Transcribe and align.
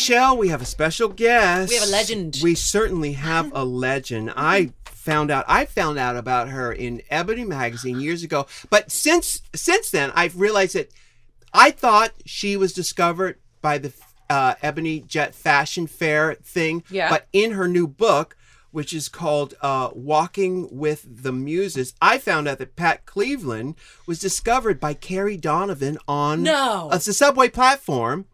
Michelle, 0.00 0.38
we 0.38 0.48
have 0.48 0.62
a 0.62 0.66
special 0.66 1.08
guest. 1.08 1.68
We 1.68 1.76
have 1.76 1.86
a 1.86 1.90
legend. 1.92 2.38
We 2.42 2.54
certainly 2.54 3.12
have 3.12 3.52
a 3.54 3.64
legend. 3.66 4.32
I 4.34 4.72
found 4.86 5.30
out 5.30 5.44
I 5.46 5.66
found 5.66 5.98
out 5.98 6.16
about 6.16 6.48
her 6.48 6.72
in 6.72 7.02
Ebony 7.10 7.44
magazine 7.44 8.00
years 8.00 8.22
ago. 8.22 8.46
But 8.70 8.90
since 8.90 9.42
since 9.54 9.90
then 9.90 10.10
I've 10.14 10.40
realized 10.40 10.74
that 10.74 10.90
I 11.52 11.70
thought 11.70 12.12
she 12.24 12.56
was 12.56 12.72
discovered 12.72 13.36
by 13.60 13.76
the 13.76 13.92
uh, 14.30 14.54
Ebony 14.62 15.00
Jet 15.00 15.34
Fashion 15.34 15.86
Fair 15.86 16.34
thing. 16.34 16.82
Yeah. 16.90 17.10
But 17.10 17.26
in 17.34 17.50
her 17.52 17.68
new 17.68 17.86
book, 17.86 18.38
which 18.70 18.94
is 18.94 19.08
called 19.10 19.52
uh, 19.60 19.90
Walking 19.92 20.66
with 20.70 21.04
the 21.22 21.32
Muses, 21.32 21.92
I 22.00 22.16
found 22.16 22.48
out 22.48 22.56
that 22.58 22.74
Pat 22.74 23.04
Cleveland 23.04 23.74
was 24.06 24.18
discovered 24.18 24.80
by 24.80 24.94
Carrie 24.94 25.36
Donovan 25.36 25.98
on 26.08 26.42
No. 26.42 26.88
uh, 26.90 26.96
the 26.96 27.12
subway 27.12 27.50
platform. 27.50 28.24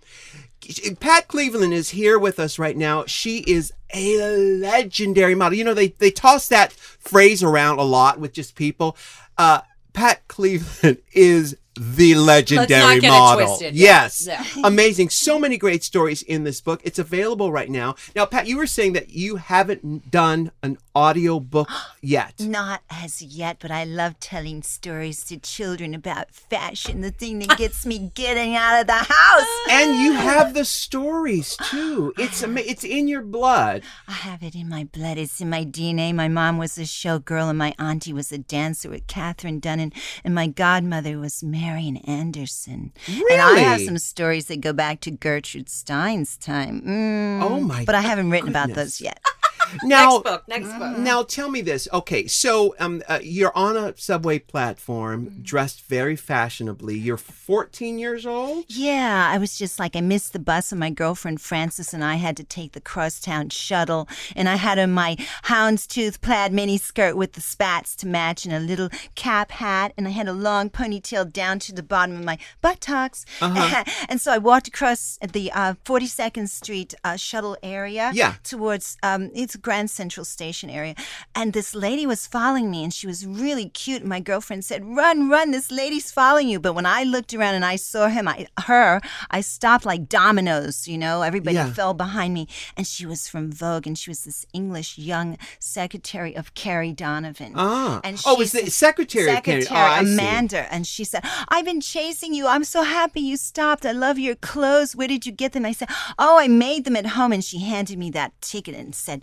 Pat 1.00 1.28
Cleveland 1.28 1.72
is 1.74 1.90
here 1.90 2.18
with 2.18 2.38
us 2.38 2.58
right 2.58 2.76
now. 2.76 3.04
She 3.06 3.38
is 3.38 3.72
a 3.94 4.18
legendary 4.18 5.34
model. 5.34 5.58
You 5.58 5.64
know, 5.64 5.74
they, 5.74 5.88
they 5.88 6.10
toss 6.10 6.48
that 6.48 6.72
phrase 6.72 7.42
around 7.42 7.78
a 7.78 7.82
lot 7.82 8.18
with 8.18 8.32
just 8.32 8.54
people. 8.54 8.96
Uh, 9.38 9.60
Pat 9.92 10.26
Cleveland 10.28 10.98
is 11.12 11.56
the 11.78 12.14
legendary 12.14 13.00
model. 13.00 13.46
twisted. 13.46 13.74
Yes. 13.74 14.26
Yeah. 14.26 14.44
Amazing. 14.64 15.10
So 15.10 15.38
many 15.38 15.58
great 15.58 15.84
stories 15.84 16.22
in 16.22 16.44
this 16.44 16.60
book. 16.60 16.80
It's 16.84 16.98
available 16.98 17.52
right 17.52 17.70
now. 17.70 17.96
Now, 18.14 18.24
Pat, 18.24 18.46
you 18.46 18.56
were 18.56 18.66
saying 18.66 18.94
that 18.94 19.10
you 19.10 19.36
haven't 19.36 20.10
done 20.10 20.52
an 20.62 20.78
audio 20.96 21.38
book 21.38 21.68
yet. 22.00 22.40
Not 22.40 22.80
as 22.90 23.20
yet, 23.20 23.58
but 23.60 23.70
I 23.70 23.84
love 23.84 24.18
telling 24.18 24.62
stories 24.62 25.22
to 25.24 25.36
children 25.36 25.94
about 25.94 26.30
fashion, 26.30 27.02
the 27.02 27.10
thing 27.10 27.38
that 27.40 27.58
gets 27.58 27.84
me 27.84 28.10
getting 28.14 28.56
out 28.56 28.80
of 28.80 28.86
the 28.86 28.94
house. 28.94 29.46
And 29.70 30.00
you 30.00 30.12
have 30.14 30.54
the 30.54 30.64
stories 30.64 31.56
too. 31.70 32.14
It's 32.26 32.42
it's 32.42 32.84
in 32.84 33.08
your 33.08 33.22
blood. 33.22 33.82
I 34.08 34.12
have 34.12 34.42
it 34.42 34.54
in 34.54 34.68
my 34.68 34.84
blood. 34.84 35.18
It's 35.18 35.40
in 35.40 35.50
my 35.50 35.64
DNA. 35.64 36.14
My 36.14 36.28
mom 36.28 36.56
was 36.56 36.78
a 36.78 36.82
showgirl, 36.82 37.50
and 37.50 37.58
my 37.58 37.74
auntie 37.78 38.12
was 38.14 38.32
a 38.32 38.38
dancer 38.38 38.88
with 38.88 39.06
Katherine 39.06 39.60
Dunham, 39.60 39.92
and 40.24 40.34
my 40.34 40.46
godmother 40.46 41.18
was 41.18 41.42
Marian 41.42 41.98
Anderson. 41.98 42.92
Really? 43.06 43.34
And 43.34 43.42
I 43.42 43.58
have 43.60 43.82
some 43.82 43.98
stories 43.98 44.46
that 44.46 44.60
go 44.60 44.72
back 44.72 45.00
to 45.02 45.10
Gertrude 45.10 45.68
Stein's 45.68 46.36
time. 46.38 46.80
Mm, 46.82 47.42
Oh, 47.42 47.60
my 47.60 47.84
But 47.84 47.94
I 47.94 48.00
haven't 48.00 48.30
written 48.30 48.48
about 48.48 48.72
those 48.72 49.00
yet. 49.00 49.20
Now, 49.82 50.10
next 50.22 50.24
book. 50.24 50.48
Next 50.48 50.78
book. 50.78 50.98
Now 50.98 51.22
tell 51.22 51.50
me 51.50 51.60
this. 51.60 51.88
Okay, 51.92 52.26
so 52.26 52.74
um, 52.78 53.02
uh, 53.08 53.18
you're 53.22 53.56
on 53.56 53.76
a 53.76 53.96
subway 53.96 54.38
platform, 54.38 55.40
dressed 55.42 55.82
very 55.86 56.16
fashionably. 56.16 56.96
You're 56.96 57.16
14 57.16 57.98
years 57.98 58.26
old. 58.26 58.64
Yeah, 58.68 59.30
I 59.32 59.38
was 59.38 59.56
just 59.56 59.78
like, 59.78 59.96
I 59.96 60.00
missed 60.00 60.32
the 60.32 60.38
bus, 60.38 60.72
and 60.72 60.80
my 60.80 60.90
girlfriend 60.90 61.40
Frances 61.40 61.92
and 61.94 62.02
I 62.04 62.16
had 62.16 62.36
to 62.38 62.44
take 62.44 62.72
the 62.72 62.80
crosstown 62.80 63.48
shuttle. 63.50 64.08
And 64.34 64.48
I 64.48 64.56
had 64.56 64.78
on 64.78 64.92
my 64.92 65.16
houndstooth 65.44 66.20
plaid 66.20 66.52
mini 66.52 66.78
skirt 66.78 67.16
with 67.16 67.32
the 67.32 67.40
spats 67.40 67.96
to 67.96 68.06
match, 68.06 68.44
and 68.44 68.54
a 68.54 68.60
little 68.60 68.88
cap 69.14 69.50
hat, 69.50 69.92
and 69.96 70.06
I 70.06 70.10
had 70.10 70.28
a 70.28 70.32
long 70.32 70.70
ponytail 70.70 71.32
down 71.32 71.58
to 71.60 71.72
the 71.72 71.82
bottom 71.82 72.16
of 72.16 72.24
my 72.24 72.38
buttocks. 72.60 73.24
and 73.40 74.20
so 74.20 74.32
I 74.32 74.38
walked 74.38 74.68
across 74.68 75.18
the 75.32 75.50
uh, 75.52 75.74
42nd 75.84 76.48
Street 76.48 76.94
uh, 77.04 77.16
shuttle 77.16 77.56
area 77.62 78.10
Yeah. 78.14 78.34
towards 78.44 78.96
um, 79.02 79.30
it's 79.34 79.55
Grand 79.56 79.90
Central 79.90 80.24
Station 80.24 80.70
area, 80.70 80.94
and 81.34 81.52
this 81.52 81.74
lady 81.74 82.06
was 82.06 82.26
following 82.26 82.70
me, 82.70 82.82
and 82.84 82.92
she 82.92 83.06
was 83.06 83.26
really 83.26 83.68
cute. 83.68 84.00
And 84.02 84.08
my 84.08 84.20
girlfriend 84.20 84.64
said, 84.64 84.84
"Run, 84.84 85.28
run! 85.28 85.50
This 85.50 85.70
lady's 85.70 86.10
following 86.10 86.48
you." 86.48 86.58
But 86.60 86.74
when 86.74 86.86
I 86.86 87.02
looked 87.04 87.32
around 87.34 87.54
and 87.54 87.64
I 87.64 87.76
saw 87.76 88.08
him, 88.08 88.28
I 88.28 88.46
her, 88.64 89.00
I 89.30 89.40
stopped 89.40 89.84
like 89.84 90.08
dominoes. 90.08 90.86
You 90.88 90.98
know, 90.98 91.22
everybody 91.22 91.56
Yeah. 91.56 91.72
fell 91.72 91.94
behind 91.94 92.34
me, 92.34 92.46
and 92.76 92.86
she 92.86 93.06
was 93.06 93.28
from 93.28 93.50
Vogue, 93.52 93.86
and 93.86 93.98
she 93.98 94.10
was 94.10 94.24
this 94.24 94.44
English 94.52 94.98
young 94.98 95.38
secretary 95.58 96.36
of 96.36 96.54
Carrie 96.54 96.92
Donovan. 96.92 97.52
Ah. 97.56 98.00
and 98.04 98.20
Oh, 98.24 98.36
was 98.36 98.52
the 98.52 98.60
said- 98.60 98.72
secretary 98.72 99.30
of 99.30 99.42
Carrie- 99.42 99.62
Secretary 99.62 99.80
oh, 99.90 99.92
I 100.00 100.04
see. 100.04 100.12
Amanda, 100.14 100.72
and 100.72 100.86
she 100.86 101.04
said, 101.04 101.24
"I've 101.48 101.64
been 101.64 101.80
chasing 101.80 102.34
you. 102.34 102.46
I'm 102.46 102.64
so 102.64 102.82
happy 102.82 103.20
you 103.20 103.36
stopped. 103.36 103.84
I 103.86 103.92
love 103.92 104.18
your 104.18 104.34
clothes. 104.34 104.94
Where 104.96 105.08
did 105.08 105.26
you 105.26 105.32
get 105.32 105.52
them?" 105.52 105.64
I 105.66 105.72
said, 105.72 105.88
"Oh, 106.18 106.38
I 106.38 106.48
made 106.48 106.84
them 106.84 106.96
at 106.96 107.06
home." 107.18 107.32
And 107.32 107.44
she 107.44 107.58
handed 107.58 107.98
me 107.98 108.10
that 108.10 108.32
ticket 108.40 108.74
and 108.74 108.94
said, 108.94 109.22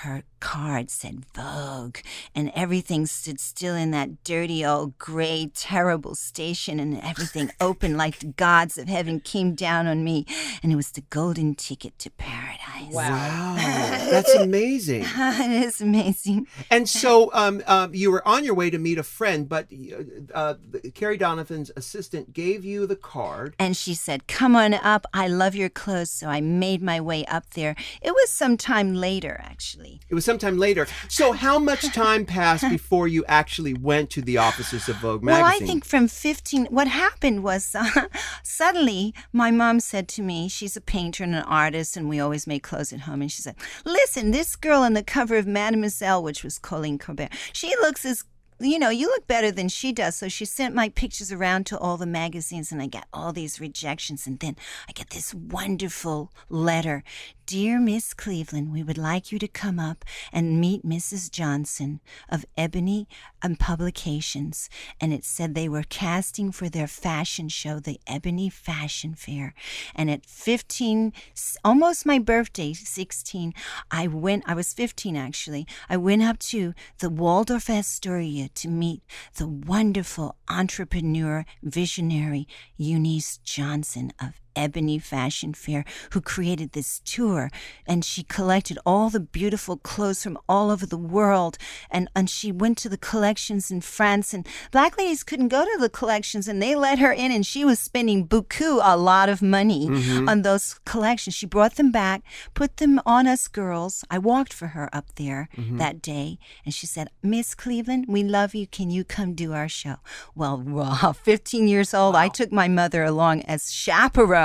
her 0.00 0.24
card 0.40 0.90
said 0.90 1.24
Vogue, 1.34 1.98
and 2.34 2.50
everything 2.54 3.04
stood 3.04 3.38
still 3.38 3.74
in 3.74 3.90
that 3.90 4.24
dirty 4.24 4.64
old 4.64 4.98
gray, 4.98 5.50
terrible 5.54 6.14
station, 6.14 6.80
and 6.80 6.98
everything 7.02 7.50
opened 7.60 7.98
like 7.98 8.18
the 8.18 8.26
gods 8.26 8.78
of 8.78 8.88
heaven 8.88 9.20
came 9.20 9.54
down 9.54 9.86
on 9.86 10.02
me, 10.02 10.24
and 10.62 10.72
it 10.72 10.76
was 10.76 10.90
the 10.92 11.02
golden 11.10 11.54
ticket 11.54 11.98
to 11.98 12.10
paradise. 12.10 12.92
Wow, 12.94 13.56
that's 14.10 14.34
amazing. 14.34 15.04
it 15.06 15.62
is 15.64 15.82
amazing. 15.82 16.46
And 16.70 16.88
so 16.88 17.30
um, 17.34 17.62
um, 17.66 17.94
you 17.94 18.10
were 18.10 18.26
on 18.26 18.42
your 18.42 18.54
way 18.54 18.70
to 18.70 18.78
meet 18.78 18.96
a 18.96 19.02
friend, 19.02 19.48
but 19.48 19.68
uh, 20.34 20.54
Carrie 20.94 21.18
Donovan's 21.18 21.70
assistant 21.76 22.32
gave 22.32 22.64
you 22.64 22.86
the 22.86 22.96
card. 22.96 23.54
And 23.58 23.76
she 23.76 23.92
said, 23.92 24.26
Come 24.26 24.56
on 24.56 24.72
up. 24.74 25.06
I 25.12 25.28
love 25.28 25.54
your 25.54 25.68
clothes. 25.68 26.10
So 26.10 26.28
I 26.28 26.40
made 26.40 26.82
my 26.82 27.00
way 27.00 27.26
up 27.26 27.50
there. 27.50 27.76
It 28.00 28.12
was 28.12 28.30
some 28.30 28.56
time 28.56 28.94
later, 28.94 29.38
actually. 29.42 29.89
It 30.08 30.14
was 30.14 30.24
sometime 30.24 30.58
later. 30.58 30.86
So 31.08 31.32
how 31.32 31.58
much 31.58 31.82
time 31.92 32.26
passed 32.26 32.68
before 32.70 33.08
you 33.08 33.24
actually 33.26 33.74
went 33.74 34.10
to 34.10 34.22
the 34.22 34.38
offices 34.38 34.88
of 34.88 34.96
Vogue 34.96 35.22
magazine? 35.22 35.42
Well. 35.42 35.54
I 35.54 35.58
think 35.58 35.84
from 35.84 36.08
15, 36.08 36.66
what 36.66 36.88
happened 36.88 37.42
was 37.42 37.74
uh, 37.74 38.06
suddenly 38.42 39.14
my 39.32 39.50
mom 39.50 39.80
said 39.80 40.06
to 40.08 40.22
me, 40.22 40.48
she's 40.48 40.76
a 40.76 40.80
painter 40.80 41.24
and 41.24 41.34
an 41.34 41.44
artist, 41.44 41.96
and 41.96 42.08
we 42.08 42.20
always 42.20 42.46
make 42.46 42.62
clothes 42.62 42.92
at 42.92 43.00
home. 43.00 43.22
And 43.22 43.32
she 43.32 43.42
said, 43.42 43.56
Listen, 43.84 44.30
this 44.30 44.56
girl 44.56 44.82
on 44.82 44.92
the 44.92 45.02
cover 45.02 45.36
of 45.36 45.46
Mademoiselle, 45.46 46.22
which 46.22 46.44
was 46.44 46.58
Colleen 46.58 46.98
Corby, 46.98 47.28
she 47.52 47.74
looks 47.80 48.04
as 48.04 48.24
you 48.60 48.78
know, 48.78 48.90
you 48.90 49.06
look 49.06 49.26
better 49.26 49.50
than 49.50 49.68
she 49.68 49.92
does. 49.92 50.16
So 50.16 50.28
she 50.28 50.44
sent 50.44 50.74
my 50.74 50.88
pictures 50.90 51.32
around 51.32 51.66
to 51.66 51.78
all 51.78 51.96
the 51.96 52.06
magazines, 52.06 52.70
and 52.70 52.82
I 52.82 52.86
got 52.86 53.06
all 53.12 53.32
these 53.32 53.60
rejections. 53.60 54.26
And 54.26 54.38
then 54.38 54.56
I 54.88 54.92
get 54.92 55.10
this 55.10 55.34
wonderful 55.34 56.30
letter 56.48 57.02
Dear 57.50 57.80
Miss 57.80 58.14
Cleveland, 58.14 58.72
we 58.72 58.84
would 58.84 58.96
like 58.96 59.32
you 59.32 59.38
to 59.40 59.48
come 59.48 59.80
up 59.80 60.04
and 60.32 60.60
meet 60.60 60.86
Mrs. 60.86 61.28
Johnson 61.28 61.98
of 62.28 62.44
Ebony 62.56 63.08
and 63.42 63.58
Publications. 63.58 64.70
And 65.00 65.12
it 65.12 65.24
said 65.24 65.56
they 65.56 65.68
were 65.68 65.82
casting 65.82 66.52
for 66.52 66.68
their 66.68 66.86
fashion 66.86 67.48
show, 67.48 67.80
the 67.80 67.98
Ebony 68.06 68.50
Fashion 68.50 69.16
Fair. 69.16 69.52
And 69.96 70.08
at 70.08 70.26
15, 70.26 71.12
almost 71.64 72.06
my 72.06 72.20
birthday, 72.20 72.72
16, 72.72 73.52
I 73.90 74.06
went, 74.06 74.44
I 74.46 74.54
was 74.54 74.72
15 74.72 75.16
actually, 75.16 75.66
I 75.88 75.96
went 75.96 76.22
up 76.22 76.38
to 76.50 76.72
the 76.98 77.10
Waldorf 77.10 77.68
Astoria 77.68 78.48
to 78.56 78.68
meet 78.68 79.02
the 79.36 79.46
wonderful 79.46 80.36
entrepreneur, 80.48 81.44
visionary 81.62 82.46
Eunice 82.76 83.38
Johnson 83.38 84.12
of 84.20 84.40
Ebony 84.56 84.98
Fashion 84.98 85.54
Fair, 85.54 85.84
who 86.12 86.20
created 86.20 86.72
this 86.72 87.00
tour. 87.04 87.50
And 87.86 88.04
she 88.04 88.22
collected 88.22 88.78
all 88.84 89.10
the 89.10 89.20
beautiful 89.20 89.76
clothes 89.76 90.22
from 90.22 90.38
all 90.48 90.70
over 90.70 90.86
the 90.86 90.96
world. 90.96 91.58
And, 91.90 92.08
and 92.14 92.28
she 92.28 92.52
went 92.52 92.78
to 92.78 92.88
the 92.88 92.98
collections 92.98 93.70
in 93.70 93.80
France. 93.80 94.34
And 94.34 94.46
black 94.70 94.98
ladies 94.98 95.22
couldn't 95.22 95.48
go 95.48 95.64
to 95.64 95.78
the 95.78 95.88
collections, 95.88 96.48
and 96.48 96.62
they 96.62 96.74
let 96.74 96.98
her 96.98 97.12
in. 97.12 97.32
And 97.32 97.44
she 97.44 97.64
was 97.64 97.78
spending 97.78 98.24
beaucoup, 98.24 98.80
a 98.82 98.96
lot 98.96 99.28
of 99.28 99.42
money 99.42 99.88
mm-hmm. 99.88 100.28
on 100.28 100.42
those 100.42 100.80
collections. 100.84 101.34
She 101.34 101.46
brought 101.46 101.76
them 101.76 101.90
back, 101.90 102.22
put 102.54 102.78
them 102.78 103.00
on 103.06 103.26
us 103.26 103.48
girls. 103.48 104.04
I 104.10 104.18
walked 104.18 104.52
for 104.52 104.68
her 104.68 104.88
up 104.92 105.14
there 105.16 105.48
mm-hmm. 105.56 105.78
that 105.78 106.02
day. 106.02 106.38
And 106.64 106.74
she 106.74 106.86
said, 106.86 107.10
Miss 107.22 107.54
Cleveland, 107.54 108.06
we 108.08 108.22
love 108.22 108.54
you. 108.54 108.66
Can 108.66 108.90
you 108.90 109.04
come 109.04 109.34
do 109.34 109.52
our 109.52 109.68
show? 109.68 109.96
Well, 110.34 110.62
raw, 110.66 111.12
15 111.12 111.68
years 111.68 111.94
old, 111.94 112.16
I 112.16 112.28
took 112.28 112.52
my 112.52 112.68
mother 112.68 113.04
along 113.04 113.42
as 113.42 113.72
chaperone. 113.72 114.39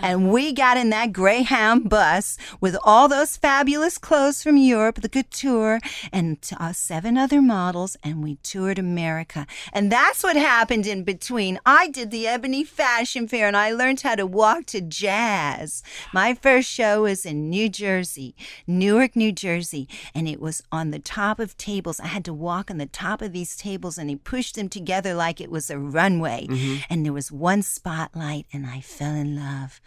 And 0.00 0.30
we 0.32 0.52
got 0.52 0.76
in 0.76 0.90
that 0.90 1.12
Greyhound 1.12 1.88
bus 1.88 2.38
with 2.60 2.76
all 2.84 3.08
those 3.08 3.36
fabulous 3.36 3.98
clothes 3.98 4.42
from 4.42 4.56
Europe, 4.56 5.00
the 5.02 5.08
couture, 5.08 5.80
and 6.12 6.38
uh, 6.58 6.72
seven 6.72 7.16
other 7.18 7.42
models, 7.42 7.96
and 8.02 8.22
we 8.22 8.36
toured 8.36 8.78
America. 8.78 9.46
And 9.72 9.90
that's 9.90 10.22
what 10.22 10.36
happened 10.36 10.86
in 10.86 11.04
between. 11.04 11.58
I 11.66 11.88
did 11.88 12.10
the 12.10 12.26
Ebony 12.26 12.64
Fashion 12.64 13.28
Fair 13.28 13.46
and 13.46 13.56
I 13.56 13.72
learned 13.72 14.00
how 14.00 14.14
to 14.14 14.26
walk 14.26 14.66
to 14.66 14.80
jazz. 14.80 15.82
My 16.12 16.34
first 16.34 16.68
show 16.68 17.02
was 17.02 17.26
in 17.26 17.50
New 17.50 17.68
Jersey, 17.68 18.34
Newark, 18.66 19.16
New 19.16 19.32
Jersey, 19.32 19.88
and 20.14 20.28
it 20.28 20.40
was 20.40 20.62
on 20.70 20.90
the 20.90 20.98
top 20.98 21.38
of 21.38 21.56
tables. 21.56 22.00
I 22.00 22.06
had 22.06 22.24
to 22.26 22.34
walk 22.34 22.70
on 22.70 22.78
the 22.78 22.86
top 22.86 23.22
of 23.22 23.32
these 23.32 23.56
tables 23.56 23.98
and 23.98 24.08
he 24.10 24.16
pushed 24.16 24.54
them 24.54 24.68
together 24.68 25.14
like 25.14 25.40
it 25.40 25.50
was 25.50 25.70
a 25.70 25.78
runway. 25.78 26.46
And 26.88 27.04
there 27.04 27.12
was 27.12 27.32
one 27.32 27.62
spotlight 27.62 28.46
and 28.52 28.66
I 28.66 28.80
fell 28.80 29.14
in 29.14 29.25
love. 29.26 29.80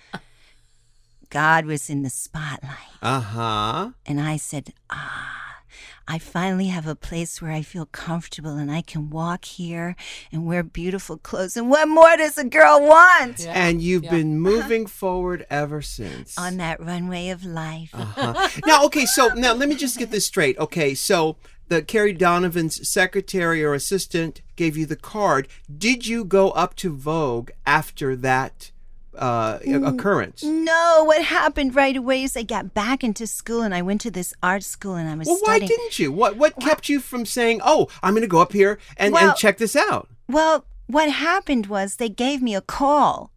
God 1.29 1.65
was 1.65 1.89
in 1.89 2.03
the 2.03 2.09
spotlight. 2.09 2.97
Uh 3.01 3.19
huh. 3.21 3.89
And 4.05 4.19
I 4.19 4.37
said, 4.37 4.73
Ah, 4.89 5.61
I 6.07 6.17
finally 6.17 6.67
have 6.67 6.87
a 6.87 6.95
place 6.95 7.39
where 7.39 7.51
I 7.51 7.61
feel 7.61 7.85
comfortable 7.85 8.55
and 8.57 8.71
I 8.71 8.81
can 8.81 9.11
walk 9.11 9.45
here 9.45 9.95
and 10.31 10.47
wear 10.47 10.63
beautiful 10.63 11.17
clothes. 11.17 11.55
And 11.55 11.69
what 11.69 11.87
more 11.87 12.17
does 12.17 12.37
a 12.39 12.43
girl 12.43 12.81
want? 12.81 13.41
Yeah. 13.41 13.53
And 13.53 13.79
you've 13.81 14.05
Yeah. 14.05 14.11
been 14.11 14.39
moving 14.39 14.87
forward 14.87 15.45
ever 15.51 15.83
since. 15.83 16.35
On 16.37 16.57
that 16.57 16.79
runway 16.83 17.29
of 17.29 17.45
life. 17.45 17.91
Uh-huh. 17.93 18.49
now, 18.65 18.83
okay, 18.85 19.05
so 19.05 19.27
now 19.35 19.53
let 19.53 19.69
me 19.69 19.75
just 19.75 19.99
get 19.99 20.09
this 20.09 20.25
straight. 20.25 20.57
Okay, 20.57 20.95
so 20.95 21.37
the 21.67 21.83
Carrie 21.83 22.13
Donovan's 22.13 22.89
secretary 22.89 23.63
or 23.63 23.75
assistant 23.75 24.41
gave 24.55 24.75
you 24.75 24.87
the 24.87 24.95
card. 24.95 25.47
Did 25.77 26.07
you 26.07 26.25
go 26.25 26.49
up 26.51 26.73
to 26.77 26.91
Vogue 26.95 27.51
after 27.67 28.15
that 28.15 28.71
uh, 29.19 29.59
occurrence? 29.85 30.43
No, 30.43 31.03
what 31.05 31.23
happened 31.23 31.75
right 31.75 31.95
away 31.95 32.23
is 32.23 32.35
I 32.37 32.43
got 32.43 32.73
back 32.73 33.03
into 33.03 33.27
school 33.27 33.61
and 33.61 33.75
I 33.75 33.81
went 33.81 34.01
to 34.01 34.11
this 34.11 34.33
art 34.41 34.63
school 34.63 34.95
and 34.95 35.09
I 35.09 35.15
was 35.15 35.27
Well, 35.27 35.39
why 35.43 35.59
didn't 35.59 35.99
you? 35.99 36.11
What 36.11 36.37
what 36.37 36.59
kept 36.59 36.89
you 36.89 36.99
from 36.99 37.25
saying, 37.25 37.61
"Oh, 37.63 37.87
I'm 38.01 38.13
going 38.13 38.21
to 38.21 38.27
go 38.27 38.41
up 38.41 38.53
here 38.53 38.79
and, 38.97 39.13
Well- 39.13 39.29
and 39.29 39.37
check 39.37 39.57
this 39.57 39.75
out"? 39.75 40.07
Well, 40.27 40.65
what 40.87 41.09
happened 41.11 41.67
was 41.67 41.95
they 41.97 42.09
gave 42.09 42.41
me 42.41 42.55
a 42.55 42.61
call. 42.61 43.31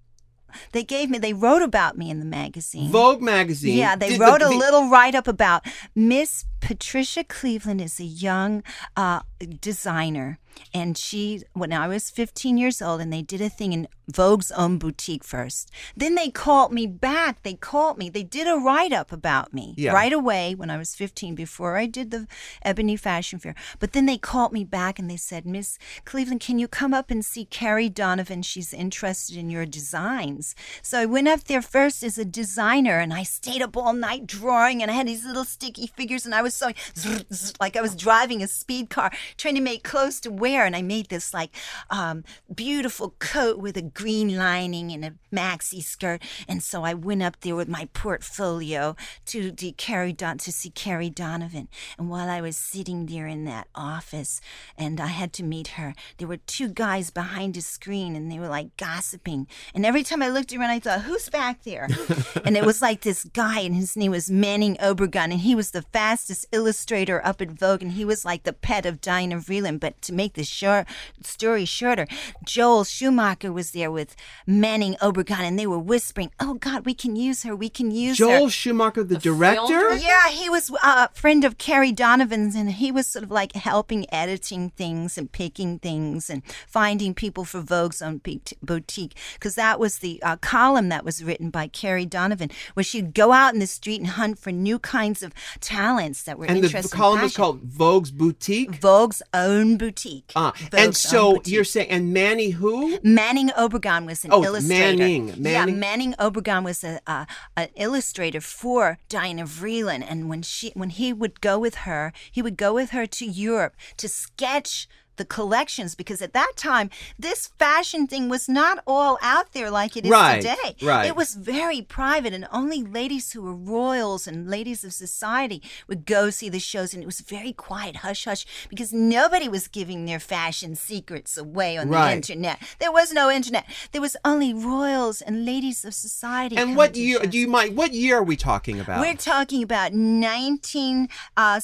They 0.72 0.84
gave 0.84 1.08
me, 1.08 1.16
they 1.18 1.32
wrote 1.32 1.62
about 1.62 1.96
me 1.96 2.10
in 2.10 2.18
the 2.18 2.26
magazine. 2.26 2.90
Vogue 2.90 3.22
magazine. 3.22 3.78
Yeah, 3.78 3.96
they 3.96 4.10
did 4.10 4.20
wrote 4.20 4.40
the- 4.40 4.48
a 4.48 4.50
little 4.50 4.90
write 4.90 5.14
up 5.14 5.26
about 5.26 5.64
Miss 5.94 6.44
Patricia 6.62 7.24
Cleveland 7.24 7.80
is 7.80 7.98
a 8.00 8.04
young 8.04 8.62
uh, 8.96 9.20
designer. 9.60 10.38
And 10.74 10.98
she, 10.98 11.42
when 11.54 11.72
I 11.72 11.88
was 11.88 12.10
15 12.10 12.58
years 12.58 12.82
old, 12.82 13.00
and 13.00 13.10
they 13.10 13.22
did 13.22 13.40
a 13.40 13.48
thing 13.48 13.72
in 13.72 13.88
Vogue's 14.12 14.50
own 14.52 14.76
boutique 14.76 15.24
first. 15.24 15.70
Then 15.96 16.14
they 16.14 16.28
called 16.28 16.72
me 16.74 16.86
back. 16.86 17.42
They 17.42 17.54
called 17.54 17.96
me. 17.96 18.10
They 18.10 18.22
did 18.22 18.46
a 18.46 18.56
write 18.58 18.92
up 18.92 19.12
about 19.12 19.54
me 19.54 19.72
Yeah. 19.78 19.92
right 19.92 20.12
away 20.12 20.54
when 20.54 20.68
I 20.68 20.76
was 20.76 20.94
15 20.94 21.34
before 21.34 21.78
I 21.78 21.86
did 21.86 22.10
the 22.10 22.26
Ebony 22.62 22.96
Fashion 22.96 23.38
Fair. 23.38 23.54
But 23.78 23.92
then 23.92 24.04
they 24.04 24.18
called 24.18 24.52
me 24.52 24.62
back 24.64 24.98
and 24.98 25.08
they 25.10 25.16
said, 25.16 25.46
Miss 25.46 25.78
Cleveland, 26.04 26.40
can 26.40 26.58
you 26.58 26.68
come 26.68 26.92
up 26.92 27.10
and 27.10 27.24
see 27.24 27.46
Carrie 27.46 27.88
Donovan? 27.88 28.42
She's 28.42 28.74
interested 28.74 29.38
in 29.38 29.48
your 29.48 29.64
designs. 29.64 30.54
So 30.82 30.98
I 30.98 31.06
went 31.06 31.28
up 31.28 31.44
there 31.44 31.62
first 31.62 32.02
as 32.02 32.18
a 32.18 32.26
designer 32.26 32.98
and 32.98 33.14
I 33.14 33.22
stayed 33.22 33.62
up 33.62 33.74
all 33.76 33.94
night 33.94 34.26
drawing 34.26 34.82
and 34.82 34.90
I 34.90 34.94
had 34.94 35.08
these 35.08 35.24
little 35.24 35.44
sticky 35.46 35.86
figures 35.86 36.26
and 36.26 36.34
I 36.34 36.42
was 36.42 36.51
sewing 36.52 36.74
zzz, 36.96 37.24
zzz, 37.32 37.52
like 37.60 37.76
I 37.76 37.80
was 37.80 37.94
driving 37.94 38.42
a 38.42 38.48
speed 38.48 38.90
car 38.90 39.10
trying 39.36 39.54
to 39.54 39.60
make 39.60 39.82
clothes 39.84 40.20
to 40.20 40.30
wear. 40.30 40.64
And 40.64 40.76
I 40.76 40.82
made 40.82 41.08
this 41.08 41.32
like 41.34 41.54
um, 41.90 42.24
beautiful 42.54 43.14
coat 43.18 43.58
with 43.58 43.76
a 43.76 43.82
green 43.82 44.36
lining 44.36 44.90
and 44.92 45.04
a 45.04 45.14
maxi 45.34 45.82
skirt. 45.82 46.22
And 46.48 46.62
so 46.62 46.84
I 46.84 46.94
went 46.94 47.22
up 47.22 47.40
there 47.40 47.56
with 47.56 47.68
my 47.68 47.88
portfolio 47.92 48.96
to 49.26 49.50
the 49.50 49.72
Carrie 49.72 50.12
Don- 50.12 50.38
to 50.38 50.52
see 50.52 50.70
Carrie 50.70 51.10
Donovan. 51.10 51.68
And 51.98 52.08
while 52.08 52.28
I 52.28 52.40
was 52.40 52.56
sitting 52.56 53.06
there 53.06 53.26
in 53.26 53.44
that 53.44 53.68
office 53.74 54.40
and 54.76 55.00
I 55.00 55.08
had 55.08 55.32
to 55.34 55.42
meet 55.42 55.68
her, 55.68 55.94
there 56.18 56.28
were 56.28 56.36
two 56.36 56.68
guys 56.68 57.10
behind 57.10 57.56
a 57.56 57.62
screen 57.62 58.14
and 58.16 58.30
they 58.30 58.38
were 58.38 58.48
like 58.48 58.76
gossiping. 58.76 59.46
And 59.74 59.86
every 59.86 60.02
time 60.02 60.22
I 60.22 60.28
looked 60.28 60.52
around, 60.52 60.70
I 60.70 60.78
thought, 60.78 61.02
who's 61.02 61.28
back 61.28 61.62
there? 61.64 61.88
and 62.44 62.56
it 62.56 62.64
was 62.64 62.82
like 62.82 63.02
this 63.02 63.24
guy, 63.24 63.60
and 63.60 63.74
his 63.74 63.96
name 63.96 64.10
was 64.10 64.30
Manning 64.30 64.76
Obregon, 64.76 65.32
and 65.32 65.40
he 65.40 65.54
was 65.54 65.70
the 65.70 65.82
fastest 65.82 66.41
illustrator 66.52 67.24
up 67.24 67.40
at 67.40 67.50
Vogue, 67.50 67.82
and 67.82 67.92
he 67.92 68.04
was 68.04 68.24
like 68.24 68.42
the 68.42 68.52
pet 68.52 68.86
of 68.86 69.00
Diana 69.00 69.36
Vreeland. 69.36 69.80
But 69.80 70.00
to 70.02 70.12
make 70.12 70.34
the 70.34 70.44
short 70.44 70.86
story 71.22 71.64
shorter, 71.64 72.06
Joel 72.44 72.84
Schumacher 72.84 73.52
was 73.52 73.72
there 73.72 73.90
with 73.90 74.16
Manning 74.46 74.94
Obregon, 74.96 75.40
and 75.40 75.58
they 75.58 75.66
were 75.66 75.78
whispering, 75.78 76.30
"Oh 76.40 76.54
God, 76.54 76.84
we 76.84 76.94
can 76.94 77.16
use 77.16 77.42
her. 77.42 77.54
We 77.54 77.68
can 77.68 77.90
use 77.90 78.18
her." 78.18 78.24
Joel 78.24 78.48
Schumacher, 78.48 79.04
the, 79.04 79.18
director. 79.18 79.66
director? 79.66 80.04
Yeah, 80.04 80.28
he 80.28 80.48
was 80.48 80.70
a 80.82 81.10
friend 81.14 81.44
of 81.44 81.58
Carrie 81.58 81.92
Donovan's, 81.92 82.54
and 82.54 82.70
he 82.72 82.90
was 82.90 83.06
sort 83.06 83.24
of 83.24 83.30
like 83.30 83.52
helping 83.54 84.12
editing 84.12 84.70
things 84.70 85.18
and 85.18 85.30
picking 85.30 85.78
things 85.78 86.30
and 86.30 86.42
finding 86.66 87.14
people 87.14 87.44
for 87.44 87.60
Vogue's 87.60 88.02
own 88.02 88.20
boutique. 88.62 89.16
Because 89.34 89.54
that 89.54 89.78
was 89.78 89.98
the 89.98 90.22
uh, 90.22 90.36
column 90.36 90.88
that 90.88 91.04
was 91.04 91.22
written 91.24 91.50
by 91.50 91.68
Carrie 91.68 92.06
Donovan, 92.06 92.50
where 92.74 92.84
she'd 92.84 93.14
go 93.14 93.32
out 93.32 93.54
in 93.54 93.60
the 93.60 93.66
street 93.66 94.00
and 94.00 94.10
hunt 94.10 94.38
for 94.38 94.52
new 94.52 94.78
kinds 94.78 95.22
of 95.22 95.32
talents 95.60 96.22
that 96.32 96.38
were 96.38 96.46
And 96.46 96.58
the 96.62 96.66
interested. 96.66 96.92
in 96.94 96.98
column 96.98 97.18
is 97.20 97.32
fashion. 97.32 97.42
called 97.42 97.60
Vogue's 97.62 98.10
Boutique. 98.10 98.80
Vogue's 98.80 99.22
own 99.34 99.76
boutique. 99.76 100.32
Ah, 100.34 100.52
Vogue's 100.56 100.74
and 100.82 100.96
so 100.96 101.40
you're 101.44 101.64
saying, 101.64 101.90
and 101.90 102.12
Manny 102.12 102.50
who? 102.50 102.98
Manning 103.02 103.50
Obregon 103.50 104.06
was 104.06 104.24
an 104.24 104.30
Oh, 104.32 104.42
illustrator. 104.44 104.96
Manning, 104.96 105.28
Yeah, 105.28 105.34
Manning. 105.36 105.78
Manning 105.78 106.14
Obregon 106.18 106.64
was 106.64 106.82
a, 106.84 107.00
a 107.06 107.26
an 107.56 107.68
illustrator 107.76 108.40
for 108.40 108.98
Diana 109.08 109.44
Vreeland, 109.44 110.04
and 110.08 110.28
when 110.30 110.42
she 110.42 110.70
when 110.74 110.90
he 110.90 111.12
would 111.12 111.40
go 111.40 111.58
with 111.58 111.74
her, 111.88 112.12
he 112.30 112.40
would 112.42 112.56
go 112.56 112.72
with 112.74 112.90
her 112.90 113.06
to 113.06 113.24
Europe 113.26 113.74
to 113.98 114.08
sketch 114.08 114.88
the 115.16 115.24
collections 115.24 115.94
because 115.94 116.22
at 116.22 116.32
that 116.32 116.52
time 116.56 116.90
this 117.18 117.48
fashion 117.58 118.06
thing 118.06 118.28
was 118.28 118.48
not 118.48 118.82
all 118.86 119.18
out 119.22 119.52
there 119.52 119.70
like 119.70 119.96
it 119.96 120.04
is 120.04 120.10
Right, 120.10 120.40
today. 120.42 120.76
right. 120.82 121.06
It 121.06 121.16
was 121.16 121.34
very 121.34 121.82
private 121.82 122.32
and 122.32 122.46
only 122.52 122.82
ladies 122.82 123.32
who 123.32 123.42
were 123.42 123.54
royals 123.54 124.26
and 124.26 124.48
ladies 124.50 124.84
of 124.84 124.92
society 124.92 125.62
would 125.88 126.06
go 126.06 126.30
see 126.30 126.48
the 126.48 126.58
shows 126.58 126.94
and 126.94 127.02
it 127.02 127.06
was 127.06 127.20
very 127.20 127.52
quiet, 127.52 127.96
hush 127.96 128.24
hush, 128.24 128.46
because 128.68 128.92
nobody 128.92 129.48
was 129.48 129.68
giving 129.68 130.04
their 130.06 130.20
fashion 130.20 130.74
secrets 130.74 131.36
away 131.36 131.76
on 131.76 131.88
Right. 131.88 132.10
the 132.10 132.16
internet. 132.16 132.58
There 132.78 132.92
was 132.92 133.12
no 133.12 133.30
internet. 133.30 133.64
There 133.92 134.00
was 134.00 134.16
only 134.24 134.54
royals 134.54 135.20
and 135.20 135.44
ladies 135.44 135.84
of 135.84 135.94
society. 135.94 136.56
And 136.56 136.76
what 136.76 136.96
year 136.96 137.18
shows. 137.20 137.30
do 137.32 137.38
you 137.38 137.48
mind? 137.48 137.76
What 137.76 137.92
year 137.92 138.18
are 138.18 138.22
we 138.22 138.36
talking 138.36 138.80
about? 138.80 139.00
We're 139.00 139.14
talking 139.14 139.62
about 139.62 139.92
1967, 139.92 141.08
uh, 141.36 141.60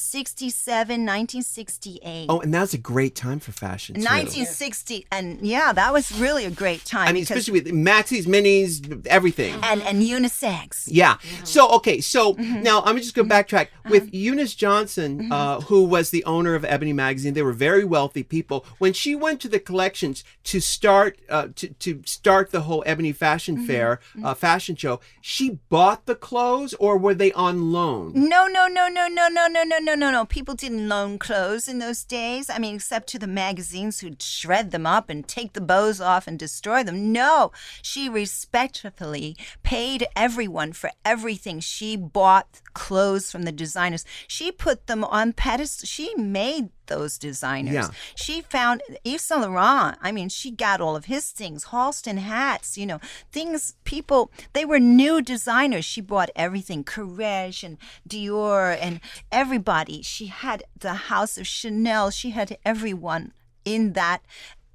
1968. 1.12 2.26
oh, 2.28 2.40
and 2.40 2.52
that's 2.52 2.74
a 2.74 2.78
great 2.78 3.14
time 3.14 3.37
for 3.40 3.52
fashion. 3.52 3.94
too. 3.96 4.02
1960 4.02 5.06
and 5.12 5.40
yeah 5.40 5.72
that 5.72 5.92
was 5.92 6.12
really 6.18 6.44
a 6.44 6.50
great 6.50 6.84
time 6.84 7.08
I 7.08 7.12
mean, 7.12 7.22
especially 7.22 7.52
with 7.60 7.66
maxis, 7.66 8.24
minis, 8.26 9.06
everything. 9.06 9.54
and 9.62 9.82
and 9.82 10.02
unisex 10.02 10.84
Yeah. 10.86 11.16
So 11.44 11.68
okay. 11.78 12.00
So 12.00 12.34
Mm-hmm. 12.34 12.62
now 12.62 12.82
I'm 12.84 12.96
just 12.98 13.14
going 13.14 13.28
to 13.28 13.34
backtrack 13.34 13.68
Uh-huh. 13.68 13.90
with 13.90 14.12
Eunice 14.14 14.54
Johnson, 14.54 15.30
uh, 15.32 15.60
who 15.62 15.84
was 15.84 16.10
the 16.10 16.24
owner 16.24 16.54
of 16.54 16.64
Ebony 16.64 16.92
magazine. 16.92 17.34
They 17.34 17.42
were 17.42 17.52
very 17.68 17.84
wealthy 17.84 18.22
people. 18.22 18.64
When 18.78 18.92
she 18.92 19.14
went 19.14 19.40
to 19.42 19.48
the 19.48 19.58
collections 19.58 20.24
to 20.44 20.60
start 20.60 21.18
uh, 21.28 21.48
to 21.56 21.68
to 21.84 22.02
start 22.04 22.50
the 22.50 22.62
whole 22.62 22.82
Ebony 22.86 23.12
Fashion 23.12 23.56
Mm-hmm. 23.56 23.66
Fair 23.66 24.00
uh, 24.24 24.34
fashion 24.34 24.74
show, 24.76 25.00
she 25.20 25.58
bought 25.68 26.06
the 26.06 26.14
clothes 26.14 26.74
or 26.84 26.92
were 26.98 27.14
they 27.22 27.32
on 27.32 27.72
loan? 27.72 28.12
no 28.14 28.46
no 28.46 28.64
no 28.78 28.84
no 28.88 29.06
no 29.08 29.26
no 29.28 29.46
no 29.56 29.62
no 29.64 29.78
no 29.88 29.94
no 30.02 30.10
no 30.10 30.24
people 30.24 30.54
didn't 30.54 30.88
loan 30.88 31.18
clothes 31.18 31.64
in 31.72 31.78
those 31.84 32.00
days 32.04 32.44
i 32.50 32.58
mean 32.58 32.74
except 32.80 33.06
to 33.12 33.18
the 33.18 33.26
magazines 33.28 34.00
who'd 34.00 34.22
shred 34.22 34.70
them 34.70 34.86
up 34.86 35.08
and 35.08 35.28
take 35.28 35.52
the 35.52 35.60
bows 35.60 36.00
off 36.00 36.26
and 36.26 36.38
destroy 36.38 36.82
them 36.82 37.12
no 37.12 37.52
she 37.82 38.08
respectfully 38.08 39.36
paid 39.62 40.06
everyone 40.16 40.72
for 40.72 40.90
everything 41.04 41.60
she 41.60 41.96
bought 41.96 42.60
clothes 42.72 43.30
from 43.30 43.42
the 43.42 43.52
designers 43.52 44.04
she 44.26 44.50
put 44.50 44.86
them 44.86 45.04
on 45.04 45.32
pedestals. 45.32 45.88
she 45.88 46.14
made 46.16 46.70
those 46.88 47.18
designers 47.18 47.74
Yeah. 47.74 47.88
she 48.14 48.40
found 48.42 48.82
Yves 49.04 49.22
Saint 49.22 49.40
Laurent. 49.42 49.96
I 50.02 50.10
mean, 50.12 50.28
she 50.28 50.50
got 50.50 50.80
all 50.80 50.96
of 50.96 51.04
his 51.06 51.30
things, 51.30 51.66
Halston 51.66 52.18
hats, 52.18 52.76
you 52.76 52.86
know, 52.86 53.00
things 53.32 53.74
people, 53.84 54.30
they 54.52 54.64
were 54.64 54.80
new 54.80 55.22
designers. 55.22 55.84
She 55.84 56.00
bought 56.00 56.30
everything, 56.34 56.84
Courrèges 56.84 57.62
and 57.62 57.78
Dior 58.08 58.76
and 58.80 59.00
everybody. 59.30 60.02
She 60.02 60.26
had 60.26 60.64
the 60.78 60.94
house 60.94 61.38
of 61.38 61.46
Chanel. 61.46 62.10
She 62.10 62.30
had 62.30 62.58
everyone 62.64 63.32
in 63.64 63.92
that 63.92 64.22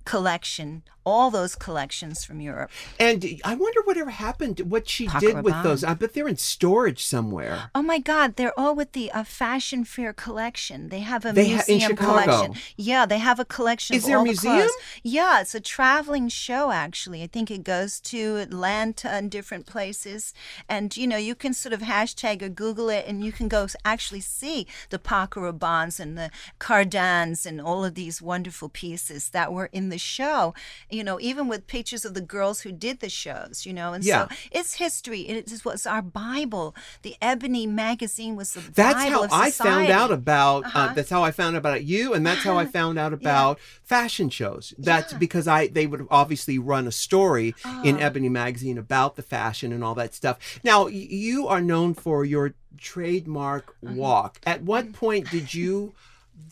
collection, 0.06 0.84
all 1.06 1.30
those 1.32 1.56
collections 1.56 2.24
from 2.24 2.40
Europe. 2.42 2.70
And 3.00 3.26
I 3.44 3.56
wonder 3.56 3.82
whatever 3.84 4.10
happened, 4.12 4.60
what 4.62 4.88
she 4.90 5.08
did 5.20 5.44
with 5.44 5.62
those. 5.64 5.84
I 5.84 5.94
bet 5.94 6.14
they're 6.14 6.28
in 6.28 6.38
storage 6.38 7.04
somewhere. 7.06 7.70
Oh 7.76 7.82
my 7.82 8.00
God, 8.00 8.36
they're 8.36 8.58
all 8.60 8.76
with 8.76 8.92
the 8.94 9.12
uh, 9.12 9.24
Fashion 9.24 9.84
Fair 9.84 10.14
collection. 10.14 10.90
They 10.90 11.00
have 11.02 11.26
a 11.26 11.34
They 11.34 11.50
ha- 11.50 11.64
in 11.68 11.76
museum 11.78 11.92
Chicago. 11.92 12.22
collection. 12.24 12.56
Yeah, 12.78 13.06
they 13.06 13.18
have 13.20 13.40
a 13.40 13.46
collection 13.46 13.96
Is 13.96 14.04
of 14.04 14.08
there 14.08 14.18
a 14.18 14.22
the 14.22 14.26
museum? 14.26 14.56
clothes. 14.58 14.72
Yeah, 15.04 15.42
it's 15.42 15.56
a 15.56 15.60
traveling 15.60 16.30
show 16.30 16.72
actually. 16.72 17.24
I 17.24 17.28
think 17.28 17.50
it 17.52 17.64
goes 17.64 18.00
to 18.02 18.38
Atlanta 18.38 19.10
and 19.10 19.30
different 19.30 19.66
places. 19.66 20.34
And 20.70 20.96
you 20.96 21.08
know, 21.08 21.18
you 21.18 21.36
can 21.36 21.54
sort 21.54 21.74
of 21.74 21.82
hashtag 21.82 22.42
or 22.42 22.50
Google 22.50 22.90
it 22.90 23.06
and 23.08 23.24
you 23.24 23.32
can 23.32 23.48
go 23.48 23.68
actually 23.86 24.22
see 24.22 24.68
the 24.90 25.00
Paco 25.00 25.42
Rabannes 25.52 26.00
and 26.00 26.18
the 26.18 26.30
Cardins 26.60 27.46
and 27.46 27.60
all 27.62 27.84
of 27.86 27.96
these 27.96 28.22
wonderful 28.22 28.70
pieces 28.70 29.30
that 29.30 29.52
were 29.54 29.70
in 29.72 29.90
the 29.90 29.98
show, 29.98 30.54
you 30.94 31.04
know, 31.04 31.20
even 31.20 31.48
with 31.48 31.68
pictures 31.68 32.06
of 32.06 32.14
the 32.14 32.22
girls 32.22 32.62
who 32.62 32.72
did 32.72 33.00
the 33.00 33.10
shows, 33.10 33.66
you 33.66 33.74
know. 33.74 33.94
And 33.94 34.04
Yeah. 34.04 34.28
so 34.28 34.36
it's 34.52 34.76
history. 34.76 35.22
It 35.22 35.52
was 35.66 35.86
our 35.88 36.02
Bible. 36.02 36.76
The 37.02 37.16
Ebony 37.22 37.66
magazine 37.68 38.36
was 38.36 38.54
the 38.54 38.62
That's 38.62 38.94
Bible 38.96 39.28
how 39.28 39.42
I 39.46 39.52
found 39.52 39.90
out 39.90 40.12
about. 40.12 40.64
uh 40.66 40.68
Uh-huh. 40.68 40.94
that's 40.96 41.10
how 41.10 41.24
I 41.24 41.32
found 41.32 41.56
out 41.56 41.60
about 41.60 41.84
you, 41.84 42.14
and 42.14 42.26
that's 42.26 42.44
how 42.44 42.58
I 42.58 42.66
found 42.66 42.98
out 43.00 43.14
about 43.14 43.60
fashion 43.84 44.30
shows. 44.30 44.74
That's 44.78 45.14
because 45.14 45.48
I 45.48 45.68
they 45.68 45.88
would 45.88 46.08
obviously 46.12 46.58
run 46.60 46.88
a 46.88 46.92
story 46.92 47.56
in 47.84 47.96
Oh. 47.98 48.00
Ebony 48.08 48.30
magazine 48.30 48.78
about 48.78 49.16
the 49.16 49.24
fashion 49.24 49.72
and 49.74 49.84
all 49.84 49.96
that 49.96 50.14
stuff. 50.14 50.38
Now 50.64 50.86
y- 50.86 50.92
you 51.28 51.48
are 51.48 51.62
known 51.62 51.94
for 51.94 52.24
your 52.26 52.54
trademark 52.78 53.76
Uh-huh. 53.84 53.96
walk. 53.96 54.40
At 54.46 54.62
what 54.64 54.94
point 54.94 55.30
did 55.30 55.54
you? 55.54 55.94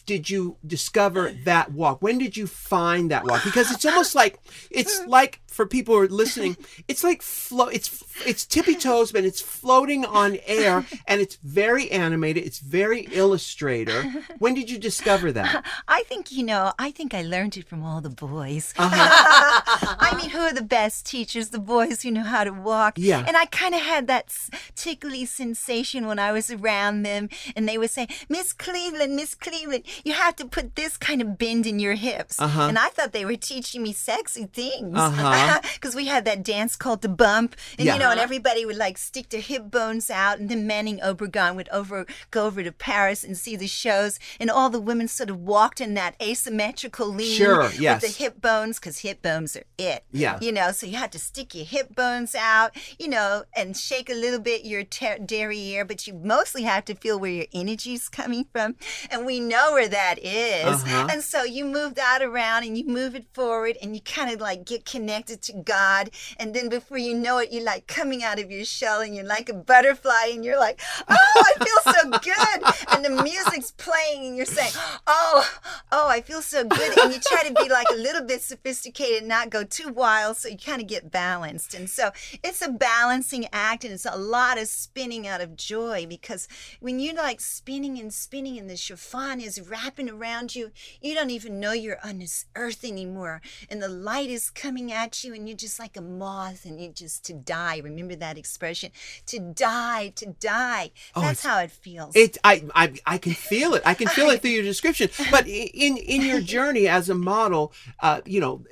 Did 0.06 0.30
you 0.30 0.58
discover 0.66 1.32
that 1.46 1.72
walk? 1.72 2.02
When 2.02 2.18
did 2.18 2.36
you 2.36 2.48
find 2.48 3.12
that 3.12 3.26
walk? 3.26 3.44
Because 3.44 3.72
it's 3.72 3.86
almost 3.86 4.16
like 4.16 4.40
it's 4.70 5.06
like 5.06 5.42
for 5.48 5.66
people 5.66 5.96
who 5.96 6.02
are 6.02 6.08
listening, 6.08 6.58
it's 6.88 7.04
like 7.04 7.22
flow. 7.22 7.68
It's 7.68 8.04
it's 8.26 8.46
tippy 8.46 8.76
toes, 8.76 9.12
but 9.12 9.24
it's 9.24 9.42
floating 9.42 10.06
on 10.06 10.38
air, 10.46 10.86
and 11.08 11.22
it's 11.22 11.36
very 11.44 11.92
animated. 11.92 12.46
It's 12.46 12.60
very 12.60 13.02
illustrator. 13.12 14.04
When 14.40 14.54
did 14.54 14.70
you 14.70 14.78
discover 14.78 15.32
that? 15.34 15.66
I 15.88 16.04
think, 16.04 16.32
you 16.32 16.44
know, 16.44 16.74
I 16.80 16.92
think 16.92 17.14
I 17.14 17.22
learned 17.22 17.58
it 17.58 17.68
from 17.68 17.84
all 17.84 18.02
the 18.02 18.10
boys. 18.10 18.74
Uh-huh. 18.78 19.96
I 20.00 20.16
mean, 20.16 20.30
who 20.30 20.40
are 20.40 20.54
the 20.54 20.62
best 20.62 21.06
teachers? 21.06 21.50
The 21.50 21.60
boys 21.60 22.02
who 22.02 22.12
know 22.12 22.24
how 22.24 22.44
to 22.44 22.52
walk. 22.52 22.94
Yeah. 22.98 23.24
And 23.28 23.38
I 23.38 23.46
kind 23.46 23.76
of 23.76 23.82
had 23.82 24.08
that 24.08 24.34
tickly 24.76 25.26
sensation 25.26 26.08
when 26.08 26.20
I 26.20 26.32
was 26.32 26.52
around 26.52 27.04
them, 27.04 27.30
and 27.56 27.68
they 27.68 27.78
would 27.78 27.92
say, 27.92 28.08
Miss 28.30 28.54
Cleveland, 28.54 29.16
Miss 29.16 29.36
Cleveland, 29.36 29.81
you 30.04 30.14
have 30.14 30.36
to 30.38 30.46
put 30.46 30.76
this 30.76 30.98
kind 30.98 31.22
of 31.22 31.38
bend 31.38 31.66
in 31.66 31.80
your 31.80 31.94
hips. 31.96 32.40
Uh-huh. 32.40 32.64
And 32.68 32.78
I 32.78 32.90
thought 32.90 33.12
they 33.12 33.26
were 33.26 33.36
teaching 33.36 33.84
me 33.84 33.94
sexy 33.94 34.46
things. 34.46 34.98
Uh-huh. 34.98 35.60
Because 35.76 35.96
we 35.96 36.06
had 36.06 36.26
that 36.26 36.44
dance 36.44 36.76
called 36.76 37.02
the 37.02 37.10
bump, 37.10 37.56
and 37.78 37.86
Yeah. 37.88 37.94
you 37.94 38.00
know, 38.00 38.12
and 38.12 38.20
everybody 38.20 38.66
would 38.66 38.76
like 38.78 38.98
stick 38.98 39.30
their 39.30 39.42
hip 39.42 39.72
bones 39.72 40.10
out, 40.10 40.40
and 40.40 40.48
then 40.50 40.68
Manning 40.68 41.00
Obregon 41.00 41.56
would 41.56 41.70
over 41.70 42.06
go 42.30 42.46
over 42.46 42.62
to 42.64 42.72
Paris 42.72 43.24
and 43.24 43.38
see 43.38 43.56
the 43.56 43.68
shows, 43.68 44.20
and 44.40 44.50
all 44.52 44.70
the 44.70 44.80
women 44.82 45.08
sort 45.08 45.30
of 45.30 45.40
walked 45.40 45.82
in 45.82 45.94
that 45.96 46.16
asymmetrical 46.22 47.08
lean 47.08 47.36
Sure, 47.36 47.70
yes. 47.80 48.02
with 48.02 48.18
the 48.18 48.24
hip 48.24 48.42
bones, 48.42 48.80
because 48.80 49.00
hip 49.00 49.22
bones 49.22 49.56
are 49.56 49.64
it. 49.78 50.04
Yeah. 50.12 50.38
you 50.42 50.52
know, 50.52 50.72
so 50.72 50.86
you 50.86 50.98
had 50.98 51.12
to 51.14 51.20
stick 51.20 51.56
your 51.56 51.66
hip 51.66 51.96
bones 51.96 52.36
out, 52.36 52.72
you 53.00 53.08
know, 53.08 53.44
and 53.56 53.76
shake 53.76 54.10
a 54.10 54.14
little 54.14 54.40
bit 54.40 54.66
your 54.66 54.84
ter- 54.84 55.18
derriere, 55.20 55.86
but 55.86 56.06
you 56.08 56.14
mostly 56.14 56.64
have 56.64 56.86
to 56.86 56.96
feel 56.96 57.20
where 57.20 57.32
your 57.32 57.46
energy's 57.54 58.08
coming 58.10 58.46
from, 58.52 58.76
and 59.10 59.26
we 59.26 59.40
know 59.40 59.71
where 59.74 59.88
that 59.88 60.20
is. 60.20 60.84
Uh-huh. 60.84 61.08
And 61.12 61.24
so 61.24 61.44
you 61.44 61.66
move 61.66 61.96
that 61.96 62.22
around 62.22 62.64
and 62.64 62.78
you 62.78 62.86
move 62.86 63.16
it 63.16 63.26
forward, 63.34 63.78
and 63.82 63.96
you 63.96 64.02
kind 64.02 64.32
of 64.32 64.40
like 64.40 64.66
get 64.66 64.86
connected 64.86 65.42
to 65.44 65.54
God. 65.54 66.12
And 66.38 66.54
then 66.54 66.70
before 66.70 66.98
you 66.98 67.14
know 67.14 67.38
it, 67.40 67.52
you're 67.52 67.64
like 67.64 67.88
coming 67.88 68.24
out 68.24 68.40
of 68.40 68.52
your 68.52 68.66
shell 68.66 69.02
and 69.02 69.16
you're 69.16 69.26
like 69.26 69.50
a 69.50 69.54
butterfly 69.54 70.32
and 70.32 70.44
you're 70.44 70.60
like, 70.60 70.80
oh, 71.10 71.44
I 71.46 71.64
feel 71.64 71.94
so 71.94 72.10
good. 72.20 72.74
And 72.94 73.06
the 73.06 73.24
music's 73.24 73.72
playing 73.72 74.26
and 74.26 74.38
you're 74.38 74.46
saying, 74.46 74.72
oh, 75.08 75.60
oh, 75.92 76.08
I 76.10 76.22
feel 76.22 76.42
so 76.42 76.64
good. 76.64 77.00
And 77.00 77.14
you 77.14 77.20
try 77.20 77.44
to 77.48 77.54
be 77.54 77.70
like 77.70 77.88
a 77.92 77.96
little 77.96 78.24
bit 78.24 78.42
sophisticated 78.42 79.20
and 79.20 79.28
not 79.28 79.50
go 79.50 79.64
too 79.64 79.90
wild 79.90 80.38
so 80.38 80.50
you 80.50 80.58
kind 80.58 80.82
of 80.82 80.88
get 80.88 81.12
balanced. 81.12 81.74
And 81.74 81.90
so 81.90 82.12
it's 82.44 82.62
a 82.62 82.70
balancing 82.70 83.48
act 83.52 83.84
and 83.84 83.94
it's 83.94 84.06
a 84.06 84.18
lot 84.18 84.58
of 84.58 84.68
spinning 84.68 85.28
out 85.28 85.42
of 85.42 85.56
joy 85.56 86.06
because 86.08 86.48
when 86.80 87.00
you're 87.00 87.16
like 87.16 87.42
spinning 87.42 88.00
and 88.00 88.14
spinning 88.14 88.58
and 88.58 88.70
the 88.70 88.78
chiffon 88.78 89.40
is 89.40 89.51
wrapping 89.60 90.10
around 90.10 90.56
you, 90.56 90.72
you 91.02 91.14
don't 91.14 91.30
even 91.30 91.60
know 91.60 91.72
you're 91.72 92.00
on 92.04 92.20
this 92.20 92.46
earth 92.56 92.84
anymore. 92.84 93.42
And 93.70 93.82
the 93.82 93.90
light 93.90 94.30
is 94.30 94.50
coming 94.50 94.92
at 94.92 95.24
you 95.24 95.34
and 95.34 95.48
you're 95.48 95.58
just 95.58 95.80
like 95.80 95.98
a 95.98 96.02
moth 96.02 96.66
and 96.66 96.80
you 96.80 96.90
just 96.90 97.26
to 97.26 97.34
die. 97.34 97.82
Remember 97.84 98.16
that 98.16 98.38
expression? 98.38 98.92
To 99.28 99.40
die, 99.40 100.14
to 100.16 100.28
die. 100.28 100.92
Oh, 101.16 101.22
That's 101.22 101.44
how 101.44 101.60
it 101.60 101.72
feels. 101.72 102.16
It, 102.16 102.38
I, 102.44 102.64
I, 102.76 102.94
I 103.06 103.18
can 103.18 103.34
feel 103.34 103.74
it. 103.74 103.82
I 103.86 103.94
can 103.94 104.08
feel 104.08 104.30
it 104.30 104.42
through 104.42 104.52
your 104.52 104.64
description. 104.64 105.10
But 105.30 105.48
in 105.48 105.98
in 105.98 106.22
your 106.22 106.42
journey 106.42 106.88
as 106.88 107.10
a 107.10 107.16
model, 107.16 107.74
uh, 108.02 108.22
you 108.26 108.40
know, 108.40 108.64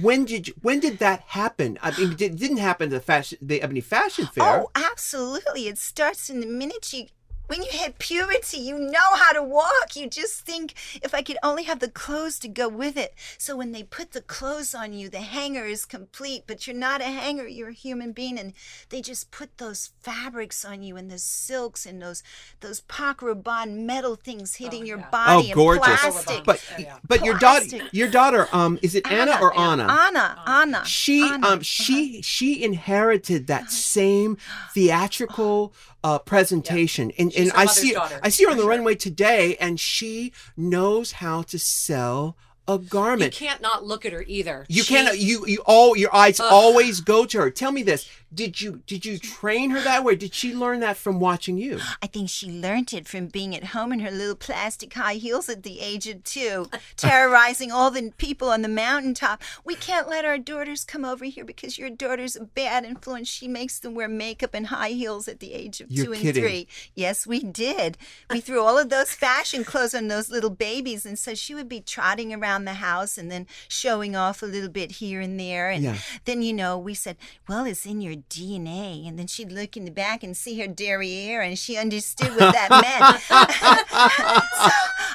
when 0.00 0.24
did 0.24 0.48
you, 0.48 0.54
when 0.60 0.80
did 0.80 0.98
that 0.98 1.20
happen? 1.28 1.78
I 1.82 1.96
mean, 1.98 2.12
it 2.12 2.36
didn't 2.36 2.58
happen 2.58 2.90
to 2.90 2.96
the 2.96 3.00
fashion, 3.00 3.38
the 3.40 3.62
Ebony 3.62 3.80
Fashion 3.80 4.26
Fair. 4.26 4.62
Oh, 4.62 4.70
absolutely. 4.74 5.68
It 5.68 5.78
starts 5.78 6.28
in 6.28 6.40
the 6.40 6.46
minute 6.46 6.92
you 6.92 7.06
when 7.46 7.62
you 7.62 7.68
hit 7.70 7.98
puberty, 7.98 8.58
you 8.58 8.78
know 8.78 9.14
how 9.16 9.32
to 9.32 9.42
walk. 9.42 9.94
You 9.96 10.08
just 10.08 10.40
think 10.46 10.74
if 11.02 11.14
I 11.14 11.22
could 11.22 11.36
only 11.42 11.64
have 11.64 11.80
the 11.80 11.90
clothes 11.90 12.38
to 12.40 12.48
go 12.48 12.68
with 12.68 12.96
it. 12.96 13.14
So 13.38 13.56
when 13.56 13.72
they 13.72 13.82
put 13.82 14.12
the 14.12 14.22
clothes 14.22 14.74
on 14.74 14.92
you, 14.92 15.08
the 15.08 15.20
hanger 15.20 15.64
is 15.66 15.84
complete, 15.84 16.44
but 16.46 16.66
you're 16.66 16.76
not 16.76 17.00
a 17.00 17.04
hanger, 17.04 17.46
you're 17.46 17.68
a 17.68 17.72
human 17.74 18.12
being 18.12 18.38
and 18.38 18.54
they 18.88 19.00
just 19.02 19.30
put 19.30 19.58
those 19.58 19.92
fabrics 20.00 20.64
on 20.64 20.82
you 20.82 20.96
and 20.96 21.10
the 21.10 21.18
silks 21.18 21.84
and 21.84 22.00
those 22.00 22.22
those 22.60 22.80
Paco 22.82 23.34
Rabanne 23.34 23.84
metal 23.84 24.16
things 24.16 24.56
hitting 24.56 24.86
your 24.86 24.98
yeah. 24.98 25.10
body 25.10 25.50
Oh, 25.52 25.54
gorgeous. 25.54 25.84
plastic. 25.84 26.44
But 26.44 26.64
Yeah, 26.78 26.84
yeah. 26.86 26.98
but 27.06 27.24
your 27.24 27.38
daughter, 27.38 27.66
your 27.92 28.08
daughter, 28.08 28.48
um, 28.52 28.78
is 28.82 28.94
it 28.94 29.10
Anna, 29.10 29.38
or 29.40 29.56
Anna? 29.58 29.86
Anna, 29.90 30.42
Anna. 30.46 30.84
She 30.86 31.22
Anna. 31.22 31.46
um 31.48 31.60
she 31.60 32.22
she 32.22 32.62
inherited 32.62 33.46
that 33.48 33.70
same 33.70 34.38
theatrical 34.72 35.72
uh 36.02 36.18
presentation 36.32 37.10
and 37.18 37.32
She's 37.32 37.33
and 37.36 37.52
I 37.52 37.66
see 37.66 37.92
daughter, 37.92 38.20
I 38.22 38.28
see 38.28 38.44
her 38.44 38.50
on 38.50 38.56
the 38.56 38.66
runway 38.66 38.94
today 38.94 39.56
and 39.56 39.78
she 39.78 40.32
knows 40.56 41.12
how 41.12 41.42
to 41.42 41.58
sell 41.58 42.36
a 42.66 42.78
garment. 42.78 43.38
You 43.40 43.46
can't 43.48 43.60
not 43.60 43.84
look 43.84 44.04
at 44.06 44.12
her 44.12 44.24
either. 44.26 44.64
You 44.68 44.82
She- 44.82 44.94
can't 44.94 45.18
you 45.18 45.44
you 45.46 45.62
all 45.66 45.96
your 45.96 46.14
eyes 46.14 46.40
always 46.40 47.00
go 47.00 47.24
to 47.26 47.38
her. 47.40 47.50
Tell 47.50 47.72
me 47.72 47.82
this. 47.82 48.08
Did 48.32 48.60
you 48.60 48.82
did 48.88 49.04
you 49.06 49.16
train 49.18 49.70
her 49.70 49.80
that 49.82 50.02
way? 50.02 50.16
Did 50.16 50.34
she 50.34 50.54
learn 50.54 50.80
that 50.80 50.96
from 50.96 51.20
watching 51.20 51.56
you? 51.56 51.78
I 52.02 52.08
think 52.08 52.28
she 52.28 52.48
learned 52.50 52.92
it 52.92 53.06
from 53.06 53.26
being 53.28 53.54
at 53.54 53.66
home 53.66 53.92
in 53.92 54.00
her 54.00 54.10
little 54.10 54.34
plastic 54.34 54.92
high 54.94 55.14
heels 55.14 55.48
at 55.48 55.62
the 55.62 55.78
age 55.80 56.08
of 56.08 56.24
two, 56.24 56.68
terrorizing 56.96 57.70
all 57.70 57.90
the 57.92 58.12
people 58.16 58.48
on 58.48 58.62
the 58.62 58.68
mountaintop. 58.68 59.42
We 59.64 59.74
can't 59.76 60.08
let 60.08 60.24
our 60.24 60.38
daughters 60.38 60.84
come 60.84 61.04
over 61.04 61.24
here 61.26 61.44
because 61.44 61.78
your 61.78 61.90
daughter's 61.90 62.34
a 62.34 62.44
bad 62.44 62.84
influence. 62.84 63.28
She 63.28 63.46
makes 63.46 63.78
them 63.78 63.94
wear 63.94 64.08
makeup 64.08 64.50
and 64.54 64.66
high 64.68 64.90
heels 64.90 65.28
at 65.28 65.38
the 65.40 65.52
age 65.52 65.80
of 65.80 65.90
You're 65.90 66.06
two 66.06 66.12
and 66.14 66.22
kidding. 66.22 66.42
three. 66.42 66.68
Yes, 66.94 67.26
we 67.26 67.40
did. 67.40 67.96
We 68.30 68.40
threw 68.40 68.60
all 68.62 68.78
of 68.78 68.88
those 68.88 69.12
fashion 69.12 69.62
clothes 69.64 69.94
on 69.94 70.08
those 70.08 70.30
little 70.30 70.50
babies, 70.50 71.06
and 71.06 71.18
so 71.18 71.34
she 71.34 71.54
would 71.54 71.68
be 71.68 71.80
trotting 71.80 72.32
around 72.34 72.53
the 72.64 72.74
house 72.74 73.18
and 73.18 73.28
then 73.32 73.48
showing 73.66 74.14
off 74.14 74.40
a 74.40 74.46
little 74.46 74.68
bit 74.70 74.92
here 74.92 75.20
and 75.20 75.40
there. 75.40 75.68
And 75.70 75.82
Yeah. 75.82 75.96
then, 76.26 76.42
you 76.42 76.52
know, 76.52 76.78
we 76.78 76.94
said, 76.94 77.16
well, 77.48 77.64
it's 77.66 77.84
in 77.84 78.00
your 78.00 78.14
DNA. 78.30 79.08
And 79.08 79.18
then 79.18 79.26
she'd 79.26 79.50
look 79.50 79.76
in 79.76 79.84
the 79.84 79.90
back 79.90 80.22
and 80.22 80.36
see 80.36 80.60
her 80.60 80.68
derriere, 80.68 81.40
and 81.42 81.58
she 81.58 81.76
understood 81.76 82.30
what 82.36 82.52
that 82.54 82.70
meant. 82.86 83.20
so 83.90 84.70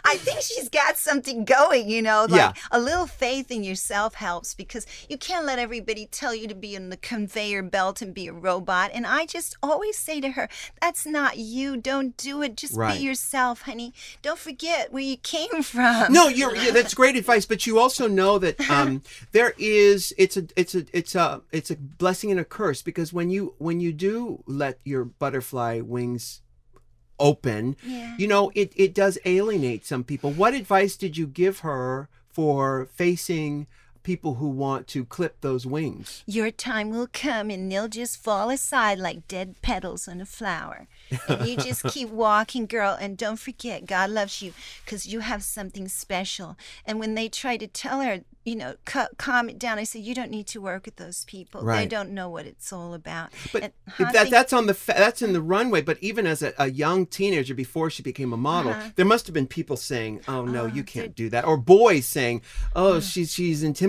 I 0.05 0.17
think 0.17 0.41
she's 0.41 0.69
got 0.69 0.97
something 0.97 1.45
going, 1.45 1.89
you 1.89 2.01
know, 2.01 2.25
like 2.27 2.37
Yeah. 2.39 2.53
a 2.71 2.79
little 2.79 3.07
faith 3.07 3.51
in 3.51 3.63
yourself 3.63 4.15
helps 4.15 4.53
because 4.53 4.85
you 5.07 5.17
can't 5.17 5.45
let 5.45 5.59
everybody 5.59 6.05
tell 6.07 6.33
you 6.33 6.47
to 6.47 6.55
be 6.55 6.75
in 6.75 6.89
the 6.89 6.97
conveyor 6.97 7.63
belt 7.63 8.01
and 8.01 8.13
be 8.13 8.27
a 8.27 8.33
robot. 8.33 8.91
And 8.93 9.05
I 9.05 9.25
just 9.25 9.55
always 9.61 9.97
say 9.97 10.19
to 10.21 10.31
her, 10.31 10.49
that's 10.81 11.05
not 11.05 11.37
you. 11.37 11.77
Don't 11.77 12.17
do 12.17 12.41
it. 12.41 12.55
Just 12.57 12.75
Right. 12.75 12.97
be 12.97 13.03
yourself, 13.05 13.61
honey. 13.63 13.93
Don't 14.21 14.39
forget 14.39 14.91
where 14.91 15.03
you 15.03 15.17
came 15.17 15.61
from. 15.63 16.11
No, 16.11 16.27
you're 16.27 16.55
yeah, 16.55 16.71
that's 16.71 16.93
great 16.93 17.15
advice, 17.21 17.28
but 17.45 17.65
you 17.67 17.79
also 17.79 18.07
know 18.07 18.37
that 18.39 18.59
um, 18.69 19.01
there 19.31 19.53
is 19.57 20.13
it's 20.17 20.35
a 20.37 20.45
it's 20.55 20.73
a 20.75 20.85
it's 20.93 21.15
a 21.15 21.41
it's 21.51 21.71
a 21.71 21.75
blessing 21.75 22.31
and 22.31 22.39
a 22.39 22.45
curse 22.45 22.81
because 22.81 23.13
when 23.13 23.29
you 23.29 23.53
when 23.57 23.79
you 23.79 23.93
do 23.93 24.43
let 24.47 24.79
your 24.83 25.05
butterfly 25.05 25.79
wings 25.81 26.41
open, 27.19 27.75
Yeah. 27.85 28.15
you 28.17 28.27
know 28.27 28.51
it 28.55 28.73
it 28.75 28.93
does 28.93 29.17
alienate 29.25 29.85
some 29.85 30.03
people. 30.03 30.31
What 30.31 30.53
advice 30.53 30.95
did 30.95 31.17
you 31.17 31.27
give 31.27 31.59
her 31.59 32.07
for 32.29 32.87
facing 32.95 33.67
people 34.03 34.35
who 34.35 34.47
want 34.47 34.87
to 34.87 35.05
clip 35.05 35.41
those 35.41 35.65
wings? 35.65 36.23
Your 36.25 36.51
time 36.51 36.89
will 36.89 37.09
come 37.11 37.49
and 37.49 37.71
they'll 37.71 37.87
just 37.87 38.21
fall 38.21 38.49
aside 38.49 38.99
like 38.99 39.27
dead 39.27 39.55
petals 39.61 40.07
on 40.07 40.21
a 40.21 40.25
flower. 40.25 40.87
And 41.27 41.47
you 41.47 41.57
just 41.57 41.83
keep 41.87 42.09
walking, 42.09 42.65
girl. 42.65 42.97
And 42.99 43.17
don't 43.17 43.39
forget, 43.39 43.85
God 43.85 44.09
loves 44.09 44.41
you 44.41 44.53
because 44.85 45.05
you 45.05 45.19
have 45.19 45.43
something 45.43 45.87
special. 45.87 46.57
And 46.85 46.99
when 46.99 47.15
they 47.15 47.29
try 47.29 47.57
to 47.57 47.67
tell 47.67 48.01
her, 48.01 48.21
you 48.45 48.55
know, 48.55 48.75
ca- 48.85 49.09
calm 49.17 49.49
it 49.49 49.59
down, 49.59 49.77
I 49.77 49.83
say, 49.83 49.99
you 49.99 50.15
don't 50.15 50.31
need 50.31 50.47
to 50.47 50.61
work 50.61 50.85
with 50.85 50.95
those 50.95 51.25
people. 51.25 51.63
They 51.63 51.85
don't 51.85 52.11
know 52.11 52.29
what 52.29 52.45
it's 52.45 52.73
all 52.73 52.93
about. 52.93 53.29
But 53.53 53.63
And 53.63 53.73
if 53.99 54.13
that 54.13 54.29
that's 54.29 54.53
on 54.53 54.65
the 54.65 54.73
fa- 54.73 54.95
that's 54.97 55.21
in 55.21 55.33
the 55.33 55.41
runway. 55.41 55.81
But 55.81 55.97
even 56.01 56.25
as 56.25 56.41
a, 56.41 56.53
a 56.57 56.71
young 56.71 57.05
teenager 57.05 57.53
before 57.53 57.89
she 57.89 58.01
became 58.01 58.33
a 58.33 58.37
model, 58.37 58.71
uh-huh. 58.71 58.89
there 58.95 59.05
must 59.05 59.27
have 59.27 59.33
been 59.33 59.47
people 59.47 59.77
saying, 59.77 60.21
"Oh 60.27 60.45
no, 60.45 60.63
oh, 60.63 60.65
you 60.67 60.83
can't 60.83 61.15
do 61.15 61.29
that," 61.29 61.45
or 61.45 61.57
boys 61.57 62.05
saying, 62.05 62.41
"Oh, 62.75 62.93
mm. 62.93 63.11
she's 63.11 63.33
she's 63.33 63.61
intimidating 63.61 63.88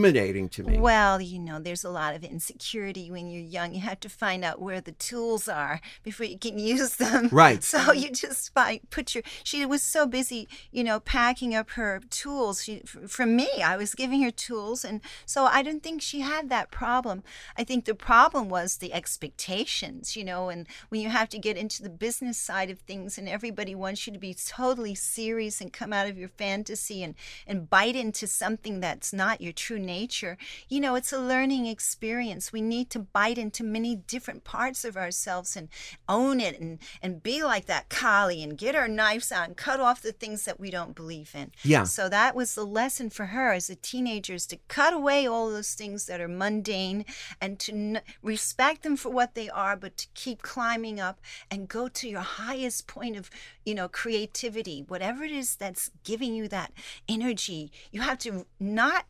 to 0.50 0.62
me." 0.62 0.78
Well, 0.78 1.20
you 1.20 1.38
know, 1.38 1.58
there's 1.58 1.84
a 1.84 1.90
lot 1.90 2.14
of 2.14 2.24
insecurity 2.24 3.10
when 3.10 3.28
you're 3.28 3.42
young. 3.42 3.74
You 3.74 3.80
have 3.80 4.00
to 4.00 4.08
find 4.08 4.44
out 4.44 4.60
where 4.60 4.80
the 4.80 4.92
tools 4.92 5.48
are 5.48 5.80
before 6.02 6.26
you 6.26 6.38
can 6.38 6.58
use 6.74 6.96
them. 6.96 7.28
Right. 7.32 7.62
So 7.62 7.92
you 7.92 8.10
just 8.10 8.52
find, 8.54 8.80
put 8.90 9.14
your. 9.14 9.22
She 9.44 9.64
was 9.66 9.82
so 9.82 10.06
busy, 10.06 10.48
you 10.70 10.84
know, 10.84 11.00
packing 11.00 11.54
up 11.54 11.70
her 11.70 12.00
tools. 12.10 12.64
She, 12.64 12.80
from 12.80 13.36
me, 13.36 13.48
I 13.64 13.76
was 13.76 13.94
giving 13.94 14.22
her 14.22 14.30
tools. 14.30 14.84
And 14.84 15.00
so 15.26 15.44
I 15.44 15.62
don't 15.62 15.82
think 15.82 16.02
she 16.02 16.20
had 16.20 16.48
that 16.48 16.70
problem. 16.70 17.22
I 17.56 17.64
think 17.64 17.84
the 17.84 17.94
problem 17.94 18.48
was 18.48 18.76
the 18.76 18.92
expectations, 18.92 20.16
you 20.16 20.24
know, 20.24 20.48
and 20.48 20.66
when 20.88 21.00
you 21.00 21.08
have 21.08 21.28
to 21.30 21.38
get 21.38 21.56
into 21.56 21.82
the 21.82 21.90
business 21.90 22.38
side 22.38 22.70
of 22.70 22.80
things 22.80 23.18
and 23.18 23.28
everybody 23.28 23.74
wants 23.74 24.06
you 24.06 24.12
to 24.12 24.18
be 24.18 24.34
totally 24.34 24.94
serious 24.94 25.60
and 25.60 25.72
come 25.72 25.92
out 25.92 26.08
of 26.08 26.18
your 26.18 26.28
fantasy 26.28 27.02
and, 27.02 27.14
and 27.46 27.70
bite 27.70 27.96
into 27.96 28.26
something 28.26 28.80
that's 28.80 29.12
not 29.12 29.40
your 29.40 29.52
true 29.52 29.78
nature, 29.90 30.36
you 30.68 30.80
know, 30.80 30.94
it's 30.94 31.12
a 31.12 31.18
learning 31.18 31.66
experience. 31.66 32.52
We 32.52 32.60
need 32.60 32.90
to 32.90 33.00
bite 33.00 33.38
into 33.38 33.64
many 33.64 33.96
different 33.96 34.44
parts 34.44 34.84
of 34.84 34.96
ourselves 34.96 35.56
and 35.56 35.68
own 36.08 36.40
it 36.40 36.60
and, 36.60 36.78
and 37.02 37.22
be 37.22 37.42
like 37.42 37.66
that 37.66 37.88
Kali 37.88 38.42
and 38.42 38.56
get 38.56 38.74
our 38.74 38.88
knives 38.88 39.32
out 39.32 39.48
and 39.48 39.56
cut 39.56 39.80
off 39.80 40.00
the 40.02 40.12
things 40.12 40.44
that 40.44 40.60
we 40.60 40.70
don't 40.70 40.94
believe 40.94 41.32
in. 41.34 41.50
Yeah. 41.62 41.84
So 41.84 42.08
that 42.08 42.34
was 42.34 42.54
the 42.54 42.64
lesson 42.64 43.10
for 43.10 43.26
her 43.26 43.52
as 43.52 43.68
a 43.70 43.74
teenager 43.74 44.34
is 44.34 44.46
to 44.46 44.58
cut 44.68 44.92
away 44.92 45.26
all 45.26 45.50
those 45.50 45.74
things 45.74 46.06
that 46.06 46.20
are 46.20 46.28
mundane 46.28 47.04
and 47.40 47.58
to 47.58 47.72
n- 47.72 48.02
respect 48.22 48.82
them 48.82 48.96
for 48.96 49.10
what 49.10 49.34
they 49.34 49.48
are, 49.50 49.76
but 49.76 49.96
to 49.96 50.06
keep 50.14 50.42
climbing 50.42 51.00
up 51.00 51.20
and 51.50 51.68
go 51.68 51.88
to 51.88 52.08
your 52.08 52.20
highest 52.20 52.86
point 52.86 53.16
of, 53.16 53.30
you 53.64 53.74
know, 53.74 53.88
creativity, 53.88 54.84
whatever 54.86 55.24
it 55.24 55.32
is 55.32 55.56
that's 55.56 55.90
giving 56.04 56.34
you 56.34 56.48
that 56.48 56.72
energy. 57.08 57.72
You 57.90 58.02
have 58.02 58.18
to 58.18 58.46
not, 58.58 59.06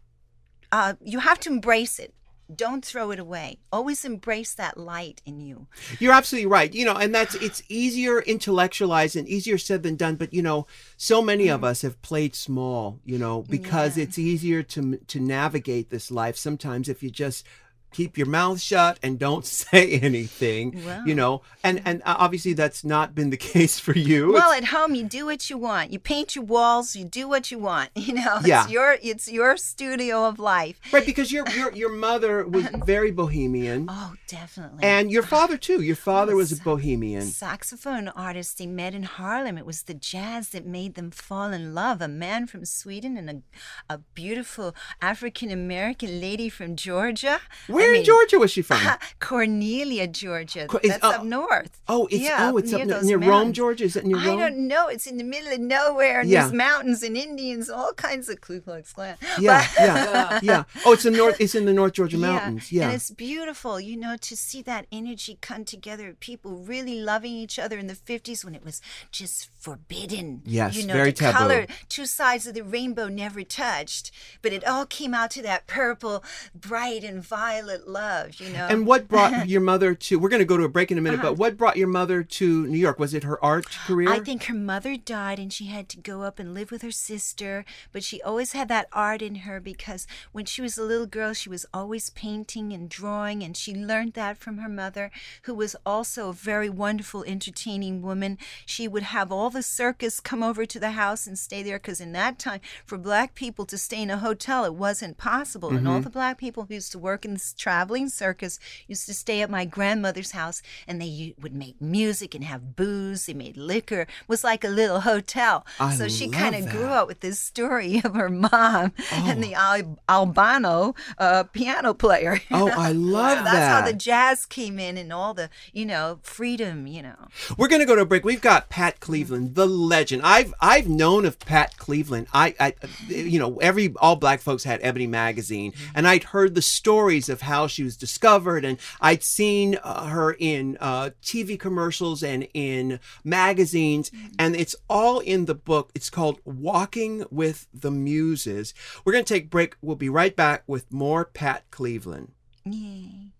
uh, 0.73 0.95
you 1.03 1.19
have 1.21 1.41
to 1.41 1.51
embrace 1.51 1.99
it. 1.99 2.15
Don't 2.53 2.85
throw 2.85 3.13
it 3.13 3.21
away. 3.21 3.59
Always 3.71 4.05
embrace 4.05 4.55
that 4.55 4.77
light 4.77 5.23
in 5.25 5.39
you. 5.41 5.69
You're 6.01 6.13
absolutely 6.13 6.47
right. 6.47 6.75
You 6.75 6.85
know, 6.85 6.97
and 6.97 7.15
that's 7.15 7.37
it's 7.37 7.63
easier 7.69 8.21
intellectualized 8.23 9.15
and 9.15 9.29
easier 9.29 9.57
said 9.57 9.85
than 9.85 9.95
done. 9.95 10.17
But 10.17 10.35
you 10.35 10.43
know, 10.43 10.67
so 10.97 11.23
many 11.23 11.47
of 11.47 11.63
us 11.63 11.83
have 11.83 12.03
played 12.03 12.35
small. 12.35 12.99
You 13.05 13.19
know, 13.19 13.43
because 13.43 13.97
Yeah. 13.97 14.03
it's 14.05 14.19
easier 14.19 14.65
to 14.65 14.97
to 14.97 15.21
navigate 15.21 15.91
this 15.91 16.11
life. 16.11 16.37
Sometimes 16.37 16.89
if 16.89 17.05
you 17.05 17.11
just 17.11 17.47
keep 17.93 18.17
your 18.19 18.27
mouth 18.27 18.61
shut 18.61 18.99
and 19.03 19.19
don't 19.19 19.45
say 19.61 19.99
anything, 20.01 20.83
Wow. 20.85 21.03
you 21.07 21.15
know, 21.15 21.43
and 21.65 21.81
and 21.85 22.03
uh, 22.05 22.17
obviously 22.19 22.53
that's 22.53 22.85
not 22.85 23.15
been 23.15 23.31
the 23.31 23.37
case 23.55 23.79
for 23.79 23.97
you. 23.97 24.33
Well, 24.33 24.53
at 24.53 24.65
home 24.67 24.95
you 24.95 25.05
do 25.05 25.27
what 25.27 25.49
you 25.51 25.59
want. 25.59 25.93
You 25.93 25.99
paint 25.99 26.35
your 26.37 26.45
walls. 26.45 26.95
You 26.97 27.05
do 27.05 27.29
what 27.29 27.51
you 27.51 27.59
want. 27.59 27.91
You 28.11 28.15
know, 28.15 28.37
it's 28.39 28.47
Yeah. 28.49 28.67
your 28.69 28.97
it's 29.03 29.31
your 29.31 29.57
studio 29.57 30.27
of 30.27 30.39
life. 30.39 30.81
right, 30.93 31.05
because 31.07 31.31
your 31.31 31.49
your 31.51 31.71
your 31.73 31.91
mother 31.93 32.47
was 32.47 32.67
very 32.85 33.11
bohemian. 33.13 33.87
Oh, 33.89 34.15
definitely. 34.27 34.83
And 34.83 35.11
your 35.13 35.23
father 35.23 35.57
too. 35.57 35.81
Your 35.83 35.97
father 35.97 36.35
was 36.35 36.51
a 36.53 36.57
bohemian. 36.63 37.23
saxophone 37.23 38.09
artist 38.09 38.59
they 38.59 38.67
met 38.67 38.95
in 38.95 39.03
Harlem. 39.05 39.57
It 39.59 39.67
was 39.67 39.83
the 39.83 39.95
jazz 39.95 40.49
that 40.51 40.67
made 40.67 40.95
them 40.95 41.11
fall 41.11 41.53
in 41.53 41.75
love. 41.75 42.01
A 42.01 42.09
man 42.09 42.47
from 42.47 42.65
Sweden 42.65 43.17
and 43.17 43.29
a, 43.31 43.95
a 43.95 43.99
beautiful 44.15 44.75
African 45.01 45.51
American 45.51 46.21
lady 46.21 46.49
from 46.49 46.75
Georgia. 46.77 47.41
Where 47.81 47.89
in 47.89 47.95
mean, 47.95 48.05
Georgia 48.05 48.39
was 48.39 48.51
she 48.51 48.63
from? 48.63 48.81
Cornelia, 49.21 50.07
Georgia. 50.07 50.67
Co- 50.67 50.79
is- 50.83 50.91
That's 50.91 51.05
oh, 51.05 51.11
up 51.13 51.25
north. 51.25 51.81
Oh, 51.89 52.07
it's 52.11 52.23
Yeah, 52.23 52.51
oh, 52.53 52.57
it's 52.59 52.73
up 52.73 52.85
near 52.87 53.19
near, 53.19 53.19
Rome. 53.19 53.53
Georgia. 53.53 53.85
Is 53.85 53.97
it 53.97 54.05
near 54.07 54.19
I 54.19 54.27
Rome? 54.29 54.39
don't 54.39 54.69
know. 54.69 54.89
It's 54.89 55.07
in 55.07 55.17
the 55.19 55.25
middle 55.25 55.53
of 55.53 55.61
nowhere, 55.61 56.21
and 56.21 56.29
Yeah. 56.29 56.43
there's 56.43 56.53
mountains 56.53 57.03
and 57.03 57.17
Indians, 57.17 57.69
all 57.71 57.93
kinds 57.93 58.29
of 58.29 58.41
Ku 58.41 58.61
Klux 58.61 58.93
Klan. 58.93 59.17
Yeah, 59.39 59.67
yeah, 59.79 60.41
yeah. 60.43 60.65
Oh, 60.85 60.93
it's 60.93 61.05
in 61.07 61.15
north. 61.15 61.41
It's 61.41 61.55
in 61.55 61.65
the 61.65 61.73
North 61.73 61.93
Georgia 61.95 62.19
mountains. 62.19 62.73
Yeah. 62.73 62.87
And 62.87 62.95
it's 62.95 63.11
beautiful, 63.11 63.81
you 63.81 63.97
know, 63.97 64.17
to 64.21 64.37
see 64.37 64.63
that 64.63 64.87
energy 64.91 65.39
come 65.41 65.65
together. 65.65 66.15
People 66.19 66.57
really 66.59 67.01
loving 67.01 67.33
each 67.33 67.59
other 67.59 67.79
in 67.79 67.87
the 67.87 67.95
50s 67.95 68.45
when 68.45 68.55
it 68.55 68.65
was 68.65 68.81
just 69.11 69.49
forbidden. 69.61 70.43
Yes, 70.45 70.77
you 70.77 70.87
know, 70.87 70.95
very 70.95 71.11
the 71.13 71.17
taboo. 71.19 71.39
color, 71.39 71.67
two 71.89 72.07
sides 72.07 72.47
of 72.47 72.55
the 72.55 72.63
rainbow 72.65 73.09
never 73.09 73.43
touched, 73.45 74.11
but 74.43 74.53
it 74.53 74.67
all 74.67 74.87
came 74.87 75.15
out 75.15 75.31
to 75.33 75.43
that 75.43 75.67
purple, 75.67 76.25
bright, 76.55 77.05
and 77.05 77.23
violet 77.23 77.70
love, 77.79 78.41
you 78.41 78.51
know. 78.51 78.67
and 78.69 78.87
what 78.87 79.09
brought 79.09 79.49
your 79.49 79.61
mother 79.61 79.95
to? 79.95 80.19
We're 80.19 80.29
going 80.29 80.41
to 80.41 80.47
go 80.47 80.57
to 80.57 80.65
a 80.65 80.69
break 80.69 80.91
in 80.91 80.99
a 80.99 81.01
minute. 81.01 81.21
Uh-huh. 81.21 81.31
But 81.31 81.39
what 81.39 81.57
brought 81.57 81.77
your 81.77 81.89
mother 81.89 82.23
to 82.23 82.67
New 82.67 82.79
York? 82.79 82.99
Was 82.99 83.15
it 83.15 83.25
her 83.25 83.43
art 83.45 83.67
career? 83.87 84.11
I 84.11 84.21
think 84.21 84.45
her 84.45 84.55
mother 84.55 84.97
died 84.97 85.39
and 85.39 85.53
she 85.53 85.67
had 85.67 85.89
to 85.91 85.99
go 85.99 86.23
up 86.23 86.39
and 86.39 86.55
live 86.55 86.71
with 86.71 86.83
her 86.83 86.91
sister, 86.91 87.65
but 87.93 88.03
she 88.03 88.23
always 88.23 88.53
had 88.53 88.69
that 88.69 88.89
art 88.93 89.23
in 89.23 89.37
her 89.37 89.61
because 89.61 90.07
when 90.33 90.45
she 90.45 90.63
was 90.63 90.77
a 90.77 90.83
little 90.83 91.07
girl, 91.07 91.33
she 91.33 91.49
was 91.49 91.67
always 91.73 92.11
painting 92.11 92.73
and 92.73 92.89
drawing, 92.89 93.43
and 93.43 93.57
she 93.57 93.75
learned 93.75 94.15
that 94.15 94.39
from 94.39 94.59
her 94.59 94.69
mother, 94.69 95.11
who 95.43 95.55
was 95.55 95.77
also 95.87 96.29
a 96.29 96.35
very 96.35 96.69
wonderful, 96.69 97.25
entertaining 97.25 98.03
woman. 98.03 98.39
She 98.67 98.89
would 98.89 99.03
have 99.05 99.33
all 99.33 99.51
the 99.51 99.63
circus 99.63 100.21
come 100.21 100.43
over 100.43 100.67
to 100.67 100.79
the 100.79 100.93
house 100.93 101.27
and 101.27 101.39
stay 101.39 101.63
there 101.63 101.79
because 101.79 102.01
in 102.01 102.13
that 102.13 102.39
time, 102.39 102.61
for 102.85 102.99
black 102.99 103.35
people 103.35 103.65
to 103.67 103.79
stay 103.79 104.03
in 104.03 104.11
a 104.11 104.19
hotel, 104.19 104.65
it 104.65 104.75
wasn't 104.75 105.17
possible. 105.17 105.71
And 105.71 105.87
all 105.87 106.01
the 106.01 106.11
black 106.11 106.39
people 106.39 106.65
who 106.65 106.75
used 106.75 106.93
to 106.93 106.99
work 106.99 107.25
in 107.25 107.35
this 107.35 107.53
traveling 107.61 108.09
circus 108.09 108.59
used 108.89 109.07
to 109.07 109.15
stay 109.15 109.43
at 109.43 109.51
my 109.51 109.65
grandmother's 109.65 110.33
house, 110.33 110.63
and 110.89 111.01
they 111.01 111.35
would 111.41 111.55
make 111.55 111.81
music 111.81 112.35
and 112.35 112.45
have 112.45 112.75
booze. 112.77 113.27
They 113.27 113.35
made 113.35 113.57
liquor. 113.57 114.01
It 114.03 114.09
was 114.29 114.43
like 114.43 114.65
a 114.65 114.69
little 114.69 115.01
hotel. 115.03 115.65
I 115.79 115.95
so 115.95 116.09
she 116.09 116.29
kind 116.29 116.55
of 116.55 116.69
grew 116.71 116.87
up 116.99 117.07
with 117.07 117.21
this 117.21 117.39
story 117.39 118.01
of 118.05 118.15
her 118.15 118.29
mom 118.31 118.93
and 119.13 119.39
Oh. 119.39 119.43
the 119.47 119.55
Al- 119.55 119.99
Albano 120.09 120.95
uh, 121.19 121.45
piano 121.45 121.95
player. 121.95 122.41
Oh, 122.53 122.69
I 122.69 122.93
love 122.93 123.39
that. 123.45 123.53
That's 123.53 123.73
how 123.75 123.83
the 123.91 123.97
jazz 123.97 124.45
came 124.45 124.79
in 124.79 124.99
and 124.99 125.13
all 125.13 125.35
the, 125.35 125.49
you 125.73 125.87
know, 125.87 126.19
freedom, 126.23 126.87
you 126.87 127.01
know. 127.03 127.29
We're 127.57 127.69
going 127.69 127.81
to 127.81 127.87
go 127.87 127.95
to 127.95 128.03
a 128.03 128.05
break. 128.07 128.25
We've 128.25 128.41
got 128.41 128.69
Pat 128.69 129.01
Cleveland, 129.01 129.55
the 129.55 129.67
legend. 129.67 130.23
I've 130.25 130.53
I've 130.61 130.89
known 130.89 131.25
of 131.25 131.39
Pat 131.39 131.77
Cleveland. 131.79 132.27
I, 132.35 132.55
I 132.61 132.75
you 133.09 133.39
know, 133.39 133.57
every 133.59 133.95
all 133.97 134.17
black 134.17 134.41
folks 134.41 134.65
had 134.65 134.81
Ebony 134.83 135.07
magazine, 135.07 135.73
and 135.95 136.07
I'd 136.09 136.25
heard 136.25 136.55
the 136.55 136.63
stories 136.63 137.29
of 137.29 137.41
how 137.51 137.67
she 137.67 137.83
was 137.83 137.97
discovered, 137.97 138.65
and 138.65 138.79
I'd 139.01 139.23
seen 139.25 139.79
uh, 139.83 140.07
her 140.07 140.33
in 140.33 140.79
uh, 140.81 141.11
TV 141.23 141.59
commercials 141.59 142.23
and 142.23 142.47
in 142.55 143.01
magazines, 143.25 144.11
and 144.39 144.55
it's 144.55 144.77
all 144.89 145.19
in 145.19 145.45
the 145.47 145.55
book. 145.55 145.91
It's 145.95 146.11
called 146.11 146.41
Walking 146.45 147.25
with 147.31 147.67
the 147.75 147.91
Muses. 147.91 148.73
We're 149.05 149.13
going 149.13 149.25
to 149.25 149.35
take 149.35 149.45
a 149.45 149.49
break. 149.49 149.77
We'll 149.83 149.97
be 149.97 150.09
right 150.09 150.35
back 150.35 150.63
with 150.67 150.93
more 150.93 151.25
Pat 151.25 151.71
Cleveland. 151.71 152.33
Yay. 152.65 153.33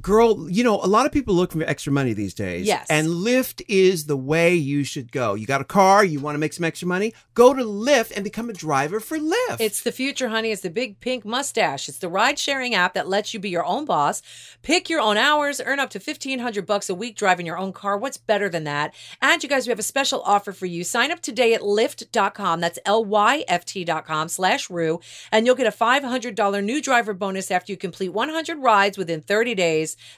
Girl, 0.00 0.50
you 0.50 0.64
know, 0.64 0.76
a 0.82 0.86
lot 0.86 1.06
of 1.06 1.12
people 1.12 1.34
look 1.34 1.52
for 1.52 1.62
extra 1.62 1.92
money 1.92 2.12
these 2.12 2.34
days. 2.34 2.66
Yes. 2.66 2.86
And 2.90 3.08
Lyft 3.08 3.62
is 3.68 4.06
the 4.06 4.16
way 4.16 4.54
you 4.54 4.84
should 4.84 5.12
go. 5.12 5.34
You 5.34 5.46
got 5.46 5.60
a 5.60 5.64
car, 5.64 6.04
you 6.04 6.20
want 6.20 6.34
to 6.34 6.38
make 6.38 6.52
some 6.52 6.64
extra 6.64 6.88
money, 6.88 7.12
go 7.34 7.54
to 7.54 7.62
Lyft 7.62 8.12
and 8.14 8.24
become 8.24 8.50
a 8.50 8.52
driver 8.52 9.00
for 9.00 9.18
Lyft. 9.18 9.60
It's 9.60 9.82
the 9.82 9.92
future, 9.92 10.28
honey. 10.28 10.50
It's 10.50 10.62
the 10.62 10.70
big 10.70 11.00
pink 11.00 11.24
mustache. 11.24 11.88
It's 11.88 11.98
the 11.98 12.08
ride 12.08 12.38
sharing 12.38 12.74
app 12.74 12.94
that 12.94 13.08
lets 13.08 13.32
you 13.32 13.40
be 13.40 13.50
your 13.50 13.64
own 13.64 13.84
boss, 13.84 14.22
pick 14.62 14.90
your 14.90 15.00
own 15.00 15.16
hours, 15.16 15.60
earn 15.64 15.80
up 15.80 15.90
to 15.90 16.00
fifteen 16.00 16.38
hundred 16.40 16.66
bucks 16.66 16.90
a 16.90 16.94
week 16.94 17.16
driving 17.16 17.46
your 17.46 17.58
own 17.58 17.72
car. 17.72 17.96
What's 17.96 18.16
better 18.16 18.48
than 18.48 18.64
that? 18.64 18.94
And 19.22 19.42
you 19.42 19.48
guys, 19.48 19.66
we 19.66 19.70
have 19.70 19.78
a 19.78 19.84
special 19.84 20.22
offer 20.22 20.52
for 20.52 20.66
you. 20.66 20.84
Sign 20.84 21.10
up 21.10 21.20
today 21.20 21.54
at 21.54 21.60
Lyft.com. 21.60 22.60
That's 22.60 22.78
L 22.84 23.04
Y 23.04 23.44
F 23.46 23.64
T.com 23.64 24.28
slash 24.28 24.68
Ru, 24.70 25.00
and 25.30 25.46
you'll 25.46 25.54
get 25.54 25.66
a 25.66 25.72
five 25.72 26.02
hundred 26.02 26.34
dollar 26.34 26.60
new 26.62 26.82
driver 26.82 27.14
bonus 27.14 27.50
after 27.50 27.72
you 27.72 27.76
complete 27.76 28.10
one 28.10 28.28
hundred 28.28 28.58
rides 28.58 28.98
within 28.98 29.20
thirty 29.20 29.54
days. 29.54 29.59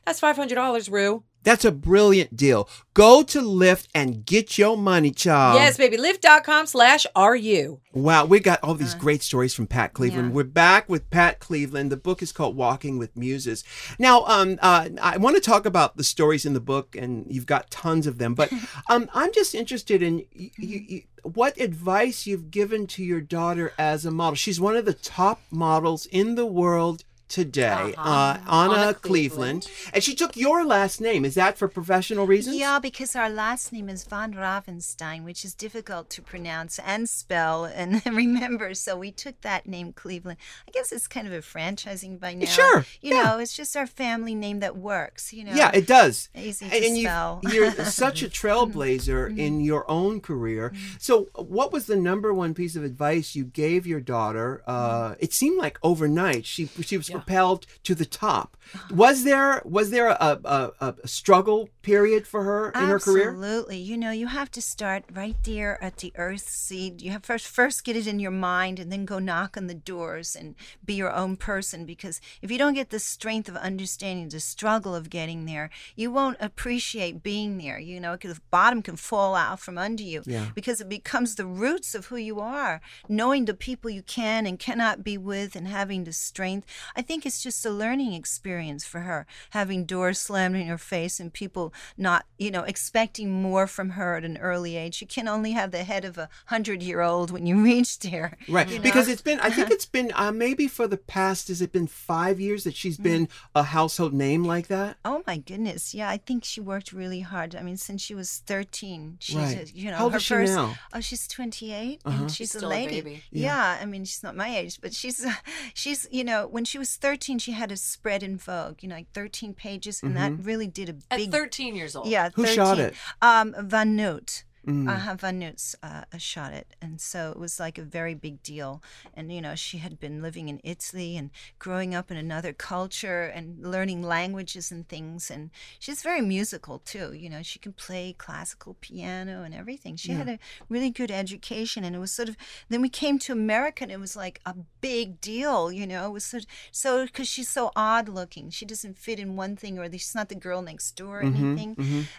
That's 0.05 0.21
five 0.21 0.37
hundred 0.37 0.55
dollars, 0.57 0.89
Ru. 0.89 1.25
That's 1.45 1.65
a 1.65 1.73
brilliant 1.73 2.37
deal. 2.37 2.69
Go 2.95 3.25
to 3.25 3.41
Lyft 3.41 3.89
and 3.97 4.25
get 4.25 4.59
your 4.59 4.77
money, 4.77 5.11
child. 5.11 5.57
yes, 5.57 5.77
baby. 5.77 5.97
Lyft.com 5.97 6.67
slash 6.67 7.05
RU. 7.17 7.81
Wow, 7.93 8.27
we 8.27 8.39
got 8.39 8.63
all 8.63 8.75
these 8.75 8.95
great 8.95 9.25
stories 9.25 9.53
from 9.53 9.67
Pat 9.67 9.93
Cleveland. 9.93 10.29
yeah. 10.29 10.35
We're 10.35 10.45
back 10.45 10.89
with 10.89 11.11
Pat 11.11 11.41
Cleveland. 11.41 11.91
The 11.91 11.97
book 11.97 12.23
is 12.23 12.31
called 12.31 12.55
Walking 12.55 12.97
with 12.97 13.17
Muses. 13.17 13.65
Now, 13.99 14.23
um, 14.27 14.57
uh, 14.63 14.91
I 15.03 15.17
want 15.17 15.35
to 15.35 15.43
talk 15.43 15.67
about 15.67 15.97
the 15.97 16.05
stories 16.05 16.47
in 16.47 16.53
the 16.55 16.61
book, 16.61 16.95
and 16.95 17.27
you've 17.29 17.47
got 17.47 17.73
tons 17.73 18.07
of 18.07 18.19
them. 18.19 18.35
But 18.37 18.53
um, 18.89 19.11
I'm 19.13 19.33
just 19.33 19.53
interested 19.53 20.01
in 20.01 20.25
y- 20.39 20.51
y- 20.61 20.87
y- 20.89 21.05
what 21.25 21.61
advice 21.61 22.25
you've 22.25 22.53
given 22.53 22.87
to 22.89 23.03
your 23.03 23.21
daughter 23.21 23.73
as 23.77 24.07
a 24.07 24.13
model. 24.13 24.37
She's 24.37 24.61
one 24.61 24.77
of 24.77 24.85
the 24.85 24.95
top 24.95 25.41
models 25.51 26.07
in 26.07 26.37
the 26.37 26.47
world 26.47 27.03
today, 27.33 27.95
uh, 27.97 28.37
Anna, 28.47 28.73
Anna 28.75 28.95
Cleveland. 28.95 29.63
Cleveland. 29.63 29.71
and 29.95 30.05
she 30.05 30.15
took 30.15 30.37
your 30.37 30.65
last 30.67 31.01
name. 31.01 31.25
Is 31.25 31.35
that 31.35 31.57
for 31.57 31.67
professional 31.67 32.27
reasons? 32.27 32.57
Yeah, 32.57 32.79
because 32.79 33.17
our 33.17 33.31
last 33.31 33.73
name 33.73 33.89
is 33.89 34.05
von 34.05 34.35
Ravenstein, 34.35 35.25
which 35.25 35.43
is 35.45 35.55
difficult 35.55 36.11
to 36.11 36.21
pronounce 36.23 36.79
and 36.81 37.09
spell 37.09 37.65
and 37.65 38.03
remember. 38.07 38.75
So 38.75 38.97
we 38.99 39.11
took 39.11 39.41
that 39.41 39.67
name, 39.67 39.93
Cleveland. 39.95 40.39
I 40.69 40.71
guess 40.73 40.93
it's 40.93 41.09
kind 41.09 41.27
of 41.27 41.33
a 41.33 41.39
franchising 41.39 42.21
by 42.21 42.35
now. 42.35 42.47
Sure, 42.47 42.85
You 43.01 43.15
yeah. 43.17 43.23
know, 43.23 43.39
it's 43.39 43.57
just 43.57 43.77
our 43.77 43.87
family 43.87 44.35
name 44.35 44.61
that 44.61 44.77
works, 44.77 45.33
you 45.33 45.45
know. 45.45 45.55
Yeah, 45.55 45.71
it 45.73 45.87
does. 45.87 46.29
Easy 46.37 46.67
and 46.67 46.73
to 46.75 46.87
and 46.87 46.97
you, 46.99 47.05
spell. 47.07 47.41
you're 47.51 47.71
such 47.87 48.23
a 48.23 48.29
trailblazer 48.29 49.37
in 49.39 49.61
your 49.61 49.91
own 49.91 50.21
career. 50.21 50.73
So, 50.99 51.29
what 51.35 51.73
was 51.73 51.87
the 51.87 51.97
number 51.97 52.33
one 52.35 52.53
piece 52.53 52.77
of 52.77 52.85
advice 52.85 53.35
you 53.35 53.45
gave 53.45 53.87
your 53.87 54.01
daughter? 54.01 54.63
Uh, 54.67 55.15
it 55.19 55.33
seemed 55.33 55.59
like 55.59 55.79
overnight 55.83 56.45
she 56.47 56.67
she 56.83 56.97
was 56.99 57.09
propelled 57.27 57.67
to 57.85 57.95
the 57.95 58.05
top. 58.05 58.57
Was 58.91 59.25
there 59.25 59.61
was 59.65 59.91
there 59.91 60.09
a, 60.09 60.41
a, 60.45 60.95
a 61.03 61.09
struggle 61.09 61.69
period 61.83 62.27
for 62.27 62.45
her 62.45 62.71
in 62.71 62.87
her 62.89 62.99
career? 62.99 63.31
Absolutely. 63.31 63.79
You 63.79 63.97
know, 63.97 64.11
you 64.13 64.29
have 64.29 64.51
to 64.53 64.63
start 64.63 65.05
right 65.13 65.37
there 65.45 65.83
at 65.83 65.99
the 65.99 66.13
earth 66.17 66.49
seed. 66.49 67.03
You 67.03 67.11
have 67.11 67.25
first 67.25 67.47
first 67.49 67.85
get 67.85 67.97
it 67.97 68.07
in 68.07 68.19
your 68.21 68.31
mind 68.31 68.79
and 68.79 68.91
then 68.91 69.05
go 69.05 69.19
knock 69.19 69.57
on 69.57 69.67
the 69.67 69.75
doors 69.75 70.37
and 70.37 70.55
be 70.85 70.95
your 70.95 71.13
own 71.13 71.37
person 71.37 71.85
because 71.85 72.21
if 72.41 72.51
you 72.51 72.59
don't 72.59 72.75
get 72.75 72.91
the 72.91 72.99
strength 73.01 73.49
of 73.49 73.57
understanding 73.57 74.29
the 74.29 74.41
struggle 74.41 74.95
of 74.95 75.11
getting 75.11 75.45
there, 75.45 75.69
you 75.97 76.11
won't 76.11 76.37
appreciate 76.41 77.23
being 77.23 77.59
there. 77.59 77.79
You 77.79 78.01
know, 78.01 78.13
because 78.13 78.35
the 78.37 78.43
bottom 78.51 78.81
can 78.81 78.97
fall 78.97 79.35
out 79.35 79.61
from 79.61 79.77
under 79.77 80.03
you 80.03 80.23
Yeah. 80.25 80.47
because 80.55 80.81
it 80.81 80.89
becomes 80.89 81.35
the 81.35 81.47
roots 81.47 81.95
of 81.95 82.07
who 82.07 82.17
you 82.17 82.41
are, 82.41 82.81
knowing 83.09 83.45
the 83.45 83.55
people 83.55 83.91
you 83.91 84.03
can 84.03 84.47
and 84.47 84.59
cannot 84.59 85.03
be 85.05 85.19
with 85.19 85.57
and 85.57 85.67
having 85.69 86.05
the 86.05 86.13
strength. 86.13 86.67
I 86.97 87.02
think 87.03 87.27
it's 87.27 87.43
just 87.43 87.65
a 87.67 87.71
learning 87.71 88.13
experience 88.15 88.85
for 88.85 89.01
her, 89.01 89.27
having 89.51 89.85
doors 89.85 90.19
slammed 90.19 90.57
in 90.57 90.67
her 90.67 90.79
face 90.79 91.21
and 91.21 91.33
people 91.33 91.73
not, 91.97 92.27
you 92.39 92.51
know, 92.51 92.63
expecting 92.63 93.31
more 93.43 93.67
from 93.67 93.91
her 93.91 94.17
at 94.17 94.25
an 94.25 94.39
early 94.39 94.77
age. 94.77 95.01
You 95.01 95.07
can 95.07 95.29
only 95.29 95.53
have 95.53 95.71
the 95.71 95.85
head 95.85 96.05
of 96.05 96.17
a 96.19 96.29
hundred 96.47 96.83
year 96.83 97.01
old 97.01 97.31
when 97.31 97.47
you 97.47 97.63
reach 97.71 97.99
there. 98.01 98.37
Right, 98.49 98.69
you 98.69 98.77
know? 98.77 98.83
because 98.83 99.09
it's 99.09 99.23
been. 99.23 99.41
I 99.41 99.51
think 99.51 99.71
it's 99.71 99.87
been 99.87 100.13
uh, 100.15 100.33
maybe 100.33 100.69
for 100.69 100.87
the 100.87 100.97
past. 100.97 101.49
Has 101.49 101.61
it 101.61 101.73
been 101.73 101.87
five 101.87 102.41
years 102.41 102.65
that 102.65 102.77
she's 102.77 102.99
been 102.99 103.29
a 103.55 103.63
household 103.63 104.13
name 104.13 104.45
like 104.45 104.69
that? 104.69 104.97
Oh 105.05 105.23
my 105.27 105.39
goodness! 105.39 105.95
Yeah, 105.95 106.09
I 106.09 106.17
think 106.19 106.45
she 106.45 106.61
worked 106.61 106.93
really 106.93 107.21
hard. 107.21 107.55
I 107.57 107.63
mean, 107.63 107.77
since 107.77 108.03
she 108.03 108.15
was 108.15 108.43
thirteen, 108.47 109.17
she's 109.21 109.37
Right. 109.37 109.71
a- 109.71 109.77
you 109.77 109.91
know 109.91 109.97
How 109.97 110.05
old 110.05 110.13
her 110.13 110.19
is 110.19 110.23
she 110.25 110.35
first. 110.35 110.53
now? 110.55 110.75
Oh, 110.93 111.01
she's 111.01 111.27
twenty 111.27 111.73
eight, 111.73 112.01
Uh-huh. 112.05 112.23
and 112.23 112.31
she's, 112.31 112.37
She's 112.43 112.55
a 112.55 112.59
still 112.59 112.69
a 112.69 112.71
lady. 112.71 113.01
baby. 113.01 113.23
Yeah. 113.31 113.79
I 113.81 113.85
mean, 113.87 114.05
she's 114.05 114.23
not 114.23 114.37
my 114.37 114.49
age, 114.57 114.81
but 114.81 114.93
she's 114.95 115.25
she's 115.75 116.07
you 116.11 116.25
know 116.25 116.47
when 116.47 116.65
she 116.65 116.79
was 116.79 116.92
thirteen, 116.97 117.39
she 117.39 117.53
had 117.53 117.73
a 117.73 117.77
spread 117.77 118.23
in 118.23 118.37
Vogue, 118.37 118.83
you 118.83 118.89
know, 118.89 118.97
like 118.97 119.13
thirteen 119.13 119.55
pages, 119.55 120.03
and 120.03 120.17
that 120.17 120.33
really 120.45 120.67
did 120.67 120.89
a 120.89 120.93
big. 120.93 121.29
At 121.29 121.33
13 121.33 121.75
years 121.75 121.97
old. 121.97 122.07
Yeah, 122.07 122.31
Who 122.35 122.47
shot 122.47 122.79
it? 122.79 122.95
Um, 123.21 123.55
Van 123.59 123.97
Noot. 123.97 124.45
Mm. 124.67 124.89
Uh, 124.89 125.15
Van 125.17 125.39
Noot's 125.39 125.75
uh, 125.83 126.05
shot 126.19 126.53
it, 126.53 126.77
and 126.81 127.01
so 127.01 127.31
it 127.31 127.39
was 127.39 127.59
like 127.59 127.79
a 127.79 127.83
very 127.83 128.15
big 128.15 128.43
deal. 128.43 128.83
And 129.15 129.33
you 129.33 129.41
know, 129.41 129.55
she 129.55 129.79
had 129.79 129.99
been 129.99 130.23
living 130.23 130.49
in 130.49 130.61
Italy 130.63 131.17
and 131.17 131.31
growing 131.59 131.95
up 131.95 132.11
in 132.11 132.17
another 132.17 132.53
culture 132.53 133.25
and 133.25 133.59
learning 133.67 134.03
languages 134.03 134.71
and 134.71 134.89
things. 134.89 135.31
And 135.31 135.51
she's 135.79 136.03
very 136.03 136.21
musical 136.21 136.79
too. 136.79 137.13
You 137.13 137.29
know, 137.29 137.43
she 137.43 137.59
can 137.59 137.73
play 137.73 138.15
classical 138.17 138.77
piano 138.81 139.43
and 139.43 139.55
everything. 139.55 139.97
She 139.97 140.13
had 140.13 140.29
a 140.29 140.39
really 140.69 140.91
good 140.91 141.11
education, 141.11 141.85
and 141.85 141.97
it 141.97 141.99
was 141.99 142.13
sort 142.13 142.29
of. 142.29 142.37
Then 142.69 142.83
we 142.83 142.89
came 142.89 143.19
to 143.21 143.33
America, 143.33 143.83
and 143.85 143.93
it 143.93 144.01
was 144.01 144.15
like 144.17 144.41
a 144.47 144.55
big 144.81 145.21
deal. 145.21 145.73
You 145.73 145.87
know, 145.87 146.07
it 146.07 146.13
was 146.13 146.25
sort 146.25 146.47
so 146.71 147.05
because 147.05 147.29
she's 147.29 147.49
so 147.49 147.73
odd 147.75 148.09
looking. 148.09 148.51
She 148.51 148.65
doesn't 148.65 148.99
fit 148.99 149.19
in 149.19 149.37
one 149.37 149.57
thing 149.57 149.79
or 149.79 149.89
the, 149.89 149.99
she's 149.99 150.15
not 150.15 150.29
the 150.29 150.35
girl 150.35 150.63
next 150.63 150.93
door 150.97 151.21
or 151.21 151.23
anything. 151.23 151.75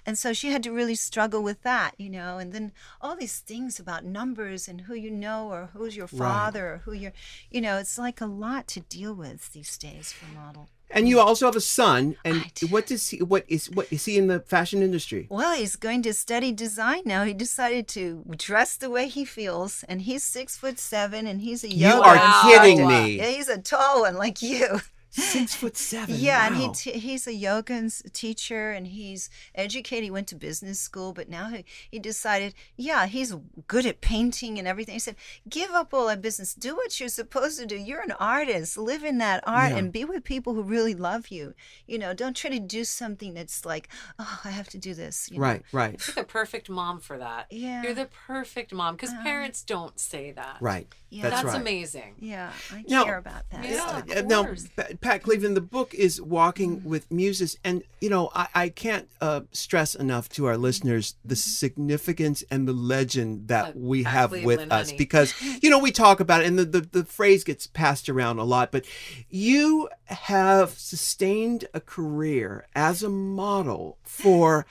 And 0.06 0.18
so 0.18 0.34
she 0.34 0.52
had 0.52 0.64
to 0.64 0.72
really 0.72 0.96
struggle 0.96 1.42
with 1.42 1.62
that, 1.64 1.94
you 1.98 2.10
know. 2.10 2.33
And 2.38 2.54
then 2.54 2.72
all 3.02 3.16
these 3.16 3.40
things 3.40 3.80
about 3.80 4.06
numbers 4.06 4.68
and 4.68 4.82
who 4.82 4.94
you 4.96 5.12
know 5.12 5.50
or 5.52 5.70
who's 5.74 5.96
your 5.96 6.08
father 6.08 6.66
or 6.74 6.78
who 6.86 6.94
you're, 6.94 7.14
you 7.52 7.62
know, 7.62 7.78
it's 7.78 7.98
like 7.98 8.22
a 8.22 8.26
lot 8.26 8.68
to 8.70 8.80
deal 8.82 9.14
with 9.14 9.52
these 9.54 9.78
days 9.78 10.12
for 10.14 10.26
model. 10.34 10.70
And 10.96 11.10
you 11.10 11.20
also 11.20 11.48
have 11.48 11.56
a 11.56 11.62
son. 11.62 12.18
And 12.24 12.54
do. 12.54 12.68
what 12.68 12.86
does 12.86 13.08
he? 13.10 13.18
What 13.24 13.46
is 13.48 13.68
what 13.72 13.92
is 13.92 14.06
he 14.06 14.16
in 14.16 14.28
the 14.28 14.42
fashion 14.42 14.84
industry? 14.84 15.26
Well, 15.28 15.56
he's 15.56 15.76
going 15.76 16.04
to 16.04 16.14
study 16.14 16.52
design 16.52 17.02
now. 17.06 17.24
He 17.24 17.34
decided 17.34 17.88
to 17.90 18.24
dress 18.38 18.78
the 18.78 18.92
way 18.92 19.08
he 19.08 19.26
feels, 19.26 19.84
and 19.90 20.04
he's 20.04 20.24
six 20.24 20.56
foot 20.56 20.78
seven, 20.78 21.26
and 21.26 21.42
he's 21.42 21.64
a 21.64 21.70
You 21.70 21.88
yoga. 21.88 22.08
are 22.10 22.16
Wow. 22.16 22.42
kidding 22.46 22.88
me. 22.88 23.18
Yeah, 23.18 23.30
he's 23.30 23.50
a 23.50 23.58
tall 23.58 24.02
one 24.02 24.18
like 24.18 24.44
you. 24.44 24.82
Six 25.16 25.54
foot 25.54 25.78
seven. 25.78 26.16
Yeah, 26.18 26.48
and 26.48 26.56
he 26.56 26.70
t- 26.72 26.98
he's 26.98 27.28
a 27.28 27.34
yoga 27.34 27.88
teacher 28.14 28.72
and 28.72 28.88
he's 28.88 29.30
educated. 29.54 30.04
He 30.06 30.12
went 30.12 30.28
to 30.30 30.36
business 30.36 30.80
school, 30.80 31.14
but 31.14 31.30
now 31.30 31.50
he, 31.50 31.66
he 31.92 32.00
decided, 32.00 32.56
yeah, 32.78 33.06
he's 33.06 33.36
good 33.68 33.86
at 33.86 34.02
painting 34.02 34.58
and 34.58 34.68
everything. 34.68 34.94
He 34.94 35.00
said, 35.00 35.16
give 35.48 35.70
up 35.72 35.94
all 35.94 36.08
that 36.08 36.22
business. 36.22 36.56
Do 36.56 36.76
what 36.76 37.00
you're 37.00 37.10
supposed 37.10 37.60
to 37.60 37.66
do. 37.68 37.76
You're 37.78 38.02
an 38.02 38.14
artist. 38.14 38.76
Live 38.78 39.04
in 39.04 39.20
that 39.20 39.44
art 39.46 39.72
Yeah. 39.72 39.78
and 39.78 39.92
be 39.92 40.04
with 40.04 40.24
people 40.24 40.56
who 40.56 40.64
really 40.64 40.96
love 40.96 41.28
you. 41.28 41.54
You 41.86 42.00
know, 42.00 42.14
don't 42.16 42.36
try 42.36 42.50
to 42.50 42.60
do 42.60 42.84
something 42.84 43.36
that's 43.36 43.66
like, 43.66 43.90
oh, 44.18 44.40
I 44.44 44.50
have 44.50 44.70
to 44.70 44.80
do 44.80 44.96
this. 44.96 45.30
You 45.32 45.38
know? 45.38 45.44
right, 45.44 45.64
right, 45.72 46.08
You're 46.08 46.16
the 46.16 46.24
perfect 46.24 46.70
mom 46.72 47.00
for 47.00 47.20
that. 47.20 47.48
Yeah. 47.52 47.84
You're 47.84 47.94
the 47.94 48.10
perfect 48.28 48.74
mom 48.74 48.96
because 48.96 49.14
parents 49.22 49.62
don't 49.62 50.00
say 50.00 50.32
that. 50.32 50.58
right. 50.60 50.88
Yeah. 51.10 51.30
That's, 51.30 51.44
That's 51.44 51.54
right. 51.54 51.62
amazing. 51.62 52.16
Yeah, 52.18 52.52
I 52.72 52.84
Now- 52.88 53.04
care 53.06 53.18
about 53.20 53.48
that. 53.52 53.64
Yeah. 53.64 54.02
stuff. 54.02 54.18
Uh, 54.18 54.22
now, 54.22 54.44
course. 54.46 54.68
Pa- 54.76 54.86
Pat 55.04 55.22
Cleveland, 55.22 55.58
the 55.58 55.62
book 55.62 55.94
is 55.94 56.22
Walking 56.22 56.84
with 56.84 57.12
Muses. 57.12 57.58
And, 57.64 57.84
you 58.00 58.10
know, 58.10 58.32
I, 58.34 58.48
I 58.56 58.70
can't 58.70 59.10
uh, 59.20 59.42
stress 59.52 59.96
enough 59.96 60.30
to 60.30 60.46
our 60.46 60.58
listeners 60.58 61.16
the 61.26 61.36
significance 61.36 62.44
and 62.50 62.68
the 62.68 62.74
legend 62.74 63.50
that 63.50 63.70
Of 63.70 63.76
we 63.76 64.04
have 64.04 64.30
Cleveland, 64.30 64.62
with 64.62 64.72
us 64.72 64.88
honey. 64.88 64.98
because, 64.98 65.34
you 65.62 65.70
know, 65.70 65.80
we 65.80 65.92
talk 65.92 66.20
about 66.20 66.42
it 66.42 66.48
and 66.48 66.58
the, 66.58 66.66
the, 66.66 66.82
the 66.82 67.04
phrase 67.04 67.44
gets 67.44 67.68
passed 67.68 68.08
around 68.08 68.40
a 68.40 68.44
lot, 68.44 68.72
but 68.72 68.86
you 69.30 69.90
have 70.06 70.72
sustained 70.72 71.66
a 71.74 71.82
career 71.82 72.66
as 72.74 73.04
a 73.04 73.10
model 73.10 73.98
for, 74.04 74.66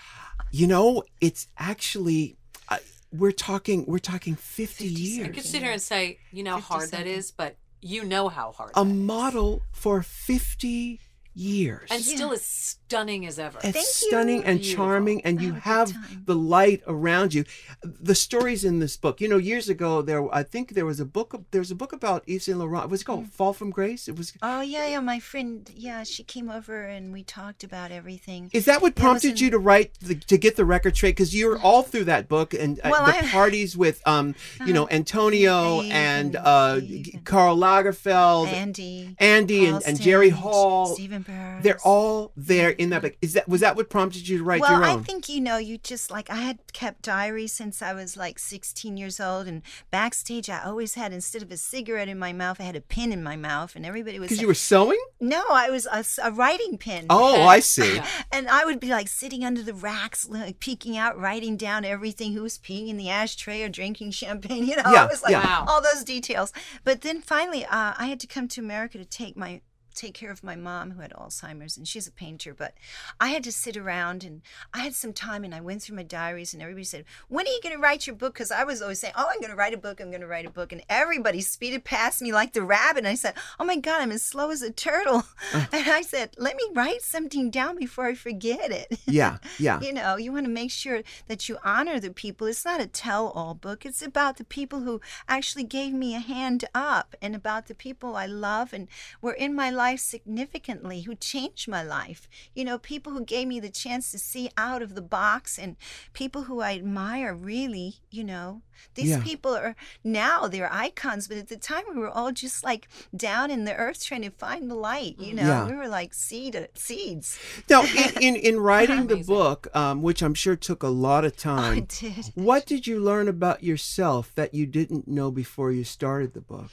you 0.51 0.67
know, 0.67 1.05
it's 1.21 1.49
actually. 1.59 2.37
Uh, 2.69 2.79
we're 3.13 3.33
talking. 3.33 3.85
We're 3.87 3.99
talking 3.99 4.35
fifty, 4.37 4.87
I 4.87 4.89
years. 4.89 5.29
I 5.29 5.31
could 5.33 5.45
sit 5.45 5.63
here 5.63 5.73
and 5.73 5.83
say, 5.83 6.19
you 6.31 6.43
know 6.43 6.55
how 6.55 6.61
hard 6.61 6.91
that 6.93 7.05
50 7.05 7.35
but 7.37 7.57
you 7.83 8.05
know 8.05 8.29
how 8.29 8.53
hard. 8.53 8.73
A 8.77 8.81
is. 8.83 8.87
model 8.87 9.63
for 9.73 10.03
fifty 10.03 11.01
years. 11.35 11.89
and 11.91 12.03
still 12.03 12.33
as 12.33 12.77
stunning 12.93 13.27
as 13.27 13.39
ever. 13.39 13.59
It's 13.65 13.73
Thank 13.73 13.77
you. 13.77 14.09
stunning 14.09 14.45
and 14.45 14.61
Beautiful. 14.61 14.85
charming, 14.85 15.21
and 15.25 15.41
you 15.41 15.53
had 15.55 15.89
a 15.89 15.93
good 15.93 15.97
have 15.97 16.27
the 16.27 16.35
light 16.35 16.83
around 16.87 17.33
you. 17.35 17.45
The 17.83 18.15
stories 18.15 18.65
in 18.65 18.79
this 18.79 18.97
book, 18.97 19.21
you 19.21 19.29
know, 19.29 19.39
years 19.39 19.69
ago, 19.69 20.03
there 20.03 20.23
I 20.35 20.43
think 20.43 20.75
there 20.75 20.87
was 20.87 21.01
a 21.01 21.05
book. 21.05 21.29
There 21.51 21.61
was 21.61 21.71
a 21.71 21.75
book 21.75 21.93
about 21.93 22.23
Yves 22.27 22.45
Saint 22.45 22.59
Laurent. 22.59 22.91
Was 22.91 23.01
it 23.03 23.05
called 23.05 23.25
Mm. 23.27 23.33
Fall 23.33 23.53
from 23.53 23.71
Grace? 23.71 24.09
It 24.09 24.17
was. 24.17 24.33
Oh, 24.43 24.61
yeah, 24.61 24.87
yeah. 24.89 25.01
My 25.01 25.19
friend, 25.21 25.69
yeah, 25.75 26.03
she 26.05 26.23
came 26.23 26.49
over 26.51 26.85
and 26.85 27.13
we 27.13 27.23
talked 27.23 27.63
about 27.65 27.91
everything. 27.91 28.51
Is 28.53 28.65
that 28.67 28.83
what 28.83 28.93
Yeah, 28.97 29.03
it 29.03 29.03
was 29.03 29.03
prompted 29.03 29.31
in- 29.33 29.37
you 29.45 29.51
to 29.51 29.59
write 29.59 29.91
the, 30.01 30.15
to 30.15 30.37
get 30.39 30.57
the 30.57 30.65
record 30.65 30.95
straight? 30.97 31.17
Because 31.17 31.35
you're 31.35 31.59
all 31.61 31.83
through 31.83 32.05
that 32.05 32.29
book 32.29 32.53
and 32.55 32.79
uh, 32.81 32.89
Well, 32.91 33.07
the 33.07 33.15
I- 33.15 33.19
Uh-huh. 33.21 33.31
parties 33.33 33.77
with, 33.77 34.01
um, 34.07 34.35
you 34.67 34.73
know, 34.73 34.89
Antonio 34.91 35.83
Eve 35.83 35.93
and 35.93 36.03
and 36.13 36.37
uh, 36.37 36.81
Eve 36.83 37.21
Karl 37.25 37.57
Lagerfeld, 37.57 38.49
Andy. 38.49 39.17
Andy 39.19 39.67
and, 39.67 39.83
and 39.87 40.01
Jerry 40.01 40.29
Hall. 40.31 40.87
Stephen 40.95 41.23
Burrows. 41.23 41.63
They're 41.63 41.81
all 41.85 42.33
there 42.37 42.71
in 42.83 42.91
that 42.91 43.03
book. 43.03 43.17
Is 43.23 43.33
that 43.35 43.49
was 43.49 43.61
that 43.61 43.77
what 43.77 43.89
prompted 43.89 44.29
you 44.29 44.39
to 44.39 44.45
write 44.45 44.61
well, 44.61 44.73
your 44.73 44.85
own? 44.85 45.01
I 45.01 45.03
think 45.03 45.29
you 45.29 45.41
know, 45.41 45.57
you 45.57 45.79
just 45.79 46.11
like 46.11 46.29
I 46.31 46.37
had 46.37 46.73
kept 46.73 47.03
diaries 47.03 47.53
since 47.53 47.81
I 47.81 47.95
was 47.95 48.17
like 48.17 48.39
16 48.39 48.97
years 48.97 49.21
old, 49.21 49.47
and 49.47 49.63
backstage 49.91 50.51
I 50.51 50.63
always 50.63 50.95
had 50.95 51.13
instead 51.13 51.43
of 51.43 51.51
a 51.51 51.57
cigarette 51.57 52.09
in 52.09 52.19
my 52.19 52.33
mouth, 52.33 52.61
I 52.61 52.65
had 52.65 52.77
a 52.77 52.81
pin 52.81 53.13
in 53.13 53.23
my 53.23 53.37
mouth, 53.37 53.77
and 53.77 53.87
everybody 53.87 54.19
was 54.19 54.29
Because 54.29 54.41
you 54.41 54.49
were 54.49 54.55
sewing. 54.55 55.01
no, 55.21 55.43
I 55.51 55.71
was 55.71 55.87
a 56.23 56.33
writing 56.33 56.79
pin. 56.79 57.07
Oh, 57.09 57.43
I 57.43 57.61
see. 57.61 58.01
And 58.33 58.49
I 58.49 58.65
would 58.65 58.81
be 58.81 58.89
like 58.89 59.09
sitting 59.09 59.45
under 59.45 59.63
the 59.63 59.75
racks, 59.75 60.29
like 60.29 60.59
peeking 60.59 60.97
out, 60.97 61.19
writing 61.19 61.57
down 61.57 61.85
everything 61.85 62.33
who 62.33 62.43
was 62.43 62.59
peeing 62.59 62.89
in 62.89 62.97
the 62.97 63.11
ashtray 63.11 63.63
or 63.63 63.69
drinking 63.69 64.13
champagne. 64.13 64.67
You 64.73 64.77
know, 64.77 64.91
Yeah, 64.93 65.05
I 65.05 65.07
was 65.07 65.23
like 65.23 65.33
yeah. 65.33 65.65
All 65.69 65.83
those 65.83 66.05
details. 66.05 66.53
But 66.85 67.03
then 67.03 67.21
finally, 67.21 67.65
uh, 67.65 67.95
I 67.99 68.07
had 68.07 68.21
to 68.21 68.27
come 68.27 68.49
to 68.49 68.61
America 68.61 68.97
to 68.97 69.05
take 69.05 69.37
my 69.37 69.61
take 69.95 70.15
care 70.15 70.31
of 70.31 70.45
my 70.45 70.57
mom 70.57 70.93
who 70.93 71.01
had 71.01 71.13
Alzheimer's 71.13 71.77
and 71.77 71.87
she's 71.87 72.07
a 72.07 72.13
painter 72.13 72.55
but 72.55 72.75
I 73.21 73.29
had 73.29 73.45
to 73.45 73.53
sit 73.53 73.77
around 73.77 74.25
and 74.25 74.43
I 74.73 74.81
had 74.81 74.95
some 74.95 75.13
time 75.13 75.45
and 75.45 75.55
I 75.55 75.61
went 75.61 75.83
through 75.83 75.97
my 75.97 76.03
diaries 76.03 76.53
and 76.53 76.63
everybody 76.63 76.85
said 76.85 77.05
when 77.29 77.47
are 77.47 77.51
you 77.51 77.61
going 77.63 77.75
to 77.75 77.81
write 77.81 78.07
your 78.07 78.17
book 78.17 78.35
because 78.35 78.51
I 78.51 78.65
was 78.65 78.83
always 78.83 79.01
saying 79.01 79.15
oh 79.17 79.29
I'm 79.31 79.41
going 79.41 79.51
to 79.51 79.57
write 79.57 79.75
a 79.75 79.79
book 79.79 80.01
I'm 80.01 80.11
going 80.11 80.21
to 80.21 80.27
write 80.27 80.47
a 80.47 80.51
book 80.51 80.73
and 80.73 80.83
everybody 80.89 81.41
speeded 81.41 81.85
past 81.85 82.23
me 82.23 82.33
like 82.33 82.53
the 82.53 82.63
rabbit 82.63 82.99
and 82.99 83.09
I 83.09 83.15
said 83.15 83.35
oh 83.59 83.65
my 83.65 83.77
god 83.77 84.01
I'm 84.01 84.13
as 84.13 84.23
slow 84.23 84.51
as 84.51 84.63
a 84.63 84.71
turtle 84.71 85.25
and 85.53 85.89
I 85.91 86.03
said 86.03 86.31
let 86.39 86.57
me 86.57 86.65
write 86.75 87.03
something 87.03 87.51
down 87.51 87.77
before 87.77 88.07
I 88.07 88.15
forget 88.15 88.71
it 88.71 88.99
Yeah, 89.07 89.39
yeah. 89.59 89.81
you 89.81 89.93
know, 89.93 90.17
you 90.17 90.33
want 90.33 90.47
to 90.47 90.51
make 90.51 90.71
sure 90.71 91.03
that 91.29 91.49
you 91.49 91.59
honor 91.65 92.01
the 92.01 92.11
people. 92.11 92.47
It's 92.47 92.65
not 92.65 92.81
a 92.81 92.87
tell 92.87 93.29
all 93.29 93.55
book, 93.55 93.85
it's 93.85 94.03
about 94.03 94.37
the 94.37 94.45
people 94.45 94.81
who 94.81 95.01
actually 95.29 95.65
gave 95.65 95.93
me 95.93 96.15
a 96.15 96.21
hand 96.21 96.65
up 96.75 97.15
and 97.21 97.35
about 97.35 97.67
the 97.67 97.75
people 97.75 98.17
I 98.17 98.27
love 98.27 98.73
and 98.73 98.89
were 99.21 99.33
in 99.33 99.55
my 99.55 99.71
life 99.71 99.82
significantly, 99.97 101.03
who 101.03 101.15
changed 101.15 101.69
my 101.69 101.83
life. 101.83 102.29
You 102.55 102.65
know, 102.65 102.79
people 102.79 103.13
who 103.13 103.25
gave 103.25 103.47
me 103.49 103.61
the 103.61 103.71
chance 103.71 104.11
to 104.13 104.19
see 104.19 104.51
out 104.57 104.83
of 104.83 104.95
the 104.95 105.03
box 105.03 105.59
and 105.59 105.77
people 106.13 106.43
who 106.45 106.61
I 106.61 106.75
admire 106.75 107.35
really, 107.35 107.97
you 108.11 108.25
know. 108.25 108.63
These 108.95 109.11
Yeah. 109.11 109.23
people 109.23 109.55
are 109.55 109.77
now 110.03 110.49
they're 110.49 110.73
icons, 110.73 111.29
but 111.29 111.37
at 111.37 111.49
the 111.49 111.57
time 111.57 111.85
we 111.93 111.99
were 111.99 112.11
all 112.11 112.33
just 112.33 112.65
like 112.65 112.89
down 113.15 113.51
in 113.51 113.65
the 113.65 113.75
earth 113.75 114.05
trying 114.05 114.23
to 114.23 114.31
find 114.31 114.71
the 114.71 114.75
light, 114.75 115.17
you 115.19 115.35
know. 115.35 115.43
Yeah. 115.43 115.67
We 115.69 115.75
were 115.75 115.89
like 115.89 116.15
seed 116.15 116.69
seeds. 116.75 117.39
Now, 117.71 117.83
in, 117.97 118.23
in, 118.23 118.37
in 118.37 118.61
writing 118.61 119.07
the 119.07 119.23
book, 119.23 119.69
um, 119.75 120.03
which 120.03 120.23
I'm 120.23 120.35
sure 120.35 120.57
took 120.57 120.83
a 120.83 120.89
lot 120.89 121.25
of 121.25 121.33
I 121.35 121.37
time, 121.37 121.85
did. 121.85 122.25
what 122.35 122.67
did 122.67 122.87
you 122.87 122.99
learn 122.99 123.29
about 123.29 123.63
yourself 123.63 124.35
that 124.35 124.53
you 124.55 124.67
didn't 124.67 125.07
know 125.07 125.31
before 125.31 125.71
you 125.71 125.85
started 125.85 126.35
the 126.35 126.41
book? 126.41 126.71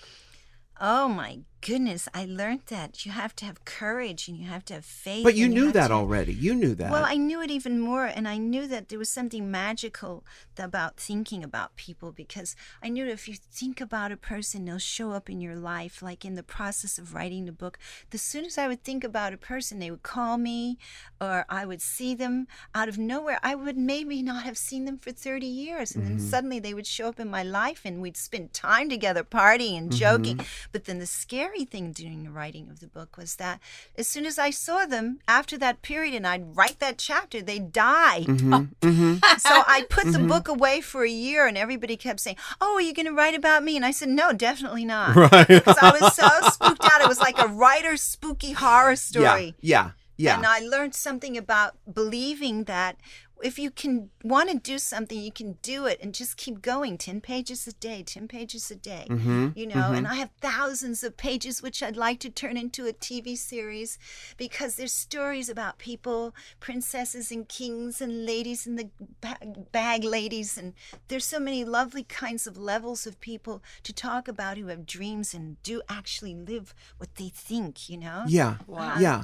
Oh 0.82 1.10
my 1.10 1.40
goodness, 1.62 2.08
I 2.14 2.26
learned 2.26 2.64
that 2.68 3.06
you 3.06 3.12
have 3.12 3.36
to 3.38 3.46
have 3.46 3.66
courage 3.66 4.28
and 4.28 4.38
you 4.38 4.48
have 4.48 4.66
to 4.66 4.76
have 4.76 4.86
faith. 4.86 5.24
But 5.24 5.36
you 5.36 5.48
knew 5.48 5.66
have 5.66 5.74
that 5.74 5.88
to- 5.90 5.94
already. 5.94 6.34
You 6.34 6.56
knew 6.56 6.76
that. 6.76 6.92
Well, 6.92 7.06
I 7.06 7.16
knew 7.16 7.42
it 7.42 7.52
even 7.52 7.80
more, 7.80 8.06
and 8.06 8.28
I 8.28 8.38
knew 8.38 8.68
that 8.68 8.90
there 8.90 9.00
was 9.00 9.10
something 9.10 9.50
magical 9.50 10.24
about 10.58 10.98
thinking 10.98 11.44
about 11.44 11.76
people 11.78 12.12
because 12.12 12.56
I 12.84 12.90
knew 12.90 13.08
if 13.08 13.28
you 13.28 13.36
think 13.36 13.80
about 13.80 14.12
a 14.12 14.18
person, 14.18 14.66
they'll 14.66 14.78
show 14.78 15.12
up 15.12 15.30
in 15.30 15.40
your 15.40 15.56
life. 15.56 16.02
Like 16.02 16.26
in 16.26 16.36
the 16.36 16.44
process 16.44 16.98
of 16.98 17.14
writing 17.14 17.46
the 17.46 17.52
book, 17.52 17.78
as 18.12 18.22
soon 18.22 18.46
as 18.46 18.58
I 18.58 18.68
would 18.68 18.84
think 18.84 19.04
about 19.04 19.34
a 19.34 19.38
person, 19.38 19.80
they 19.80 19.92
would 19.92 20.04
call 20.04 20.38
me, 20.38 20.78
or 21.22 21.46
I 21.50 21.66
would 21.66 21.82
see 21.82 22.14
them 22.16 22.48
out 22.76 22.90
of 22.90 22.98
nowhere. 22.98 23.40
I 23.44 23.56
would 23.56 23.78
maybe 23.78 24.22
not 24.22 24.44
have 24.44 24.58
seen 24.58 24.86
them 24.86 24.98
for 24.98 25.12
30 25.12 25.46
years, 25.46 25.96
and 25.96 26.06
then 26.06 26.18
mm-hmm. 26.18 26.28
suddenly 26.28 26.60
they 26.60 26.74
would 26.74 26.88
show 26.88 27.08
up 27.08 27.20
in 27.20 27.30
my 27.30 27.44
life, 27.44 27.82
and 27.86 28.02
we'd 28.02 28.18
spend 28.18 28.54
time 28.54 28.90
together 28.90 29.24
partying 29.24 29.78
and 29.78 29.92
mm-hmm. 29.92 30.00
joking. 30.00 30.40
But 30.72 30.86
then 30.86 31.00
the 31.00 31.06
scary 31.50 31.66
thing 31.66 31.92
during 31.92 32.24
the 32.24 32.30
writing 32.30 32.70
of 32.70 32.80
the 32.80 32.88
book 32.88 33.18
was 33.18 33.36
that 33.38 33.60
as 33.98 34.08
soon 34.08 34.26
as 34.26 34.38
I 34.38 34.50
saw 34.50 34.86
them 34.86 35.20
after 35.28 35.58
that 35.58 35.82
period 35.82 36.14
and 36.14 36.28
I'd 36.28 36.56
write 36.56 36.80
that 36.80 36.98
chapter, 36.98 37.42
they'd 37.42 37.72
die. 37.72 38.24
Mm-hmm, 38.28 38.54
mm-hmm. 38.82 39.14
so 39.38 39.64
I 39.68 39.86
put 39.90 40.06
the 40.06 40.20
mm-hmm. 40.20 40.28
book 40.28 40.48
away 40.48 40.82
for 40.82 41.04
a 41.04 41.10
year 41.10 41.48
and 41.48 41.58
everybody 41.58 41.98
kept 41.98 42.20
saying, 42.20 42.38
Oh, 42.62 42.76
are 42.76 42.82
you 42.82 42.94
going 42.94 43.06
to 43.08 43.14
write 43.14 43.36
about 43.36 43.64
me? 43.64 43.76
And 43.76 43.86
I 43.86 43.92
said, 43.92 44.10
No, 44.10 44.34
definitely 44.34 44.86
not. 44.86 45.16
Right. 45.30 45.48
Because 45.48 45.78
I 45.82 45.92
was 46.00 46.16
so 46.16 46.28
spooked 46.50 46.84
out. 46.86 47.02
It 47.02 47.08
was 47.08 47.20
like 47.20 47.38
a 47.40 47.48
writer's 47.48 48.02
spooky 48.02 48.54
horror 48.54 48.92
yeah, 48.92 48.96
story. 48.96 49.56
yeah, 49.60 49.92
yeah. 50.18 50.38
And 50.38 50.46
I 50.46 50.60
learned 50.60 50.96
something 50.96 51.38
about 51.38 51.76
believing 51.92 52.64
that 52.66 52.98
if 53.42 53.58
you 53.58 53.72
can 53.72 54.10
want 54.24 54.50
to 54.50 54.58
do 54.58 54.78
something, 54.78 55.20
you 55.20 55.32
can 55.32 55.58
do 55.62 55.86
it 55.86 56.00
and 56.02 56.14
just 56.14 56.38
keep 56.38 56.62
going 56.62 56.98
10 56.98 57.22
pages 57.22 57.68
a 57.68 57.74
day, 57.74 58.04
10 58.04 58.28
pages 58.28 58.70
a 58.72 58.76
day. 58.76 59.06
Mm-hmm, 59.10 59.50
You 59.56 59.68
know, 59.68 59.92
and 59.94 60.08
I 60.08 60.16
have 60.16 60.30
thousands 60.42 61.04
of 61.04 61.18
pages 61.18 61.62
which 61.62 61.82
I'd 61.82 61.98
like 61.98 62.20
to 62.22 62.30
turn 62.30 62.58
into 62.58 62.88
a 62.88 62.94
TV 62.94 63.38
series 63.38 63.98
because 64.38 64.76
there's 64.76 64.94
stories 64.94 65.50
about 65.50 65.78
people, 65.78 66.36
princesses 66.60 67.32
and 67.32 67.48
kings 67.48 68.02
and 68.02 68.26
ladies 68.26 68.68
and 68.68 68.78
the 68.78 68.90
bag 69.72 70.04
ladies. 70.04 70.58
And 70.58 70.74
there's 71.08 71.26
so 71.26 71.40
many 71.40 71.64
lovely 71.64 72.04
kinds 72.04 72.48
of 72.48 72.58
levels 72.58 73.08
of 73.08 73.20
people 73.20 73.64
to 73.84 73.94
talk 73.94 74.28
about 74.28 74.58
who 74.58 74.68
have 74.68 74.86
dreams 74.86 75.34
and 75.34 75.62
do 75.64 75.82
actually 75.90 76.36
live 76.36 76.74
what 76.98 77.16
they 77.16 77.30
think, 77.30 77.90
you 77.90 77.98
know? 77.98 78.24
Yeah. 78.28 78.58
Wow. 78.68 78.96
Yeah. 79.00 79.24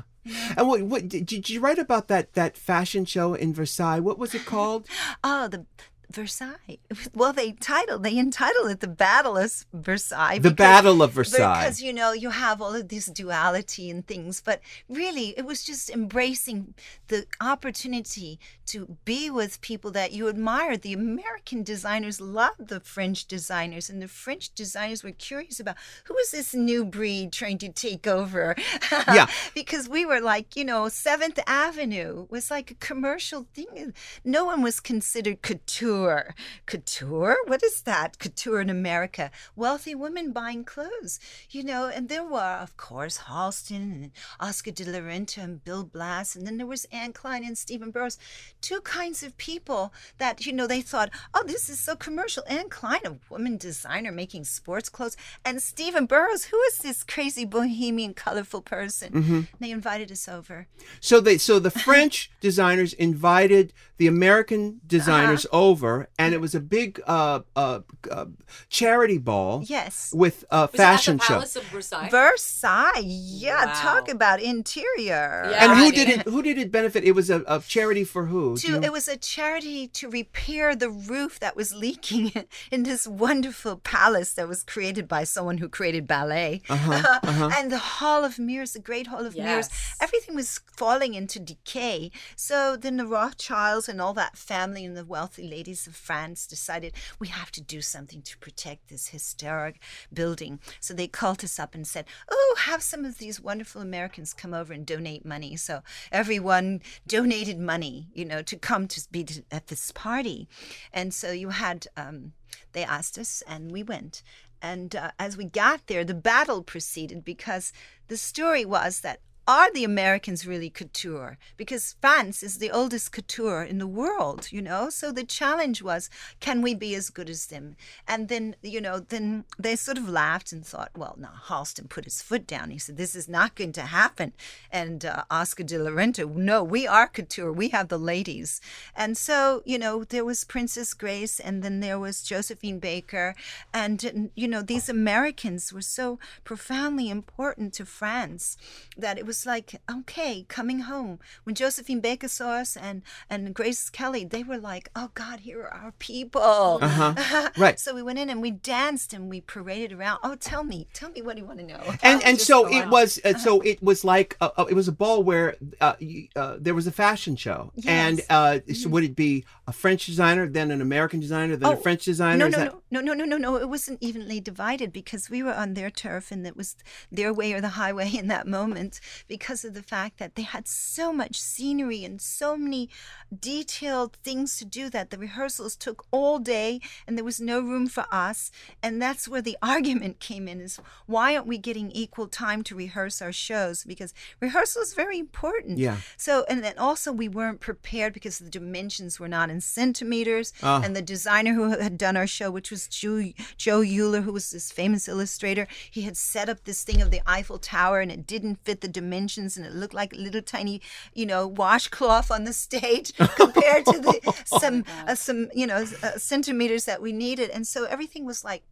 And 0.58 0.68
what, 0.68 0.82
what 0.84 1.08
did, 1.08 1.26
did 1.26 1.50
you 1.50 1.60
write 1.60 1.80
about 1.80 2.08
that 2.08 2.34
that 2.34 2.58
fashion 2.58 3.06
show 3.06 3.34
in 3.34 3.54
Versailles? 3.54 4.00
What 4.00 4.20
was 4.20 4.34
it 4.34 4.46
called? 4.46 4.88
Oh, 5.24 5.48
the 5.48 5.66
Versailles. 6.12 6.80
Well, 7.14 7.34
they 7.34 7.52
titled 7.54 8.04
they 8.04 8.18
entitled 8.18 8.70
it 8.72 8.80
the 8.82 8.88
Battle 8.88 9.38
of 9.38 9.66
Versailles. 9.74 10.36
The 10.40 10.50
because- 10.52 10.56
Battle 10.58 11.02
of 11.04 11.12
Versailles. 11.12 11.62
Because 11.64 11.82
you 11.82 11.94
know 11.94 12.12
you 12.12 12.30
have 12.32 12.62
all 12.62 12.74
of 12.76 12.90
this 12.90 13.06
duality 13.08 13.90
and 13.90 14.06
things, 14.06 14.42
but 14.42 14.60
really 14.90 15.34
it 15.38 15.46
was 15.46 15.64
just 15.64 15.90
embracing 15.90 16.74
the 17.08 17.26
opportunity 17.42 18.40
to 18.68 18.98
be 19.06 19.30
with 19.30 19.62
people 19.62 19.92
that 19.92 20.12
you 20.12 20.28
admire. 20.30 20.76
The 20.78 20.94
American 20.94 21.64
designers 21.64 22.20
loved 22.20 22.68
the 22.68 22.80
French 22.80 23.26
designers, 23.26 23.90
and 23.90 24.02
the 24.02 24.08
French 24.08 24.54
designers 24.54 25.04
were 25.04 25.12
curious 25.12 25.60
about 25.60 25.76
who 26.06 26.18
is 26.18 26.32
this 26.32 26.54
new 26.54 26.84
breed 26.86 27.32
trying 27.32 27.58
to 27.60 27.70
take 27.70 28.06
over. 28.08 28.56
Yeah. 29.08 29.28
because 29.54 29.88
we 29.88 30.06
were 30.06 30.20
like, 30.20 30.56
you 30.56 30.66
know, 30.66 30.88
Seventh 30.90 31.40
Avenue 31.48 32.26
was 32.30 32.50
like 32.50 32.72
a 32.72 32.76
commercial 32.76 33.46
thing. 33.54 33.94
No 34.24 34.46
one 34.46 34.62
was 34.62 34.80
considered 34.80 35.42
couture. 35.42 35.95
Couture? 35.96 36.36
Couture? 36.66 37.38
What 37.48 37.64
is 37.64 37.82
that? 37.84 38.20
Couture 38.20 38.60
in 38.60 38.70
America. 38.70 39.32
Wealthy 39.56 39.96
women 39.96 40.32
buying 40.32 40.64
clothes, 40.66 41.20
you 41.50 41.64
know, 41.64 41.88
and 41.88 42.10
there 42.10 42.24
were, 42.26 42.58
of 42.62 42.76
course, 42.78 43.20
Halston 43.30 43.76
and 44.04 44.12
Oscar 44.40 44.72
de 44.72 44.84
la 44.86 45.00
Renta 45.00 45.38
and 45.44 45.64
Bill 45.64 45.84
Blass, 45.84 46.36
and 46.36 46.46
then 46.46 46.58
there 46.58 46.66
was 46.68 46.86
Anne 46.92 47.14
Klein 47.14 47.44
and 47.46 47.58
Stephen 47.58 47.92
Burrows. 47.92 48.18
Two 48.62 48.82
kinds 48.82 49.24
of 49.24 49.38
people 49.38 49.94
that, 50.18 50.46
you 50.46 50.52
know, 50.54 50.68
they 50.68 50.82
thought, 50.82 51.10
oh, 51.34 51.44
this 51.46 51.70
is 51.70 51.80
so 51.80 51.96
commercial. 51.96 52.44
Anne 52.48 52.70
Klein, 52.70 53.02
a 53.06 53.18
woman 53.30 53.58
designer 53.58 54.12
making 54.12 54.44
sports 54.44 54.90
clothes, 54.90 55.16
and 55.46 55.62
Stephen 55.62 56.06
Burrows, 56.06 56.46
who 56.46 56.60
is 56.64 56.78
this 56.80 57.04
crazy 57.04 57.46
bohemian, 57.46 58.14
colorful 58.14 58.62
person? 58.62 59.48
They 59.60 59.72
invited 59.72 60.12
us 60.12 60.28
over. 60.28 60.68
So 61.00 61.20
they 61.22 61.38
so 61.38 61.60
the 61.60 61.72
French 61.72 62.30
designers 62.42 62.94
invited 62.94 63.72
the 63.98 64.08
American 64.08 64.82
designers 64.86 65.46
Uh-huh. 65.46 65.58
over, 65.70 65.85
and 66.20 66.34
it 66.34 66.42
was 66.42 66.54
a 66.56 66.60
big 66.60 67.02
uh, 67.08 67.40
uh, 67.56 67.80
uh, 68.12 68.26
charity 68.70 69.18
ball 69.18 69.64
Yes. 69.66 70.12
with 70.14 70.44
a 70.52 70.62
Was 70.62 70.72
fashion 70.72 71.20
show. 71.20 71.36
Palace 71.36 71.56
of 71.56 71.64
Versailles? 71.76 72.10
Versailles. 72.10 73.02
Yeah, 73.46 73.66
Wow. 73.66 73.74
talk 73.88 74.06
about 74.10 74.38
interior. 74.42 75.50
Yeah. 75.52 75.64
And 75.64 75.72
who 75.80 75.92
did 75.92 76.08
it? 76.10 76.22
Who 76.34 76.42
did 76.42 76.58
it 76.58 76.72
benefit? 76.72 77.04
It 77.04 77.12
was 77.14 77.30
a, 77.30 77.44
a 77.48 77.60
charity 77.60 78.04
for 78.04 78.24
who? 78.32 78.58
To, 78.58 78.68
you- 78.68 78.82
it 78.88 78.92
was 78.92 79.08
a 79.08 79.18
charity 79.18 79.88
to 80.00 80.10
repair 80.10 80.76
the 80.76 80.90
roof 80.90 81.40
that 81.40 81.56
was 81.56 81.70
leaking 81.74 82.32
in 82.72 82.84
this 82.84 83.08
wonderful 83.08 83.78
palace 83.78 84.34
that 84.38 84.48
was 84.48 84.64
created 84.64 85.08
by 85.08 85.24
someone 85.24 85.58
who 85.60 85.70
created 85.70 86.08
ballet. 86.08 86.62
Uh-huh, 86.70 87.20
and 87.58 87.72
the 87.72 87.78
Hall 88.00 88.24
of 88.24 88.38
Mirrors, 88.40 88.74
the 88.74 88.80
Great 88.90 89.08
Hall 89.08 89.26
of 89.26 89.36
Mirrors, 89.36 89.70
everything 90.00 90.36
was 90.36 90.60
falling 90.82 91.14
into 91.14 91.40
decay. 91.40 92.12
So 92.36 92.76
then 92.84 92.98
the 92.98 93.08
Rothschilds 93.08 93.88
and 93.90 94.00
all 94.02 94.14
that 94.14 94.38
family 94.38 94.84
and 94.86 94.96
the 94.96 95.06
wealthy 95.06 95.46
ladies 95.56 95.75
of 95.88 95.96
France 95.96 96.48
decided 96.48 96.94
we 97.20 97.28
have 97.28 97.52
to 97.52 97.62
do 97.62 97.82
something 97.82 98.22
to 98.22 98.38
protect 98.38 98.88
this 98.88 99.10
historic 99.10 99.82
building. 100.14 100.60
So 100.80 100.94
they 100.94 101.08
called 101.08 101.44
us 101.44 101.60
up 101.60 101.76
and 101.76 101.86
said, 101.86 102.06
Oh, 102.30 102.56
have 102.60 102.82
some 102.82 103.06
of 103.06 103.18
these 103.18 103.42
wonderful 103.42 103.82
Americans 103.82 104.34
come 104.34 104.54
over 104.54 104.74
and 104.74 104.86
donate 104.86 105.26
money. 105.26 105.56
So 105.56 105.82
everyone 106.12 106.82
donated 107.08 107.60
money, 107.60 108.08
you 108.14 108.26
know, 108.26 108.42
to 108.42 108.56
come 108.56 108.88
to 108.88 109.02
be 109.12 109.28
at 109.52 109.68
this 109.68 109.92
party. 109.92 110.48
And 110.94 111.14
so 111.14 111.32
you 111.32 111.50
had, 111.50 111.88
um, 111.98 112.34
they 112.72 112.84
asked 112.84 113.18
us, 113.18 113.44
and 113.48 113.72
we 113.72 113.84
went. 113.84 114.24
And 114.62 114.96
uh, 114.96 115.12
as 115.20 115.38
we 115.38 115.46
got 115.46 115.88
there, 115.88 116.04
the 116.04 116.14
battle 116.14 116.64
proceeded 116.64 117.24
because 117.24 117.74
the 118.08 118.18
story 118.18 118.66
was 118.66 119.02
that 119.02 119.20
are 119.48 119.72
the 119.72 119.84
Americans 119.84 120.48
really 120.48 120.70
couture? 120.70 121.38
Because 121.56 121.96
France 122.02 122.42
is 122.42 122.58
the 122.58 122.72
oldest 122.72 123.12
couture 123.12 123.64
in 123.64 123.78
the 123.78 123.88
world, 123.88 124.48
you 124.52 124.62
know? 124.62 124.90
So 124.90 125.12
the 125.12 125.24
challenge 125.24 125.84
was, 125.84 126.10
can 126.40 126.62
we 126.62 126.74
be 126.74 126.96
as 126.96 127.12
good 127.12 127.30
as 127.30 127.46
them? 127.46 127.76
And 128.08 128.28
then, 128.28 128.56
you 128.64 128.82
know, 128.82 129.00
then 129.00 129.46
they 129.60 129.76
sort 129.76 129.98
of 129.98 130.10
laughed 130.10 130.52
and 130.52 130.66
thought, 130.66 130.92
well, 130.98 131.16
now 131.20 131.34
Halston 131.48 131.90
put 131.90 132.06
his 132.06 132.22
foot 132.22 132.48
down. 132.48 132.72
He 132.72 132.80
said, 132.80 132.98
this 132.98 133.16
is 133.16 133.30
not 133.30 133.54
going 133.54 133.74
to 133.74 133.82
happen. 133.82 134.34
And 134.72 135.06
uh, 135.06 135.24
Oscar 135.30 135.64
de 135.64 135.78
la 135.78 135.92
Renta, 135.92 136.28
no, 136.34 136.64
we 136.64 136.88
are 136.88 137.08
couture. 137.08 137.52
We 137.52 137.70
have 137.70 137.90
the 137.90 138.00
ladies. 138.00 138.62
And 138.96 139.16
so, 139.16 139.62
you 139.66 139.78
know, 139.78 140.04
there 140.04 140.26
was 140.26 140.44
Princess 140.44 140.94
Grace 140.96 141.40
and 141.40 141.62
then 141.62 141.82
there 141.82 142.00
was 142.00 142.24
Josephine 142.24 142.80
Baker. 142.80 143.36
And, 143.74 144.32
you 144.36 144.48
know, 144.48 144.64
these 144.64 144.90
Americans 144.90 145.72
were 145.72 145.82
so 145.82 146.18
profoundly 146.44 147.10
important 147.10 147.74
to 147.74 147.86
France 147.86 148.58
that 148.98 149.20
it 149.20 149.26
was 149.26 149.35
like, 149.44 149.82
okay, 149.92 150.46
coming 150.48 150.82
home. 150.82 151.18
When 151.46 151.56
Josephine 151.56 152.00
Baker 152.00 152.28
saw 152.28 152.52
us 152.62 152.78
and, 152.78 153.02
and 153.28 153.56
Grace 153.56 153.90
Kelly, 153.90 154.24
they 154.24 154.44
were 154.44 154.60
like, 154.60 154.90
oh 154.96 155.10
God, 155.16 155.40
here 155.40 155.62
are 155.64 155.74
our 155.74 155.92
people. 155.98 156.78
Uh-huh. 156.82 157.50
Right. 157.58 157.80
so 157.80 157.96
we 157.96 158.04
went 158.04 158.20
in 158.20 158.30
and 158.30 158.40
we 158.42 158.52
danced 158.52 159.14
and 159.14 159.30
we 159.30 159.42
paraded 159.42 159.94
around. 159.94 160.20
Oh, 160.24 160.36
tell 160.36 160.64
me, 160.64 160.88
tell 160.94 161.10
me 161.10 161.22
what 161.24 161.36
do 161.36 161.42
you 161.42 161.48
want 161.48 161.60
to 161.60 161.66
know? 161.66 161.82
and 162.04 162.22
and 162.24 162.40
so 162.40 162.68
it 162.68 162.88
was 162.90 163.20
uh, 163.26 163.38
so 163.38 163.62
it 163.72 163.82
was 163.82 164.04
like 164.04 164.36
uh, 164.42 164.50
uh, 164.58 164.66
it 164.70 164.74
was 164.76 164.88
a 164.88 164.92
ball 164.92 165.24
where 165.24 165.56
uh, 165.82 165.94
uh, 166.36 166.58
there 166.60 166.76
was 166.76 166.86
a 166.86 166.92
fashion 166.92 167.36
show 167.36 167.72
and 167.88 168.18
Yes. 168.20 168.28
uh, 168.30 168.60
so 168.74 168.90
would 168.90 169.04
it 169.04 169.16
be 169.16 169.46
a 169.68 169.72
French 169.74 170.06
designer 170.06 170.48
then 170.48 170.70
an 170.70 170.82
American 170.82 171.20
designer 171.20 171.56
then 171.56 171.72
a 171.72 171.74
Oh, 171.74 171.78
French 171.78 172.04
designer 172.06 172.38
No, 172.38 172.48
no, 172.48 172.58
that- 172.58 172.76
no, 172.92 173.00
no, 173.02 173.14
no, 173.14 173.26
no, 173.26 173.38
no. 173.38 173.56
It 173.56 173.70
wasn't 173.70 173.98
evenly 174.02 174.40
divided 174.40 174.92
because 174.94 175.30
we 175.30 175.42
were 175.42 175.54
on 175.54 175.74
their 175.74 175.90
turf 175.90 176.32
and 176.32 176.46
it 176.46 176.56
was 176.58 176.76
their 177.12 177.34
way 177.34 177.54
or 177.54 177.62
the 177.62 177.70
highway 177.70 178.10
in 178.14 178.28
that 178.28 178.46
moment 178.48 179.00
because 179.28 179.66
of 179.66 179.74
the 179.74 179.84
fact 179.84 180.18
that 180.18 180.36
they 180.36 180.44
had 180.44 180.68
so 180.68 181.12
much 181.12 181.40
scenery 181.42 182.04
and 182.04 182.22
so 182.22 182.56
many 182.56 182.90
detailed 183.38 184.18
things 184.24 184.58
to 184.58 184.66
do 184.66 184.90
that 184.90 185.10
the 185.10 185.18
rehearsals 185.18 185.76
took 185.76 186.06
all 186.12 186.40
day 186.40 186.80
and 187.08 187.18
there 187.18 187.26
was 187.26 187.42
no 187.42 187.60
room 187.60 187.88
for 187.88 188.06
us. 188.12 188.52
And 188.84 189.02
that's 189.02 189.28
where 189.28 189.42
the 189.42 189.58
argument 189.64 190.20
came 190.20 190.48
in 190.48 190.62
is 190.62 190.80
why 191.06 191.36
aren't 191.36 191.48
we 191.48 191.58
getting 191.58 191.92
equal 191.92 192.28
time 192.28 192.64
to 192.64 192.76
rehearse 192.76 193.22
our 193.22 193.32
shows? 193.32 193.84
Because 193.84 194.14
rehearsal 194.40 194.82
is 194.82 194.94
very 194.94 195.20
important. 195.20 195.78
Yeah. 195.78 195.98
So, 196.18 196.46
and 196.48 196.64
then 196.64 196.78
also 196.78 197.12
we 197.12 197.28
weren't 197.28 197.60
prepared 197.60 198.14
because 198.14 198.40
the 198.40 198.50
dimensions 198.50 199.20
were 199.20 199.28
not 199.28 199.50
in 199.50 199.62
centimeters. 199.62 200.54
Ah. 200.62 200.82
And 200.84 200.96
the 200.96 201.02
designer 201.02 201.54
who 201.54 201.78
had 201.80 201.98
done 201.98 202.18
our 202.18 202.28
show, 202.28 202.52
which 202.52 202.72
was 202.72 202.88
Joe, 202.88 203.32
Joe 203.58 203.80
Eula, 203.82 204.24
who 204.24 204.34
was 204.34 204.52
this 204.52 204.72
famous 204.72 205.08
illustrator, 205.08 205.68
he 205.90 206.04
had 206.04 206.18
set 206.18 206.50
up 206.50 206.64
this 206.64 206.84
thing 206.84 207.02
of 207.02 207.12
the 207.12 207.22
Eiffel 207.26 207.58
Tower 207.58 208.00
and 208.00 208.12
it 208.12 208.28
didn't 208.28 208.60
fit 208.64 208.82
the 208.82 208.88
dimensions 208.88 209.15
and 209.16 209.66
it 209.66 209.74
looked 209.74 209.94
like 209.94 210.14
a 210.14 210.18
little 210.18 210.42
tiny, 210.42 210.82
you 211.14 211.26
know, 211.26 211.48
washcloth 211.48 212.32
on 212.32 212.44
the 212.44 212.54
stage 212.54 213.14
compared 213.36 213.86
to 213.86 214.00
the 214.00 214.34
some 214.46 214.86
uh, 215.08 215.16
some 215.16 215.50
you 215.54 215.68
know 215.68 215.86
uh, 216.04 216.18
centimeters 216.18 216.86
that 216.86 217.02
we 217.02 217.12
needed. 217.12 217.50
And 217.50 217.66
so 217.66 217.86
everything 217.86 218.26
was 218.26 218.44
like 218.44 218.64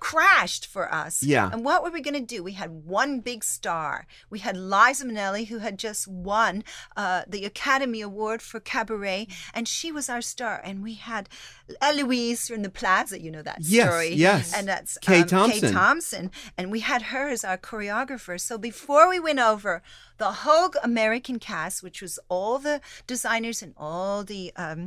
crashed 0.00 0.66
for 0.66 0.92
us. 0.92 1.22
Yeah. 1.22 1.50
And 1.52 1.64
what 1.64 1.82
were 1.82 1.90
we 1.90 2.00
going 2.00 2.14
to 2.14 2.20
do? 2.20 2.42
We 2.42 2.52
had 2.52 2.84
one 2.84 3.20
big 3.20 3.44
star. 3.44 4.06
We 4.30 4.38
had 4.40 4.56
Liza 4.56 5.04
Minnelli, 5.04 5.46
who 5.48 5.58
had 5.58 5.78
just 5.78 6.08
won 6.08 6.64
uh, 6.96 7.22
the 7.28 7.44
Academy 7.44 8.00
Award 8.00 8.42
for 8.42 8.58
Cabaret, 8.60 9.28
and 9.54 9.68
she 9.68 9.92
was 9.92 10.08
our 10.08 10.22
star. 10.22 10.60
And 10.64 10.82
we 10.82 10.94
had 10.94 11.28
Eloise 11.80 12.48
from 12.48 12.62
the 12.62 12.70
Plaza, 12.70 13.20
you 13.20 13.30
know 13.30 13.42
that 13.42 13.58
Yes, 13.60 13.88
story. 13.88 14.14
yes. 14.14 14.52
And 14.54 14.66
that's 14.66 14.98
Kay 14.98 15.20
um, 15.20 15.26
Thompson. 15.28 15.60
Kay 15.60 15.72
Thompson. 15.72 16.30
And 16.56 16.70
we 16.70 16.80
had 16.80 17.02
her 17.02 17.28
as 17.28 17.44
our 17.44 17.58
choreographer. 17.58 18.40
So 18.40 18.58
before 18.58 19.08
we 19.08 19.20
went 19.20 19.38
over, 19.38 19.82
the 20.20 20.32
whole 20.44 20.70
American 20.84 21.38
cast, 21.38 21.82
which 21.82 22.00
was 22.02 22.14
all 22.28 22.58
the 22.58 22.76
designers 23.06 23.62
and 23.64 23.72
all 23.76 24.22
the 24.22 24.52
um, 24.64 24.80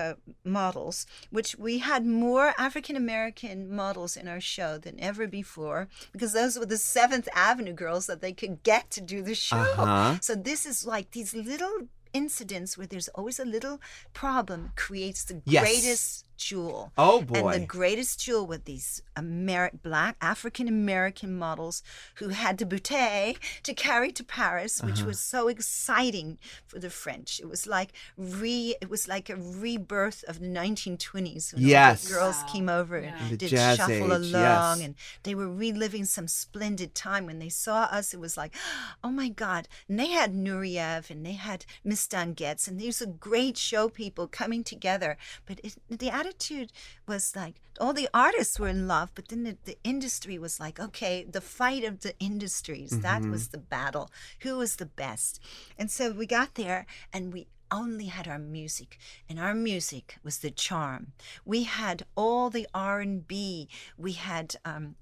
uh, 0.00 0.12
models, 0.44 1.06
which 1.30 1.50
we 1.66 1.78
had 1.90 2.04
more 2.04 2.46
African 2.68 2.94
American 2.94 3.74
models 3.82 4.12
in 4.20 4.28
our 4.28 4.42
show 4.54 4.72
than 4.84 5.00
ever 5.00 5.26
before, 5.26 5.88
because 6.12 6.32
those 6.34 6.58
were 6.58 6.66
the 6.66 6.76
Seventh 6.76 7.28
Avenue 7.34 7.72
girls 7.72 8.04
that 8.06 8.20
they 8.20 8.34
could 8.40 8.62
get 8.62 8.90
to 8.96 9.00
do 9.00 9.22
the 9.22 9.34
show. 9.34 9.56
Uh-huh. 9.56 10.18
So 10.20 10.32
this 10.50 10.66
is 10.66 10.86
like 10.94 11.06
these 11.12 11.32
little 11.34 11.88
incidents 12.12 12.76
where 12.76 12.86
there's 12.86 13.08
always 13.08 13.38
a 13.40 13.44
little 13.56 13.80
problem 14.12 14.60
creates 14.76 15.24
the 15.24 15.36
Yes. 15.46 15.62
greatest 15.62 16.24
jewel. 16.36 16.92
Oh 16.98 17.22
boy! 17.22 17.50
And 17.52 17.62
the 17.62 17.66
greatest 17.66 18.20
jewel 18.20 18.46
with 18.46 18.64
these 18.64 19.02
Ameri- 19.16 19.82
black 19.82 20.16
African 20.20 20.68
American 20.68 21.36
models 21.36 21.82
who 22.16 22.28
had 22.30 22.58
the 22.58 22.66
bouteille 22.66 23.36
to 23.62 23.74
carry 23.74 24.12
to 24.12 24.24
Paris, 24.24 24.82
which 24.82 24.98
Uh-huh. 25.00 25.06
was 25.08 25.20
so 25.20 25.48
exciting 25.48 26.38
for 26.66 26.78
the 26.78 26.90
French. 26.90 27.40
It 27.40 27.48
was 27.48 27.66
like 27.66 27.92
re 28.16 28.74
it 28.80 28.88
was 28.90 29.06
like 29.08 29.28
a 29.30 29.36
rebirth 29.36 30.24
of 30.28 30.40
the 30.40 30.46
1920s 30.48 31.52
when 31.52 31.62
all 31.62 31.66
the 31.66 31.70
Yes. 31.70 32.08
girls 32.08 32.36
Wow. 32.42 32.52
came 32.52 32.68
over 32.68 33.00
Yeah. 33.00 33.18
and 33.20 33.30
The 33.32 33.36
did 33.36 33.50
shuffle 33.50 33.94
age, 33.94 34.32
along 34.32 34.78
yes. 34.78 34.84
and 34.86 34.94
they 35.22 35.34
were 35.34 35.48
reliving 35.50 36.04
some 36.04 36.28
splendid 36.28 36.94
time 36.94 37.26
when 37.26 37.38
they 37.38 37.48
saw 37.48 37.84
us. 37.84 38.14
It 38.14 38.20
was 38.20 38.36
like, 38.36 38.54
oh 39.04 39.10
my 39.10 39.28
God. 39.28 39.68
And 39.88 39.98
they 39.98 40.08
had 40.08 40.32
Nureyev 40.34 41.10
and 41.10 41.24
they 41.24 41.32
had 41.32 41.64
Miss 41.82 42.06
Getz 42.06 42.68
and 42.68 42.78
these 42.80 43.00
are 43.02 43.06
great 43.06 43.56
show 43.58 43.88
people 43.88 44.28
coming 44.28 44.62
together. 44.64 45.16
But 45.46 45.60
it, 45.64 45.74
the 45.88 46.10
attitude 46.24 46.72
was 47.06 47.36
like 47.36 47.56
all 47.80 47.92
the 47.92 48.08
artists 48.14 48.58
were 48.58 48.68
in 48.68 48.86
love, 48.86 49.10
but 49.14 49.28
then 49.28 49.44
the, 49.44 49.56
the 49.64 49.76
industry 49.84 50.38
was 50.38 50.60
like, 50.60 50.78
okay, 50.78 51.24
the 51.24 51.40
fight 51.40 51.84
of 51.84 52.00
the 52.00 52.16
industries. 52.18 53.00
That 53.00 53.22
was 53.26 53.48
the 53.48 53.58
battle. 53.58 54.10
Who 54.40 54.58
was 54.58 54.76
the 54.76 54.86
best? 54.86 55.40
And 55.78 55.90
so 55.90 56.12
we 56.12 56.26
got 56.26 56.54
there 56.54 56.86
and 57.12 57.32
we 57.32 57.48
only 57.70 58.06
had 58.06 58.28
our 58.28 58.38
music 58.38 58.98
and 59.28 59.40
our 59.40 59.54
music 59.54 60.18
was 60.22 60.38
the 60.38 60.50
charm 60.50 61.12
we 61.44 61.64
had 61.64 62.04
all 62.14 62.50
the 62.50 62.68
r&b 62.74 63.68
we 63.96 64.12
had 64.12 64.54
um. 64.64 64.94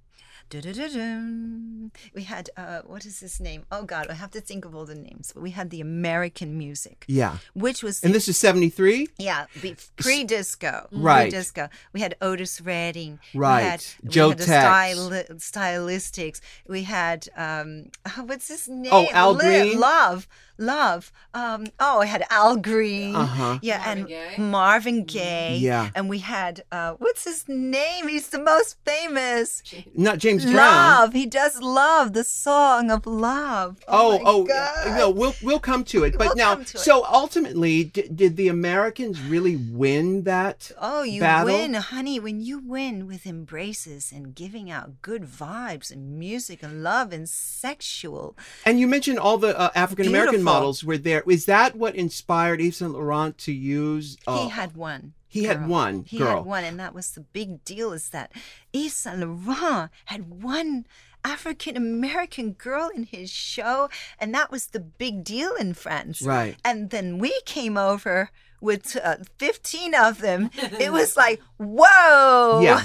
We 2.14 2.22
had 2.22 2.50
uh 2.56 2.80
what 2.86 3.04
is 3.04 3.20
his 3.20 3.40
name 3.40 3.64
oh 3.72 3.82
god 3.84 4.06
i 4.08 4.14
have 4.14 4.30
to 4.30 4.40
think 4.40 4.64
of 4.64 4.74
all 4.74 4.84
the 4.84 4.94
names 4.94 5.32
but 5.34 5.42
we 5.42 5.50
had 5.50 5.70
the 5.70 5.80
american 5.80 6.56
music 6.58 7.04
yeah. 7.08 7.38
which 7.54 7.82
was 7.82 8.02
And 8.04 8.14
this 8.14 8.28
is 8.28 8.36
73? 8.38 9.08
yeah, 9.18 9.46
be- 9.60 9.76
pre-disco. 9.96 10.88
Right. 10.92 11.30
Pre-disco. 11.30 11.68
We 11.92 12.00
had 12.00 12.16
Otis 12.20 12.60
Redding. 12.60 13.18
Right. 13.34 13.62
We 13.62 13.68
had, 13.70 13.84
Joe 14.08 14.28
we 14.28 14.30
had 14.30 14.38
the 14.38 14.44
styli- 14.44 15.28
stylistics. 15.50 16.40
We 16.68 16.82
had 16.84 17.28
um, 17.36 17.90
what's 18.26 18.48
his 18.48 18.68
name? 18.68 18.90
Oh, 18.92 19.06
Al 19.12 19.32
Li- 19.34 19.38
Green? 19.44 19.80
Love, 19.80 20.28
love. 20.58 21.12
Um, 21.34 21.66
oh, 21.80 22.00
I 22.00 22.06
had 22.06 22.24
Al 22.30 22.56
Green. 22.56 23.14
Uh-huh. 23.16 23.58
Yeah, 23.62 23.78
Marvin 23.78 23.98
and 23.98 24.08
Gaye? 24.08 24.34
Marvin 24.38 25.04
Gaye. 25.04 25.56
Yeah. 25.60 25.90
And 25.94 26.08
we 26.08 26.18
had 26.18 26.62
uh, 26.72 26.94
what's 26.98 27.24
his 27.24 27.48
name? 27.48 28.08
He's 28.08 28.28
the 28.28 28.38
most 28.38 28.76
famous. 28.84 29.62
Not 29.94 30.18
James 30.18 30.41
Brown. 30.44 30.54
Love. 30.56 31.12
He 31.12 31.26
does 31.26 31.60
love 31.60 32.12
the 32.12 32.24
song 32.24 32.90
of 32.90 33.06
love. 33.06 33.78
Oh, 33.88 34.20
oh, 34.24 34.44
God. 34.44 34.98
no, 34.98 35.10
we'll 35.10 35.34
we'll 35.42 35.58
come 35.60 35.84
to 35.84 36.04
it. 36.04 36.16
But 36.18 36.28
We'll 36.28 36.36
now, 36.36 36.54
to 36.56 36.60
it. 36.62 36.68
so 36.68 37.04
ultimately, 37.06 37.84
d- 37.84 38.08
did 38.14 38.36
the 38.36 38.48
Americans 38.48 39.20
really 39.20 39.56
win 39.56 40.22
that? 40.24 40.70
Oh, 40.80 41.02
you 41.02 41.20
battle? 41.20 41.54
win, 41.54 41.74
honey. 41.74 42.18
When 42.20 42.40
you 42.40 42.58
win 42.58 43.06
with 43.06 43.26
embraces 43.26 44.12
and 44.12 44.34
giving 44.34 44.70
out 44.70 45.02
good 45.02 45.22
vibes 45.24 45.90
and 45.90 46.18
music 46.18 46.62
and 46.62 46.82
love 46.82 47.12
and 47.12 47.28
sexual. 47.28 48.36
And 48.66 48.78
you 48.80 48.86
mentioned 48.86 49.18
all 49.18 49.38
the 49.38 49.58
uh, 49.58 49.70
African 49.74 50.06
American 50.06 50.42
models 50.42 50.82
were 50.84 50.98
there. 50.98 51.22
Is 51.28 51.46
that 51.46 51.76
what 51.76 51.94
inspired 51.94 52.60
Yves 52.60 52.76
Saint 52.78 52.92
Laurent 52.92 53.36
to 53.38 53.52
use? 53.52 54.16
uh, 54.26 54.44
he 54.44 54.50
had 54.50 54.76
one. 54.76 55.14
He 55.32 55.44
had 55.44 55.60
girl. 55.60 55.68
one 55.68 56.04
He 56.04 56.18
girl. 56.18 56.36
had 56.38 56.46
one, 56.46 56.64
and 56.64 56.78
that 56.78 56.94
was 56.94 57.10
the 57.12 57.20
big 57.20 57.64
deal. 57.64 57.92
Is 57.92 58.10
that 58.10 58.32
Yves 58.72 58.94
Saint 58.94 59.18
Laurent 59.20 59.90
had 60.06 60.42
one 60.42 60.86
African 61.24 61.76
American 61.76 62.52
girl 62.52 62.90
in 62.94 63.04
his 63.04 63.30
show, 63.30 63.88
and 64.18 64.34
that 64.34 64.50
was 64.50 64.68
the 64.68 64.80
big 64.80 65.24
deal 65.24 65.54
in 65.54 65.74
France. 65.74 66.22
Right. 66.22 66.56
And 66.64 66.90
then 66.90 67.18
we 67.18 67.32
came 67.44 67.76
over 67.76 68.30
with 68.60 68.96
uh, 69.02 69.16
fifteen 69.38 69.94
of 69.94 70.20
them. 70.20 70.50
it 70.54 70.92
was 70.92 71.16
like, 71.16 71.40
whoa. 71.58 72.60
Yeah. 72.62 72.84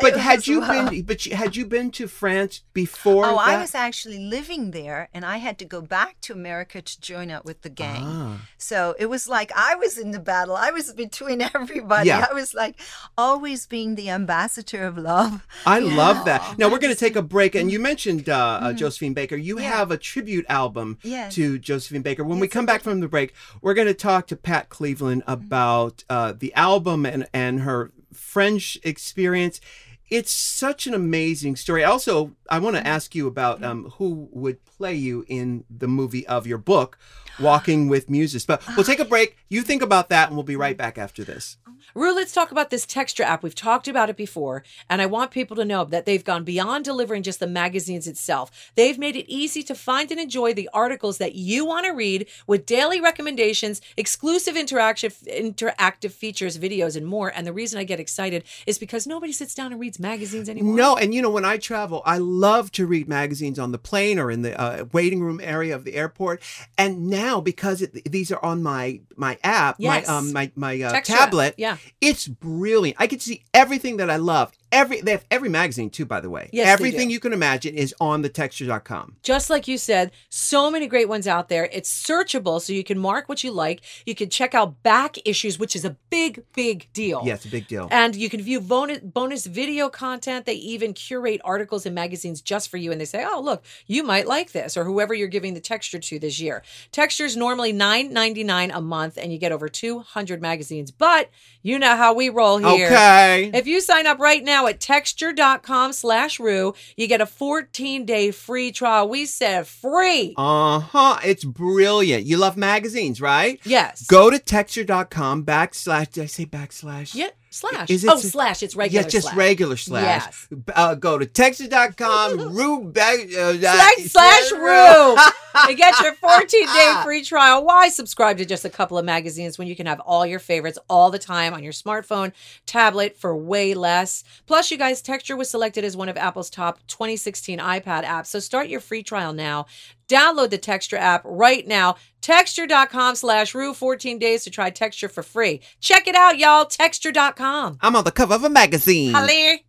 But 0.00 0.16
had 0.16 0.46
you 0.46 0.60
been? 0.60 1.02
But 1.02 1.26
you- 1.26 1.36
had 1.36 1.56
you 1.56 1.66
been 1.66 1.90
to 1.92 2.06
France 2.08 2.62
before? 2.72 3.26
Oh, 3.26 3.36
I 3.36 3.58
was 3.60 3.74
actually 3.74 4.18
living 4.18 4.70
there, 4.72 5.08
and 5.14 5.24
I 5.24 5.38
had 5.38 5.58
to 5.60 5.64
go 5.64 5.80
back 5.80 6.20
to 6.22 6.32
America 6.32 6.82
to 6.82 7.00
join 7.00 7.30
up 7.30 7.44
with 7.44 7.62
the 7.62 7.68
gang. 7.70 8.02
Ah. 8.04 8.48
So 8.58 8.94
it 8.98 9.06
was 9.06 9.28
like 9.28 9.50
I 9.56 9.74
was 9.74 9.98
in 9.98 10.10
the 10.10 10.20
battle. 10.20 10.56
I 10.56 10.70
was 10.70 10.92
between 10.92 11.40
everybody. 11.54 12.08
Yeah. 12.08 12.26
I 12.28 12.32
was 12.34 12.54
like 12.54 12.80
always 13.18 13.66
being 13.66 13.94
the 13.94 14.10
ambassador 14.10 14.84
of 14.84 14.96
love. 14.98 15.46
I 15.66 15.78
love 15.78 16.24
that. 16.26 16.40
Now 16.58 16.68
we're 16.68 16.78
going 16.78 16.94
to 16.94 16.98
take 17.00 17.16
a 17.16 17.22
break, 17.22 17.54
and 17.54 17.70
you 17.72 17.78
mentioned 17.80 18.28
uh, 18.28 18.58
uh, 18.62 18.72
Josephine 18.72 19.14
Baker. 19.14 19.36
You 19.36 19.58
Yeah. 19.58 19.70
have 19.76 19.90
a 19.90 19.96
tribute 19.96 20.44
album 20.48 20.98
Yes. 21.02 21.34
to 21.34 21.58
Josephine 21.58 22.02
Baker. 22.02 22.24
When 22.24 22.38
we 22.40 22.48
come 22.48 22.66
back 22.66 22.82
from 22.82 23.00
the 23.00 23.08
break, 23.08 23.32
we're 23.62 23.74
going 23.74 23.88
to 23.88 23.94
talk 23.94 24.26
to 24.28 24.36
Pat 24.36 24.68
Cleveland 24.68 25.22
about 25.26 26.04
uh, 26.10 26.32
the 26.38 26.52
album 26.54 27.04
and 27.06 27.26
and 27.32 27.60
her 27.60 27.90
French 28.12 28.78
experience. 28.82 29.60
It's 30.08 30.30
such 30.30 30.86
an 30.86 30.92
amazing 30.92 31.56
story. 31.56 31.84
Also, 31.84 32.32
I 32.50 32.58
want 32.58 32.76
to 32.76 32.80
mm-hmm. 32.80 32.88
ask 32.88 33.14
you 33.14 33.26
about 33.26 33.56
mm-hmm. 33.56 33.70
um, 33.70 33.90
who 33.96 34.28
would 34.32 34.64
play 34.64 34.94
you 34.94 35.24
in 35.26 35.64
the 35.70 35.88
movie 35.88 36.26
of 36.26 36.46
your 36.46 36.58
book, 36.58 36.98
Walking 37.40 37.88
with 37.88 38.10
Muses. 38.10 38.44
But 38.44 38.62
we'll 38.76 38.84
take 38.84 39.00
a 39.00 39.04
break. 39.06 39.36
You 39.48 39.62
think 39.62 39.80
about 39.80 40.10
that, 40.10 40.28
and 40.28 40.36
we'll 40.36 40.44
be 40.44 40.56
right 40.56 40.76
mm-hmm. 40.76 40.84
back 40.84 40.98
after 40.98 41.24
this. 41.24 41.56
Ru, 41.94 42.14
let's 42.14 42.32
talk 42.32 42.50
about 42.50 42.70
this 42.70 42.86
Texture 42.86 43.22
app. 43.22 43.42
We've 43.42 43.54
talked 43.54 43.86
about 43.86 44.08
it 44.08 44.16
before, 44.16 44.62
and 44.88 45.02
I 45.02 45.06
want 45.06 45.30
people 45.30 45.56
to 45.56 45.64
know 45.64 45.84
that 45.84 46.06
they've 46.06 46.24
gone 46.24 46.44
beyond 46.44 46.84
delivering 46.84 47.22
just 47.22 47.40
the 47.40 47.46
magazines 47.46 48.06
itself. 48.06 48.72
They've 48.76 48.98
made 48.98 49.16
it 49.16 49.30
easy 49.30 49.62
to 49.64 49.74
find 49.74 50.10
and 50.10 50.18
enjoy 50.18 50.54
the 50.54 50.70
articles 50.72 51.18
that 51.18 51.34
you 51.34 51.64
want 51.66 51.86
to 51.86 51.92
read 51.92 52.28
with 52.46 52.64
daily 52.66 53.00
recommendations, 53.00 53.80
exclusive 53.96 54.54
interactive 54.54 55.22
interactive 55.26 56.12
features, 56.12 56.58
videos, 56.58 56.96
and 56.96 57.06
more. 57.06 57.32
And 57.34 57.46
the 57.46 57.52
reason 57.52 57.78
I 57.78 57.84
get 57.84 58.00
excited 58.00 58.44
is 58.66 58.78
because 58.78 59.06
nobody 59.06 59.32
sits 59.32 59.54
down 59.54 59.72
and 59.72 59.80
reads 59.80 59.98
magazines 59.98 60.48
anymore. 60.48 60.74
No, 60.76 60.96
and 60.96 61.12
you 61.12 61.20
know 61.20 61.30
when 61.30 61.44
I 61.44 61.58
travel, 61.58 62.02
I 62.06 62.18
love 62.18 62.72
to 62.72 62.86
read 62.86 63.08
magazines 63.08 63.58
on 63.58 63.72
the 63.72 63.78
plane 63.78 64.18
or 64.18 64.30
in 64.30 64.42
the 64.42 64.58
uh, 64.58 64.84
waiting 64.92 65.22
room 65.22 65.40
area 65.42 65.74
of 65.74 65.84
the 65.84 65.94
airport. 65.94 66.42
And 66.78 67.08
now 67.08 67.40
because 67.40 67.82
it, 67.82 68.10
these 68.10 68.32
are 68.32 68.42
on 68.44 68.62
my 68.62 69.00
my 69.16 69.38
app, 69.44 69.76
Yes. 69.78 70.06
my 70.06 70.14
um 70.14 70.32
my 70.32 70.50
my 70.56 70.80
uh, 70.80 71.00
tablet, 71.02 71.54
yeah. 71.58 71.76
It's 72.00 72.28
brilliant. 72.28 72.96
I 73.00 73.06
to 73.20 73.26
see 73.26 73.44
everything 73.54 73.96
that 73.98 74.10
I 74.10 74.16
love. 74.16 74.52
Every 74.72 75.02
they 75.02 75.12
have 75.12 75.24
every 75.30 75.50
magazine 75.50 75.90
too, 75.90 76.06
by 76.06 76.20
the 76.20 76.30
way. 76.30 76.48
Yes, 76.52 76.66
everything 76.66 77.10
you 77.10 77.20
can 77.20 77.32
imagine 77.32 77.74
is 77.74 77.94
on 78.00 78.22
the 78.22 78.28
texture.com. 78.28 79.16
Just 79.22 79.50
like 79.50 79.68
you 79.68 79.76
said, 79.76 80.10
so 80.30 80.70
many 80.70 80.86
great 80.86 81.08
ones 81.08 81.28
out 81.28 81.50
there. 81.50 81.68
It's 81.70 81.90
searchable, 81.92 82.60
so 82.60 82.72
you 82.72 82.82
can 82.82 82.98
mark 82.98 83.28
what 83.28 83.44
you 83.44 83.52
like. 83.52 83.82
You 84.06 84.14
can 84.14 84.30
check 84.30 84.54
out 84.54 84.82
back 84.82 85.16
issues, 85.26 85.58
which 85.58 85.76
is 85.76 85.84
a 85.84 85.96
big, 86.08 86.42
big 86.54 86.88
deal. 86.92 87.22
Yeah, 87.24 87.34
it's 87.34 87.44
a 87.44 87.50
big 87.50 87.68
deal. 87.68 87.86
And 87.90 88.16
you 88.16 88.30
can 88.30 88.40
view 88.40 88.60
bonus, 88.60 89.00
bonus 89.00 89.46
video 89.46 89.88
content. 89.90 90.46
They 90.46 90.54
even 90.54 90.94
curate 90.94 91.40
articles 91.44 91.84
and 91.84 91.94
magazines 91.94 92.40
just 92.40 92.70
for 92.70 92.78
you. 92.78 92.92
And 92.92 93.00
they 93.00 93.04
say, 93.04 93.26
oh, 93.28 93.40
look, 93.40 93.64
you 93.86 94.02
might 94.02 94.26
like 94.26 94.52
this, 94.52 94.76
or 94.76 94.84
whoever 94.84 95.12
you're 95.12 95.28
giving 95.28 95.54
the 95.54 95.60
texture 95.60 95.98
to 95.98 96.18
this 96.18 96.40
year. 96.40 96.62
Texture 96.92 97.24
is 97.24 97.36
normally 97.36 97.72
$9.99 97.72 98.70
a 98.74 98.80
month, 98.80 99.18
and 99.18 99.32
you 99.32 99.38
get 99.38 99.52
over 99.52 99.68
200 99.68 100.40
magazines. 100.40 100.90
But 100.90 101.28
you 101.62 101.78
know 101.78 101.96
how 101.96 102.14
we 102.14 102.28
roll 102.28 102.58
here. 102.58 102.86
Okay. 102.86 103.50
If 103.52 103.66
you 103.66 103.80
sign 103.80 104.06
up 104.06 104.18
right 104.18 104.42
now 104.62 104.68
at 104.68 104.80
texture.com 104.80 105.92
slash 105.92 106.38
ru, 106.38 106.74
you 106.96 107.06
get 107.06 107.20
a 107.20 107.26
14 107.26 108.04
day 108.04 108.30
free 108.30 108.72
trial. 108.72 109.08
We 109.08 109.26
said 109.26 109.66
free. 109.66 110.34
Uh 110.36 110.80
huh. 110.80 111.18
It's 111.24 111.44
brilliant. 111.44 112.24
You 112.24 112.36
love 112.36 112.56
magazines, 112.56 113.20
right? 113.20 113.60
Yes. 113.64 114.06
Go 114.06 114.30
to 114.30 114.38
texture.com 114.38 115.44
backslash. 115.44 116.12
Did 116.12 116.24
I 116.24 116.26
say 116.26 116.46
backslash? 116.46 117.14
Yeah. 117.14 117.30
Slash. 117.52 117.90
Is 117.90 118.02
it 118.02 118.10
oh, 118.10 118.16
slash. 118.16 118.62
It's 118.62 118.74
regular. 118.74 119.02
Yeah, 119.02 119.08
just 119.08 119.26
slash. 119.26 119.36
regular 119.36 119.76
slash. 119.76 120.46
Yes. 120.50 120.62
Uh, 120.74 120.94
go 120.94 121.18
to 121.18 121.26
texas.com, 121.26 122.40
Ru 122.54 122.84
back, 122.84 123.18
uh, 123.36 123.52
Slash, 123.58 123.94
slash 124.06 124.52
Ru. 124.52 125.16
and 125.68 125.76
get 125.76 126.00
your 126.00 126.14
14 126.14 126.66
day 126.66 127.00
free 127.04 127.22
trial. 127.22 127.64
Why 127.64 127.90
subscribe 127.90 128.38
to 128.38 128.46
just 128.46 128.64
a 128.64 128.70
couple 128.70 128.96
of 128.96 129.04
magazines 129.04 129.58
when 129.58 129.68
you 129.68 129.76
can 129.76 129.84
have 129.84 130.00
all 130.00 130.24
your 130.24 130.38
favorites 130.38 130.78
all 130.88 131.10
the 131.10 131.18
time 131.18 131.52
on 131.52 131.62
your 131.62 131.74
smartphone, 131.74 132.32
tablet 132.64 133.18
for 133.18 133.36
way 133.36 133.74
less? 133.74 134.24
Plus, 134.46 134.70
you 134.70 134.78
guys, 134.78 135.02
Texture 135.02 135.36
was 135.36 135.50
selected 135.50 135.84
as 135.84 135.94
one 135.94 136.08
of 136.08 136.16
Apple's 136.16 136.48
top 136.48 136.78
2016 136.86 137.58
iPad 137.58 138.04
apps. 138.04 138.26
So 138.26 138.38
start 138.38 138.68
your 138.68 138.80
free 138.80 139.02
trial 139.02 139.34
now. 139.34 139.66
Download 140.08 140.50
the 140.50 140.58
Texture 140.58 140.96
app 140.96 141.22
right 141.24 141.66
now. 141.66 141.96
Texture.com 142.20 143.14
slash 143.16 143.54
Ru 143.54 143.74
14 143.74 144.18
days 144.18 144.44
to 144.44 144.50
try 144.50 144.70
Texture 144.70 145.08
for 145.08 145.22
free. 145.22 145.60
Check 145.80 146.06
it 146.06 146.14
out, 146.14 146.38
y'all. 146.38 146.64
Texture.com. 146.64 147.78
I'm 147.80 147.96
on 147.96 148.04
the 148.04 148.12
cover 148.12 148.34
of 148.34 148.44
a 148.44 148.50
magazine. 148.50 149.14
Holly. 149.14 149.64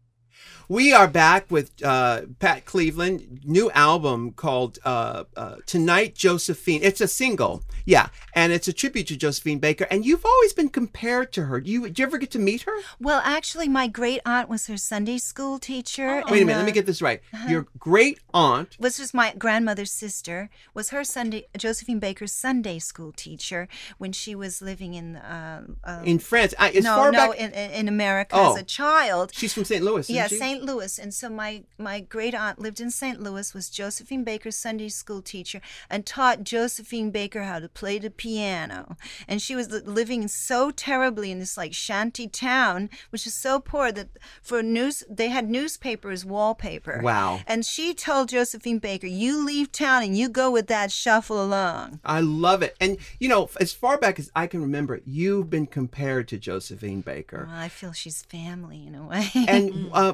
We 0.74 0.92
are 0.92 1.08
back 1.08 1.52
with 1.52 1.72
uh, 1.84 2.22
Pat 2.40 2.66
Cleveland, 2.66 3.42
new 3.46 3.70
album 3.74 4.32
called 4.32 4.80
uh, 4.84 5.26
uh, 5.38 5.58
"Tonight 5.68 6.16
Josephine." 6.16 6.82
It's 6.82 7.00
a 7.00 7.08
single, 7.08 7.62
yeah, 7.86 8.08
and 8.34 8.52
it's 8.52 8.68
a 8.68 8.74
tribute 8.74 9.06
to 9.10 9.16
Josephine 9.16 9.60
Baker. 9.60 9.86
And 9.92 10.04
you've 10.04 10.26
always 10.26 10.52
been 10.52 10.70
compared 10.70 11.32
to 11.34 11.44
her. 11.46 11.62
Do 11.62 11.70
you, 11.70 11.84
did 11.84 12.00
you 12.00 12.06
ever 12.08 12.18
get 12.18 12.32
to 12.32 12.40
meet 12.40 12.64
her? 12.64 12.72
Well, 13.00 13.22
actually, 13.24 13.70
my 13.70 13.88
great 13.88 14.22
aunt 14.26 14.50
was 14.50 14.66
her 14.66 14.78
Sunday 14.78 15.20
school 15.20 15.60
teacher. 15.60 16.24
Wait 16.28 16.42
a 16.42 16.46
minute, 16.46 16.58
let 16.58 16.66
me 16.66 16.72
get 16.72 16.88
this 16.88 17.04
right. 17.04 17.22
Your 17.48 17.68
great 17.78 18.20
aunt. 18.34 18.76
was 18.80 18.98
just 18.98 19.14
my 19.14 19.36
grandmother's 19.38 19.92
sister 19.92 20.50
was 20.74 20.90
her 20.90 21.04
Sunday 21.04 21.46
Josephine 21.56 22.00
Baker's 22.00 22.32
Sunday 22.32 22.80
school 22.80 23.12
teacher 23.12 23.68
when 24.00 24.12
she 24.12 24.34
was 24.34 24.60
living 24.60 24.96
in 24.96 25.18
uh, 25.18 25.68
uh, 25.84 26.02
In 26.04 26.18
France, 26.18 26.56
I, 26.58 26.72
no 26.72 26.96
far 26.96 27.12
no 27.12 27.28
back, 27.30 27.38
in, 27.38 27.52
in 27.52 27.88
America 27.88 28.36
Oh. 28.36 28.56
as 28.56 28.62
a 28.62 28.66
child. 28.66 29.30
she's 29.36 29.54
from 29.54 29.66
St. 29.66 29.84
Louis. 29.84 30.00
Isn't 30.10 30.16
Yeah, 30.16 30.26
she? 30.26 30.38
St. 30.38 30.63
Louis, 30.66 30.98
and 30.98 31.14
so 31.14 31.30
my 31.30 31.64
my 31.78 32.00
great 32.00 32.34
aunt 32.34 32.60
lived 32.60 32.80
in 32.80 32.92
St. 32.92 33.22
Louis, 33.22 33.54
was 33.54 33.70
Josephine 33.70 34.24
Baker's 34.24 34.58
Sunday 34.58 34.90
school 34.90 35.22
teacher, 35.22 35.62
and 35.90 36.06
taught 36.06 36.44
Josephine 36.44 37.12
Baker 37.12 37.44
how 37.44 37.60
to 37.60 37.70
play 37.70 38.00
the 38.00 38.10
piano. 38.10 38.98
And 39.28 39.42
she 39.42 39.56
was 39.56 39.70
living 39.70 40.28
so 40.28 40.72
terribly 40.72 41.32
in 41.32 41.40
this 41.40 41.58
like 41.58 41.74
shanty 41.74 42.28
town, 42.28 42.90
which 43.10 43.28
is 43.28 43.34
so 43.34 43.60
poor 43.60 43.92
that 43.92 44.10
for 44.42 44.64
news 44.64 45.04
they 45.10 45.30
had 45.30 45.50
newspaper 45.50 46.12
as 46.12 46.26
wallpaper. 46.26 47.02
Wow. 47.04 47.42
And 47.48 47.66
she 47.66 47.94
told 47.94 48.30
Josephine 48.30 48.80
Baker, 48.80 49.08
"You 49.08 49.44
leave 49.44 49.72
town 49.72 50.04
and 50.04 50.18
you 50.18 50.30
go 50.30 50.50
with 50.52 50.68
that 50.68 50.92
shuffle 50.92 51.44
along." 51.44 52.00
I 52.04 52.20
love 52.20 52.62
it. 52.62 52.76
And, 52.80 52.98
you 53.20 53.30
know, 53.30 53.50
as 53.60 53.74
far 53.74 53.98
back 53.98 54.20
as 54.20 54.32
I 54.36 54.48
can 54.48 54.62
remember, 54.62 55.02
you've 55.06 55.50
been 55.50 55.68
compared 55.68 56.28
to 56.30 56.38
Josephine 56.38 57.02
Baker. 57.02 57.46
Well, 57.48 57.56
I 57.58 57.70
feel 57.70 57.92
she's 57.92 58.24
family 58.24 58.86
in 58.86 58.96
a 58.96 59.06
way. 59.06 59.30
And 59.48 59.90
uh, 59.94 60.14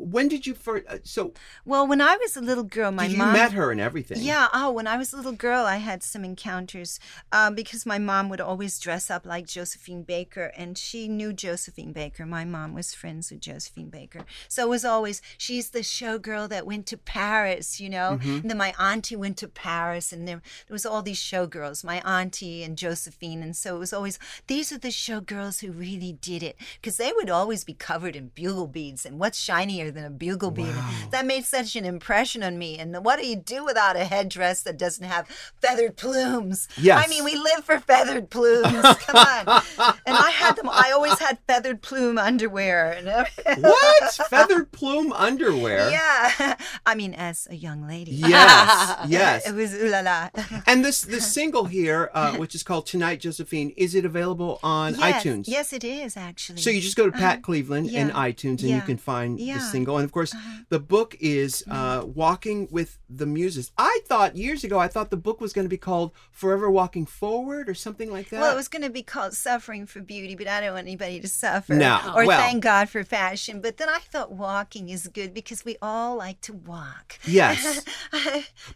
when 0.11 0.27
did 0.27 0.45
you 0.45 0.53
first? 0.53 0.85
Uh, 0.87 0.97
so 1.03 1.33
well, 1.65 1.87
when 1.87 2.01
I 2.01 2.17
was 2.17 2.35
a 2.35 2.41
little 2.41 2.63
girl, 2.63 2.91
my 2.91 3.03
mom 3.03 3.11
you 3.11 3.17
mom 3.17 3.33
met 3.33 3.53
her 3.53 3.71
and 3.71 3.79
everything. 3.79 4.17
Yeah. 4.21 4.47
Oh, 4.53 4.71
when 4.71 4.87
I 4.87 4.97
was 4.97 5.13
a 5.13 5.17
little 5.17 5.31
girl, 5.31 5.65
I 5.65 5.77
had 5.77 6.03
some 6.03 6.23
encounters 6.23 6.99
um, 7.31 7.55
because 7.55 7.85
my 7.85 7.97
mom 7.97 8.29
would 8.29 8.41
always 8.41 8.79
dress 8.79 9.09
up 9.09 9.25
like 9.25 9.47
Josephine 9.47 10.03
Baker, 10.03 10.51
and 10.57 10.77
she 10.77 11.07
knew 11.07 11.33
Josephine 11.33 11.93
Baker. 11.93 12.25
My 12.25 12.45
mom 12.45 12.73
was 12.73 12.93
friends 12.93 13.31
with 13.31 13.41
Josephine 13.41 13.89
Baker, 13.89 14.25
so 14.47 14.63
it 14.63 14.69
was 14.69 14.85
always 14.85 15.21
she's 15.37 15.69
the 15.69 15.79
showgirl 15.79 16.49
that 16.49 16.65
went 16.65 16.85
to 16.87 16.97
Paris, 16.97 17.79
you 17.79 17.89
know. 17.89 18.19
And 18.21 18.49
then 18.49 18.57
my 18.57 18.73
auntie 18.79 19.15
went 19.15 19.37
to 19.37 19.47
Paris, 19.47 20.11
and 20.11 20.27
there 20.27 20.41
there 20.67 20.73
was 20.73 20.85
all 20.85 21.01
these 21.01 21.19
showgirls, 21.19 21.83
my 21.83 22.01
auntie 22.01 22.63
and 22.63 22.77
Josephine, 22.77 23.41
and 23.43 23.55
so 23.55 23.75
it 23.75 23.79
was 23.79 23.93
always 23.93 24.19
these 24.47 24.71
are 24.71 24.77
the 24.77 24.89
showgirls 24.89 25.61
who 25.61 25.71
really 25.71 26.13
did 26.13 26.43
it 26.43 26.57
because 26.75 26.97
they 26.97 27.11
would 27.13 27.29
always 27.29 27.63
be 27.63 27.73
covered 27.73 28.15
in 28.15 28.31
bugle 28.35 28.67
beads, 28.67 29.05
and 29.05 29.19
what's 29.19 29.39
shinier 29.39 29.91
than 29.91 30.00
a 30.03 30.09
bugle 30.09 30.51
bead? 30.51 30.73
That 31.11 31.25
made 31.25 31.45
such 31.45 31.75
an 31.75 31.85
impression 31.85 32.43
on 32.43 32.57
me. 32.57 32.77
And 32.77 33.03
what 33.03 33.19
do 33.19 33.27
you 33.27 33.35
do 33.35 33.63
without 33.65 33.95
a 33.95 34.05
headdress 34.05 34.63
that 34.63 34.77
doesn't 34.77 35.05
have 35.05 35.27
feathered 35.61 35.97
plumes? 35.97 36.67
Yes. 36.77 37.03
I 37.05 37.09
mean, 37.09 37.23
we 37.23 37.35
live 37.35 37.63
for 37.63 37.79
feathered 37.79 38.29
plumes. 38.29 38.71
Come 39.05 39.15
on. 39.15 39.63
And 40.05 40.15
I 40.15 40.31
had 40.31 40.55
them. 40.55 40.69
I 40.69 40.91
always 40.93 41.17
had 41.19 41.37
feathered 41.47 41.81
plume 41.81 42.17
underwear. 42.17 43.27
What? 43.57 44.13
Feathered 44.29 44.71
plume 44.71 45.11
underwear? 45.13 45.89
Yeah. 45.91 46.55
I 46.85 46.95
mean, 46.95 47.13
as 47.13 47.47
a 47.49 47.55
young 47.55 47.87
lady. 47.87 48.11
Yes. 48.11 48.97
Yes. 49.07 49.47
It 49.47 49.53
was 49.55 49.73
ooh 49.73 49.89
la 49.89 49.99
la. 50.01 50.29
And 50.67 50.83
this 50.85 51.01
this 51.01 51.31
single 51.31 51.65
here, 51.65 52.09
uh, 52.13 52.35
which 52.37 52.55
is 52.55 52.63
called 52.63 52.85
"Tonight, 52.87 53.19
Josephine," 53.21 53.73
is 53.77 53.95
it 53.95 54.05
available 54.05 54.59
on 54.63 54.95
yes, 54.95 55.23
iTunes? 55.23 55.43
Yes, 55.47 55.73
it 55.73 55.83
is 55.83 56.15
actually. 56.17 56.61
So 56.61 56.69
you 56.69 56.81
just 56.81 56.95
go 56.95 57.09
to 57.09 57.11
Pat 57.11 57.41
Cleveland 57.43 57.89
in 57.89 58.09
Uh-huh. 58.11 58.19
Yeah. 58.25 58.31
iTunes 58.31 58.61
and 58.61 58.69
you 58.69 58.81
can 58.81 58.97
find 58.97 59.37
the 59.37 59.43
Yeah. 59.43 59.55
Uh-huh. 59.57 59.71
single. 59.71 59.90
And 59.97 60.05
of 60.05 60.11
course, 60.11 60.35
the 60.69 60.79
book 60.79 61.15
is 61.19 61.63
uh, 61.69 62.03
"Walking 62.05 62.67
with 62.71 62.99
the 63.09 63.25
Muses." 63.25 63.71
I 63.77 63.99
thought 64.05 64.35
years 64.35 64.63
ago, 64.63 64.79
I 64.79 64.87
thought 64.87 65.09
the 65.09 65.17
book 65.17 65.41
was 65.41 65.53
going 65.53 65.65
to 65.65 65.69
be 65.69 65.77
called 65.77 66.11
"Forever 66.31 66.69
Walking 66.69 67.05
Forward" 67.05 67.67
or 67.69 67.73
something 67.73 68.11
like 68.11 68.29
that. 68.29 68.41
Well, 68.41 68.51
it 68.53 68.55
was 68.55 68.67
going 68.67 68.81
to 68.83 68.89
be 68.89 69.03
called 69.03 69.33
Suffering 69.33 69.85
for 69.85 70.01
Beauty, 70.01 70.35
but 70.35 70.47
I 70.47 70.61
don't 70.61 70.73
want 70.73 70.87
anybody 70.87 71.19
to 71.19 71.27
suffer. 71.27 71.73
No, 71.73 71.99
Or 72.15 72.25
well- 72.25 72.39
Thank 72.41 72.63
God 72.63 72.89
for 72.89 73.03
Fashion. 73.03 73.61
But 73.61 73.77
then 73.77 73.89
I 73.89 73.99
thought 73.99 74.31
walking 74.31 74.89
is 74.89 75.07
good 75.07 75.33
because 75.33 75.63
we 75.65 75.77
all 75.81 76.15
like 76.17 76.41
to 76.41 76.53
walk. 76.53 77.19
Yes. 77.25 77.83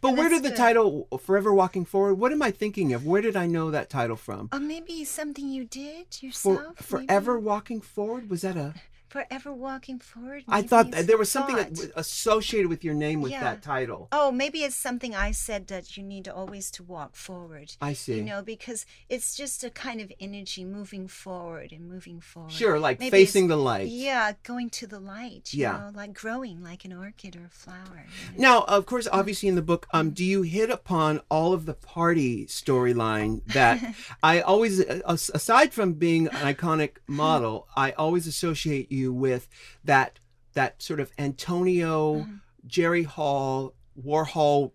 But 0.01 0.15
where 0.15 0.29
did 0.29 0.43
the 0.43 0.49
good. 0.49 0.57
title 0.57 1.07
"Forever 1.21 1.53
Walking 1.53 1.85
Forward"? 1.85 2.15
What 2.15 2.31
am 2.31 2.41
I 2.41 2.51
thinking 2.51 2.93
of? 2.93 3.05
Where 3.05 3.21
did 3.21 3.35
I 3.35 3.45
know 3.47 3.71
that 3.71 3.89
title 3.89 4.15
from? 4.15 4.49
Or 4.51 4.59
maybe 4.59 5.03
something 5.03 5.47
you 5.49 5.65
did 5.65 6.07
For 6.13 6.25
yourself? 6.25 6.91
maybe? 6.91 7.05
"Forever 7.07 7.39
Walking 7.39 7.81
Forward" 7.81 8.29
was 8.29 8.41
that 8.41 8.57
a? 8.57 8.73
Forever 9.15 9.53
walking 9.53 9.99
forward. 9.99 10.43
I 10.49 10.61
thought 10.61 10.91
that 10.91 11.07
there 11.07 11.17
was 11.17 11.31
something 11.31 11.55
thought. 11.55 11.89
associated 11.95 12.67
with 12.67 12.83
your 12.83 12.93
name 12.93 13.21
with 13.21 13.31
Yeah. 13.31 13.43
that 13.45 13.61
title. 13.61 14.09
Oh, 14.11 14.29
maybe 14.29 14.65
it's 14.65 14.75
something 14.75 15.15
I 15.15 15.31
said 15.31 15.67
that 15.67 15.95
you 15.95 16.03
need 16.03 16.25
to 16.25 16.33
always 16.35 16.69
to 16.71 16.83
walk 16.83 17.15
forward. 17.15 17.71
I 17.79 17.93
see. 17.93 18.15
You 18.17 18.23
know, 18.23 18.41
because 18.41 18.85
it's 19.07 19.33
just 19.37 19.63
a 19.63 19.69
kind 19.69 20.01
of 20.01 20.11
energy 20.19 20.65
moving 20.65 21.07
forward 21.07 21.71
and 21.71 21.87
moving 21.89 22.19
forward. 22.19 22.51
Sure, 22.51 22.77
like 22.77 22.99
Maybe 22.99 23.09
facing 23.11 23.47
the 23.47 23.55
light. 23.55 23.87
Yeah, 23.87 24.33
going 24.43 24.69
to 24.71 24.85
the 24.85 24.99
light. 24.99 25.53
You 25.53 25.61
Yeah. 25.61 25.71
know, 25.77 25.91
like 25.95 26.13
growing 26.13 26.61
like 26.61 26.83
an 26.83 26.91
orchid 26.91 27.37
or 27.37 27.45
a 27.45 27.49
flower. 27.49 28.05
you 28.33 28.41
know. 28.41 28.49
Now, 28.49 28.63
of 28.63 28.85
course, 28.85 29.07
obviously 29.13 29.47
in 29.47 29.55
the 29.55 29.61
book, 29.61 29.87
um, 29.93 30.09
do 30.11 30.25
you 30.25 30.41
hit 30.41 30.69
upon 30.69 31.21
all 31.31 31.53
of 31.53 31.65
the 31.65 31.73
party 31.73 32.47
storyline 32.47 33.45
that 33.53 33.79
I 34.21 34.41
always, 34.41 34.81
uh, 34.81 34.99
aside 35.05 35.73
from 35.73 35.93
being 35.93 36.27
an 36.27 36.53
iconic 36.53 36.97
model, 37.07 37.69
I 37.77 37.91
always 37.93 38.27
associate 38.27 38.91
you 38.91 39.04
with 39.13 39.47
that 39.83 40.19
that 40.53 40.81
sort 40.81 40.99
of 40.99 41.11
Antonio, 41.17 42.15
mm-hmm. 42.15 42.35
Jerry 42.65 43.03
Hall, 43.03 43.73
Warhol, 44.01 44.71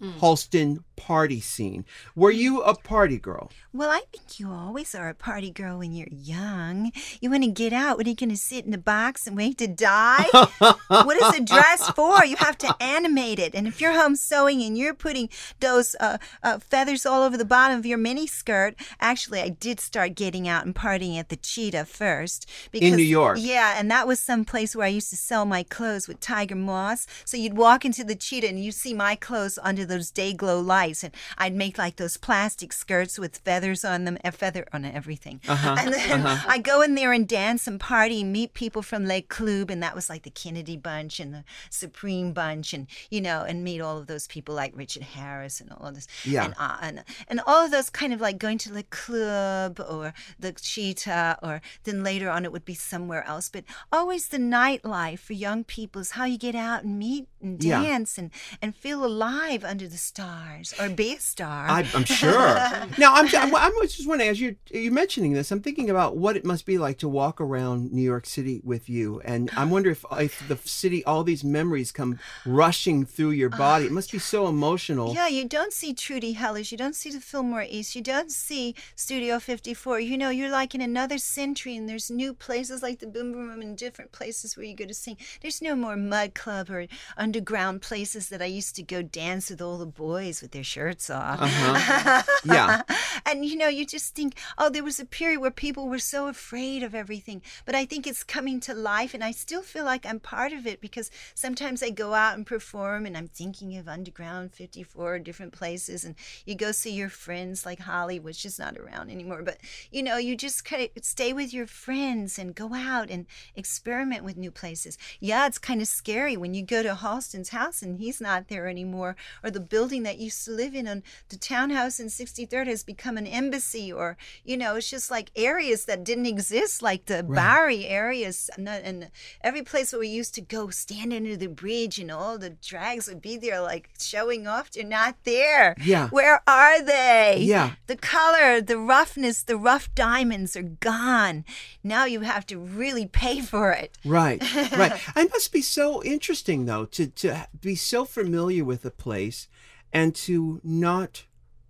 mm. 0.00 0.14
Halston 0.14 0.82
party 0.98 1.40
scene. 1.40 1.84
Were 2.16 2.32
you 2.32 2.60
a 2.62 2.74
party 2.74 3.18
girl? 3.18 3.50
Well, 3.72 3.90
I 3.90 4.02
think 4.10 4.40
you 4.40 4.50
always 4.50 4.94
are 4.94 5.08
a 5.08 5.14
party 5.14 5.50
girl 5.50 5.78
when 5.78 5.92
you're 5.92 6.08
young. 6.10 6.90
You 7.20 7.30
want 7.30 7.44
to 7.44 7.50
get 7.50 7.72
out. 7.72 7.96
What 7.96 8.06
are 8.06 8.10
you 8.10 8.16
going 8.16 8.30
to 8.30 8.36
sit 8.36 8.64
in 8.64 8.72
the 8.72 8.78
box 8.78 9.26
and 9.26 9.36
wait 9.36 9.58
to 9.58 9.68
die? 9.68 10.26
what 10.88 11.16
is 11.22 11.38
a 11.38 11.40
dress 11.40 11.88
for? 11.90 12.24
You 12.24 12.36
have 12.36 12.58
to 12.58 12.74
animate 12.82 13.38
it. 13.38 13.54
And 13.54 13.68
if 13.68 13.80
you're 13.80 13.92
home 13.92 14.16
sewing 14.16 14.62
and 14.62 14.76
you're 14.76 14.94
putting 14.94 15.28
those 15.60 15.94
uh, 16.00 16.18
uh, 16.42 16.58
feathers 16.58 17.06
all 17.06 17.22
over 17.22 17.36
the 17.36 17.44
bottom 17.44 17.78
of 17.78 17.86
your 17.86 17.98
mini 17.98 18.26
skirt, 18.26 18.74
actually, 19.00 19.40
I 19.40 19.50
did 19.50 19.78
start 19.78 20.16
getting 20.16 20.48
out 20.48 20.66
and 20.66 20.74
partying 20.74 21.18
at 21.18 21.28
the 21.28 21.36
Cheetah 21.36 21.84
first. 21.84 22.50
Because, 22.72 22.90
in 22.90 22.96
New 22.96 23.02
York. 23.02 23.38
Yeah, 23.40 23.74
and 23.78 23.88
that 23.90 24.08
was 24.08 24.18
some 24.18 24.44
place 24.44 24.74
where 24.74 24.86
I 24.86 24.90
used 24.90 25.10
to 25.10 25.16
sell 25.16 25.44
my 25.44 25.62
clothes 25.62 26.08
with 26.08 26.18
Tiger 26.18 26.56
Morse. 26.56 27.06
So 27.24 27.36
you'd 27.36 27.56
walk 27.56 27.84
into 27.84 28.02
the 28.02 28.16
Cheetah 28.16 28.48
and 28.48 28.62
you'd 28.62 28.74
see 28.74 28.94
my 28.94 29.14
clothes 29.14 29.58
under 29.62 29.84
those 29.84 30.10
day 30.10 30.32
glow 30.32 30.58
lights, 30.58 30.87
and 31.04 31.14
I'd 31.36 31.54
make 31.54 31.76
like 31.78 31.96
those 31.96 32.16
plastic 32.16 32.72
skirts 32.72 33.18
with 33.18 33.38
feathers 33.38 33.84
on 33.84 34.04
them, 34.04 34.16
a 34.24 34.32
feather 34.32 34.66
on 34.72 34.84
everything. 34.84 35.40
Uh-huh, 35.48 35.76
And 35.78 35.92
then 35.94 36.26
I 36.48 36.58
go 36.58 36.80
in 36.82 36.94
there 36.94 37.12
and 37.12 37.26
dance 37.28 37.66
and 37.66 37.78
party 37.78 38.20
and 38.22 38.32
meet 38.32 38.54
people 38.54 38.82
from 38.82 39.06
Le 39.06 39.20
Club, 39.22 39.70
and 39.70 39.82
that 39.82 39.94
was 39.94 40.08
like 40.08 40.22
the 40.22 40.30
Kennedy 40.30 40.76
Bunch 40.76 41.20
and 41.20 41.32
the 41.34 41.44
Supreme 41.70 42.32
Bunch, 42.32 42.72
and 42.72 42.86
you 43.10 43.20
know, 43.20 43.42
and 43.42 43.62
meet 43.64 43.80
all 43.80 43.98
of 43.98 44.06
those 44.06 44.26
people 44.26 44.54
like 44.54 44.72
Richard 44.76 45.02
Harris 45.02 45.60
and 45.60 45.70
all 45.72 45.86
of 45.88 45.94
this. 45.94 46.06
Yeah. 46.24 46.44
And, 46.46 46.54
uh, 46.58 46.76
and 46.80 47.04
and 47.28 47.40
all 47.46 47.64
of 47.64 47.70
those 47.70 47.90
kind 47.90 48.12
of 48.12 48.20
like 48.20 48.38
going 48.38 48.58
to 48.58 48.72
the 48.72 48.82
club 48.84 49.80
or 49.80 50.14
the 50.38 50.52
Cheetah, 50.52 51.38
or 51.42 51.60
then 51.84 52.02
later 52.02 52.30
on 52.30 52.44
it 52.44 52.52
would 52.52 52.64
be 52.64 52.74
somewhere 52.74 53.24
else. 53.26 53.48
But 53.50 53.64
always 53.92 54.28
the 54.28 54.38
nightlife 54.38 55.18
for 55.20 55.32
young 55.32 55.64
people 55.64 56.00
is 56.00 56.12
how 56.12 56.24
you 56.24 56.38
get 56.38 56.54
out 56.54 56.84
and 56.84 56.98
meet 56.98 57.28
and 57.42 57.62
Yeah. 57.62 57.82
dance 57.82 58.18
and 58.18 58.30
and 58.62 58.74
feel 58.74 59.04
alive 59.04 59.64
under 59.64 59.86
the 59.88 59.96
stars 59.98 60.74
or 60.80 60.88
be 60.88 61.14
a 61.14 61.20
star. 61.20 61.66
I, 61.68 61.86
I'm 61.94 62.04
sure. 62.04 62.32
now, 62.98 63.14
I'm, 63.14 63.28
I'm, 63.34 63.54
I'm 63.54 63.72
just 63.82 64.08
wondering, 64.08 64.30
as 64.30 64.40
you're, 64.40 64.54
you're 64.70 64.92
mentioning 64.92 65.32
this, 65.32 65.50
I'm 65.50 65.60
thinking 65.60 65.90
about 65.90 66.16
what 66.16 66.36
it 66.36 66.44
must 66.44 66.66
be 66.66 66.78
like 66.78 66.98
to 66.98 67.08
walk 67.08 67.40
around 67.40 67.92
New 67.92 68.02
York 68.02 68.26
City 68.26 68.60
with 68.64 68.88
you. 68.88 69.20
And 69.24 69.50
I'm 69.56 69.70
wondering 69.70 69.92
if, 69.92 70.04
if 70.18 70.48
the 70.48 70.56
city, 70.68 71.04
all 71.04 71.24
these 71.24 71.44
memories 71.44 71.92
come 71.92 72.18
rushing 72.44 73.04
through 73.04 73.30
your 73.30 73.50
body. 73.50 73.86
It 73.86 73.92
must 73.92 74.12
be 74.12 74.18
so 74.18 74.46
emotional. 74.46 75.14
Yeah, 75.14 75.28
you 75.28 75.46
don't 75.46 75.72
see 75.72 75.94
Trude 75.94 76.24
Heller's. 76.24 76.72
You 76.72 76.78
don't 76.78 76.96
see 76.96 77.10
the 77.10 77.20
Fillmore 77.20 77.66
East. 77.68 77.94
You 77.94 78.02
don't 78.02 78.30
see 78.30 78.74
Studio 78.96 79.38
54. 79.38 80.00
You 80.00 80.18
know, 80.18 80.30
you're 80.30 80.50
like 80.50 80.74
in 80.74 80.80
another 80.80 81.18
century, 81.18 81.76
and 81.76 81.88
there's 81.88 82.10
new 82.10 82.34
places 82.34 82.82
like 82.82 82.98
the 82.98 83.06
Boom 83.06 83.32
Boom 83.32 83.48
Room 83.48 83.60
and 83.60 83.76
different 83.76 84.12
places 84.12 84.56
where 84.56 84.66
you 84.66 84.74
go 84.74 84.86
to 84.86 84.94
sing. 84.94 85.16
There's 85.40 85.62
no 85.62 85.74
more 85.74 85.96
Mud 85.96 86.34
Club 86.34 86.70
or 86.70 86.86
underground 87.16 87.82
places 87.82 88.28
that 88.28 88.42
I 88.42 88.46
used 88.46 88.76
to 88.76 88.82
go 88.82 89.02
dance 89.02 89.50
with 89.50 89.60
all 89.60 89.78
the 89.78 89.86
boys 89.86 90.42
with 90.42 90.52
their 90.52 90.62
shirts 90.68 91.08
off. 91.10 91.40
Uh-huh. 91.40 92.22
Yeah. 92.44 92.82
and 93.26 93.44
you 93.44 93.56
know, 93.56 93.68
you 93.68 93.84
just 93.84 94.14
think, 94.14 94.34
oh, 94.56 94.70
there 94.70 94.84
was 94.84 95.00
a 95.00 95.04
period 95.04 95.40
where 95.40 95.50
people 95.50 95.88
were 95.88 95.98
so 95.98 96.28
afraid 96.28 96.82
of 96.82 96.94
everything. 96.94 97.42
But 97.66 97.74
I 97.74 97.84
think 97.84 98.06
it's 98.06 98.22
coming 98.22 98.60
to 98.60 98.74
life, 98.74 99.12
and 99.12 99.24
I 99.24 99.32
still 99.32 99.62
feel 99.62 99.84
like 99.84 100.06
I'm 100.06 100.20
part 100.20 100.52
of 100.52 100.66
it 100.66 100.80
because 100.80 101.10
sometimes 101.34 101.82
I 101.82 101.90
go 101.90 102.14
out 102.14 102.36
and 102.36 102.46
perform, 102.46 103.06
and 103.06 103.16
I'm 103.16 103.28
thinking 103.28 103.76
of 103.76 103.88
Underground 103.88 104.52
54, 104.54 105.18
different 105.18 105.52
places, 105.52 106.04
and 106.04 106.14
you 106.46 106.54
go 106.54 106.72
see 106.72 106.92
your 106.92 107.08
friends 107.08 107.66
like 107.66 107.80
Holly, 107.80 108.18
which 108.20 108.44
is 108.44 108.58
not 108.58 108.78
around 108.78 109.10
anymore. 109.10 109.42
But 109.42 109.58
you 109.90 110.02
know, 110.02 110.16
you 110.16 110.36
just 110.36 110.64
kind 110.64 110.88
of 110.96 111.04
stay 111.04 111.32
with 111.32 111.52
your 111.52 111.66
friends 111.66 112.38
and 112.38 112.54
go 112.54 112.74
out 112.74 113.10
and 113.10 113.26
experiment 113.56 114.24
with 114.24 114.36
new 114.36 114.50
places. 114.50 114.96
Yeah, 115.20 115.46
it's 115.46 115.58
kind 115.58 115.80
of 115.82 115.88
scary 115.88 116.36
when 116.36 116.54
you 116.54 116.62
go 116.62 116.82
to 116.82 116.94
Halston's 116.94 117.50
house 117.50 117.82
and 117.82 117.98
he's 117.98 118.20
not 118.20 118.48
there 118.48 118.68
anymore, 118.68 119.16
or 119.42 119.50
the 119.50 119.60
building 119.60 120.04
that 120.04 120.18
you 120.18 120.28
used 120.28 120.44
to 120.48 120.54
live 120.54 120.74
in 120.74 120.88
on 120.88 121.02
the 121.28 121.36
townhouse 121.36 122.00
in 122.00 122.06
63rd 122.06 122.66
has 122.66 122.82
become 122.82 123.16
an 123.16 123.26
embassy, 123.26 123.92
or 123.92 124.16
you 124.44 124.56
know, 124.56 124.76
it's 124.76 124.90
just 124.90 125.10
like 125.10 125.30
areas 125.36 125.84
that 125.84 126.04
didn't 126.04 126.26
exist, 126.26 126.82
like 126.82 127.06
the 127.06 127.22
Bowery 127.22 127.86
areas, 127.86 128.50
and, 128.56 128.68
and 128.68 129.10
every 129.42 129.62
place 129.62 129.92
where 129.92 130.00
we 130.00 130.08
used 130.08 130.34
to 130.34 130.40
go 130.40 130.70
stand 130.70 131.12
under 131.12 131.36
the 131.36 131.48
bridge, 131.48 131.98
and 131.98 132.10
all 132.10 132.38
the 132.38 132.50
drags 132.50 133.08
would 133.08 133.22
be 133.22 133.36
there, 133.36 133.60
like 133.60 133.90
showing 133.98 134.46
off. 134.46 134.70
They're 134.70 134.84
not 134.84 135.16
there. 135.24 135.76
Yeah. 135.84 136.08
Where 136.08 136.42
are 136.46 136.82
they? 136.82 137.38
Yeah. 137.40 137.72
The 137.86 137.96
color, 137.96 138.60
the 138.60 138.78
roughness, 138.78 139.42
the 139.42 139.56
rough 139.56 139.94
diamonds 139.94 140.56
are 140.56 140.62
gone. 140.62 141.44
Now 141.84 142.06
you 142.06 142.20
have 142.20 142.46
to 142.46 142.58
really 142.58 143.06
pay 143.06 143.40
for 143.40 143.72
it. 143.72 143.96
Right, 144.04 144.42
right. 144.72 145.00
It 145.16 145.30
must 145.30 145.52
be 145.52 145.62
so 145.62 146.02
interesting 146.02 146.64
though 146.64 146.86
to 146.86 147.06
to 147.08 147.48
be 147.60 147.74
so 147.74 148.04
familiar 148.04 148.64
with 148.64 148.84
a 148.84 148.90
place 148.90 149.48
and 149.92 150.14
to 150.14 150.60
not 150.62 151.24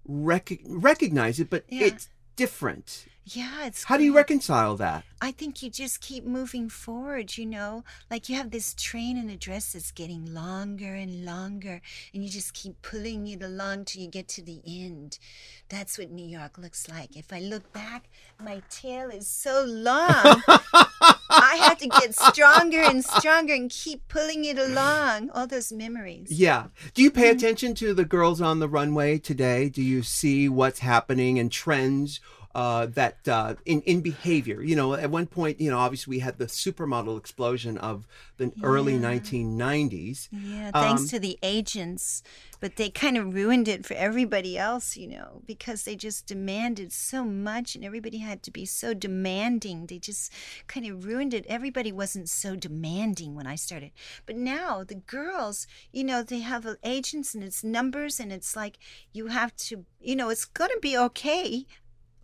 rec- 0.05 0.61
recognize 0.67 1.39
it, 1.41 1.51
but 1.51 1.65
Yeah. 1.69 1.87
it's 1.87 2.09
different. 2.37 3.07
Yeah, 3.35 3.67
it's 3.67 3.85
How 3.85 3.97
do 3.97 4.05
you 4.05 4.15
reconcile 4.15 4.77
that? 4.77 5.05
I 5.21 5.33
think 5.33 5.63
you 5.63 5.69
just 5.71 6.01
keep 6.01 6.25
moving 6.25 6.69
forward, 6.69 7.37
you 7.37 7.45
know? 7.45 7.83
Like 8.11 8.29
you 8.29 8.37
have 8.37 8.53
this 8.53 8.75
train 8.75 9.17
in 9.17 9.29
a 9.29 9.37
dress 9.37 9.73
that's 9.73 9.91
getting 9.91 10.33
longer 10.33 10.95
and 10.95 11.25
longer, 11.25 11.81
and 12.15 12.23
you 12.23 12.31
just 12.31 12.55
keep 12.55 12.81
pulling 12.81 13.27
it 13.27 13.43
along 13.43 13.87
till 13.87 14.03
you 14.03 14.09
get 14.09 14.29
to 14.29 14.43
the 14.43 14.61
end. 14.67 15.19
That's 15.69 15.99
what 15.99 16.11
New 16.11 16.25
York 16.27 16.57
looks 16.59 16.89
like. 16.89 17.17
If 17.17 17.33
I 17.33 17.41
look 17.41 17.73
back, 17.73 18.05
my 18.43 18.63
tail 18.71 19.11
is 19.11 19.27
so 19.27 19.65
long. 19.67 20.43
I 21.31 21.57
have 21.63 21.79
to 21.79 21.89
get 21.89 22.15
stronger 22.15 22.81
and 22.81 23.05
stronger 23.05 23.53
and 23.55 23.69
keep 23.69 24.07
pulling 24.09 24.45
it 24.45 24.59
along. 24.59 25.31
All 25.31 25.47
those 25.47 25.73
memories. 25.73 26.31
Yeah. 26.31 26.69
Do 26.95 27.03
you 27.03 27.11
Mm-hmm. 27.11 27.21
pay 27.21 27.31
attention 27.31 27.75
to 27.77 27.95
the 27.95 28.05
girls 28.05 28.41
on 28.41 28.61
the 28.61 28.69
runway 28.69 29.19
today? 29.19 29.69
Do 29.69 29.83
you 29.83 30.03
see 30.03 30.49
what's 30.49 30.79
happening 30.79 31.39
and 31.39 31.51
trends 31.51 32.21
uh, 32.55 32.87
that 32.87 33.27
uh, 33.29 33.55
in 33.65 33.83
in 33.83 34.01
behavior? 34.01 34.63
You 34.63 34.77
know, 34.77 34.95
at 34.95 35.11
one 35.11 35.27
point, 35.27 35.61
you 35.61 35.71
know, 35.71 35.79
obviously 35.79 36.17
we 36.17 36.21
had 36.21 36.39
the 36.39 36.47
supermodel 36.47 37.19
explosion 37.19 37.79
of 37.79 38.07
the 38.37 38.53
early 38.63 38.99
1990s. 38.99 40.29
Yeah, 40.31 40.71
thanks 40.73 41.03
Um, 41.03 41.09
to 41.09 41.19
the 41.19 41.39
agents, 41.43 42.23
but 42.61 42.77
they 42.77 42.91
kind 42.91 43.17
of 43.17 43.35
ruined 43.35 43.69
it 43.69 43.85
for 43.87 43.95
everybody 43.95 44.57
else, 44.59 44.97
you 44.97 45.07
know, 45.09 45.43
because 45.47 45.85
they 45.85 45.97
just 45.97 46.27
demanded 46.27 46.93
so 46.93 47.25
much 47.25 47.75
and 47.75 47.85
everybody 47.85 48.19
had 48.19 48.43
to 48.45 48.51
be 48.51 48.65
so 48.65 48.95
demanding. 48.95 49.87
They 49.87 49.99
just 49.99 50.33
kind 50.67 50.87
of 50.87 51.05
ruined 51.05 51.35
it. 51.35 51.47
Everybody 51.49 51.93
wasn't 51.93 52.29
so 52.29 52.57
demanding 52.57 53.35
when 53.35 53.47
I 53.47 53.57
started. 53.57 53.93
But 54.27 54.37
now 54.37 54.85
the 54.85 54.97
girls, 54.97 55.67
you 55.93 56.05
know, 56.05 56.23
they 56.23 56.41
have 56.41 56.67
agents 56.85 57.35
and 57.35 57.45
it's 57.45 57.63
numbers 57.65 58.21
and 58.21 58.33
it's 58.33 58.57
like 58.57 58.79
you 59.13 59.29
have 59.29 59.55
to, 59.57 59.85
you 60.01 60.17
know, 60.17 60.29
it's 60.29 60.45
going 60.45 60.71
to 60.71 60.81
be 60.81 60.97
okay 60.97 61.67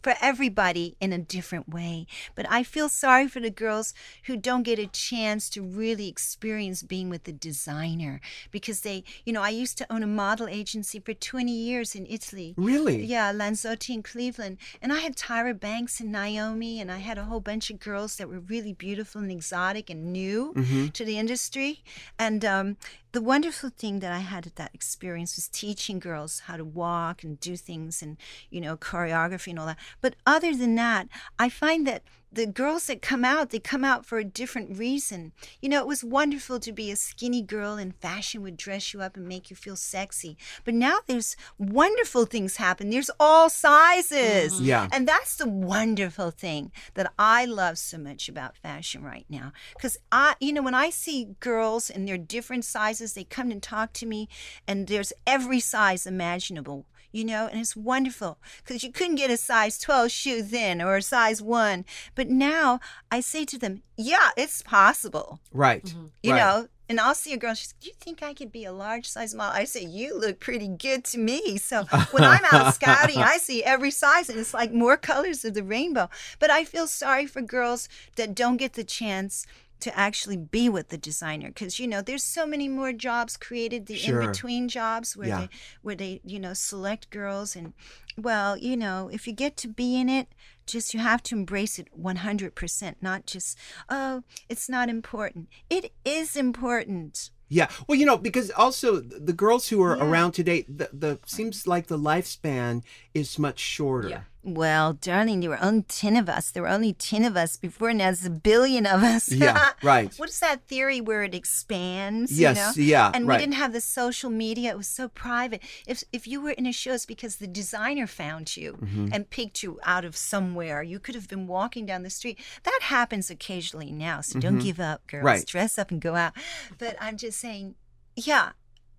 for 0.05 0.15
everybody 0.21 0.97
in 1.01 1.13
a 1.13 1.19
different 1.19 1.69
way. 1.69 2.07
But 2.37 2.47
I 2.51 2.63
feel 2.63 2.89
sorry 2.89 3.27
for 3.27 3.41
the 3.41 3.51
girls 3.51 3.95
who 4.27 4.37
don't 4.37 4.63
get 4.63 4.79
a 4.79 4.87
chance 4.87 5.49
to 5.51 5.63
really 5.63 6.09
experience 6.09 6.83
being 6.83 7.09
with 7.09 7.25
the 7.25 7.33
designer 7.33 8.21
because 8.51 8.81
they, 8.83 9.03
you 9.25 9.33
know, 9.33 9.43
I 9.43 9.49
used 9.49 9.79
to 9.79 9.87
own 9.93 10.03
a 10.03 10.07
model 10.07 10.47
agency 10.47 11.01
for 11.01 11.15
20 11.15 11.51
years 11.51 11.95
in 11.95 12.07
Italy. 12.07 12.55
Really? 12.57 13.03
Yeah, 13.05 13.33
Lanzotti 13.33 13.95
in 13.95 14.03
Cleveland. 14.03 14.59
And 14.83 14.93
I 14.93 14.99
had 14.99 15.17
Tyra 15.17 15.59
Banks 15.59 16.01
and 16.01 16.13
Naomi, 16.13 16.81
and 16.81 16.93
I 16.93 16.99
had 16.99 17.17
a 17.19 17.25
whole 17.25 17.41
bunch 17.41 17.71
of 17.71 17.81
girls 17.81 18.17
that 18.17 18.29
were 18.29 18.41
really 18.41 18.75
beautiful 18.75 19.23
and 19.23 19.33
exotic 19.33 19.89
and 19.91 20.13
new 20.13 20.53
Mm-hmm. 20.55 20.89
to 20.89 21.05
the 21.05 21.19
industry. 21.19 21.83
And 22.19 22.45
um, 22.45 22.77
the 23.15 23.21
wonderful 23.21 23.71
thing 23.71 24.01
that 24.01 24.11
I 24.11 24.19
had 24.19 24.45
at 24.45 24.57
that 24.57 24.75
experience 24.75 25.37
was 25.37 25.47
teaching 25.47 26.01
girls 26.01 26.41
how 26.47 26.57
to 26.57 26.65
walk 26.65 27.23
and 27.23 27.39
do 27.39 27.57
things 27.57 28.03
and, 28.03 28.17
you 28.51 28.61
know, 28.61 28.77
choreography 28.77 29.51
and 29.51 29.59
all 29.61 29.67
that. 29.67 29.79
But 30.01 30.17
other 30.27 30.53
than 30.53 30.75
that, 30.75 31.07
I 31.39 31.49
find 31.49 31.87
that 31.87 32.03
the 32.35 32.47
girls 32.47 32.87
that 32.87 33.03
come 33.03 33.25
out, 33.25 33.51
they 33.51 33.59
come 33.59 33.85
out 33.85 34.05
for 34.05 34.19
a 34.19 34.25
different 34.25 34.79
reason. 34.79 35.33
You 35.61 35.69
know, 35.69 35.81
it 35.81 35.87
was 35.87 36.05
wonderful 36.05 36.59
to 36.61 36.73
be 36.73 36.91
a 36.91 36.97
skinny 36.97 37.43
girl 37.43 37.75
and 37.75 37.95
fashion 37.95 38.43
would 38.43 38.57
dress 38.57 38.93
you 38.93 39.01
up 39.01 39.17
and 39.17 39.27
make 39.27 39.51
you 39.51 39.57
feel 39.57 39.77
sexy. 39.77 40.37
But 40.65 40.75
now 40.75 40.99
there's 41.07 41.37
wonderful 41.59 42.27
things 42.27 42.57
happen. 42.57 42.91
There's 42.91 43.11
all 43.19 43.49
sizes. 43.49 44.55
Mm-hmm. 44.55 44.65
Yeah. 44.65 44.89
And 44.93 45.07
that's 45.07 45.37
the 45.37 45.49
wonderful 45.49 46.31
thing 46.31 46.73
that 46.95 47.13
I 47.19 47.45
love 47.45 47.79
so 47.79 47.99
much 47.99 48.29
about 48.29 48.57
fashion 48.57 49.03
right 49.03 49.27
now. 49.29 49.53
Because 49.77 49.97
I, 50.11 50.35
you 50.41 50.53
know, 50.53 50.63
when 50.63 50.75
I 50.75 50.91
see 50.91 51.37
girls 51.41 51.91
and 51.91 52.07
they're 52.07 52.19
different 52.19 52.65
sizes, 52.65 53.15
they 53.15 53.25
come 53.25 53.51
and 53.51 53.63
talk 53.63 53.93
to 53.95 54.07
me, 54.07 54.29
and 54.67 54.87
there's 54.87 55.13
every 55.27 55.61
size 55.61 56.07
imaginable. 56.07 56.87
You 57.15 57.25
know, 57.25 57.47
and 57.47 57.61
it's 57.61 57.77
wonderful 57.77 58.39
because 58.59 58.83
you 58.83 58.91
couldn't 58.91 59.15
get 59.15 59.31
a 59.31 59.37
size 59.37 59.79
12 59.79 60.11
shoe 60.11 60.43
then 60.43 60.83
or 60.83 60.97
a 60.97 61.03
size 61.03 61.41
one. 61.41 61.85
But 62.17 62.29
now 62.29 62.81
I 63.09 63.21
say 63.21 63.45
to 63.45 63.57
them, 63.57 63.83
yeah, 63.97 64.31
it's 64.37 64.63
possible. 64.63 65.39
Right. 65.53 65.85
Mm-hmm. 65.85 66.07
You 66.25 66.33
right. 66.33 66.39
know, 66.39 66.69
and 66.89 66.99
I'll 66.99 67.15
see 67.15 67.33
a 67.33 67.37
girl. 67.37 67.55
She's, 67.55 67.73
"Do 67.81 67.87
you 67.87 67.95
think 68.01 68.21
I 68.21 68.35
could 68.35 68.51
be 68.51 68.65
a 68.65 68.73
large 68.73 69.09
size 69.09 69.33
model?" 69.33 69.57
I 69.57 69.65
say, 69.65 69.85
"You 69.85 70.19
look 70.19 70.41
pretty 70.41 70.69
good 70.69 71.05
to 71.05 71.19
me." 71.19 71.57
So 71.57 71.85
when 72.11 72.25
I'm 72.25 72.45
out 72.51 72.75
scouting, 72.81 73.19
I 73.19 73.39
see 73.39 73.63
every 73.63 73.91
size, 73.91 74.29
and 74.29 74.39
it's 74.39 74.53
like 74.53 74.73
more 74.73 74.97
colors 74.97 75.45
of 75.45 75.55
the 75.55 75.63
rainbow. 75.63 76.11
But 76.41 76.51
I 76.51 76.65
feel 76.65 76.87
sorry 76.87 77.27
for 77.27 77.41
girls 77.41 77.89
that 78.17 78.35
don't 78.35 78.59
get 78.59 78.75
the 78.75 78.85
chance 78.85 79.47
to 79.81 79.99
actually 79.99 80.37
be 80.37 80.69
with 80.69 80.89
the 80.89 80.97
designer 80.99 81.49
because 81.49 81.79
you 81.79 81.87
know 81.87 82.01
there's 82.01 82.25
so 82.25 82.47
many 82.47 82.69
more 82.69 82.93
jobs 82.93 83.37
created 83.37 83.87
the 83.87 83.97
Sure. 83.97 84.21
in 84.23 84.29
between 84.31 84.69
jobs 84.69 85.17
where 85.17 85.29
Yeah. 85.29 85.41
they 85.41 85.49
where 85.83 85.95
they 85.95 86.21
you 86.25 86.39
know 86.39 86.55
select 86.55 87.11
girls 87.11 87.55
and 87.57 87.75
well 88.17 88.57
you 88.57 88.77
know 88.77 89.11
if 89.13 89.27
you 89.27 89.33
get 89.35 89.57
to 89.59 89.69
be 89.69 89.97
in 90.01 90.09
it 90.09 90.29
just 90.67 90.95
you 90.95 91.01
have 91.01 91.23
to 91.25 91.35
embrace 91.35 91.79
it 91.79 91.89
100% 91.99 92.95
not 93.03 93.27
just 93.27 93.59
oh 93.89 94.23
it's 94.49 94.69
not 94.69 94.89
important 94.89 95.49
it 95.69 95.93
is 96.05 96.37
important 96.37 97.31
Yeah. 97.51 97.69
Well, 97.87 97.99
you 98.01 98.07
know, 98.07 98.17
because 98.17 98.51
also 98.57 99.01
the 99.01 99.35
girls 99.35 99.69
who 99.69 99.81
are 99.83 99.97
Yeah. 99.97 100.05
around 100.05 100.33
today, 100.33 100.65
the, 100.67 100.89
the 100.93 101.19
seems 101.27 101.67
like 101.67 101.87
the 101.89 101.99
lifespan 101.99 102.83
is 103.13 103.39
much 103.39 103.59
shorter. 103.61 104.09
Yeah. 104.09 104.23
Well 104.45 104.93
darling 104.93 105.41
there 105.41 105.51
were 105.51 105.63
only 105.63 105.83
10 105.83 106.17
of 106.17 106.29
us 106.29 106.51
there 106.51 106.63
were 106.63 106.69
only 106.69 106.93
10 106.93 107.25
of 107.25 107.37
us 107.37 107.57
before 107.57 107.93
now 107.95 108.05
there's 108.05 108.25
a 108.27 108.31
billion 108.31 108.85
of 108.87 109.03
us 109.03 109.33
Yeah, 109.33 109.71
right. 109.83 110.13
what 110.19 110.29
is 110.29 110.39
that 110.41 110.67
theory 110.69 111.01
where 111.01 111.23
it 111.23 111.35
expands 111.35 112.39
Yes, 112.39 112.77
you 112.77 112.85
know? 112.85 112.89
yeah, 112.89 113.11
and 113.15 113.27
right. 113.27 113.37
we 113.37 113.43
didn't 113.43 113.55
have 113.55 113.73
the 113.73 113.81
social 113.81 114.29
media 114.31 114.71
it 114.71 114.77
was 114.77 114.87
so 114.89 115.09
private 115.09 115.63
if 115.87 116.05
if 116.13 116.27
you 116.27 116.41
were 116.43 116.51
in 116.51 116.67
a 116.67 116.73
show 116.73 116.93
it's 116.93 117.07
because 117.07 117.37
the 117.37 117.47
designer 117.47 118.07
found 118.07 118.57
you 118.57 118.75
Mm-hmm. 118.75 119.09
and 119.13 119.31
picked 119.31 119.63
you 119.63 119.79
out 119.85 120.05
of 120.05 120.15
somewhere 120.17 120.83
you 120.83 120.99
could 120.99 121.15
have 121.15 121.29
been 121.29 121.47
walking 121.47 121.87
down 121.87 122.03
the 122.03 122.11
street 122.11 122.39
that 122.65 122.79
happens 122.83 123.31
occasionally 123.31 123.91
now 123.93 124.21
so 124.21 124.39
don't 124.39 124.59
give 124.59 124.79
up 124.79 125.07
girls 125.07 125.21
Mm-hmm. 125.25 125.27
Right. 125.27 125.47
dress 125.47 125.79
up 125.79 125.91
and 125.91 126.01
go 126.01 126.15
out 126.17 126.33
but 126.79 126.97
i'm 127.01 127.17
just 127.17 127.39
saying 127.41 127.75
yeah 128.17 128.51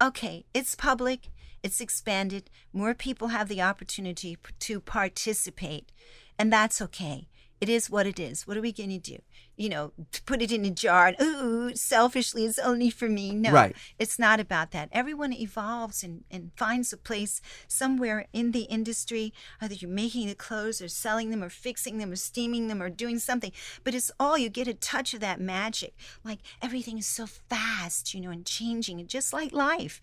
okay 0.02 0.46
it's 0.54 0.76
public 0.76 1.30
it's 1.66 1.82
expanded 1.82 2.43
more 2.72 2.93
people 2.93 3.30
have 3.30 3.47
the 3.49 3.61
opportunity 3.72 4.38
to 4.59 4.80
participate 4.80 5.91
and 6.38 6.53
that's 6.53 6.80
okay. 6.82 7.28
It 7.61 7.70
is 7.70 7.89
what 7.89 8.05
it 8.05 8.20
is. 8.20 8.45
What 8.45 8.57
are 8.57 8.61
we 8.61 8.74
going 8.74 8.89
to 8.89 8.99
do? 8.99 9.18
You 9.55 9.70
know 9.70 9.93
put 10.26 10.41
it 10.43 10.51
in 10.51 10.63
a 10.66 10.70
jar 10.70 11.07
and 11.07 11.18
ooh 11.22 11.76
selfishly 11.76 12.45
it's 12.45 12.59
only 12.59 12.89
for 12.91 13.09
me. 13.09 13.34
No 13.34 13.51
Right. 13.51 13.76
it's 13.97 14.20
not 14.20 14.39
about 14.39 14.72
that. 14.72 14.89
Everyone 14.91 15.34
evolves 15.34 16.03
and, 16.03 16.26
and 16.30 16.51
finds 16.55 16.93
a 16.93 16.97
place 16.97 17.41
somewhere 17.68 18.28
in 18.32 18.51
the 18.51 18.66
industry 18.78 19.34
either 19.61 19.74
you're 19.74 19.89
making 19.89 20.28
the 20.28 20.36
clothes 20.36 20.82
or 20.84 20.89
selling 20.89 21.32
them 21.32 21.41
or 21.41 21.49
fixing 21.49 21.97
them 21.97 22.11
or 22.11 22.18
steaming 22.18 22.68
them 22.68 22.82
or 22.84 22.89
doing 22.89 23.18
something 23.18 23.53
but 23.84 23.95
it's 23.95 24.11
all 24.20 24.38
you 24.38 24.49
get 24.49 24.68
a 24.68 24.74
touch 24.76 25.13
of 25.16 25.22
that 25.22 25.39
magic. 25.41 25.93
Like 26.24 26.41
everything 26.61 26.97
is 26.99 27.07
so 27.07 27.26
fast 27.26 28.13
you 28.13 28.22
know 28.22 28.30
and 28.30 28.45
changing 28.45 28.99
and 28.99 29.09
just 29.09 29.34
like 29.34 29.51
life 29.51 29.99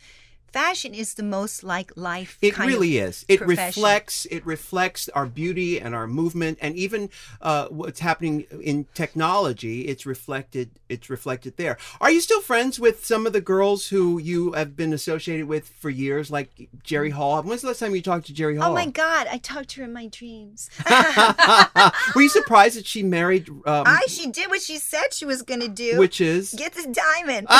fashion 0.53 0.94
is 0.94 1.14
the 1.14 1.22
most 1.22 1.64
like 1.64 1.92
life. 1.96 2.38
It 2.42 2.59
really 2.59 2.98
is. 2.98 3.24
It 3.28 3.38
profession. 3.38 3.82
reflects 3.82 4.26
it 4.26 4.44
reflects 4.46 5.09
our 5.11 5.26
beauty 5.26 5.80
and 5.80 5.94
our 5.94 6.07
movement, 6.07 6.59
and 6.61 6.76
even 6.76 7.11
uh, 7.40 7.68
what's 7.68 8.00
happening 8.00 8.46
in 8.61 8.86
technology. 8.94 9.82
It's 9.82 10.07
reflected. 10.07 10.70
It's 10.88 11.09
reflected 11.09 11.57
there. 11.57 11.78
Are 12.00 12.11
you 12.11 12.20
still 12.20 12.40
friends 12.40 12.78
with 12.78 13.05
some 13.05 13.26
of 13.26 13.32
the 13.32 13.40
girls 13.40 13.88
who 13.88 14.18
you 14.18 14.53
have 14.53 14.76
been 14.76 14.92
associated 14.92 15.46
with 15.46 15.68
for 15.68 15.90
years, 15.90 16.30
like 16.30 16.68
Jerry 16.82 17.11
Hall? 17.11 17.42
When's 17.42 17.62
the 17.62 17.68
last 17.68 17.80
time 17.80 17.94
you 17.94 18.03
talked 18.03 18.26
to 18.26 18.34
Jerry 18.34 18.57
Hall? 18.57 18.70
Oh 18.70 18.74
my 18.74 18.86
God! 18.86 19.26
I 19.30 19.38
talked 19.38 19.70
to 19.70 19.80
her 19.80 19.84
in 19.84 19.92
my 19.92 20.07
dreams. 20.07 20.70
Were 22.14 22.22
you 22.22 22.28
surprised 22.28 22.76
that 22.76 22.86
she 22.86 23.03
married? 23.03 23.48
Um, 23.48 23.84
I 23.86 24.05
she 24.09 24.30
did 24.30 24.50
what 24.50 24.61
she 24.61 24.78
said 24.78 25.12
she 25.12 25.24
was 25.24 25.42
going 25.42 25.61
to 25.61 25.68
do. 25.68 25.98
which 25.98 26.20
is 26.20 26.55
get 26.57 26.74
the 26.74 26.92
diamond. 26.92 27.46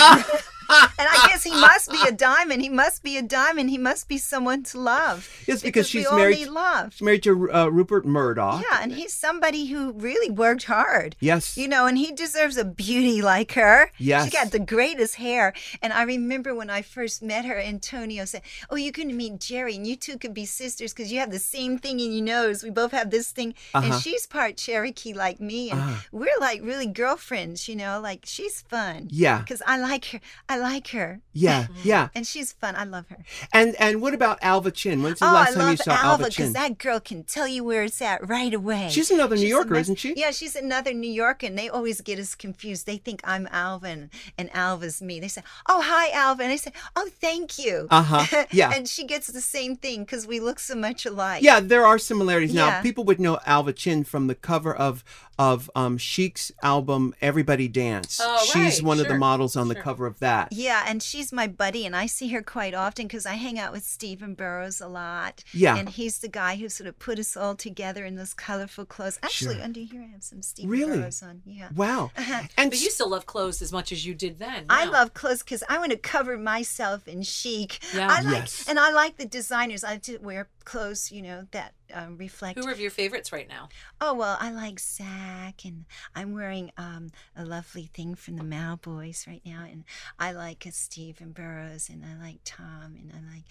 And 0.73 1.09
I 1.11 1.27
guess 1.29 1.43
he 1.43 1.51
must 1.51 1.91
be 1.91 1.99
a 2.07 2.13
diamond. 2.13 2.63
He 2.63 2.69
must 2.69 2.82
be 3.03 3.17
a 3.17 3.23
diamond. 3.23 3.71
He 3.71 3.79
must 3.79 4.09
be 4.09 4.19
someone 4.19 4.63
to 4.65 4.79
love. 4.81 5.29
Yes, 5.47 5.63
because 5.63 5.89
she's 5.89 6.03
we 6.03 6.07
all 6.07 6.19
married- 6.19 6.39
need 6.39 6.49
love. 6.49 6.93
she's 6.95 7.03
married 7.03 7.23
to 7.25 7.53
uh, 7.53 7.67
Rupert 7.69 8.05
Murdoch. 8.07 8.63
Yeah, 8.63 8.79
and 8.83 8.93
he's 8.93 9.13
somebody 9.13 9.67
who 9.67 9.93
really 9.93 10.31
worked 10.31 10.65
hard. 10.65 11.17
Yes. 11.21 11.57
You 11.57 11.69
know, 11.69 11.87
and 11.87 11.97
he 11.99 12.13
deserves 12.13 12.57
a 12.57 12.65
beauty 12.65 13.21
like 13.23 13.53
her. 13.53 13.91
Yes. 13.99 14.25
She 14.25 14.31
got 14.31 14.51
the 14.53 14.59
greatest 14.59 15.17
hair. 15.17 15.53
And 15.83 15.93
I 15.93 16.03
remember 16.03 16.55
when 16.55 16.71
I 16.71 16.83
first 16.83 17.23
met 17.23 17.45
her, 17.45 17.59
Antonio 17.59 18.25
said, 18.25 18.43
Oh, 18.71 18.77
you're 18.77 18.93
going 18.93 19.09
to 19.09 19.15
meet 19.15 19.39
Jerry, 19.41 19.77
and 19.77 19.87
you 19.87 19.97
two 19.97 20.19
could 20.19 20.35
be 20.35 20.45
sisters 20.47 20.93
because 20.93 21.13
you 21.13 21.19
have 21.21 21.31
the 21.31 21.39
same 21.39 21.79
thing 21.79 22.01
in 22.01 22.13
your 22.13 22.25
nose. 22.25 22.63
We 22.63 22.71
both 22.71 22.93
have 22.93 23.11
this 23.11 23.31
thing. 23.31 23.55
Uh-huh. 23.75 23.93
And 23.93 24.03
she's 24.03 24.27
part 24.27 24.57
Cherokee 24.57 25.13
like 25.15 25.41
me. 25.41 25.71
And 25.71 25.81
Uh-huh. 25.81 26.01
we're 26.13 26.39
like 26.41 26.61
really 26.63 26.87
girlfriends, 26.87 27.69
you 27.69 27.77
know, 27.77 28.01
like 28.01 28.25
she's 28.27 28.61
fun. 28.63 29.09
Yeah. 29.11 29.39
Because 29.41 29.63
I 29.67 29.79
like 29.79 30.07
her. 30.07 30.21
I 30.49 30.59
like 30.59 30.89
her. 30.89 31.21
Yeah, 31.33 31.67
yeah. 31.85 32.09
And 32.15 32.27
she's 32.27 32.53
fun. 32.53 32.72
I 32.77 32.85
love 32.85 33.09
her. 33.09 33.19
And 33.53 33.75
and 33.81 34.01
what 34.01 34.15
about 34.15 34.39
Alva 34.43 34.71
Chin? 34.71 35.03
When's 35.03 35.19
the 35.19 35.25
oh, 35.27 35.29
I 35.29 35.33
last 35.33 35.55
time 35.55 35.71
you 35.73 35.77
saw 35.77 35.93
Alva 35.93 36.07
Alva 36.07 36.25
because 36.25 36.35
Chin? 36.37 36.53
that 36.55 36.79
girl 36.79 37.01
can 37.01 37.25
tell 37.25 37.47
you 37.49 37.65
where 37.65 37.83
it's 37.85 38.01
at 38.03 38.27
right 38.29 38.53
away. 38.53 38.89
She's 38.91 39.11
another 39.11 39.37
New 39.37 39.47
Yorker, 39.47 39.75
ama- 39.75 39.81
isn't 39.81 39.97
she? 39.99 40.15
Yeah, 40.17 40.31
she's 40.31 40.57
another 40.57 40.93
New 40.93 41.11
Yorker, 41.11 41.47
and 41.47 41.59
they 41.59 41.69
always 41.69 42.01
get 42.01 42.19
us 42.19 42.35
confused. 42.35 42.87
They 42.87 42.97
think 42.97 43.21
I'm 43.25 43.49
Alvin 43.51 44.11
and 44.39 44.51
Alva's 44.55 45.01
me. 45.03 45.21
They 45.21 45.29
say, 45.29 45.43
"Oh, 45.69 45.83
hi, 45.83 46.11
Alvin." 46.11 46.51
I 46.51 46.57
say, 46.57 46.73
"Oh, 46.97 47.09
thank 47.21 47.59
you." 47.59 47.87
Uh-huh. 47.91 48.45
Yeah. 48.53 48.73
and 48.75 48.87
she 48.89 49.05
gets 49.05 49.29
the 49.29 49.41
same 49.41 49.77
thing 49.77 50.05
because 50.05 50.27
we 50.27 50.39
look 50.41 50.59
so 50.59 50.75
much 50.75 51.07
alike. 51.07 51.43
Yeah, 51.43 51.61
there 51.61 51.87
are 51.87 51.99
similarities. 51.99 52.53
Now, 52.55 52.67
Yeah. 52.67 52.83
people 52.83 53.05
would 53.05 53.19
know 53.21 53.39
Alva 53.47 53.73
Chin 53.73 54.05
from 54.05 54.27
the 54.27 54.35
cover 54.35 54.75
of 54.75 55.05
of 55.39 55.71
um, 55.75 55.97
Chic's 55.99 56.53
album 56.63 57.15
"Everybody 57.21 57.67
Dance." 57.67 58.21
Oh, 58.23 58.39
She's 58.45 58.81
right, 58.81 58.83
one 58.83 59.01
of 59.01 59.09
the 59.09 59.17
models 59.19 59.57
on 59.57 59.69
the 59.69 59.75
cover 59.75 60.07
of 60.07 60.19
that. 60.21 60.53
Yeah, 60.53 60.85
and 60.87 61.03
she's 61.03 61.33
my 61.33 61.47
buddy, 61.47 61.87
and 61.87 61.97
I 61.97 62.07
see 62.07 62.29
her 62.29 62.43
quite 62.43 62.62
often 62.71 63.07
because 63.07 63.27
I 63.27 63.35
hang 63.35 63.59
out 63.59 63.73
with 63.73 63.85
Stephen 63.85 64.35
Burrows 64.35 64.81
a 64.81 64.87
lot. 64.89 65.43
Yeah. 65.53 65.77
And 65.77 65.89
he's 65.89 66.19
the 66.19 66.29
guy 66.29 66.57
who 66.57 66.69
sort 66.69 66.87
of 66.89 66.99
put 66.99 67.19
us 67.19 67.37
all 67.37 67.55
together 67.57 68.05
in 68.05 68.15
those 68.17 68.33
colorful 68.35 68.85
clothes. 68.87 69.19
Actually, 69.23 69.57
Sure. 69.57 69.65
under 69.65 69.81
here 69.81 70.03
I 70.09 70.13
have 70.13 70.23
some 70.23 70.43
Stephen 70.43 70.71
Really? 70.71 70.99
Burrows 70.99 71.23
on. 71.23 71.43
Yeah. 71.45 71.69
Wow. 71.75 72.11
Uh-huh. 72.23 72.43
And 72.57 72.71
But 72.71 72.81
you 72.81 72.91
still 72.91 73.11
love 73.11 73.27
clothes 73.27 73.61
as 73.63 73.73
much 73.73 73.91
as 73.93 74.07
you 74.07 74.15
did 74.15 74.39
then. 74.39 74.67
I 74.71 74.85
love 74.85 75.13
clothes 75.15 75.43
because 75.43 75.65
I 75.69 75.79
want 75.79 75.91
to 75.91 75.97
cover 75.99 76.39
myself 76.39 77.09
in 77.09 77.23
chic. 77.23 77.81
Yeah. 77.95 78.09
I 78.11 78.21
like, 78.23 78.35
Yes. 78.35 78.65
and 78.69 78.79
I 78.79 78.93
like 78.93 79.17
the 79.17 79.27
designers. 79.27 79.83
I 79.85 79.93
like 79.93 80.03
to 80.05 80.19
wear 80.19 80.49
clothes, 80.65 81.11
you 81.11 81.23
know, 81.23 81.47
that 81.51 81.75
um, 81.95 82.17
reflect. 82.17 82.59
Who 82.59 82.67
are 82.69 82.75
your 82.75 82.91
favorites 82.91 83.33
right 83.33 83.49
now? 83.49 83.69
Oh 84.01 84.15
well, 84.15 84.37
I 84.41 84.51
like 84.51 84.81
Zach, 84.81 85.65
and 85.65 85.85
I'm 86.15 86.35
wearing 86.35 86.71
um, 86.77 87.11
a 87.37 87.45
lovely 87.45 87.91
thing 87.95 88.15
from 88.15 88.37
the 88.37 88.45
Mal 88.45 88.77
Boys 88.77 89.25
right 89.29 89.43
now, 89.45 89.65
and 89.71 89.85
I 90.19 90.33
like 90.33 90.65
uh, 90.67 90.71
Stephen 90.73 91.33
Burrows, 91.33 91.89
and 91.89 92.05
I 92.05 92.23
like 92.23 92.41
Tom, 92.45 92.97
and 92.99 93.13
I 93.15 93.35
like. 93.35 93.45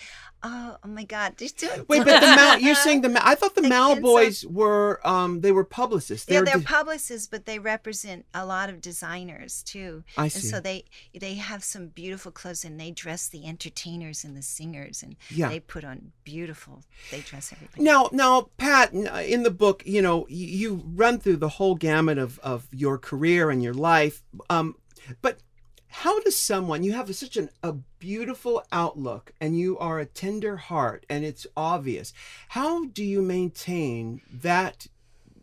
Oh, 0.43 0.77
oh 0.83 0.87
my 0.87 1.03
God! 1.03 1.37
Just 1.37 1.57
do 1.57 1.67
it. 1.67 1.87
wait, 1.87 2.03
but 2.05 2.19
the 2.19 2.27
Mal, 2.35 2.59
you're 2.59 2.75
saying 2.75 3.01
the 3.01 3.09
Mal, 3.09 3.21
I 3.25 3.35
thought 3.35 3.55
the 3.55 3.61
The 3.61 3.69
Mal 3.69 3.89
kids 3.89 3.99
are- 3.99 4.01
boys 4.01 4.45
were 4.45 4.99
um 5.07 5.41
they 5.41 5.51
were 5.51 5.63
publicists. 5.65 6.29
yeah, 6.29 6.41
they're 6.41 6.57
de- 6.57 6.63
publicists, 6.65 7.27
but 7.27 7.45
they 7.45 7.59
represent 7.59 8.25
a 8.33 8.45
lot 8.45 8.69
of 8.69 8.81
designers 8.81 9.61
too. 9.63 10.03
I 10.17 10.23
And 10.23 10.31
see. 10.31 10.47
so 10.47 10.59
they 10.59 10.85
they 11.19 11.35
have 11.35 11.63
some 11.63 11.87
beautiful 11.87 12.31
clothes, 12.31 12.65
and 12.65 12.79
they 12.79 12.91
dress 12.91 13.27
the 13.27 13.45
entertainers 13.45 14.23
and 14.23 14.35
the 14.35 14.41
singers, 14.41 15.03
and 15.03 15.15
Yeah. 15.29 15.49
they 15.49 15.59
put 15.59 15.83
on 15.83 16.11
beautiful. 16.23 16.83
They 17.11 17.19
dress 17.21 17.51
everybody. 17.53 17.83
Now, 17.83 18.09
now, 18.11 18.30
Pat, 18.57 18.93
uh, 18.93 19.21
in 19.25 19.43
the 19.43 19.51
book, 19.51 19.83
you 19.85 20.01
know, 20.01 20.25
you 20.29 20.81
run 20.95 21.19
through 21.19 21.37
the 21.37 21.49
whole 21.49 21.75
gamut 21.75 22.17
of, 22.17 22.39
of 22.39 22.67
your 22.71 22.97
career 22.97 23.49
and 23.49 23.61
your 23.61 23.73
life. 23.73 24.23
Um, 24.49 24.75
but 25.21 25.39
how 25.87 26.19
does 26.21 26.37
someone, 26.37 26.83
you 26.83 26.93
have 26.93 27.13
such 27.15 27.35
an, 27.35 27.49
a 27.63 27.73
beautiful 27.99 28.63
outlook 28.71 29.33
and 29.41 29.59
you 29.59 29.77
are 29.77 29.99
a 29.99 30.05
tender 30.05 30.55
heart 30.57 31.05
and 31.09 31.25
it's 31.25 31.45
obvious. 31.57 32.13
How 32.49 32.85
do 32.85 33.03
you 33.03 33.21
maintain 33.21 34.21
that, 34.31 34.87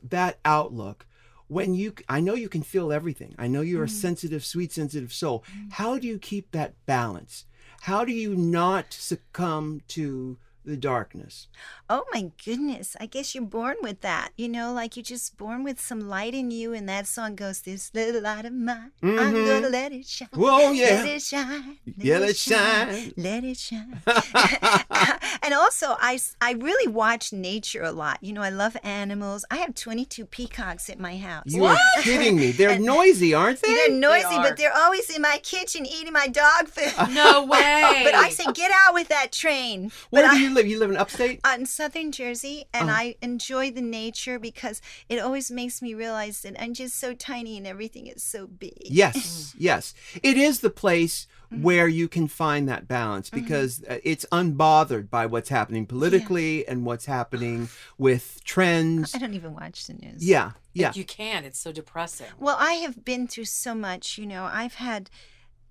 that 0.03 0.39
outlook 0.45 1.07
when 1.49 1.75
you, 1.75 1.95
I 2.09 2.21
know 2.21 2.35
you 2.35 2.49
can 2.49 2.63
feel 2.63 2.93
everything. 2.93 3.35
I 3.39 3.47
know 3.47 3.61
you're 3.61 3.85
a 3.85 3.87
mm. 3.87 3.91
sensitive, 3.91 4.45
sweet, 4.45 4.73
sensitive 4.73 5.13
soul. 5.13 5.45
Mm. 5.51 5.73
How 5.73 5.99
do 5.99 6.07
you 6.07 6.19
keep 6.19 6.53
that 6.53 6.75
balance? 6.87 7.45
How 7.83 8.05
do 8.05 8.13
you 8.13 8.35
not 8.35 8.93
succumb 8.93 9.83
to 9.89 10.39
the 10.69 10.77
darkness? 10.77 11.49
Oh 11.91 12.05
my 12.13 12.31
goodness. 12.45 12.97
I 13.01 13.07
guess 13.07 13.35
you're 13.35 13.45
born 13.45 13.77
with 13.83 14.03
that. 14.03 14.31
You 14.37 14.49
know, 14.49 14.73
like 14.73 14.97
you're 14.97 15.03
just 15.03 15.37
born 15.37 15.65
with 15.65 15.81
some 15.81 16.01
light 16.09 16.35
in 16.35 16.51
you. 16.51 16.75
And 16.75 16.89
that 16.89 17.07
song 17.07 17.35
goes, 17.35 17.63
This 17.63 17.91
little 17.95 18.23
light 18.23 18.45
of 18.45 18.53
mine, 18.53 18.93
I'm 19.03 19.09
Mhm. 19.33 19.45
going 19.47 19.63
to 19.63 19.69
let 19.71 19.93
it 19.93 20.07
shine. 20.07 20.29
Whoa, 20.35 20.71
yeah. 20.73 21.03
Let 21.03 21.07
it 21.07 21.23
shine. 21.23 21.79
Yeah, 21.97 22.19
let 22.19 22.31
it 22.31 22.37
shine. 22.37 23.13
Let 23.17 23.45
it 23.45 23.57
shine. 23.57 24.03
and 25.43 25.55
also, 25.55 25.97
I, 26.01 26.19
I 26.41 26.53
really 26.53 26.91
watch 26.93 27.33
nature 27.33 27.83
a 27.83 27.93
lot. 27.93 28.19
You 28.23 28.33
know, 28.35 28.43
I 28.43 28.51
love 28.51 28.77
animals. 28.83 29.45
I 29.51 29.57
have 29.57 29.75
22 29.75 30.27
peacocks 30.27 30.91
at 30.91 30.99
my 31.01 31.17
house. 31.17 31.45
You 31.47 31.65
are 31.65 31.77
kidding 32.03 32.37
me. 32.37 32.51
They're 32.53 32.79
noisy, 32.79 33.33
aren't 33.35 33.63
they? 33.63 33.73
They're 33.75 33.91
noisy, 33.97 34.27
are. 34.37 34.43
but 34.43 34.57
they're 34.57 34.77
always 34.77 35.09
in 35.11 35.23
my 35.23 35.41
kitchen 35.43 35.87
eating 35.87 36.13
my 36.13 36.29
dog 36.29 36.69
food. 36.69 36.93
No 37.15 37.45
way. 37.45 38.03
but 38.05 38.15
I 38.15 38.29
say, 38.31 38.45
get 38.53 38.71
out 38.85 38.93
with 38.95 39.09
that 39.09 39.33
train. 39.33 39.91
Where 40.11 40.23
but 40.25 40.31
do 40.33 40.37
I- 40.37 40.41
you 40.41 40.51
live? 40.59 40.67
You 40.67 40.79
live 40.79 40.91
in 40.91 40.97
upstate? 40.97 41.41
uh, 41.45 41.57
in 41.59 41.67
southern 41.67 42.13
Jersey, 42.13 42.67
and 42.75 42.91
Uh-huh. 42.91 42.99
I 43.03 43.17
enjoy 43.23 43.71
the 43.71 43.81
nature 43.83 44.39
because 44.39 44.81
it 45.09 45.19
always 45.19 45.51
makes 45.51 45.81
me 45.81 45.95
realize 45.95 46.41
that 46.43 46.61
I'm 46.63 46.75
just 46.75 46.99
so 46.99 47.15
tiny 47.15 47.57
and 47.57 47.67
everything 47.67 48.07
is 48.07 48.23
so 48.23 48.47
big. 48.47 48.79
Yes, 48.85 49.55
yes. 49.59 49.95
It 50.23 50.37
is 50.37 50.61
the 50.61 50.71
place 50.71 51.27
Mm-hmm. 51.51 51.63
where 51.63 51.89
you 51.89 52.09
can 52.09 52.29
find 52.29 52.69
that 52.69 52.87
balance 52.87 53.31
because 53.31 53.83
uh, 53.89 53.97
it's 54.05 54.27
unbothered 54.31 55.09
by 55.09 55.25
what's 55.25 55.49
happening 55.49 55.87
politically 55.87 56.69
and 56.69 56.85
what's 56.85 57.07
happening 57.07 57.71
with 57.97 58.45
trends. 58.45 59.15
I 59.15 59.19
don't 59.19 59.33
even 59.33 59.55
watch 59.55 59.87
the 59.87 59.95
news. 59.95 60.23
Yeah, 60.23 60.51
yeah. 60.75 60.93
You 60.95 61.05
can. 61.07 61.47
It's 61.47 61.59
so 61.59 61.73
depressing. 61.73 62.27
Well, 62.39 62.57
I 62.61 62.73
have 62.85 63.03
been 63.03 63.27
through 63.27 63.47
so 63.47 63.75
much. 63.75 64.19
You 64.19 64.27
know, 64.27 64.45
I've 64.45 64.75
had 64.75 65.09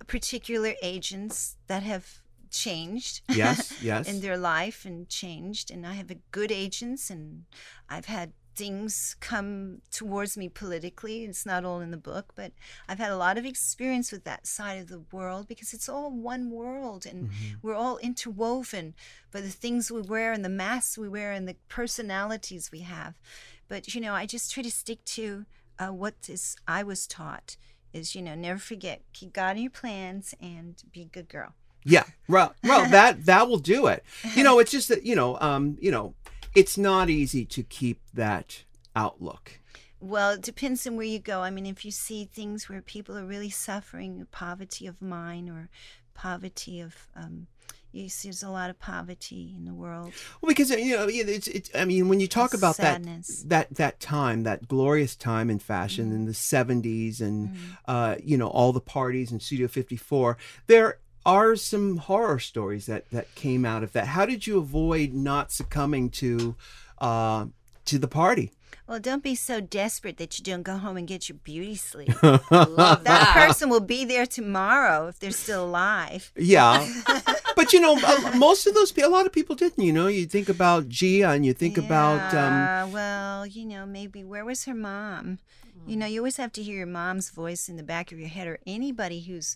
particular 0.07 0.73
agents 0.81 1.57
that 1.67 1.83
have 1.83 2.21
changed. 2.51 3.21
Yes, 3.29 3.73
yes. 3.81 4.07
in 4.09 4.21
their 4.21 4.37
life 4.37 4.85
and 4.85 5.07
changed, 5.09 5.71
and 5.71 5.85
I 5.85 5.93
have 5.93 6.11
a 6.11 6.19
good 6.31 6.51
agents, 6.51 7.09
and 7.09 7.45
I've 7.89 8.05
had 8.05 8.33
things 8.57 9.15
come 9.19 9.81
towards 9.91 10.35
me 10.35 10.49
politically. 10.49 11.23
It's 11.23 11.45
not 11.45 11.63
all 11.63 11.79
in 11.79 11.91
the 11.91 11.97
book, 11.97 12.33
but 12.35 12.51
I've 12.89 12.97
had 12.97 13.11
a 13.11 13.17
lot 13.17 13.37
of 13.37 13.45
experience 13.45 14.11
with 14.11 14.23
that 14.23 14.47
side 14.47 14.79
of 14.79 14.87
the 14.87 15.03
world 15.11 15.47
because 15.47 15.73
it's 15.75 15.87
all 15.87 16.09
one 16.09 16.49
world 16.49 17.05
and 17.05 17.29
we're 17.61 17.75
all 17.75 17.99
interwoven 17.99 18.95
by 19.31 19.41
the 19.41 19.49
things 19.49 19.91
we 19.91 20.01
wear 20.01 20.33
and 20.33 20.43
the 20.43 20.49
masks 20.49 20.97
we 20.97 21.07
wear 21.07 21.31
and 21.31 21.47
the 21.47 21.55
personalities 21.69 22.71
we 22.71 22.79
have. 22.79 23.19
But 23.67 23.93
you 23.93 24.01
know, 24.01 24.15
I 24.15 24.25
just 24.25 24.51
try 24.51 24.63
to 24.63 24.71
stick 24.71 25.05
to 25.05 25.45
uh, 25.77 25.93
what 25.93 26.15
is 26.27 26.55
I 26.67 26.81
was 26.81 27.05
taught 27.05 27.57
is 27.93 28.15
you 28.15 28.21
know 28.21 28.35
never 28.35 28.59
forget 28.59 29.01
keep 29.13 29.33
God 29.33 29.55
in 29.55 29.63
your 29.63 29.71
plans 29.71 30.33
and 30.41 30.81
be 30.91 31.01
a 31.01 31.05
good 31.05 31.29
girl. 31.29 31.53
Yeah, 31.88 32.03
well, 32.27 32.53
well, 32.63 32.89
that 32.89 33.25
that 33.25 33.47
will 33.47 33.59
do 33.59 33.88
it. 33.88 34.03
You 34.35 34.43
know, 34.43 34.59
it's 34.59 34.71
just 34.71 34.89
that 34.89 35.03
you 35.03 35.15
know, 35.15 35.39
um, 35.39 35.77
you 35.79 35.89
know, 35.89 36.13
it's 36.53 36.77
not 36.77 37.09
easy 37.09 37.45
to 37.45 37.63
keep 37.63 38.01
that 38.13 38.63
outlook. 38.95 39.59
Well, 39.99 40.31
it 40.31 40.41
depends 40.41 40.85
on 40.85 40.95
where 40.95 41.05
you 41.05 41.19
go. 41.19 41.41
I 41.41 41.49
mean, 41.49 41.65
if 41.65 41.83
you 41.83 41.91
see 41.91 42.25
things 42.25 42.69
where 42.69 42.81
people 42.81 43.17
are 43.17 43.25
really 43.25 43.49
suffering, 43.49 44.27
poverty 44.31 44.85
of 44.85 45.01
mind 45.01 45.49
or 45.49 45.69
poverty 46.13 46.81
of, 46.81 47.07
um, 47.15 47.47
you 47.91 48.09
see, 48.09 48.27
there's 48.27 48.43
a 48.43 48.49
lot 48.49 48.69
of 48.69 48.77
poverty 48.77 49.55
in 49.57 49.65
the 49.65 49.73
world. 49.73 50.13
Well, 50.41 50.49
because 50.49 50.69
you 50.69 50.95
know, 50.95 51.07
it's, 51.09 51.47
it's. 51.47 51.71
I 51.73 51.85
mean, 51.85 52.09
when 52.09 52.19
you 52.19 52.27
talk 52.27 52.53
about 52.53 52.75
Sadness. 52.75 53.43
that 53.43 53.69
that 53.69 53.75
that 53.77 53.99
time, 53.99 54.43
that 54.43 54.67
glorious 54.67 55.15
time 55.15 55.49
in 55.49 55.57
fashion 55.57 56.11
in 56.11 56.25
the 56.25 56.33
'70s, 56.33 57.21
and 57.21 57.57
uh, 57.88 58.17
you 58.23 58.38
know, 58.38 58.47
all 58.47 58.73
the 58.73 58.81
parties 58.81 59.31
in 59.31 59.39
Studio 59.39 59.67
54, 59.67 60.38
there 60.67 60.99
are 61.28 61.57
some 61.57 61.97
horror 61.97 62.39
stories 62.39 62.86
that 62.86 63.09
that 63.11 63.36
came 63.36 63.65
out 63.65 63.84
of 63.84 63.91
that. 63.91 64.07
How 64.07 64.25
did 64.25 64.47
you 64.47 64.57
avoid 64.57 65.13
not 65.13 65.51
succumbing 65.51 66.09
to 66.11 66.55
uh, 66.99 67.47
to 67.86 67.99
the 67.99 68.07
party? 68.07 68.53
Well, 68.88 69.01
don't 69.01 69.21
be 69.21 69.36
so 69.36 69.59
desperate 69.59 70.15
that 70.15 70.39
you 70.39 70.45
don't 70.45 70.63
go 70.63 70.78
home 70.78 70.95
and 70.95 71.05
get 71.05 71.28
your 71.28 71.38
beauty 71.43 71.75
sleep. 71.75 72.07
That 72.21 73.03
that. 73.03 73.34
person 73.34 73.69
will 73.69 73.82
be 73.82 74.05
there 74.05 74.25
tomorrow 74.25 75.07
if 75.07 75.19
they're 75.19 75.32
still 75.32 75.65
alive. 75.65 76.32
Yeah, 76.38 76.88
but 77.57 77.73
you 77.73 77.82
know, 77.82 77.95
most 78.38 78.65
of 78.65 78.73
those 78.73 78.93
people, 78.93 79.11
a 79.11 79.13
lot 79.13 79.25
of 79.25 79.34
people 79.34 79.55
didn't. 79.55 79.84
You 79.84 79.91
know, 79.91 80.07
you 80.07 80.25
think 80.25 80.47
about 80.47 80.88
Gia 80.88 81.32
and 81.32 81.45
you 81.45 81.53
think 81.53 81.78
about. 81.78 82.34
Um, 82.34 82.93
well, 82.93 83.45
you 83.45 83.65
know, 83.65 83.86
maybe 83.86 84.23
where 84.23 84.45
was 84.45 84.63
her 84.63 84.73
mom? 84.73 85.39
You 85.88 85.95
know, 85.95 86.05
you 86.05 86.19
always 86.19 86.36
have 86.36 86.51
to 86.53 86.63
hear 86.63 86.75
your 86.75 86.86
mom's 86.86 87.30
voice 87.30 87.69
in 87.69 87.78
the 87.78 87.84
back 87.84 88.11
of 88.11 88.19
your 88.19 88.28
head, 88.28 88.45
or 88.45 88.59
anybody 88.67 89.21
who's 89.21 89.55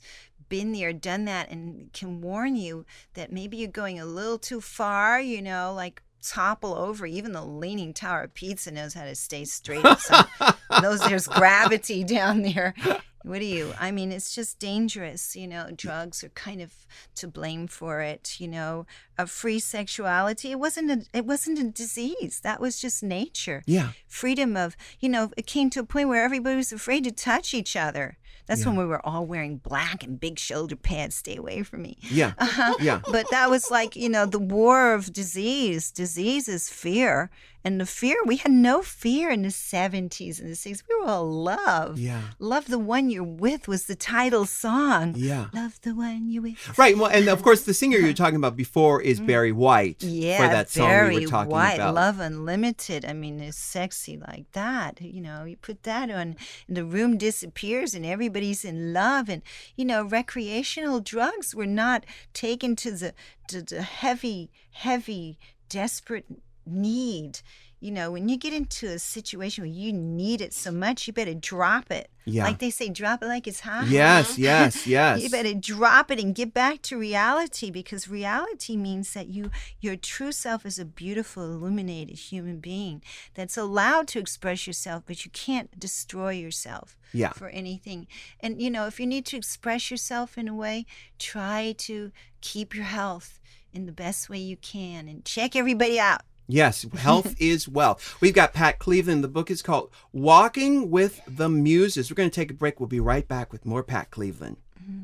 been 0.51 0.73
there, 0.73 0.93
done 0.93 1.25
that, 1.25 1.49
and 1.49 1.91
can 1.93 2.21
warn 2.21 2.55
you 2.57 2.85
that 3.15 3.31
maybe 3.31 3.57
you're 3.57 3.71
going 3.71 3.99
a 3.99 4.05
little 4.05 4.37
too 4.37 4.61
far. 4.61 5.19
You 5.19 5.41
know, 5.41 5.73
like 5.73 6.03
topple 6.21 6.75
over. 6.75 7.05
Even 7.05 7.31
the 7.31 7.43
Leaning 7.43 7.93
Tower 7.93 8.23
of 8.23 8.33
Pizza 8.33 8.69
knows 8.69 8.93
how 8.93 9.05
to 9.05 9.15
stay 9.15 9.45
straight. 9.45 9.85
So 9.97 10.21
knows 10.81 10.99
there's 10.99 11.25
gravity 11.25 12.03
down 12.03 12.41
there. 12.43 12.75
What 13.23 13.39
do 13.39 13.45
you? 13.45 13.73
I 13.79 13.91
mean, 13.91 14.11
it's 14.11 14.33
just 14.33 14.59
dangerous. 14.59 15.35
You 15.35 15.47
know, 15.47 15.69
drugs 15.75 16.23
are 16.23 16.29
kind 16.29 16.61
of 16.61 16.73
to 17.15 17.27
blame 17.27 17.67
for 17.67 18.01
it. 18.01 18.35
You 18.39 18.47
know, 18.47 18.85
a 19.17 19.27
free 19.27 19.59
sexuality. 19.59 20.51
It 20.51 20.59
wasn't 20.59 20.91
a. 20.91 21.17
It 21.17 21.25
wasn't 21.25 21.59
a 21.59 21.69
disease. 21.69 22.41
That 22.43 22.59
was 22.59 22.81
just 22.81 23.03
nature. 23.03 23.63
yeah. 23.65 23.91
Freedom 24.07 24.57
of. 24.57 24.75
You 24.99 25.09
know, 25.09 25.31
it 25.37 25.45
came 25.45 25.69
to 25.71 25.79
a 25.79 25.85
point 25.85 26.09
where 26.09 26.23
everybody 26.23 26.55
was 26.57 26.73
afraid 26.73 27.03
to 27.05 27.11
touch 27.11 27.53
each 27.53 27.75
other. 27.75 28.17
That's 28.47 28.65
when 28.65 28.75
we 28.75 28.85
were 28.85 29.05
all 29.05 29.25
wearing 29.25 29.57
black 29.57 30.03
and 30.03 30.19
big 30.19 30.37
shoulder 30.39 30.75
pads. 30.75 31.15
Stay 31.15 31.37
away 31.37 31.63
from 31.63 31.81
me. 31.83 31.97
Yeah. 32.01 32.33
Uh-huh. 32.37 32.75
Yeah. 32.81 33.01
But 33.11 33.27
that 33.31 33.49
was 33.49 33.69
like, 33.69 33.95
you 33.95 34.09
know, 34.09 34.25
the 34.25 34.39
war 34.39 34.93
of 34.93 35.13
disease. 35.13 35.91
Disease 35.91 36.47
is 36.47 36.69
fear. 36.69 37.29
And 37.63 37.79
the 37.79 37.85
fear, 37.85 38.17
we 38.25 38.37
had 38.37 38.51
no 38.51 38.81
fear 38.81 39.29
in 39.29 39.43
the 39.43 39.49
70s 39.49 40.39
and 40.39 40.49
the 40.49 40.55
60s. 40.55 40.83
We 40.89 40.99
were 40.99 41.07
all 41.07 41.29
love. 41.29 41.99
Yeah. 41.99 42.21
Love 42.39 42.67
the 42.67 42.79
one 42.79 43.09
you're 43.09 43.23
with 43.23 43.67
was 43.67 43.85
the 43.85 43.95
title 43.95 44.45
song. 44.45 45.13
Yeah. 45.15 45.47
Love 45.53 45.79
the 45.81 45.93
one 45.93 46.29
you're 46.29 46.41
with. 46.43 46.77
Right. 46.77 46.97
Well, 46.97 47.11
and 47.11 47.27
of 47.27 47.43
course, 47.43 47.61
the 47.63 47.73
singer 47.73 47.97
you're 47.97 48.13
talking 48.13 48.35
about 48.35 48.55
before 48.55 49.01
is 49.01 49.19
Barry 49.19 49.51
White 49.51 49.99
Mm. 50.01 50.21
Yeah, 50.21 50.37
for 50.37 50.47
that 50.53 50.69
song 50.69 50.87
very 50.87 51.15
we 51.15 51.25
were 51.25 51.31
talking 51.31 51.51
white. 51.51 51.75
about. 51.75 51.95
Love 51.95 52.19
Unlimited. 52.19 53.05
I 53.05 53.13
mean, 53.13 53.39
it's 53.39 53.57
sexy 53.57 54.17
like 54.17 54.51
that. 54.53 55.01
You 55.01 55.21
know, 55.21 55.43
you 55.43 55.57
put 55.57 55.83
that 55.83 56.09
on, 56.09 56.35
and 56.67 56.77
the 56.77 56.85
room 56.85 57.17
disappears, 57.17 57.93
and 57.93 58.05
everybody's 58.05 58.63
in 58.65 58.93
love. 58.93 59.29
And 59.29 59.41
you 59.75 59.85
know, 59.85 60.03
recreational 60.03 60.99
drugs 60.99 61.53
were 61.53 61.67
not 61.67 62.05
taken 62.33 62.75
to 62.77 62.91
the 62.91 63.13
to 63.47 63.61
the 63.61 63.81
heavy, 63.81 64.51
heavy, 64.71 65.37
desperate 65.69 66.25
need. 66.65 67.39
You 67.79 67.89
know, 67.89 68.11
when 68.11 68.29
you 68.29 68.37
get 68.37 68.53
into 68.53 68.85
a 68.87 68.99
situation 68.99 69.63
where 69.63 69.71
you 69.73 69.91
need 69.91 70.39
it 70.39 70.53
so 70.53 70.71
much, 70.71 71.07
you 71.07 71.13
better 71.13 71.33
drop 71.33 71.89
it. 71.89 72.11
Yeah. 72.25 72.43
Like 72.43 72.59
they 72.59 72.69
say, 72.69 72.89
drop 72.89 73.23
it 73.23 73.25
like 73.25 73.47
it's 73.47 73.61
hot. 73.61 73.87
Yes, 73.87 74.37
yes, 74.37 74.85
yes. 74.85 75.23
You 75.23 75.31
better 75.31 75.55
drop 75.55 76.11
it 76.11 76.19
and 76.19 76.35
get 76.35 76.53
back 76.53 76.83
to 76.83 76.97
reality 76.99 77.71
because 77.71 78.07
reality 78.07 78.77
means 78.77 79.13
that 79.15 79.29
you 79.29 79.49
your 79.79 79.95
true 79.95 80.31
self 80.31 80.63
is 80.63 80.77
a 80.77 80.85
beautiful 80.85 81.43
illuminated 81.43 82.19
human 82.19 82.59
being 82.59 83.01
that's 83.33 83.57
allowed 83.57 84.07
to 84.09 84.19
express 84.19 84.67
yourself 84.67 85.01
but 85.07 85.25
you 85.25 85.31
can't 85.31 85.79
destroy 85.79 86.33
yourself 86.33 86.95
Yeah. 87.13 87.31
for 87.33 87.49
anything. 87.49 88.05
And 88.41 88.61
you 88.61 88.69
know, 88.69 88.85
if 88.85 88.99
you 88.99 89.07
need 89.07 89.25
to 89.27 89.37
express 89.37 89.89
yourself 89.89 90.37
in 90.37 90.47
a 90.47 90.53
way, 90.53 90.85
try 91.17 91.73
to 91.79 92.11
keep 92.41 92.75
your 92.75 92.85
health 92.85 93.39
in 93.73 93.87
the 93.87 93.91
best 93.91 94.29
way 94.29 94.37
you 94.37 94.57
can 94.57 95.07
and 95.07 95.25
check 95.25 95.55
everybody 95.55 95.99
out. 95.99 96.21
Yes, 96.51 96.85
health 96.97 97.35
is 97.39 97.69
wealth. 97.69 98.17
We've 98.19 98.33
got 98.33 98.53
Pat 98.53 98.77
Cleveland. 98.77 99.23
The 99.23 99.29
book 99.29 99.49
is 99.49 99.61
called 99.61 99.89
Walking 100.11 100.91
with 100.91 101.21
the 101.25 101.47
Muses. 101.47 102.11
We're 102.11 102.15
going 102.15 102.29
to 102.29 102.35
take 102.35 102.51
a 102.51 102.53
break. 102.53 102.79
We'll 102.79 102.87
be 102.87 102.99
right 102.99 103.25
back 103.25 103.53
with 103.53 103.65
more 103.65 103.83
Pat 103.83 104.11
Cleveland. 104.11 104.57
Mm-hmm. 104.83 105.03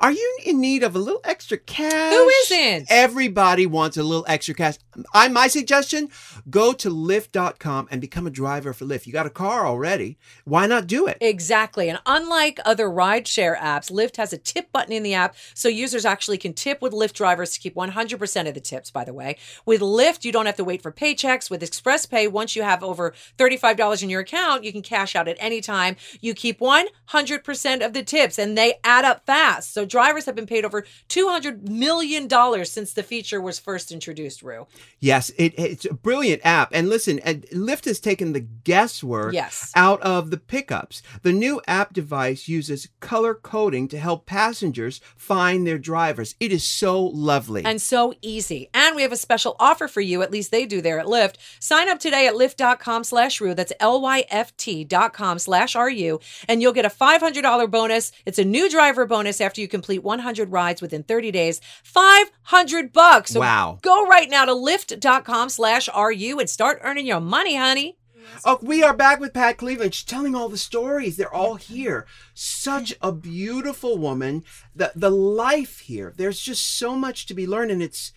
Are 0.00 0.12
you 0.12 0.38
in 0.44 0.60
need 0.60 0.82
of 0.82 0.94
a 0.94 0.98
little 0.98 1.20
extra 1.24 1.58
cash? 1.58 2.12
Who 2.12 2.28
isn't? 2.28 2.86
Everybody 2.90 3.66
wants 3.66 3.96
a 3.96 4.02
little 4.02 4.24
extra 4.28 4.54
cash. 4.54 4.76
I 5.14 5.28
my 5.28 5.48
suggestion, 5.48 6.10
go 6.50 6.72
to 6.74 6.90
lyft.com 6.90 7.88
and 7.90 8.00
become 8.00 8.26
a 8.26 8.30
driver 8.30 8.72
for 8.72 8.84
Lyft. 8.84 9.06
You 9.06 9.12
got 9.12 9.26
a 9.26 9.30
car 9.30 9.66
already. 9.66 10.18
Why 10.44 10.66
not 10.66 10.86
do 10.86 11.06
it? 11.06 11.18
Exactly. 11.20 11.88
And 11.88 11.98
unlike 12.06 12.60
other 12.64 12.88
rideshare 12.88 13.58
apps, 13.58 13.90
Lyft 13.90 14.16
has 14.16 14.32
a 14.32 14.38
tip 14.38 14.70
button 14.72 14.92
in 14.92 15.02
the 15.02 15.14
app 15.14 15.34
so 15.54 15.68
users 15.68 16.04
actually 16.04 16.38
can 16.38 16.52
tip 16.52 16.82
with 16.82 16.92
Lyft 16.92 17.14
drivers 17.14 17.52
to 17.54 17.60
keep 17.60 17.74
100% 17.74 18.48
of 18.48 18.54
the 18.54 18.60
tips, 18.60 18.90
by 18.90 19.04
the 19.04 19.14
way. 19.14 19.36
With 19.64 19.80
Lyft, 19.80 20.24
you 20.24 20.32
don't 20.32 20.46
have 20.46 20.56
to 20.56 20.64
wait 20.64 20.82
for 20.82 20.92
paychecks. 20.92 21.50
With 21.50 21.62
Express 21.62 22.06
Pay, 22.06 22.28
once 22.28 22.54
you 22.54 22.62
have 22.62 22.82
over 22.82 23.14
$35 23.38 24.02
in 24.02 24.10
your 24.10 24.20
account, 24.20 24.64
you 24.64 24.72
can 24.72 24.82
cash 24.82 25.16
out 25.16 25.28
at 25.28 25.36
any 25.40 25.60
time. 25.60 25.96
You 26.20 26.34
keep 26.34 26.60
100% 26.60 27.86
of 27.86 27.92
the 27.92 28.02
tips 28.02 28.38
and 28.38 28.56
they 28.56 28.74
add 28.84 29.04
up 29.04 29.24
fast. 29.26 29.61
So 29.68 29.84
drivers 29.84 30.24
have 30.26 30.34
been 30.34 30.46
paid 30.46 30.64
over 30.64 30.84
$200 31.08 31.68
million 31.68 32.28
since 32.64 32.92
the 32.92 33.02
feature 33.02 33.40
was 33.40 33.58
first 33.58 33.92
introduced, 33.92 34.42
Ru. 34.42 34.66
Yes, 35.00 35.30
it, 35.38 35.54
it's 35.58 35.84
a 35.84 35.94
brilliant 35.94 36.42
app. 36.44 36.70
And 36.72 36.88
listen, 36.88 37.18
and 37.20 37.42
Lyft 37.52 37.84
has 37.86 38.00
taken 38.00 38.32
the 38.32 38.40
guesswork 38.40 39.34
Yes. 39.34 39.72
out 39.76 40.00
of 40.02 40.30
the 40.30 40.36
pickups. 40.38 41.02
The 41.22 41.32
new 41.32 41.60
app 41.66 41.92
device 41.92 42.48
uses 42.48 42.88
color 43.00 43.34
coding 43.34 43.88
to 43.88 43.98
help 43.98 44.26
passengers 44.26 45.00
find 45.16 45.66
their 45.66 45.78
drivers. 45.78 46.34
It 46.40 46.52
is 46.52 46.64
so 46.64 47.02
lovely. 47.02 47.64
and 47.64 47.80
so 47.80 48.14
easy. 48.22 48.70
And 48.72 48.96
we 48.96 49.02
have 49.02 49.12
a 49.12 49.16
special 49.16 49.56
offer 49.58 49.88
for 49.88 50.00
you. 50.00 50.22
At 50.22 50.30
least 50.32 50.50
they 50.50 50.66
do 50.66 50.80
there 50.80 50.98
at 50.98 51.06
Lyft. 51.06 51.36
Sign 51.60 51.88
up 51.88 51.98
today 51.98 52.26
at 52.26 52.34
lyft.com 52.34 53.04
slash 53.04 53.40
Ru. 53.40 53.54
That's 53.54 53.72
L-Y-F-T 53.80 54.84
dot 54.84 55.12
com 55.12 55.38
slash 55.38 55.74
R-U. 55.76 56.20
And 56.48 56.62
you'll 56.62 56.72
get 56.72 56.84
a 56.84 56.88
$500 56.90 57.70
bonus. 57.70 58.12
It's 58.26 58.38
a 58.38 58.44
new 58.44 58.70
driver 58.70 59.06
bonus 59.06 59.40
after 59.40 59.51
you 59.60 59.68
complete 59.68 60.02
100 60.02 60.50
rides 60.50 60.80
within 60.80 61.02
30 61.02 61.30
days. 61.30 61.60
500 61.82 62.92
bucks. 62.92 63.32
So 63.32 63.40
Wow. 63.40 63.78
Go 63.82 64.06
right 64.06 64.30
now 64.30 64.44
to 64.44 64.52
lyft.com 64.52 65.48
slash 65.48 65.88
RU 65.94 66.38
and 66.38 66.48
start 66.48 66.80
earning 66.82 67.06
your 67.06 67.20
money, 67.20 67.56
honey. 67.56 67.98
Oh, 68.44 68.58
we 68.62 68.82
are 68.82 68.94
back 68.94 69.20
with 69.20 69.34
Pat 69.34 69.58
Cleveland. 69.58 69.94
She's 69.94 70.04
telling 70.04 70.34
all 70.34 70.48
the 70.48 70.56
stories. 70.58 71.16
They're 71.16 71.32
all 71.32 71.56
here. 71.56 72.06
Such 72.34 72.94
a 73.02 73.12
beautiful 73.12 73.98
woman. 73.98 74.44
The 74.74 74.92
the 74.94 75.10
life 75.10 75.80
here. 75.80 76.14
There's 76.16 76.40
just 76.40 76.78
so 76.78 76.96
much 76.96 77.26
to 77.26 77.34
be 77.34 77.46
learned, 77.46 77.70
and 77.70 77.82
it's 77.82 78.12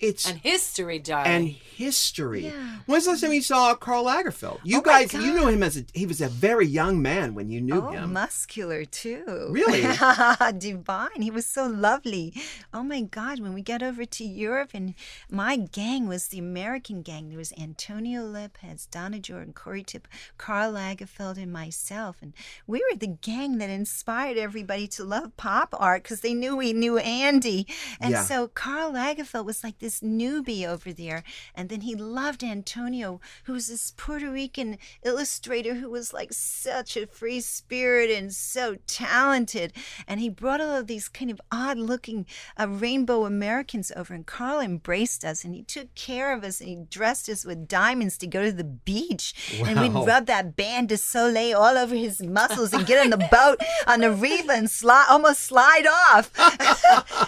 it's 0.00 0.28
And 0.28 0.38
history, 0.38 0.98
darling. 0.98 1.32
and 1.32 1.48
history. 1.48 2.46
Yeah. 2.46 2.76
When's 2.86 3.04
the 3.04 3.10
last 3.10 3.20
time 3.22 3.32
you 3.32 3.42
saw 3.42 3.74
Karl 3.74 4.04
Lagerfeld? 4.04 4.60
You 4.64 4.78
Oh 4.78 4.80
guys, 4.82 5.12
you 5.12 5.32
know 5.34 5.46
him 5.48 5.62
as 5.62 5.76
a 5.76 5.84
he 5.94 6.06
was 6.06 6.20
a 6.20 6.28
very 6.28 6.66
young 6.66 7.00
man 7.02 7.34
when 7.34 7.50
you 7.50 7.60
knew 7.60 7.80
Oh, 7.82 7.90
him. 7.90 8.12
muscular 8.12 8.84
too. 8.84 9.48
Really? 9.50 9.82
Divine. 10.58 11.22
He 11.22 11.30
was 11.30 11.46
so 11.46 11.66
lovely. 11.66 12.34
Oh 12.72 12.82
my 12.82 13.02
God. 13.02 13.40
When 13.40 13.54
we 13.54 13.62
got 13.62 13.82
over 13.82 14.04
to 14.04 14.24
Europe, 14.24 14.70
and 14.74 14.94
my 15.30 15.56
gang 15.56 16.08
was 16.08 16.28
the 16.28 16.38
American 16.38 17.02
gang. 17.02 17.28
There 17.28 17.38
was 17.38 17.52
Antonio 17.58 18.22
Lopez, 18.24 18.86
Donna 18.86 19.18
Jordan, 19.18 19.52
Corey 19.52 19.82
Tip, 19.82 20.08
Karl 20.36 20.72
Lagerfeld, 20.72 21.36
and 21.38 21.52
myself. 21.52 22.16
And 22.22 22.32
we 22.66 22.78
were 22.90 22.96
the 22.98 23.06
gang 23.20 23.58
that 23.58 23.70
inspired 23.70 24.36
everybody 24.36 24.86
to 24.88 25.04
love 25.04 25.36
pop 25.36 25.74
art 25.78 26.02
because 26.02 26.20
they 26.20 26.34
knew 26.34 26.56
we 26.56 26.72
knew 26.72 26.98
Andy. 26.98 27.66
And 28.00 28.12
Yeah. 28.12 28.22
so 28.24 28.48
Karl 28.48 28.92
Lagerfeld 28.92 29.44
was 29.44 29.62
like 29.64 29.78
this 29.78 29.87
newbie 30.00 30.66
over 30.66 30.92
there. 30.92 31.24
And 31.54 31.68
then 31.68 31.82
he 31.82 31.94
loved 31.94 32.44
Antonio, 32.44 33.20
who 33.44 33.52
was 33.54 33.68
this 33.68 33.92
Puerto 33.96 34.30
Rican 34.30 34.78
illustrator 35.02 35.74
who 35.74 35.90
was 35.90 36.12
like 36.12 36.32
such 36.32 36.96
a 36.96 37.06
free 37.06 37.40
spirit 37.40 38.10
and 38.10 38.32
so 38.32 38.76
talented. 38.86 39.72
And 40.06 40.20
he 40.20 40.28
brought 40.28 40.60
all 40.60 40.76
of 40.76 40.86
these 40.86 41.08
kind 41.08 41.30
of 41.30 41.40
odd 41.50 41.78
looking 41.78 42.26
uh, 42.58 42.68
rainbow 42.68 43.24
Americans 43.24 43.90
over. 43.96 44.14
And 44.14 44.26
Karl 44.26 44.60
embraced 44.60 45.24
us 45.24 45.44
and 45.44 45.54
he 45.54 45.62
took 45.62 45.94
care 45.94 46.32
of 46.32 46.44
us 46.44 46.60
and 46.60 46.68
he 46.68 46.76
dressed 46.90 47.28
us 47.28 47.44
with 47.44 47.68
diamonds 47.68 48.18
to 48.18 48.26
go 48.26 48.44
to 48.44 48.52
the 48.52 48.64
beach. 48.64 49.34
And 49.64 49.80
we'd 49.80 50.06
rub 50.06 50.26
that 50.26 50.56
Bain 50.56 50.86
de 50.86 50.96
Soleil 50.96 51.58
all 51.58 51.76
over 51.76 51.94
his 51.94 52.22
muscles 52.22 52.72
and 52.72 52.86
get 52.86 53.02
on 53.02 53.10
the 53.10 53.28
boat 53.30 53.58
on 53.86 54.00
the 54.00 54.12
reef 54.12 54.48
and 54.48 54.70
slide, 54.70 55.06
almost 55.08 55.40
slide 55.40 55.86
off. 55.86 56.30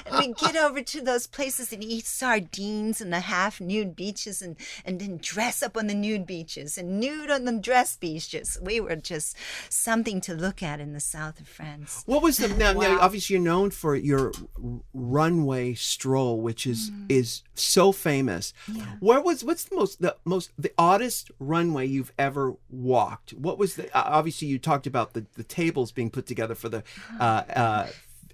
and 0.06 0.18
we'd 0.18 0.36
get 0.36 0.56
over 0.56 0.82
to 0.82 1.00
those 1.00 1.26
places 1.26 1.72
and 1.72 1.82
eat 1.82 2.06
sardines 2.06 2.49
and 2.58 3.12
the 3.12 3.20
half 3.20 3.60
nude 3.60 3.94
beaches 3.94 4.42
and, 4.42 4.56
and 4.84 5.00
then 5.00 5.18
dress 5.18 5.62
up 5.62 5.76
on 5.76 5.86
the 5.86 5.94
nude 5.94 6.26
beaches 6.26 6.76
and 6.76 6.98
nude 7.00 7.30
on 7.30 7.44
the 7.44 7.58
dress 7.58 7.96
beaches. 7.96 8.58
We 8.60 8.80
were 8.80 8.96
just 8.96 9.36
something 9.68 10.20
to 10.22 10.34
look 10.34 10.62
at 10.62 10.80
in 10.80 10.92
the 10.92 11.00
south 11.00 11.40
of 11.40 11.48
France. 11.48 12.02
What 12.06 12.22
was 12.22 12.38
the 12.38 12.48
now, 12.56 12.72
now? 12.72 12.98
Obviously, 13.00 13.34
you're 13.34 13.44
known 13.44 13.70
for 13.70 13.94
your 13.94 14.32
runway 14.92 15.74
stroll, 15.74 16.40
which 16.40 16.66
is 16.66 16.90
Mm. 16.90 17.06
is 17.10 17.42
so 17.54 17.92
famous. 17.92 18.52
Where 19.00 19.20
was 19.20 19.44
what's 19.44 19.64
the 19.64 19.76
most 19.76 20.00
the 20.00 20.16
most 20.24 20.50
the 20.58 20.72
oddest 20.78 21.30
runway 21.38 21.86
you've 21.86 22.12
ever 22.18 22.54
walked? 22.70 23.32
What 23.32 23.58
was 23.58 23.76
the? 23.76 23.90
Obviously, 23.94 24.48
you 24.48 24.58
talked 24.58 24.86
about 24.86 25.12
the 25.12 25.26
the 25.34 25.44
tables 25.44 25.92
being 25.92 26.10
put 26.10 26.26
together 26.26 26.54
for 26.54 26.68
the 26.68 26.82
uh, 27.18 27.42
uh, 27.54 27.86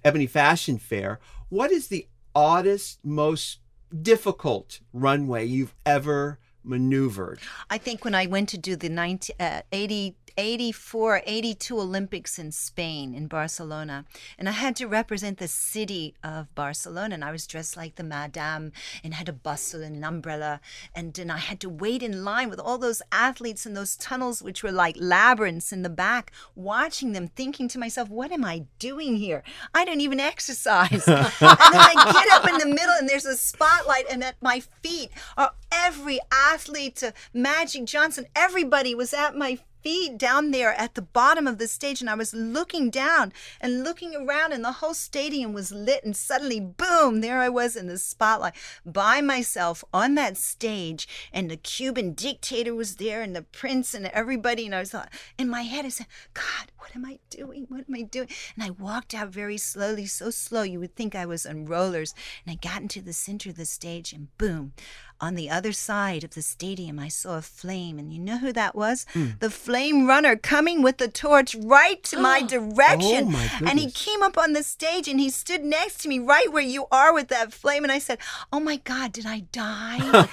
Ebony 0.03 0.27
Fashion 0.27 0.77
Fair. 0.77 1.19
What 1.49 1.71
is 1.71 1.89
the 1.89 2.07
oddest, 2.33 2.99
most 3.03 3.59
difficult 4.01 4.79
runway 4.93 5.45
you've 5.45 5.75
ever 5.85 6.39
maneuvered? 6.67 7.39
I 7.69 7.77
think 7.77 8.03
when 8.03 8.15
I 8.15 8.25
went 8.27 8.49
to 8.49 8.57
do 8.57 8.75
the 8.75 8.89
19, 8.89 9.35
uh, 9.39 9.61
80, 9.71 10.15
84, 10.37 11.23
82 11.25 11.79
Olympics 11.79 12.37
in 12.37 12.51
Spain, 12.51 13.15
in 13.15 13.27
Barcelona, 13.27 14.05
and 14.37 14.47
I 14.47 14.51
had 14.51 14.75
to 14.75 14.85
represent 14.85 15.39
the 15.39 15.47
city 15.47 16.13
of 16.23 16.53
Barcelona, 16.53 17.15
and 17.15 17.25
I 17.25 17.31
was 17.31 17.47
dressed 17.47 17.75
like 17.75 17.95
the 17.95 18.03
madame 18.03 18.71
and 19.03 19.15
had 19.15 19.27
a 19.27 19.33
bustle 19.33 19.81
and 19.81 19.95
an 19.95 20.03
umbrella, 20.03 20.61
and 20.93 21.13
then 21.13 21.31
I 21.31 21.37
had 21.37 21.59
to 21.61 21.69
wait 21.69 22.03
in 22.03 22.23
line 22.23 22.49
with 22.49 22.59
all 22.59 22.77
those 22.77 23.01
athletes 23.11 23.65
in 23.65 23.73
those 23.73 23.95
tunnels, 23.95 24.43
which 24.43 24.61
were 24.61 24.71
like 24.71 24.95
labyrinths 24.99 25.73
in 25.73 25.81
the 25.81 25.89
back, 25.89 26.31
watching 26.55 27.13
them, 27.13 27.29
thinking 27.29 27.67
to 27.69 27.79
myself, 27.79 28.09
what 28.09 28.31
am 28.31 28.45
I 28.45 28.65
doing 28.77 29.15
here? 29.15 29.43
I 29.73 29.85
don't 29.85 30.01
even 30.01 30.19
exercise. 30.19 31.07
and 31.07 31.25
then 31.25 31.35
I 31.41 32.11
get 32.13 32.31
up 32.33 32.47
in 32.47 32.59
the 32.59 32.75
middle, 32.75 32.95
and 32.99 33.09
there's 33.09 33.25
a 33.25 33.37
spotlight, 33.37 34.05
and 34.11 34.23
at 34.23 34.35
my 34.41 34.61
feet 34.83 35.09
are 35.35 35.53
every 35.71 36.19
athlete 36.31 36.56
to 36.65 37.13
Magic 37.33 37.85
Johnson. 37.85 38.25
Everybody 38.35 38.95
was 38.95 39.13
at 39.13 39.35
my 39.35 39.59
feet 39.83 40.17
down 40.17 40.51
there 40.51 40.73
at 40.73 40.95
the 40.95 41.01
bottom 41.01 41.47
of 41.47 41.59
the 41.59 41.67
stage 41.67 42.01
and 42.01 42.09
I 42.09 42.15
was 42.15 42.33
looking 42.33 42.89
down 42.89 43.31
and 43.61 43.83
looking 43.83 44.15
around 44.15 44.51
and 44.51 44.63
the 44.63 44.73
whole 44.73 44.93
stadium 44.93 45.53
was 45.53 45.71
lit 45.71 46.03
and 46.03 46.15
suddenly 46.15 46.59
boom 46.59 47.21
there 47.21 47.39
I 47.39 47.49
was 47.49 47.75
in 47.75 47.87
the 47.87 47.97
spotlight 47.97 48.55
by 48.85 49.21
myself 49.21 49.83
on 49.93 50.15
that 50.15 50.35
stage 50.35 51.07
and 51.31 51.49
the 51.49 51.57
Cuban 51.57 52.13
dictator 52.13 52.73
was 52.73 52.95
there 52.95 53.21
and 53.21 53.35
the 53.35 53.43
prince 53.43 53.93
and 53.93 54.07
everybody 54.07 54.65
and 54.65 54.75
I 54.75 54.79
was 54.79 54.93
like 54.93 55.13
in 55.37 55.47
my 55.47 55.61
head 55.61 55.85
I 55.85 55.89
said 55.89 56.07
God 56.33 56.71
what 56.79 56.95
am 56.95 57.05
I 57.05 57.19
doing 57.29 57.67
what 57.69 57.85
am 57.87 57.95
I 57.95 58.01
doing 58.01 58.29
and 58.55 58.63
I 58.63 58.71
walked 58.71 59.13
out 59.13 59.29
very 59.29 59.57
slowly 59.57 60.07
so 60.07 60.31
slow 60.31 60.63
you 60.63 60.79
would 60.79 60.95
think 60.95 61.15
I 61.15 61.25
was 61.25 61.45
on 61.45 61.65
rollers 61.65 62.13
and 62.45 62.51
I 62.51 62.67
got 62.67 62.81
into 62.81 63.01
the 63.01 63.13
center 63.13 63.51
of 63.51 63.57
the 63.57 63.65
stage 63.65 64.11
and 64.11 64.35
boom 64.37 64.73
on 65.19 65.35
the 65.35 65.49
other 65.49 65.71
side 65.71 66.23
of 66.23 66.31
the 66.31 66.41
stadium, 66.41 66.99
I 66.99 67.07
saw 67.07 67.37
a 67.37 67.41
flame, 67.41 67.97
and 67.97 68.13
you 68.13 68.19
know 68.19 68.37
who 68.37 68.53
that 68.53 68.75
was? 68.75 69.05
Hmm. 69.13 69.31
The 69.39 69.49
flame 69.49 70.07
runner 70.07 70.35
coming 70.35 70.81
with 70.81 70.97
the 70.97 71.07
torch 71.07 71.55
right 71.55 72.01
to 72.03 72.19
my 72.19 72.41
oh 72.43 72.47
direction. 72.47 73.25
Oh, 73.27 73.31
my 73.31 73.49
and 73.65 73.79
he 73.79 73.89
came 73.91 74.21
up 74.21 74.37
on 74.37 74.53
the 74.53 74.63
stage 74.63 75.07
and 75.07 75.19
he 75.19 75.29
stood 75.29 75.63
next 75.63 76.01
to 76.01 76.09
me 76.09 76.19
right 76.19 76.51
where 76.51 76.63
you 76.63 76.85
are 76.91 77.13
with 77.13 77.29
that 77.29 77.53
flame. 77.53 77.83
And 77.83 77.91
I 77.91 77.99
said, 77.99 78.19
Oh 78.51 78.59
my 78.59 78.77
God, 78.77 79.11
did 79.11 79.25
I 79.25 79.41
die? 79.51 80.27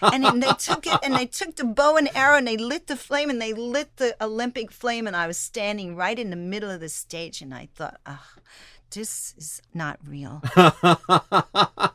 and 0.02 0.42
they 0.42 0.52
took 0.54 0.86
it 0.86 0.98
and 1.02 1.14
they 1.14 1.26
took 1.26 1.56
the 1.56 1.64
bow 1.64 1.96
and 1.96 2.08
arrow 2.14 2.38
and 2.38 2.46
they 2.46 2.56
lit 2.56 2.86
the 2.86 2.96
flame 2.96 3.30
and 3.30 3.40
they 3.40 3.52
lit 3.52 3.96
the 3.96 4.16
Olympic 4.22 4.70
flame. 4.72 5.06
And 5.06 5.16
I 5.16 5.26
was 5.26 5.36
standing 5.36 5.96
right 5.96 6.18
in 6.18 6.30
the 6.30 6.36
middle 6.36 6.70
of 6.70 6.80
the 6.80 6.88
stage 6.88 7.42
and 7.42 7.54
I 7.54 7.68
thought, 7.74 8.00
Oh, 8.06 8.26
this 8.90 9.34
is 9.38 9.62
not 9.74 9.98
real. 10.06 10.42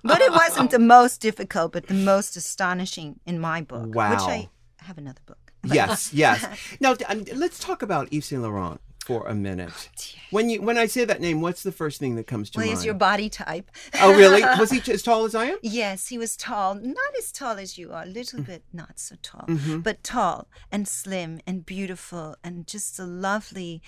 But 0.08 0.22
it 0.22 0.32
wasn't 0.32 0.72
the 0.72 0.80
most 0.80 1.20
difficult, 1.22 1.72
but 1.74 1.88
the 1.88 1.94
most 1.94 2.36
astonishing 2.38 3.20
in 3.26 3.40
my 3.40 3.62
book. 3.62 3.94
Wow. 3.96 4.12
Which 4.12 4.20
I 4.22 4.50
have 4.82 4.98
another 4.98 5.22
book. 5.26 5.52
yes, 5.64 6.14
yes. 6.14 6.46
Now 6.80 6.96
um, 7.10 7.26
let's 7.36 7.60
talk 7.60 7.82
about 7.82 8.10
Yves 8.14 8.28
Saint 8.28 8.42
Laurent 8.44 8.80
for 9.04 9.28
a 9.28 9.34
minute. 9.36 9.90
When 10.32 10.50
you 10.50 10.62
when 10.62 10.78
I 10.78 10.86
say 10.88 11.06
that 11.06 11.22
name, 11.22 11.42
what's 11.42 11.64
the 11.64 11.72
first 11.72 12.00
thing 12.00 12.16
that 12.16 12.28
comes 12.28 12.50
to 12.52 12.60
Well, 12.60 12.68
mind? 12.68 12.78
he's 12.78 12.86
your 12.86 12.94
body 12.96 13.30
type. 13.30 13.70
oh, 14.02 14.14
really? 14.16 14.42
Was 14.60 14.70
he 14.72 14.80
as 14.92 15.02
tall 15.04 15.26
as 15.26 15.34
I 15.36 15.46
am? 15.46 15.58
Yes, 15.64 16.08
he 16.10 16.18
was 16.20 16.38
tall. 16.38 16.76
Not 16.76 17.12
as 17.18 17.32
tall 17.32 17.58
as 17.58 17.78
you 17.80 17.92
are, 17.92 18.04
a 18.04 18.08
little 18.20 18.40
Mm. 18.42 18.46
bit 18.46 18.64
not 18.74 19.00
so 19.00 19.16
tall, 19.24 19.46
Mm-hmm. 19.48 19.80
but 19.80 20.04
tall 20.04 20.48
and 20.72 20.88
slim 20.88 21.40
and 21.48 21.66
beautiful 21.66 22.36
and 22.44 22.68
just 22.68 23.00
a 23.00 23.06
lovely 23.06 23.82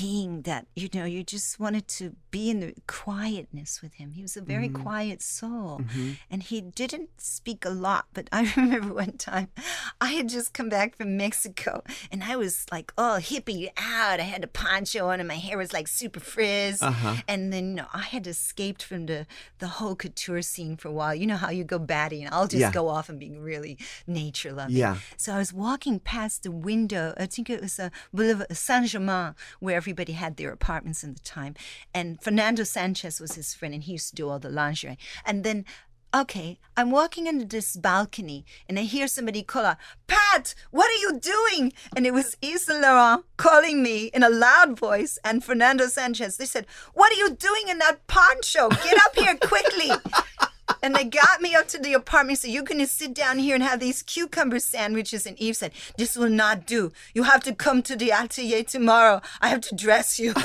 being 0.00 0.40
that, 0.42 0.66
you 0.74 0.88
know, 0.94 1.04
you 1.04 1.22
just 1.22 1.60
wanted 1.60 1.86
to 1.86 2.14
be 2.30 2.48
in 2.48 2.60
the 2.60 2.72
quietness 2.86 3.82
with 3.82 3.94
him. 3.94 4.12
He 4.12 4.22
was 4.22 4.36
a 4.36 4.40
very 4.40 4.62
Mm-hmm. 4.68 4.82
quiet 4.82 5.20
soul 5.20 5.82
and 6.30 6.42
he 6.42 6.60
didn't 6.62 7.10
speak 7.20 7.64
a 7.66 7.70
lot. 7.70 8.06
But 8.14 8.28
I 8.32 8.50
remember 8.56 8.94
one 8.94 9.18
time 9.18 9.48
I 10.00 10.12
had 10.12 10.28
just 10.30 10.54
come 10.54 10.68
back 10.70 10.96
from 10.96 11.16
Mexico 11.16 11.82
and 12.10 12.22
I 12.24 12.36
was 12.36 12.64
like 12.72 12.92
all 12.96 13.18
hippie 13.18 13.68
out. 13.76 14.18
I 14.20 14.22
had 14.22 14.44
a 14.44 14.46
poncho 14.46 15.08
on 15.10 15.18
and 15.20 15.28
my 15.28 15.34
hair 15.46 15.58
was 15.58 15.72
like 15.74 15.88
super 15.88 16.20
frizz. 16.20 16.80
Uh-huh. 16.80 17.16
And 17.28 17.52
then 17.52 17.64
you 17.70 17.74
know, 17.74 17.86
I 17.92 18.02
had 18.14 18.26
escaped 18.26 18.82
from 18.82 19.06
the, 19.06 19.26
the 19.58 19.66
whole 19.76 19.94
couture 19.96 20.42
scene 20.42 20.76
for 20.76 20.88
a 20.88 20.92
while. 20.92 21.14
You 21.14 21.26
know 21.26 21.36
how 21.36 21.50
you 21.50 21.64
go 21.64 21.78
batty 21.78 22.22
and 22.22 22.32
I'll 22.32 22.46
just 22.46 22.60
Yeah. 22.60 22.72
go 22.72 22.88
off 22.88 23.08
and 23.10 23.18
be 23.20 23.30
really 23.36 23.76
nature 24.06 24.52
loving. 24.52 24.76
Yeah. 24.76 24.96
So 25.18 25.34
I 25.34 25.38
was 25.38 25.52
walking 25.52 25.98
past 26.00 26.44
the 26.44 26.50
window. 26.52 27.12
I 27.18 27.26
think 27.26 27.50
it 27.50 27.60
was 27.60 27.78
a 27.78 27.90
Boulevard 28.14 28.56
Saint 28.56 28.86
Germain, 28.86 29.34
where 29.60 29.81
everybody 29.82 30.12
had 30.12 30.36
their 30.36 30.52
apartments 30.52 31.02
in 31.02 31.12
the 31.12 31.20
time. 31.38 31.54
And 31.92 32.22
Fernando 32.22 32.62
Sanchez 32.62 33.20
was 33.20 33.34
his 33.34 33.52
friend, 33.52 33.74
and 33.74 33.82
he 33.82 33.92
used 33.98 34.10
to 34.10 34.14
do 34.14 34.28
all 34.28 34.38
the 34.38 34.48
lingerie. 34.48 34.98
And 35.26 35.42
then. 35.44 35.64
Okay, 36.14 36.58
I'm 36.76 36.90
walking 36.90 37.26
into 37.26 37.46
this 37.46 37.74
balcony 37.74 38.44
and 38.68 38.78
I 38.78 38.82
hear 38.82 39.08
somebody 39.08 39.42
call 39.42 39.64
out, 39.64 39.78
Pat, 40.06 40.54
what 40.70 40.90
are 40.90 41.00
you 41.04 41.18
doing? 41.18 41.72
And 41.96 42.06
it 42.06 42.12
was 42.12 42.36
Yves 42.42 42.66
Saint 42.66 42.82
Laurent 42.82 43.24
calling 43.38 43.82
me 43.82 44.10
in 44.12 44.22
a 44.22 44.28
loud 44.28 44.78
voice 44.78 45.18
and 45.24 45.42
Fernando 45.42 45.86
Sanchez. 45.86 46.36
They 46.36 46.44
said, 46.44 46.66
What 46.92 47.12
are 47.12 47.16
you 47.16 47.30
doing 47.30 47.68
in 47.70 47.78
that 47.78 48.06
poncho? 48.08 48.68
Get 48.68 48.98
up 49.06 49.16
here 49.16 49.38
quickly. 49.38 49.90
And 50.82 50.94
they 50.94 51.04
got 51.04 51.40
me 51.40 51.54
up 51.54 51.68
to 51.68 51.78
the 51.78 51.92
apartment. 51.94 52.38
So 52.38 52.48
you're 52.48 52.62
going 52.62 52.80
to 52.80 52.86
sit 52.86 53.14
down 53.14 53.38
here 53.38 53.54
and 53.54 53.64
have 53.64 53.80
these 53.80 54.02
cucumber 54.02 54.58
sandwiches. 54.58 55.26
And 55.26 55.36
Yves 55.40 55.58
said, 55.58 55.72
This 55.96 56.16
will 56.16 56.30
not 56.30 56.66
do. 56.66 56.92
You 57.14 57.24
have 57.24 57.42
to 57.44 57.54
come 57.54 57.82
to 57.82 57.96
the 57.96 58.12
atelier 58.12 58.62
tomorrow. 58.62 59.20
I 59.40 59.48
have 59.48 59.60
to 59.62 59.74
dress 59.74 60.18
you. 60.18 60.34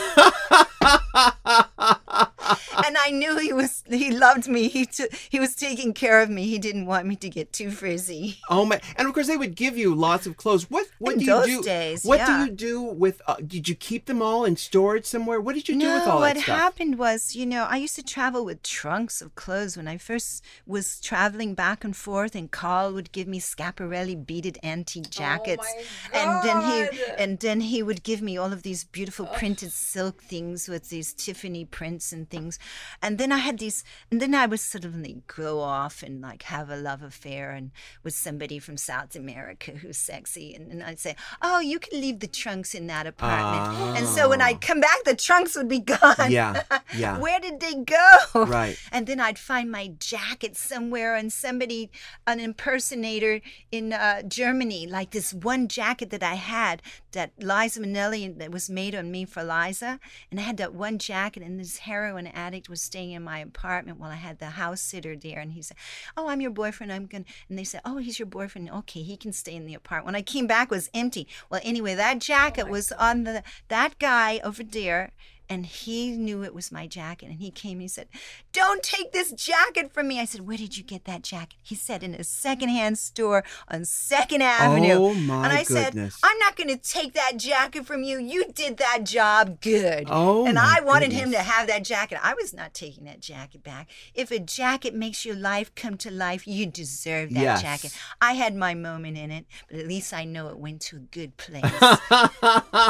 and 3.08 3.16
I 3.16 3.18
knew 3.18 3.38
he 3.40 3.54
was 3.54 3.84
he 3.90 4.12
loved 4.12 4.48
me. 4.48 4.68
He 4.68 4.86
t- 4.86 5.08
he 5.30 5.40
was 5.40 5.56
taking 5.56 5.94
care 5.94 6.22
of 6.22 6.30
me. 6.30 6.46
He 6.48 6.60
didn't 6.60 6.86
want 6.86 7.08
me 7.08 7.16
to 7.18 7.30
get 7.30 7.54
too 7.54 7.72
frizzy. 7.72 8.38
Oh 8.50 8.66
my! 8.66 8.80
And 8.96 9.08
of 9.08 9.14
course, 9.14 9.28
they 9.28 9.38
would 9.38 9.56
give 9.56 9.78
you 9.78 9.94
lots 9.96 10.26
of 10.28 10.38
clothes. 10.38 10.70
What 10.70 10.88
what 11.00 11.14
In 11.14 11.20
do 11.20 11.26
you 11.26 11.32
those 11.32 11.46
do? 11.46 11.64
days, 11.64 12.04
what 12.04 12.20
yeah. 12.20 12.28
do 12.28 12.46
you 12.46 12.52
do 12.52 12.82
with? 12.82 13.22
Uh, 13.28 13.36
did 13.46 13.68
you 13.70 13.76
keep 13.76 14.06
them 14.06 14.22
all 14.22 14.46
in 14.46 14.56
storage 14.58 15.06
somewhere? 15.06 15.40
What 15.40 15.56
did 15.56 15.68
you 15.70 15.80
do 15.80 15.86
no, 15.88 15.96
with 15.96 16.08
all 16.08 16.20
what 16.20 16.36
that 16.36 16.44
stuff? 16.44 16.56
What 16.56 16.62
happened 16.62 16.98
was, 16.98 17.36
you 17.36 17.46
know, 17.46 17.64
I 17.66 17.78
used 17.78 17.96
to 17.96 18.04
travel 18.04 18.46
with 18.46 18.64
trunks 18.64 19.22
of 19.22 19.36
clothes 19.36 19.78
when 19.78 19.88
I 19.88 19.98
first 19.98 20.44
was 20.66 21.00
traveling 21.00 21.54
back 21.54 21.84
and 21.84 21.96
forth, 21.96 22.36
and 22.36 22.52
Karl 22.52 22.94
would 22.94 23.12
give 23.12 23.28
me 23.28 23.40
Schiaparelli 23.40 24.26
beaded 24.26 24.58
antique 24.64 25.10
jackets, 25.10 25.68
and 26.14 26.44
then 26.44 26.62
he 26.62 26.78
and 27.18 27.40
then 27.40 27.62
he 27.62 27.84
would 27.84 28.04
give 28.04 28.22
me 28.22 28.38
all 28.38 28.52
of 28.54 28.64
these 28.64 28.84
beautiful 28.84 29.26
printed 29.28 29.72
silk 29.72 30.22
things 30.22 30.68
with 30.68 30.90
these 30.90 31.14
Tiffany 31.14 31.66
prints 31.66 32.12
and 32.12 32.30
things, 32.30 32.60
and 33.02 33.18
then 33.18 33.32
I 33.32 33.38
had 33.38 33.60
these, 33.60 33.84
and 34.12 34.22
then 34.22 34.34
I 34.34 34.46
would 34.46 34.60
suddenly 34.60 35.22
go 35.28 35.60
off 35.60 36.04
and 36.04 36.22
like 36.22 36.44
have 36.44 36.70
a 36.70 36.76
love 36.76 37.02
affair 37.02 37.52
and 37.52 37.72
with 38.04 38.14
somebody 38.16 38.60
from 38.60 38.78
South 38.78 39.16
America 39.16 39.72
who's 39.72 39.98
sexy, 39.98 40.54
and, 40.54 40.72
and 40.72 40.84
I'd 40.84 41.00
say, 41.00 41.16
oh, 41.42 41.60
you 41.60 41.80
can 41.80 42.00
leave 42.00 42.20
the 42.20 42.28
trunks 42.28 42.74
in 42.74 42.88
that 42.88 43.08
apartment, 43.08 43.98
and 43.98 44.08
so 44.08 44.30
when 44.30 44.42
I'd 44.42 44.62
come 44.62 44.80
back, 44.80 45.04
the 45.06 45.16
trunks 45.16 45.56
would 45.56 45.70
be 45.70 45.80
gone. 45.80 46.00
Ah. 46.02 46.28
Yeah, 46.28 46.64
yeah. 46.96 47.20
Where 47.20 47.40
did 47.40 47.60
they 47.60 47.76
go? 47.76 48.46
Right. 48.46 48.78
And 48.92 49.08
then 49.08 49.20
I'd 49.20 49.40
find 49.40 49.72
my 49.72 49.94
jacket 50.00 50.58
somewhere, 50.58 51.16
and 51.16 51.32
somebody, 51.32 51.90
an 52.26 52.40
impersonator 52.40 53.42
in 53.72 53.94
uh, 53.94 54.24
Germany, 54.24 54.88
like 54.88 55.12
this 55.12 55.34
one 55.34 55.68
jacket 55.68 56.10
that 56.10 56.24
I 56.24 56.36
had 56.36 56.82
that 57.18 57.32
Liza 57.40 57.80
Minnelli 57.80 58.38
that 58.38 58.52
was 58.52 58.70
made 58.70 58.94
on 58.94 59.10
me 59.10 59.26
for 59.26 59.44
Liza, 59.44 60.00
and 60.30 60.40
I 60.40 60.44
had 60.44 60.58
that 60.58 60.76
one 60.76 61.00
jacket, 61.00 61.42
and 61.42 61.60
this 61.60 61.80
heroin 61.80 62.28
addict 62.28 62.70
was 62.70 62.80
staying 62.80 63.12
in 63.12 63.24
my 63.24 63.40
apartment 63.40 64.00
while 64.00 64.12
I 64.12 64.18
had 64.18 64.38
the 64.38 64.52
house 64.52 64.82
sitter 64.82 65.16
there, 65.16 65.40
and 65.40 65.54
he 65.54 65.64
said, 65.64 65.78
"Oh, 66.16 66.28
I'm 66.28 66.42
your 66.42 66.52
boyfriend. 66.52 66.94
I'm 66.94 67.08
gonna," 67.08 67.26
and 67.50 67.58
they 67.58 67.64
said, 67.64 67.82
"Oh, 67.84 67.98
he's 67.98 68.20
your 68.20 68.28
boyfriend. 68.28 68.70
Okay, 68.70 69.02
he 69.02 69.18
can 69.18 69.34
stay 69.34 69.56
in 69.56 69.66
the 69.66 69.74
apartment." 69.74 70.06
When 70.06 70.16
I 70.16 70.22
came 70.22 70.46
back, 70.46 70.68
it 70.68 70.76
was 70.76 70.92
empty. 70.94 71.28
Well, 71.50 71.60
anyway, 71.64 71.96
that 71.96 72.18
oh 72.18 72.20
jacket 72.20 72.70
was 72.70 72.92
on 72.92 73.24
the 73.24 73.42
that 73.70 73.98
guy 73.98 74.40
over 74.44 74.64
there 74.64 75.12
and 75.50 75.66
he 75.66 76.12
knew 76.12 76.44
it 76.44 76.54
was 76.54 76.72
my 76.72 76.88
jacket 76.88 77.28
and 77.30 77.40
he 77.40 77.52
came 77.52 77.74
and 77.74 77.82
he 77.84 77.88
said 77.88 78.08
don't 78.54 78.82
take 78.84 79.12
this 79.12 79.32
jacket 79.32 79.94
from 79.94 80.08
me. 80.08 80.20
I 80.20 80.26
said 80.26 80.48
where 80.48 80.58
did 80.58 80.78
you 80.78 80.84
get 80.84 81.06
that 81.06 81.22
jacket? 81.22 81.58
He 81.64 81.76
said 81.76 82.04
in 82.04 82.14
a 82.16 82.24
secondhand 82.24 82.98
store 82.98 83.44
on 83.68 83.86
second 83.86 84.42
avenue. 84.42 84.96
Oh, 84.96 85.14
my 85.14 85.44
and 85.46 85.54
i 85.54 85.64
said 85.64 85.96
i'm 86.24 86.40
not 86.40 86.56
going 86.56 86.70
to 86.70 86.78
take 86.78 87.14
that 87.14 87.38
jacket 87.38 87.86
from 87.86 88.04
you. 88.04 88.20
You 88.20 88.46
did 88.54 88.78
that 88.78 89.04
job 89.04 89.62
good. 89.62 90.08
Oh, 90.10 90.46
and 90.46 90.56
my 90.56 90.78
i 90.78 90.82
wanted 90.84 91.12
him 91.12 91.32
to 91.32 91.40
have 91.40 91.68
that 91.68 91.84
jacket. 91.84 92.20
I 92.24 92.34
was 92.34 92.54
not 92.54 92.74
taking 92.74 93.06
that 93.06 93.20
jacket 93.20 93.64
back. 93.64 93.90
If 94.14 94.32
a 94.32 94.40
jacket 94.40 94.94
makes 94.94 95.26
your 95.26 95.36
life 95.36 95.74
come 95.76 95.98
to 95.98 96.12
life 96.12 96.48
you 96.48 96.66
deserve 96.66 97.34
that 97.34 97.42
Yes. 97.42 97.62
jacket. 97.62 97.92
I 98.22 98.34
had 98.34 98.56
my 98.56 98.74
moment 98.74 99.18
in 99.18 99.32
it 99.32 99.46
but 99.70 99.80
at 99.80 99.88
least 99.88 100.14
i 100.14 100.24
know 100.24 100.50
it 100.50 100.58
went 100.58 100.82
to 100.82 100.98
a 100.98 101.00
good 101.00 101.38
place. 101.38 101.64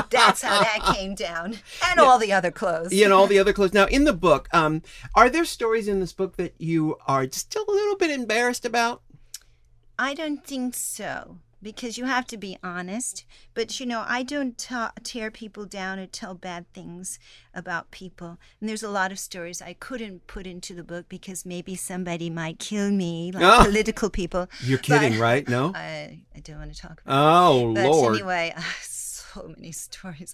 That's 0.10 0.42
how 0.42 0.60
that 0.60 0.94
came 0.96 1.16
down 1.16 1.58
and 1.90 2.00
all 2.00 2.18
the 2.18 2.34
other 2.34 2.47
clothes 2.52 2.94
you 2.94 3.08
know 3.08 3.18
all 3.18 3.28
the 3.34 3.40
other 3.40 3.54
clothes. 3.54 3.74
Now, 3.74 3.86
in 3.86 4.04
the 4.06 4.14
book, 4.14 4.48
um, 4.54 4.82
are 5.16 5.30
there 5.30 5.46
stories 5.46 5.88
in 5.88 6.00
this 6.00 6.14
book 6.14 6.38
that 6.38 6.54
you 6.58 6.98
are 7.08 7.26
just 7.26 7.56
a 7.56 7.64
little 7.68 7.96
bit 7.98 8.12
embarrassed 8.12 8.66
about? 8.66 9.02
I 10.00 10.14
don't 10.14 10.46
think 10.46 10.76
so. 10.76 11.40
because 11.64 11.98
you 11.98 12.06
have 12.06 12.28
to 12.28 12.38
be 12.38 12.56
honest. 12.64 13.26
But 13.56 13.80
you 13.80 13.88
know, 13.88 14.04
I 14.08 14.22
don't 14.22 14.56
ta- 14.60 14.92
tear 15.04 15.32
people 15.32 15.66
down 15.66 15.98
or 15.98 16.06
tell 16.06 16.36
bad 16.36 16.72
things 16.72 17.18
about 17.54 17.90
people. 17.90 18.38
And 18.60 18.70
there's 18.70 18.84
a 18.84 18.90
lot 18.92 19.12
of 19.12 19.18
stories 19.18 19.60
I 19.60 19.74
couldn't 19.74 20.28
put 20.28 20.46
into 20.46 20.76
the 20.76 20.84
book 20.84 21.10
because 21.10 21.48
maybe 21.48 21.74
somebody 21.76 22.30
might 22.30 22.60
kill 22.60 22.92
me, 22.92 23.32
like 23.34 23.44
Ah. 23.44 23.64
political 23.66 24.12
people. 24.12 24.48
You're 24.62 24.78
kidding, 24.78 25.14
But 25.14 25.20
right? 25.20 25.50
No. 25.50 25.72
I, 25.76 26.20
I 26.36 26.40
don't 26.42 26.60
want 26.60 26.74
to 26.76 26.80
talk 26.80 27.02
about. 27.04 27.16
Oh 27.52 27.74
But 27.74 27.86
Lord. 27.90 28.16
anyway, 28.16 28.54
so 29.38 29.48
many 29.48 29.72
stories. 29.88 30.34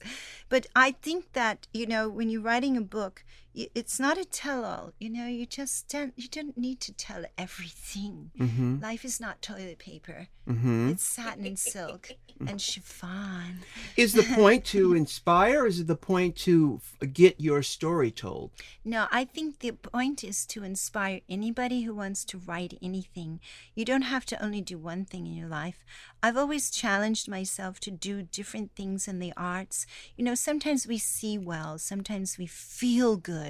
But 0.49 0.67
I 0.75 0.91
think 0.91 1.33
that 1.33 1.67
you 1.73 1.85
know, 1.85 2.09
when 2.09 2.29
you're 2.29 2.41
writing 2.41 2.77
a 2.77 2.81
book, 2.81 3.23
it's 3.55 3.99
not 3.99 4.17
a 4.17 4.25
tell-all. 4.25 4.93
You 4.99 5.09
know, 5.09 5.27
you 5.27 5.45
just 5.45 5.87
don't, 5.87 6.13
you 6.15 6.27
don't 6.27 6.57
need 6.57 6.79
to 6.81 6.93
tell 6.93 7.25
everything. 7.37 8.31
Mm-hmm. 8.39 8.81
Life 8.81 9.05
is 9.05 9.19
not 9.19 9.41
toilet 9.41 9.79
paper. 9.79 10.27
Mm-hmm. 10.47 10.89
It's 10.89 11.03
satin 11.03 11.45
and 11.45 11.59
silk 11.59 12.11
and 12.45 12.59
chiffon. 12.59 13.59
Is 13.95 14.13
the 14.13 14.23
point 14.23 14.65
to 14.65 14.93
inspire? 14.95 15.63
Or 15.63 15.67
is 15.67 15.79
it 15.79 15.87
the 15.87 15.95
point 15.95 16.35
to 16.37 16.81
get 17.13 17.39
your 17.39 17.61
story 17.61 18.11
told? 18.11 18.51
No, 18.83 19.07
I 19.11 19.23
think 19.23 19.59
the 19.59 19.71
point 19.71 20.23
is 20.23 20.45
to 20.47 20.63
inspire 20.63 21.21
anybody 21.29 21.83
who 21.83 21.93
wants 21.93 22.25
to 22.25 22.39
write 22.39 22.77
anything. 22.81 23.39
You 23.75 23.85
don't 23.85 24.03
have 24.03 24.25
to 24.27 24.43
only 24.43 24.61
do 24.61 24.77
one 24.77 25.05
thing 25.05 25.27
in 25.27 25.35
your 25.35 25.47
life. 25.47 25.85
I've 26.21 26.37
always 26.37 26.69
challenged 26.69 27.29
myself 27.29 27.79
to 27.81 27.91
do 27.91 28.23
different 28.23 28.71
things 28.75 29.07
in 29.07 29.19
the 29.19 29.33
arts. 29.37 29.85
You 30.17 30.25
know, 30.25 30.35
sometimes 30.35 30.87
we 30.87 30.97
see 30.97 31.37
well, 31.37 31.77
sometimes 31.77 32.37
we 32.37 32.47
feel 32.47 33.15
good. 33.17 33.42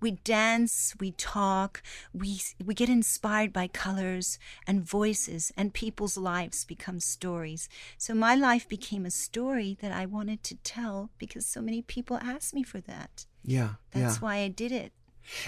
We 0.00 0.12
dance, 0.12 0.94
we 0.98 1.12
talk, 1.12 1.82
we 2.12 2.40
we 2.64 2.74
get 2.74 2.88
inspired 2.88 3.52
by 3.52 3.68
colors 3.68 4.38
and 4.66 4.82
voices 4.82 5.52
and 5.56 5.72
people's 5.72 6.16
lives 6.16 6.64
become 6.64 7.00
stories. 7.00 7.68
So 7.98 8.14
my 8.14 8.34
life 8.34 8.68
became 8.68 9.06
a 9.06 9.10
story 9.10 9.76
that 9.80 9.92
I 9.92 10.06
wanted 10.06 10.42
to 10.44 10.56
tell 10.56 11.10
because 11.18 11.46
so 11.46 11.60
many 11.60 11.82
people 11.82 12.18
asked 12.18 12.54
me 12.54 12.62
for 12.62 12.80
that. 12.82 13.26
Yeah. 13.44 13.74
That's 13.90 14.16
yeah. 14.16 14.20
why 14.20 14.36
I 14.36 14.48
did 14.48 14.72
it. 14.72 14.92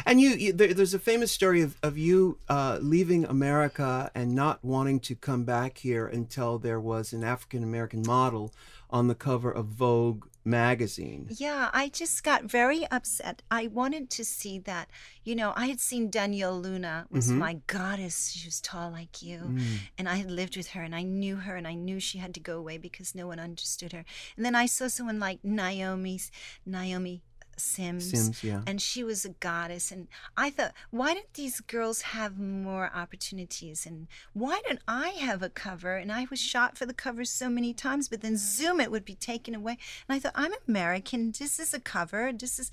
And 0.07 0.21
you, 0.21 0.31
you 0.31 0.53
there, 0.53 0.73
there's 0.75 0.95
a 0.95 0.99
famous 0.99 1.33
story 1.33 1.63
of, 1.63 1.77
of 1.83 1.97
you 1.99 2.39
uh, 2.49 2.79
leaving 2.81 3.25
America 3.25 4.11
and 4.15 4.35
not 4.35 4.65
wanting 4.65 5.01
to 5.01 5.15
come 5.15 5.45
back 5.45 5.79
here 5.79 6.07
until 6.07 6.59
there 6.59 6.81
was 6.81 7.13
an 7.13 7.25
African 7.25 7.63
American 7.63 8.03
model 8.07 8.53
on 8.91 9.09
the 9.09 9.15
cover 9.15 9.51
of 9.51 9.67
Vogue 9.67 10.27
magazine. 10.45 11.27
Yeah, 11.31 11.71
I 11.73 11.89
just 11.89 12.23
got 12.23 12.45
very 12.45 12.87
upset. 12.91 13.43
I 13.51 13.67
wanted 13.67 14.11
to 14.11 14.25
see 14.25 14.59
that. 14.61 14.91
You 15.25 15.35
know, 15.35 15.53
I 15.57 15.67
had 15.67 15.81
seen 15.81 16.11
Donyale 16.11 16.61
Luna 16.63 17.07
was 17.11 17.31
Mhm. 17.31 17.39
my 17.39 17.55
goddess. 17.67 18.31
She 18.33 18.47
was 18.47 18.61
tall 18.61 18.91
like 18.91 19.23
you. 19.23 19.39
Mm. 19.39 19.79
And 19.99 20.09
I 20.09 20.17
had 20.17 20.31
lived 20.31 20.57
with 20.57 20.69
her 20.69 20.83
and 20.83 20.95
I 20.95 21.03
knew 21.03 21.37
her 21.37 21.57
and 21.57 21.67
I 21.67 21.75
knew 21.75 21.99
she 21.99 22.19
had 22.19 22.35
to 22.35 22.41
go 22.41 22.59
away 22.59 22.77
because 22.79 23.15
no 23.15 23.27
one 23.27 23.41
understood 23.41 23.93
her. 23.93 24.05
And 24.37 24.45
then 24.45 24.55
I 24.55 24.67
saw 24.67 24.87
someone 24.89 25.19
like 25.19 25.43
Naomi's 25.43 26.31
Naomi 26.67 27.23
Sims. 27.57 28.11
Sims, 28.11 28.45
yeah. 28.45 28.63
And 28.67 28.81
she 28.81 29.05
was 29.05 29.25
a 29.25 29.31
goddess. 29.31 29.91
And 29.91 30.09
I 30.37 30.51
thought, 30.51 30.73
why 30.91 31.15
don't 31.15 31.33
these 31.35 31.61
girls 31.61 32.03
have 32.03 32.39
more 32.39 32.91
opportunities? 32.95 33.87
And 33.87 34.09
why 34.33 34.61
don't 34.67 34.81
I 34.87 35.09
have 35.11 35.43
a 35.43 35.49
cover? 35.49 35.97
And 35.97 36.13
I 36.13 36.27
was 36.31 36.41
shot 36.41 36.77
for 36.77 36.87
the 36.87 36.95
cover 36.95 37.25
so 37.25 37.49
many 37.49 37.73
times, 37.75 38.09
but 38.09 38.21
then 38.21 38.37
Zoom, 38.37 38.81
it 38.81 38.91
would 38.91 39.05
be 39.05 39.15
taken 39.15 39.55
away. 39.55 39.79
And 40.09 40.17
I 40.17 40.19
thought, 40.19 40.33
I'm 40.35 40.53
American. 40.69 41.33
This 41.39 41.59
is 41.59 41.75
a 41.75 41.81
cover. 41.81 42.33
This 42.33 42.59
is, 42.59 42.71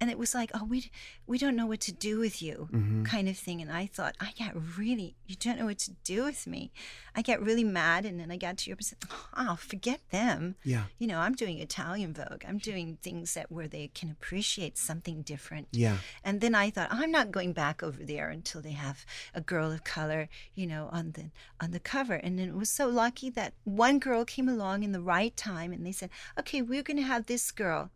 and 0.00 0.10
it 0.10 0.18
was 0.18 0.34
like, 0.34 0.50
oh, 0.54 0.64
we, 0.64 0.90
we 1.26 1.36
don't 1.38 1.56
know 1.56 1.66
what 1.66 1.80
to 1.80 1.92
do 1.92 2.18
with 2.18 2.40
you, 2.40 2.68
Mhm. 2.72 3.04
kind 3.04 3.28
of 3.28 3.36
thing. 3.36 3.60
And 3.60 3.70
I 3.70 3.86
thought, 3.86 4.16
I 4.20 4.32
got 4.38 4.54
really, 4.78 5.16
you 5.26 5.36
don't 5.36 5.58
know 5.58 5.66
what 5.66 5.78
to 5.80 5.92
do 6.04 6.24
with 6.24 6.46
me. 6.46 6.72
I 7.14 7.22
got 7.22 7.42
really 7.42 7.64
mad. 7.64 8.06
And 8.06 8.18
then 8.18 8.30
I 8.30 8.36
got 8.36 8.56
to 8.58 8.70
Europe 8.70 8.80
and 8.80 8.86
said, 8.86 8.98
oh, 9.36 9.56
forget 9.56 10.00
them 10.10 10.56
Yeah. 10.64 10.84
you 10.98 11.06
know 11.06 11.18
i'm 11.20 11.34
doing 11.34 11.58
italian 11.58 12.12
vogue 12.12 12.42
i'm 12.46 12.58
doing 12.58 12.98
things 13.02 13.34
that 13.34 13.50
where 13.50 13.68
they 13.68 13.88
can 13.88 14.10
appreciate 14.10 14.76
something 14.78 15.22
different 15.22 15.68
Yeah. 15.72 15.98
and 16.24 16.40
then 16.40 16.54
i 16.54 16.70
thought 16.70 16.88
i'm 16.90 17.10
not 17.10 17.30
going 17.30 17.52
back 17.52 17.82
over 17.82 18.04
there 18.04 18.28
until 18.28 18.60
they 18.60 18.72
have 18.72 19.04
a 19.34 19.40
girl 19.40 19.70
of 19.72 19.84
color 19.84 20.28
you 20.54 20.66
know 20.66 20.88
on 20.92 21.12
the 21.12 21.30
on 21.60 21.70
the 21.70 21.80
cover 21.80 22.14
and 22.14 22.38
then 22.38 22.48
it 22.48 22.54
was 22.54 22.70
so 22.70 22.86
lucky 22.88 23.30
that 23.30 23.54
one 23.64 23.98
girl 23.98 24.24
came 24.24 24.48
along 24.48 24.82
in 24.82 24.92
the 24.92 25.00
right 25.00 25.36
time 25.36 25.72
and 25.72 25.84
they 25.86 25.92
said 25.92 26.10
okay 26.38 26.60
we're 26.62 26.82
going 26.82 26.96
to 26.96 27.02
have 27.14 27.26
this 27.26 27.50
girl 27.50 27.90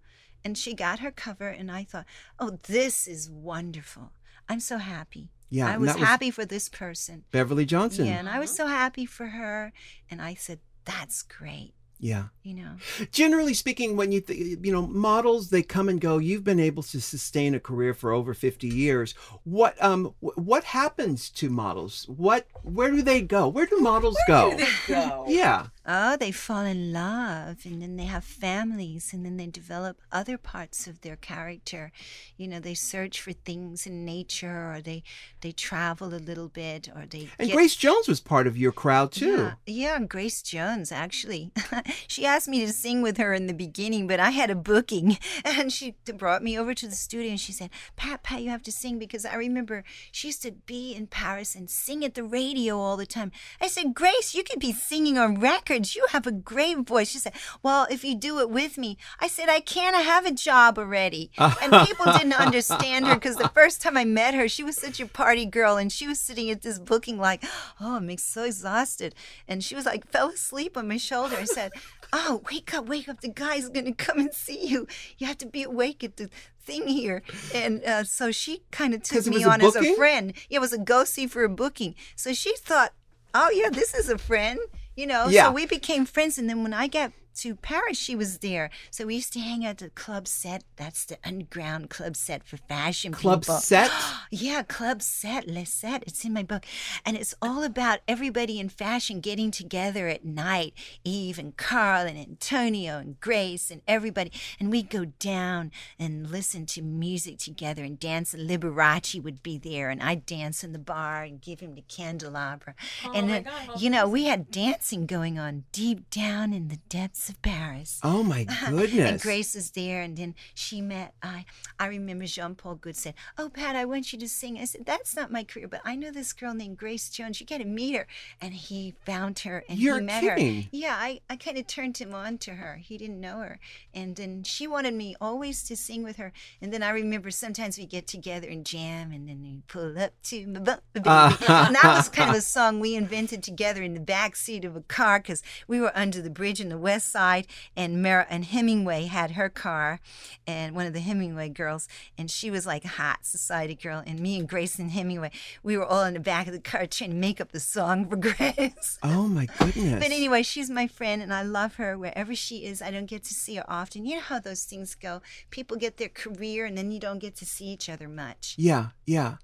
and 0.44 0.56
she 0.58 0.74
got 0.74 0.98
her 1.00 1.10
cover 1.10 1.48
and 1.48 1.70
i 1.70 1.84
thought 1.84 2.04
oh 2.38 2.58
this 2.68 3.06
is 3.08 3.30
wonderful 3.30 4.12
i'm 4.48 4.60
so 4.60 4.78
happy 4.78 5.30
Yeah. 5.50 5.66
i 5.68 5.72
and 5.72 5.80
was 5.80 5.94
happy 5.96 6.30
for 6.30 6.44
this 6.44 6.68
person 6.68 7.24
Beverly 7.30 7.64
Johnson. 7.64 8.06
yeah 8.06 8.18
and 8.18 8.28
i 8.28 8.38
was 8.38 8.54
so 8.54 8.66
happy 8.66 9.06
for 9.06 9.26
her 9.28 9.72
and 10.10 10.20
i 10.22 10.34
said 10.34 10.58
that's 10.84 11.22
great 11.22 11.72
Yeah. 11.98 12.24
you 12.42 12.54
know 12.54 12.76
Generally 13.10 13.54
speaking, 13.54 13.96
when 13.96 14.12
you 14.12 14.20
th- 14.20 14.58
you 14.62 14.72
know 14.72 14.86
models, 14.86 15.48
they 15.50 15.62
come 15.62 15.88
and 15.88 16.00
go. 16.00 16.18
You've 16.18 16.44
been 16.44 16.60
able 16.60 16.82
to 16.82 17.00
sustain 17.00 17.54
a 17.54 17.60
career 17.60 17.94
for 17.94 18.12
over 18.12 18.34
fifty 18.34 18.68
years. 18.68 19.14
What 19.44 19.74
um 19.82 20.14
wh- 20.20 20.36
what 20.36 20.64
happens 20.64 21.30
to 21.40 21.48
models? 21.48 22.04
What 22.08 22.46
where 22.62 22.90
do 22.90 23.00
they 23.02 23.20
go? 23.22 23.48
Where 23.48 23.66
do 23.66 23.78
models 23.78 24.18
go? 24.26 24.50
Do 24.50 24.56
they 24.58 24.70
go? 24.88 25.24
Yeah. 25.40 25.66
Oh, 25.86 26.16
they 26.16 26.30
fall 26.32 26.64
in 26.64 26.92
love 26.92 27.58
and 27.64 27.82
then 27.82 27.96
they 27.96 28.04
have 28.04 28.24
families 28.24 29.12
and 29.12 29.24
then 29.24 29.36
they 29.36 29.46
develop 29.46 30.00
other 30.10 30.38
parts 30.38 30.86
of 30.86 31.02
their 31.02 31.16
character. 31.16 31.92
You 32.38 32.48
know, 32.48 32.58
they 32.58 32.72
search 32.74 33.20
for 33.20 33.32
things 33.32 33.86
in 33.86 34.04
nature 34.04 34.72
or 34.72 34.80
they 34.80 35.02
they 35.42 35.52
travel 35.52 36.14
a 36.14 36.16
little 36.16 36.48
bit 36.48 36.88
or 36.94 37.04
they 37.06 37.28
And 37.38 37.48
get- 37.48 37.54
Grace 37.54 37.76
Jones 37.76 38.08
was 38.08 38.20
part 38.20 38.46
of 38.46 38.56
your 38.56 38.72
crowd 38.72 39.12
too. 39.12 39.52
Yeah, 39.66 39.98
yeah, 39.98 39.98
Grace 40.06 40.40
Jones 40.42 40.90
actually. 40.90 41.52
she 42.08 42.24
asked 42.24 42.48
me 42.48 42.64
to 42.64 42.72
sing 42.72 43.02
with 43.02 43.18
her 43.18 43.34
in 43.34 43.46
the 43.46 43.52
beginning, 43.54 44.06
but 44.06 44.18
I 44.20 44.30
had 44.30 44.50
a 44.50 44.54
booking 44.54 45.18
and 45.44 45.70
she 45.72 45.96
brought 46.16 46.42
me 46.42 46.58
over 46.58 46.72
to 46.74 46.88
the 46.88 46.94
studio 46.96 47.30
and 47.32 47.40
she 47.40 47.52
said, 47.52 47.68
"Pat, 47.96 48.22
Pat, 48.22 48.42
you 48.42 48.48
have 48.50 48.62
to 48.62 48.72
sing 48.72 48.98
because 48.98 49.26
I 49.26 49.34
remember 49.34 49.84
she 50.10 50.28
used 50.28 50.42
to 50.42 50.52
be 50.52 50.94
in 50.94 51.06
Paris 51.08 51.54
and 51.54 51.68
sing 51.68 52.04
at 52.04 52.14
the 52.14 52.24
radio 52.24 52.78
all 52.78 52.96
the 52.96 53.04
time." 53.06 53.32
I 53.60 53.66
said, 53.68 53.94
"Grace, 53.94 54.34
you 54.34 54.42
could 54.42 54.60
be 54.60 54.72
singing 54.72 55.18
on 55.18 55.40
records. 55.74 55.96
You 55.96 56.06
have 56.10 56.26
a 56.26 56.32
great 56.32 56.78
voice." 56.78 57.10
She 57.10 57.18
said, 57.18 57.32
"Well, 57.62 57.86
if 57.90 58.04
you 58.04 58.14
do 58.14 58.40
it 58.40 58.50
with 58.50 58.78
me." 58.78 58.96
I 59.20 59.28
said, 59.28 59.48
"I 59.48 59.60
can't. 59.60 59.96
I 59.96 60.00
have 60.00 60.26
a 60.26 60.32
job 60.32 60.78
already." 60.78 61.30
And 61.38 61.86
people 61.86 62.06
didn't 62.06 62.32
understand 62.46 63.06
her 63.06 63.14
because 63.14 63.36
the 63.36 63.48
first 63.48 63.82
time 63.82 63.96
I 63.96 64.04
met 64.04 64.34
her, 64.34 64.48
she 64.48 64.62
was 64.62 64.76
such 64.76 65.00
a 65.00 65.06
party 65.06 65.46
girl 65.46 65.76
and 65.76 65.92
she 65.92 66.06
was 66.06 66.20
sitting 66.20 66.50
at 66.50 66.62
this 66.62 66.78
booking 66.78 67.18
like, 67.18 67.44
"Oh, 67.80 67.96
I'm 67.96 68.16
so 68.18 68.44
exhausted." 68.44 69.14
And 69.48 69.62
she 69.62 69.74
was 69.74 69.86
like 69.86 70.06
fell 70.10 70.28
asleep 70.28 70.76
on 70.76 70.88
my 70.88 70.96
shoulder 70.96 71.36
and 71.36 71.48
said, 71.48 71.72
"Oh, 72.12 72.42
wake 72.50 72.72
up, 72.74 72.86
wake 72.86 73.08
up. 73.08 73.20
The 73.20 73.28
guy's 73.28 73.68
going 73.68 73.86
to 73.86 73.92
come 73.92 74.18
and 74.18 74.32
see 74.32 74.66
you. 74.66 74.86
You 75.18 75.26
have 75.26 75.38
to 75.38 75.46
be 75.46 75.62
awake 75.62 76.04
at 76.04 76.16
the 76.16 76.30
thing 76.64 76.86
here." 76.88 77.22
And 77.54 77.82
uh, 77.84 78.04
so 78.04 78.30
she 78.30 78.62
kind 78.70 78.94
of 78.94 79.02
took 79.02 79.26
me 79.26 79.38
was 79.38 79.46
a 79.46 79.50
on 79.50 79.62
as 79.62 79.76
a 79.76 79.94
friend. 79.94 80.32
Yeah, 80.48 80.58
it 80.58 80.60
was 80.60 80.72
a 80.72 80.78
go 80.78 81.04
see 81.04 81.26
for 81.26 81.44
a 81.44 81.48
booking. 81.48 81.94
So 82.16 82.32
she 82.32 82.54
thought, 82.56 82.92
"Oh, 83.32 83.50
yeah, 83.50 83.70
this 83.70 83.94
is 83.94 84.08
a 84.08 84.18
friend." 84.18 84.58
You 84.96 85.06
know, 85.06 85.28
Yeah. 85.28 85.44
so 85.46 85.52
we 85.52 85.66
became 85.66 86.04
friends. 86.06 86.38
And 86.38 86.48
then 86.48 86.62
when 86.62 86.72
I 86.72 86.86
got 86.86 87.12
to 87.36 87.56
Paris, 87.56 87.98
she 87.98 88.14
was 88.14 88.38
there. 88.38 88.70
So 88.90 89.06
we 89.06 89.16
used 89.16 89.32
to 89.34 89.40
hang 89.40 89.64
out 89.64 89.70
at 89.70 89.78
the 89.78 89.90
club 89.90 90.24
Sept. 90.24 90.62
That's 90.76 91.04
the 91.04 91.18
underground 91.24 91.90
club 91.90 92.14
Sept 92.14 92.44
for 92.44 92.56
fashion 92.56 93.12
Club 93.12 93.42
people. 93.42 93.56
set. 93.60 93.90
Yeah, 94.30 94.62
Club 94.62 95.00
Sept, 95.00 95.44
Les 95.46 95.64
Sept. 95.64 96.02
It's 96.06 96.24
in 96.24 96.32
my 96.32 96.42
book. 96.42 96.64
And 97.04 97.16
it's 97.16 97.34
all 97.42 97.62
about 97.62 98.00
everybody 98.06 98.58
in 98.58 98.68
fashion 98.68 99.20
getting 99.20 99.50
together 99.50 100.08
at 100.08 100.24
night. 100.24 100.74
Yves 101.04 101.38
and 101.38 101.56
Karl 101.56 102.06
and 102.06 102.18
Antonio 102.18 102.98
and 102.98 103.18
Grace 103.20 103.70
and 103.70 103.82
everybody. 103.88 104.32
And 104.60 104.70
we'd 104.70 104.90
go 104.90 105.04
down 105.04 105.72
and 105.98 106.30
listen 106.30 106.66
to 106.66 106.82
music 106.82 107.38
together 107.38 107.82
and 107.84 107.98
dance. 107.98 108.34
And 108.34 108.48
Liberace 108.48 109.22
would 109.22 109.42
be 109.42 109.58
there. 109.58 109.90
And 109.90 110.02
I'd 110.02 110.26
dance 110.26 110.62
in 110.64 110.72
the 110.72 110.78
bar 110.78 111.22
and 111.22 111.40
give 111.40 111.60
him 111.60 111.74
the 111.74 111.82
candelabra. 111.82 112.74
Oh 113.04 113.12
and 113.12 113.28
my 113.28 113.32
then, 113.34 113.44
God, 113.44 113.80
you 113.80 113.90
know, 113.90 114.08
we 114.08 114.24
had 114.24 114.50
dancing 114.50 115.06
going 115.06 115.38
on 115.38 115.64
deep 115.72 116.10
down 116.10 116.52
in 116.52 116.68
the 116.68 116.76
depths 116.88 117.23
of 117.28 117.40
Paris. 117.42 118.00
Oh 118.02 118.22
my 118.22 118.44
goodness. 118.68 119.10
And 119.10 119.20
Grace 119.20 119.54
was 119.54 119.70
there, 119.72 120.02
and 120.02 120.16
then 120.16 120.34
she 120.54 120.80
met. 120.80 121.14
I 121.22 121.44
I 121.78 121.86
remember 121.86 122.26
Jean 122.26 122.54
Paul 122.54 122.76
Goude 122.76 122.96
said, 122.96 123.14
"Oh, 123.38 123.48
Pat, 123.48 123.76
I 123.76 123.84
want 123.84 124.12
you 124.12 124.18
to 124.18 124.28
sing." 124.28 124.58
I 124.58 124.64
said, 124.64 124.86
"That's 124.86 125.16
not 125.16 125.30
my 125.30 125.44
career, 125.44 125.68
but 125.68 125.80
I 125.84 125.94
know 125.96 126.10
this 126.10 126.32
girl 126.32 126.54
named 126.54 126.78
Grace 126.78 127.08
Jones. 127.10 127.40
You 127.40 127.46
got 127.46 127.58
to 127.58 127.64
meet 127.64 127.94
her." 127.94 128.06
And 128.40 128.52
he 128.54 128.94
found 129.04 129.40
her, 129.40 129.64
and 129.68 129.78
You're 129.78 130.00
he 130.00 130.04
met 130.06 130.20
kidding. 130.22 130.62
her. 130.62 130.68
Yeah, 130.72 130.96
I 130.98 131.20
I 131.28 131.36
kind 131.36 131.58
of 131.58 131.66
turned 131.66 131.98
him 131.98 132.14
on 132.14 132.38
to 132.38 132.54
her. 132.54 132.76
He 132.76 132.98
didn't 132.98 133.20
know 133.20 133.38
her, 133.38 133.58
and 133.92 134.16
then 134.16 134.42
she 134.44 134.66
wanted 134.66 134.94
me 134.94 135.16
always 135.20 135.62
to 135.64 135.76
sing 135.76 136.02
with 136.02 136.16
her. 136.16 136.32
And 136.60 136.72
then 136.72 136.82
I 136.82 136.90
remember 136.90 137.30
sometimes 137.30 137.78
we 137.78 137.86
get 137.86 138.06
together 138.06 138.48
and 138.48 138.64
jam, 138.64 139.12
and 139.12 139.28
then 139.28 139.42
we 139.42 139.62
pull 139.68 139.98
up 139.98 140.12
to 140.24 140.46
my 140.46 140.60
baby. 140.60 140.80
and 141.06 141.74
that 141.74 141.94
was 141.96 142.08
kind 142.08 142.30
of 142.30 142.36
a 142.36 142.40
song 142.40 142.80
we 142.80 142.94
invented 142.94 143.42
together 143.42 143.82
in 143.82 143.94
the 143.94 144.00
back 144.00 144.36
seat 144.36 144.64
of 144.64 144.76
a 144.76 144.80
car 144.82 145.18
because 145.20 145.42
we 145.66 145.80
were 145.80 145.92
under 145.94 146.20
the 146.22 146.30
bridge 146.30 146.60
in 146.60 146.68
the 146.68 146.78
West 146.78 147.13
side, 147.14 147.46
and 147.76 148.02
Mer- 148.02 148.26
and 148.28 148.44
Hemingway 148.44 149.06
had 149.06 149.32
her 149.32 149.48
car, 149.48 150.00
and 150.46 150.74
one 150.74 150.86
of 150.86 150.92
the 150.92 151.00
Hemingway 151.00 151.48
girls, 151.48 151.88
and 152.18 152.28
she 152.30 152.50
was 152.50 152.66
like 152.66 152.84
a 152.84 152.96
hot 153.02 153.24
society 153.24 153.76
girl, 153.76 154.02
and 154.04 154.18
me 154.18 154.38
and 154.38 154.48
Grace 154.48 154.78
and 154.80 154.90
Hemingway, 154.90 155.30
we 155.62 155.76
were 155.76 155.86
all 155.86 156.04
in 156.04 156.14
the 156.14 156.20
back 156.20 156.46
of 156.48 156.52
the 156.52 156.60
car 156.60 156.86
trying 156.86 157.10
to 157.10 157.16
make 157.16 157.40
up 157.40 157.52
the 157.52 157.60
song 157.60 158.08
for 158.08 158.16
Grace. 158.28 158.98
Oh 159.02 159.28
my 159.28 159.46
goodness. 159.58 160.02
But 160.02 160.12
anyway, 160.12 160.42
she's 160.42 160.70
my 160.70 160.86
friend 160.86 161.22
and 161.22 161.32
I 161.32 161.42
love 161.42 161.76
her 161.76 161.96
wherever 161.96 162.34
she 162.34 162.64
is. 162.64 162.82
I 162.82 162.90
don't 162.90 163.06
get 163.06 163.24
to 163.24 163.34
see 163.34 163.56
her 163.56 163.64
often. 163.68 164.04
You 164.04 164.16
know 164.16 164.22
how 164.22 164.40
those 164.40 164.64
things 164.64 164.94
go. 164.94 165.22
People 165.50 165.76
get 165.76 165.96
their 165.96 166.08
career 166.08 166.66
and 166.66 166.76
then 166.76 166.90
you 166.90 167.00
don't 167.00 167.20
get 167.20 167.36
to 167.36 167.46
see 167.46 167.66
each 167.66 167.88
other 167.88 168.08
much. 168.08 168.54
Yeah, 168.58 168.88
yeah. 169.06 169.36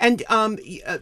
And 0.00 0.22
um, 0.28 0.58
uh, 0.86 0.98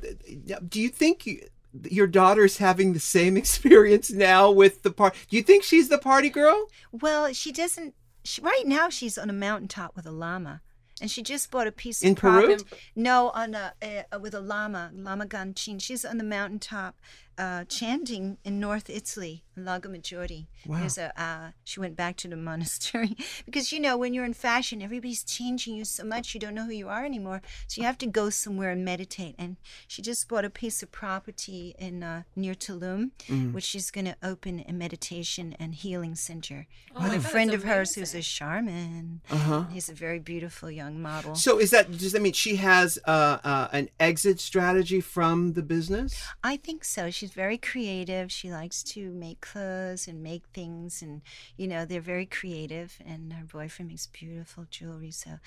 do 0.68 0.80
you 0.80 0.88
think 0.88 1.26
you, 1.26 1.46
your 1.90 2.06
daughter's 2.06 2.58
having 2.58 2.92
the 2.92 3.00
same 3.00 3.36
experience 3.42 4.10
now 4.10 4.50
with 4.50 4.82
the 4.82 4.90
part? 4.90 5.14
Do 5.28 5.36
you 5.36 5.42
think 5.42 5.62
she's 5.64 5.88
the 5.88 5.98
party 5.98 6.30
girl? 6.30 6.68
Well, 6.92 7.32
she 7.32 7.52
doesn't. 7.52 7.94
She, 8.24 8.40
right 8.40 8.64
now, 8.66 8.88
she's 8.88 9.18
on 9.18 9.28
a 9.28 9.34
mountaintop 9.34 9.94
with 9.96 10.06
a 10.06 10.10
lama. 10.10 10.62
And 11.00 11.10
she 11.10 11.22
just 11.22 11.50
bought 11.50 11.66
a 11.66 11.72
piece 11.72 12.02
of 12.02 12.06
In 12.08 12.14
Peru? 12.14 12.46
property. 12.46 12.64
No, 12.94 13.30
on 13.30 13.54
a, 13.54 13.74
uh, 13.82 14.18
with 14.20 14.32
a 14.32 14.40
lama, 14.40 14.92
Lama 14.94 15.26
Gangchen. 15.26 15.82
She's 15.82 16.04
on 16.04 16.18
the 16.18 16.24
mountaintop 16.24 17.00
uh, 17.38 17.64
chanting 17.64 18.38
in 18.44 18.60
North 18.60 18.88
Italy, 18.90 19.44
Lago 19.56 19.88
Maggiore. 19.88 20.46
Wow. 20.66 20.78
There's 20.80 20.98
a, 20.98 21.12
uh, 21.20 21.50
she 21.64 21.80
went 21.80 21.96
back 21.96 22.16
to 22.18 22.28
the 22.28 22.36
monastery 22.36 23.16
because 23.44 23.72
you 23.72 23.80
know 23.80 23.96
when 23.96 24.14
you're 24.14 24.24
in 24.24 24.34
fashion, 24.34 24.80
everybody's 24.82 25.24
changing 25.24 25.76
you 25.76 25.84
so 25.84 26.04
much 26.04 26.34
you 26.34 26.40
don't 26.40 26.54
know 26.54 26.64
who 26.64 26.72
you 26.72 26.88
are 26.88 27.04
anymore. 27.04 27.42
So 27.66 27.80
you 27.80 27.86
have 27.86 27.98
to 27.98 28.06
go 28.06 28.30
somewhere 28.30 28.70
and 28.70 28.84
meditate. 28.84 29.34
And 29.38 29.56
she 29.86 30.00
just 30.02 30.28
bought 30.28 30.44
a 30.44 30.50
piece 30.50 30.82
of 30.82 30.90
property 30.92 31.74
in 31.78 32.02
uh, 32.02 32.22
near 32.36 32.54
Tulum, 32.54 33.10
Mm-hmm. 33.28 33.52
which 33.52 33.64
she's 33.64 33.90
going 33.90 34.04
to 34.06 34.16
open 34.22 34.64
a 34.68 34.72
meditation 34.72 35.54
and 35.58 35.74
healing 35.74 36.14
center 36.14 36.66
Oh 36.94 37.02
with 37.04 37.14
a 37.14 37.20
friend 37.20 37.52
of 37.54 37.64
hers 37.64 37.94
who's 37.94 38.14
a 38.14 38.22
shaman. 38.22 39.20
Uh 39.30 39.36
huh. 39.36 39.64
He's 39.72 39.88
a 39.88 39.94
very 39.94 40.18
beautiful 40.18 40.70
young 40.70 41.00
model. 41.00 41.34
So 41.34 41.58
is 41.58 41.70
that 41.70 41.90
does 41.96 42.12
that 42.12 42.22
mean 42.22 42.32
she 42.32 42.56
has 42.56 42.98
uh, 43.06 43.38
uh, 43.44 43.68
an 43.72 43.88
exit 43.98 44.40
strategy 44.40 45.00
from 45.00 45.52
the 45.54 45.62
business? 45.62 46.22
I 46.42 46.56
think 46.56 46.84
so. 46.84 47.10
She's 47.24 47.32
very 47.32 47.56
creative. 47.56 48.30
She 48.30 48.50
likes 48.52 48.82
to 48.82 49.10
make 49.10 49.40
clothes 49.40 50.06
and 50.06 50.22
make 50.22 50.42
things, 50.52 51.00
and 51.00 51.22
you 51.56 51.66
know 51.66 51.86
they're 51.86 52.02
very 52.02 52.26
creative. 52.26 52.98
And 53.02 53.32
her 53.32 53.46
boyfriend 53.50 53.90
makes 53.90 54.06
beautiful 54.08 54.66
jewelry. 54.68 55.10
So 55.10 55.38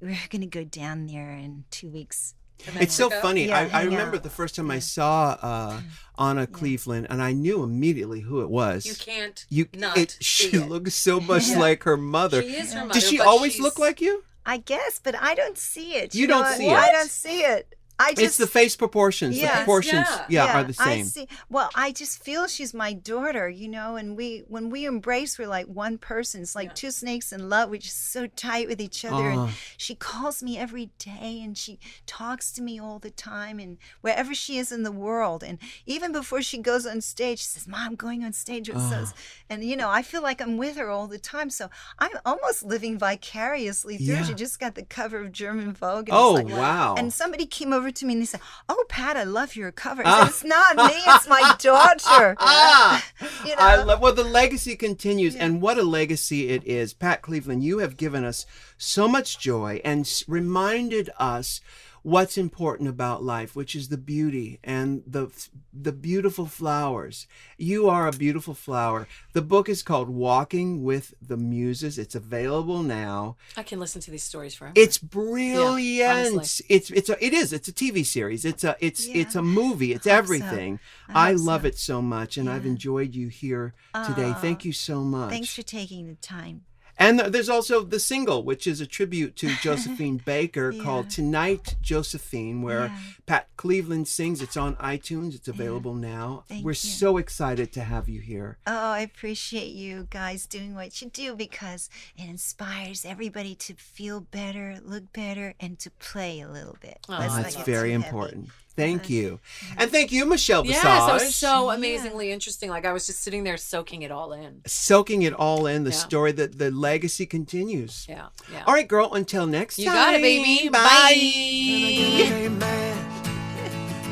we're 0.00 0.16
gonna 0.30 0.46
go 0.46 0.64
down 0.64 1.06
there 1.08 1.32
in 1.32 1.64
two 1.70 1.90
weeks. 1.90 2.32
It's 2.80 2.94
so 2.94 3.10
Mexico? 3.10 3.20
funny. 3.20 3.48
Yeah, 3.48 3.68
I, 3.70 3.80
I 3.80 3.84
remember 3.84 4.16
out. 4.16 4.22
the 4.22 4.30
first 4.30 4.56
time 4.56 4.70
I 4.70 4.78
saw 4.78 5.36
uh, 5.42 5.80
Anna 6.18 6.46
Cleveland, 6.46 7.08
and 7.10 7.20
I 7.22 7.32
knew 7.34 7.62
immediately 7.62 8.20
who 8.20 8.40
it 8.40 8.48
was. 8.48 8.86
You 8.86 8.94
can't 8.94 9.44
You, 9.50 9.66
not 9.74 9.98
it, 9.98 10.12
see 10.12 10.48
she 10.48 10.56
it. 10.56 10.70
looks 10.70 10.94
so 10.94 11.20
much 11.20 11.48
Yeah. 11.48 11.58
like 11.58 11.82
her 11.82 11.98
mother. 11.98 12.40
She 12.40 12.56
is 12.56 12.72
her 12.72 12.80
mother. 12.80 12.94
Does 12.94 13.06
she 13.10 13.20
always 13.20 13.52
she's- 13.52 13.62
look 13.62 13.78
like 13.78 14.00
you? 14.00 14.24
I 14.46 14.56
guess, 14.56 15.00
but 15.04 15.14
I 15.14 15.34
don't 15.34 15.58
see 15.58 15.96
it. 15.96 16.14
You 16.14 16.28
know 16.28 16.34
don't 16.36 16.44
what? 16.44 16.56
see 16.56 16.70
I 16.70 16.86
it? 16.86 16.92
don't 16.92 17.10
see 17.10 17.40
it. 17.40 17.74
I 17.98 18.10
just 18.12 18.22
it's 18.22 18.36
the 18.36 18.46
face 18.46 18.76
proportions. 18.76 19.38
Yes, 19.38 19.50
the 19.52 19.56
proportions, 19.58 20.06
yeah. 20.28 20.44
yeah, 20.44 20.58
are 20.60 20.64
the 20.64 20.74
same. 20.74 20.86
I 20.88 20.94
same. 21.02 21.04
see. 21.06 21.28
Well, 21.48 21.70
I 21.74 21.92
just 21.92 22.22
feel 22.22 22.46
she's 22.46 22.74
my 22.74 22.92
daughter, 22.92 23.48
you 23.48 23.68
know, 23.68 23.96
and 23.96 24.16
we 24.16 24.44
when 24.48 24.68
we 24.70 24.84
embrace, 24.84 25.38
we're 25.38 25.48
like 25.48 25.66
one 25.66 25.96
person. 25.98 26.42
It's 26.42 26.54
like 26.54 26.68
Yeah. 26.68 26.74
two 26.74 26.90
snakes 26.90 27.32
in 27.32 27.48
love. 27.48 27.70
We're 27.70 27.80
just 27.80 28.12
so 28.12 28.26
tight 28.26 28.68
with 28.68 28.80
each 28.80 29.04
other. 29.04 29.28
And 29.30 29.40
Ah. 29.40 29.52
she 29.78 29.94
calls 29.94 30.42
me 30.42 30.58
every 30.58 30.90
day, 30.98 31.40
and 31.42 31.56
she 31.56 31.78
talks 32.06 32.52
to 32.52 32.62
me 32.62 32.78
all 32.78 32.98
the 32.98 33.10
time, 33.10 33.58
and 33.58 33.78
wherever 34.02 34.34
she 34.34 34.58
is 34.58 34.70
in 34.70 34.82
the 34.82 34.92
world. 34.92 35.42
And 35.42 35.58
even 35.86 36.12
before 36.12 36.42
she 36.42 36.58
goes 36.58 36.86
on 36.86 37.00
stage, 37.00 37.38
she 37.38 37.46
says, 37.46 37.66
"Mom, 37.66 37.80
I'm 37.88 37.94
going 37.94 38.24
on 38.24 38.32
stage 38.34 38.68
with 38.68 38.78
Ah. 38.78 38.90
those." 38.90 39.14
And 39.48 39.64
you 39.64 39.74
know, 39.76 39.88
I 39.88 40.02
feel 40.02 40.22
like 40.22 40.40
I'm 40.42 40.56
with 40.58 40.76
her 40.76 40.90
all 40.90 41.06
the 41.06 41.18
time. 41.18 41.48
So 41.50 41.70
I'm 41.98 42.12
almost 42.26 42.62
living 42.62 42.98
vicariously 42.98 43.96
through. 43.98 44.14
Yeah. 44.16 44.24
She 44.24 44.34
just 44.34 44.58
got 44.58 44.74
the 44.74 44.82
cover 44.84 45.20
of 45.20 45.32
German 45.32 45.72
Vogue. 45.72 46.08
And 46.08 46.16
Oh 46.18 46.32
like, 46.32 46.48
wow! 46.48 46.94
and 46.98 47.12
somebody 47.12 47.46
came 47.46 47.72
over 47.72 47.85
to 47.90 48.06
me 48.06 48.14
and 48.14 48.22
they 48.22 48.26
said, 48.26 48.40
"Oh, 48.68 48.84
Pat, 48.88 49.16
I 49.16 49.24
love 49.24 49.56
your 49.56 49.72
cover." 49.72 50.02
Ah. 50.04 50.20
said, 50.20 50.28
it's 50.28 50.44
not 50.44 50.76
me; 50.76 50.94
it's 51.06 51.28
my 51.28 51.54
daughter. 51.60 52.36
ah, 52.38 53.04
You 53.46 53.54
I 53.58 53.76
know? 53.76 53.84
love. 53.86 54.00
Well, 54.00 54.12
the 54.14 54.24
legacy 54.24 54.76
continues, 54.76 55.34
and 55.36 55.60
what 55.62 55.78
a 55.78 55.82
legacy 55.82 56.48
it 56.48 56.64
is, 56.66 56.94
Pat 56.94 57.22
Cleveland. 57.22 57.62
You 57.64 57.78
have 57.78 57.96
given 57.96 58.24
us 58.24 58.46
so 58.78 59.06
much 59.08 59.38
joy 59.38 59.80
and 59.84 60.00
s- 60.00 60.24
reminded 60.28 61.10
us 61.18 61.60
what's 62.06 62.38
important 62.38 62.88
about 62.88 63.24
life, 63.24 63.56
which 63.56 63.74
is 63.74 63.88
the 63.88 63.96
beauty 63.98 64.60
and 64.62 65.02
the 65.04 65.26
the 65.72 65.90
beautiful 65.90 66.46
flowers. 66.46 67.26
You 67.58 67.88
are 67.88 68.06
a 68.06 68.12
beautiful 68.12 68.54
flower. 68.54 69.08
The 69.32 69.42
book 69.42 69.68
is 69.68 69.82
called 69.82 70.08
Walking 70.08 70.84
with 70.84 71.14
the 71.20 71.36
Muses. 71.36 71.98
It's 71.98 72.14
available 72.14 72.84
now. 72.84 73.36
I 73.56 73.64
can 73.64 73.80
listen 73.80 74.00
to 74.02 74.10
these 74.12 74.22
stories 74.22 74.54
forever. 74.54 74.72
It's 74.76 74.98
brilliant. 74.98 76.34
honestly. 76.36 76.66
it's 76.68 76.90
it's 76.92 77.08
a, 77.08 77.16
it 77.24 77.32
is. 77.32 77.52
It's 77.52 77.66
a 77.66 77.72
TV 77.72 78.06
series. 78.06 78.44
It's 78.44 78.62
a 78.62 78.76
it's 78.78 79.06
Yeah. 79.08 79.22
it's 79.22 79.34
a 79.34 79.42
movie. 79.42 79.92
It's 79.92 80.06
I 80.06 80.10
hope 80.14 80.26
so. 80.26 80.34
everything. 80.34 80.78
I 81.08 81.12
I, 81.28 81.30
hope 81.32 81.38
so. 81.38 81.44
love 81.44 81.64
it 81.64 81.76
so 81.76 82.00
much, 82.00 82.36
and 82.36 82.48
I've 82.48 82.66
enjoyed 82.66 83.16
you 83.16 83.26
here 83.28 83.74
today. 84.06 84.30
Aw. 84.30 84.34
Thank 84.34 84.64
you 84.64 84.72
so 84.72 85.02
much. 85.02 85.30
Thanks 85.30 85.52
for 85.52 85.62
taking 85.62 86.06
the 86.06 86.14
time. 86.14 86.62
And 86.98 87.20
there's 87.20 87.48
also 87.48 87.82
the 87.82 88.00
single, 88.00 88.42
which 88.42 88.66
is 88.66 88.80
a 88.80 88.86
tribute 88.86 89.36
to 89.36 89.48
Josephine 89.62 90.18
Baker 90.18 90.70
Yeah. 90.70 90.82
called 90.82 91.10
"Tonight, 91.10 91.76
Josephine," 91.82 92.62
where 92.62 92.86
Yeah. 92.86 92.98
Pat 93.26 93.48
Cleveland 93.56 94.08
sings. 94.08 94.40
It's 94.40 94.56
on 94.56 94.76
iTunes. 94.76 95.34
It's 95.34 95.48
available 95.48 95.94
now. 95.94 96.44
Thank 96.48 96.64
We're 96.64 96.70
you. 96.70 96.74
so 96.74 97.16
excited 97.16 97.72
to 97.72 97.82
have 97.84 98.08
you 98.08 98.20
here. 98.20 98.58
Oh, 98.66 98.90
I 98.92 99.00
appreciate 99.00 99.72
you 99.72 100.06
guys 100.10 100.46
doing 100.46 100.74
what 100.74 101.00
you 101.02 101.10
do 101.10 101.34
because 101.34 101.88
it 102.16 102.28
inspires 102.28 103.04
everybody 103.04 103.54
to 103.56 103.74
feel 103.74 104.20
better, 104.20 104.78
look 104.84 105.12
better, 105.12 105.54
and 105.60 105.78
to 105.80 105.90
play 105.90 106.40
a 106.40 106.48
little 106.48 106.76
bit. 106.80 106.98
Oh, 107.08 107.16
Let's 107.18 107.34
not 107.36 107.46
it's 107.46 107.56
get 107.56 107.66
very 107.66 107.92
important. 107.92 108.46
heavy. 108.46 108.52
Important. 108.78 109.02
Thank 109.02 109.10
you, 109.10 109.40
and 109.78 109.90
thank 109.90 110.12
you, 110.12 110.24
Michelle 110.26 110.64
yes, 110.66 110.76
Visage. 110.76 110.92
that 111.06 111.12
was 111.14 111.34
so 111.36 111.70
amazingly 111.70 112.30
interesting. 112.32 112.70
Like 112.70 112.84
I 112.84 112.92
was 112.92 113.06
just 113.06 113.22
sitting 113.22 113.44
there 113.44 113.56
soaking 113.56 114.02
it 114.02 114.10
all 114.10 114.32
in. 114.32 114.60
soaking 114.66 115.22
it 115.22 115.32
all 115.32 115.66
in. 115.66 115.84
The 115.84 115.90
Yeah. 115.90 115.96
story 115.96 116.32
that 116.32 116.58
the 116.58 116.70
legacy 116.70 117.26
continues. 117.26 118.06
Yeah, 118.08 118.26
yeah. 118.52 118.64
All 118.66 118.74
right, 118.74 118.86
girl. 118.88 119.14
Until 119.14 119.46
next 119.46 119.76
time. 119.76 119.84
You 119.84 119.90
time. 119.90 119.96
got 119.96 120.14
it, 120.14 120.22
baby. 120.22 120.68
Bye. 120.68 122.58
Bye. 122.60 122.96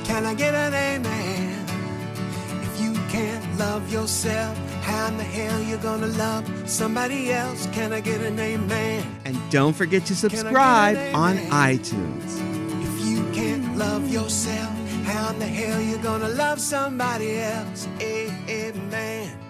Can 0.05 0.27
I 0.27 0.35
get 0.35 0.55
an 0.55 0.75
amen? 0.75 1.67
If 2.62 2.81
you 2.81 2.93
can't 3.09 3.59
love 3.59 3.91
yourself, 3.93 4.57
how 4.83 5.09
in 5.09 5.17
the 5.17 5.25
hell 5.25 5.61
you 5.62 5.77
gonna 5.79 6.07
love 6.07 6.45
somebody 6.71 7.33
else? 7.33 7.67
Can 7.73 7.93
I 7.93 8.01
get 8.01 8.21
an 8.21 8.39
amen? 8.39 9.05
And 9.25 9.37
don't 9.51 9.73
forget 9.75 10.05
to 10.07 10.15
Can 10.15 10.27
I 10.27 10.29
get 10.29 10.39
subscribe 10.39 11.15
on 11.15 11.39
amen? 11.39 11.51
iTunes. 11.79 12.54
Love 13.77 14.09
yourself, 14.09 14.72
how 15.05 15.31
in 15.31 15.39
the 15.41 15.47
hell 15.47 15.81
you 15.81 15.99
gonna 15.99 16.29
love 16.29 16.61
somebody 16.61 17.39
else? 17.39 17.89
Amen. 18.01 19.44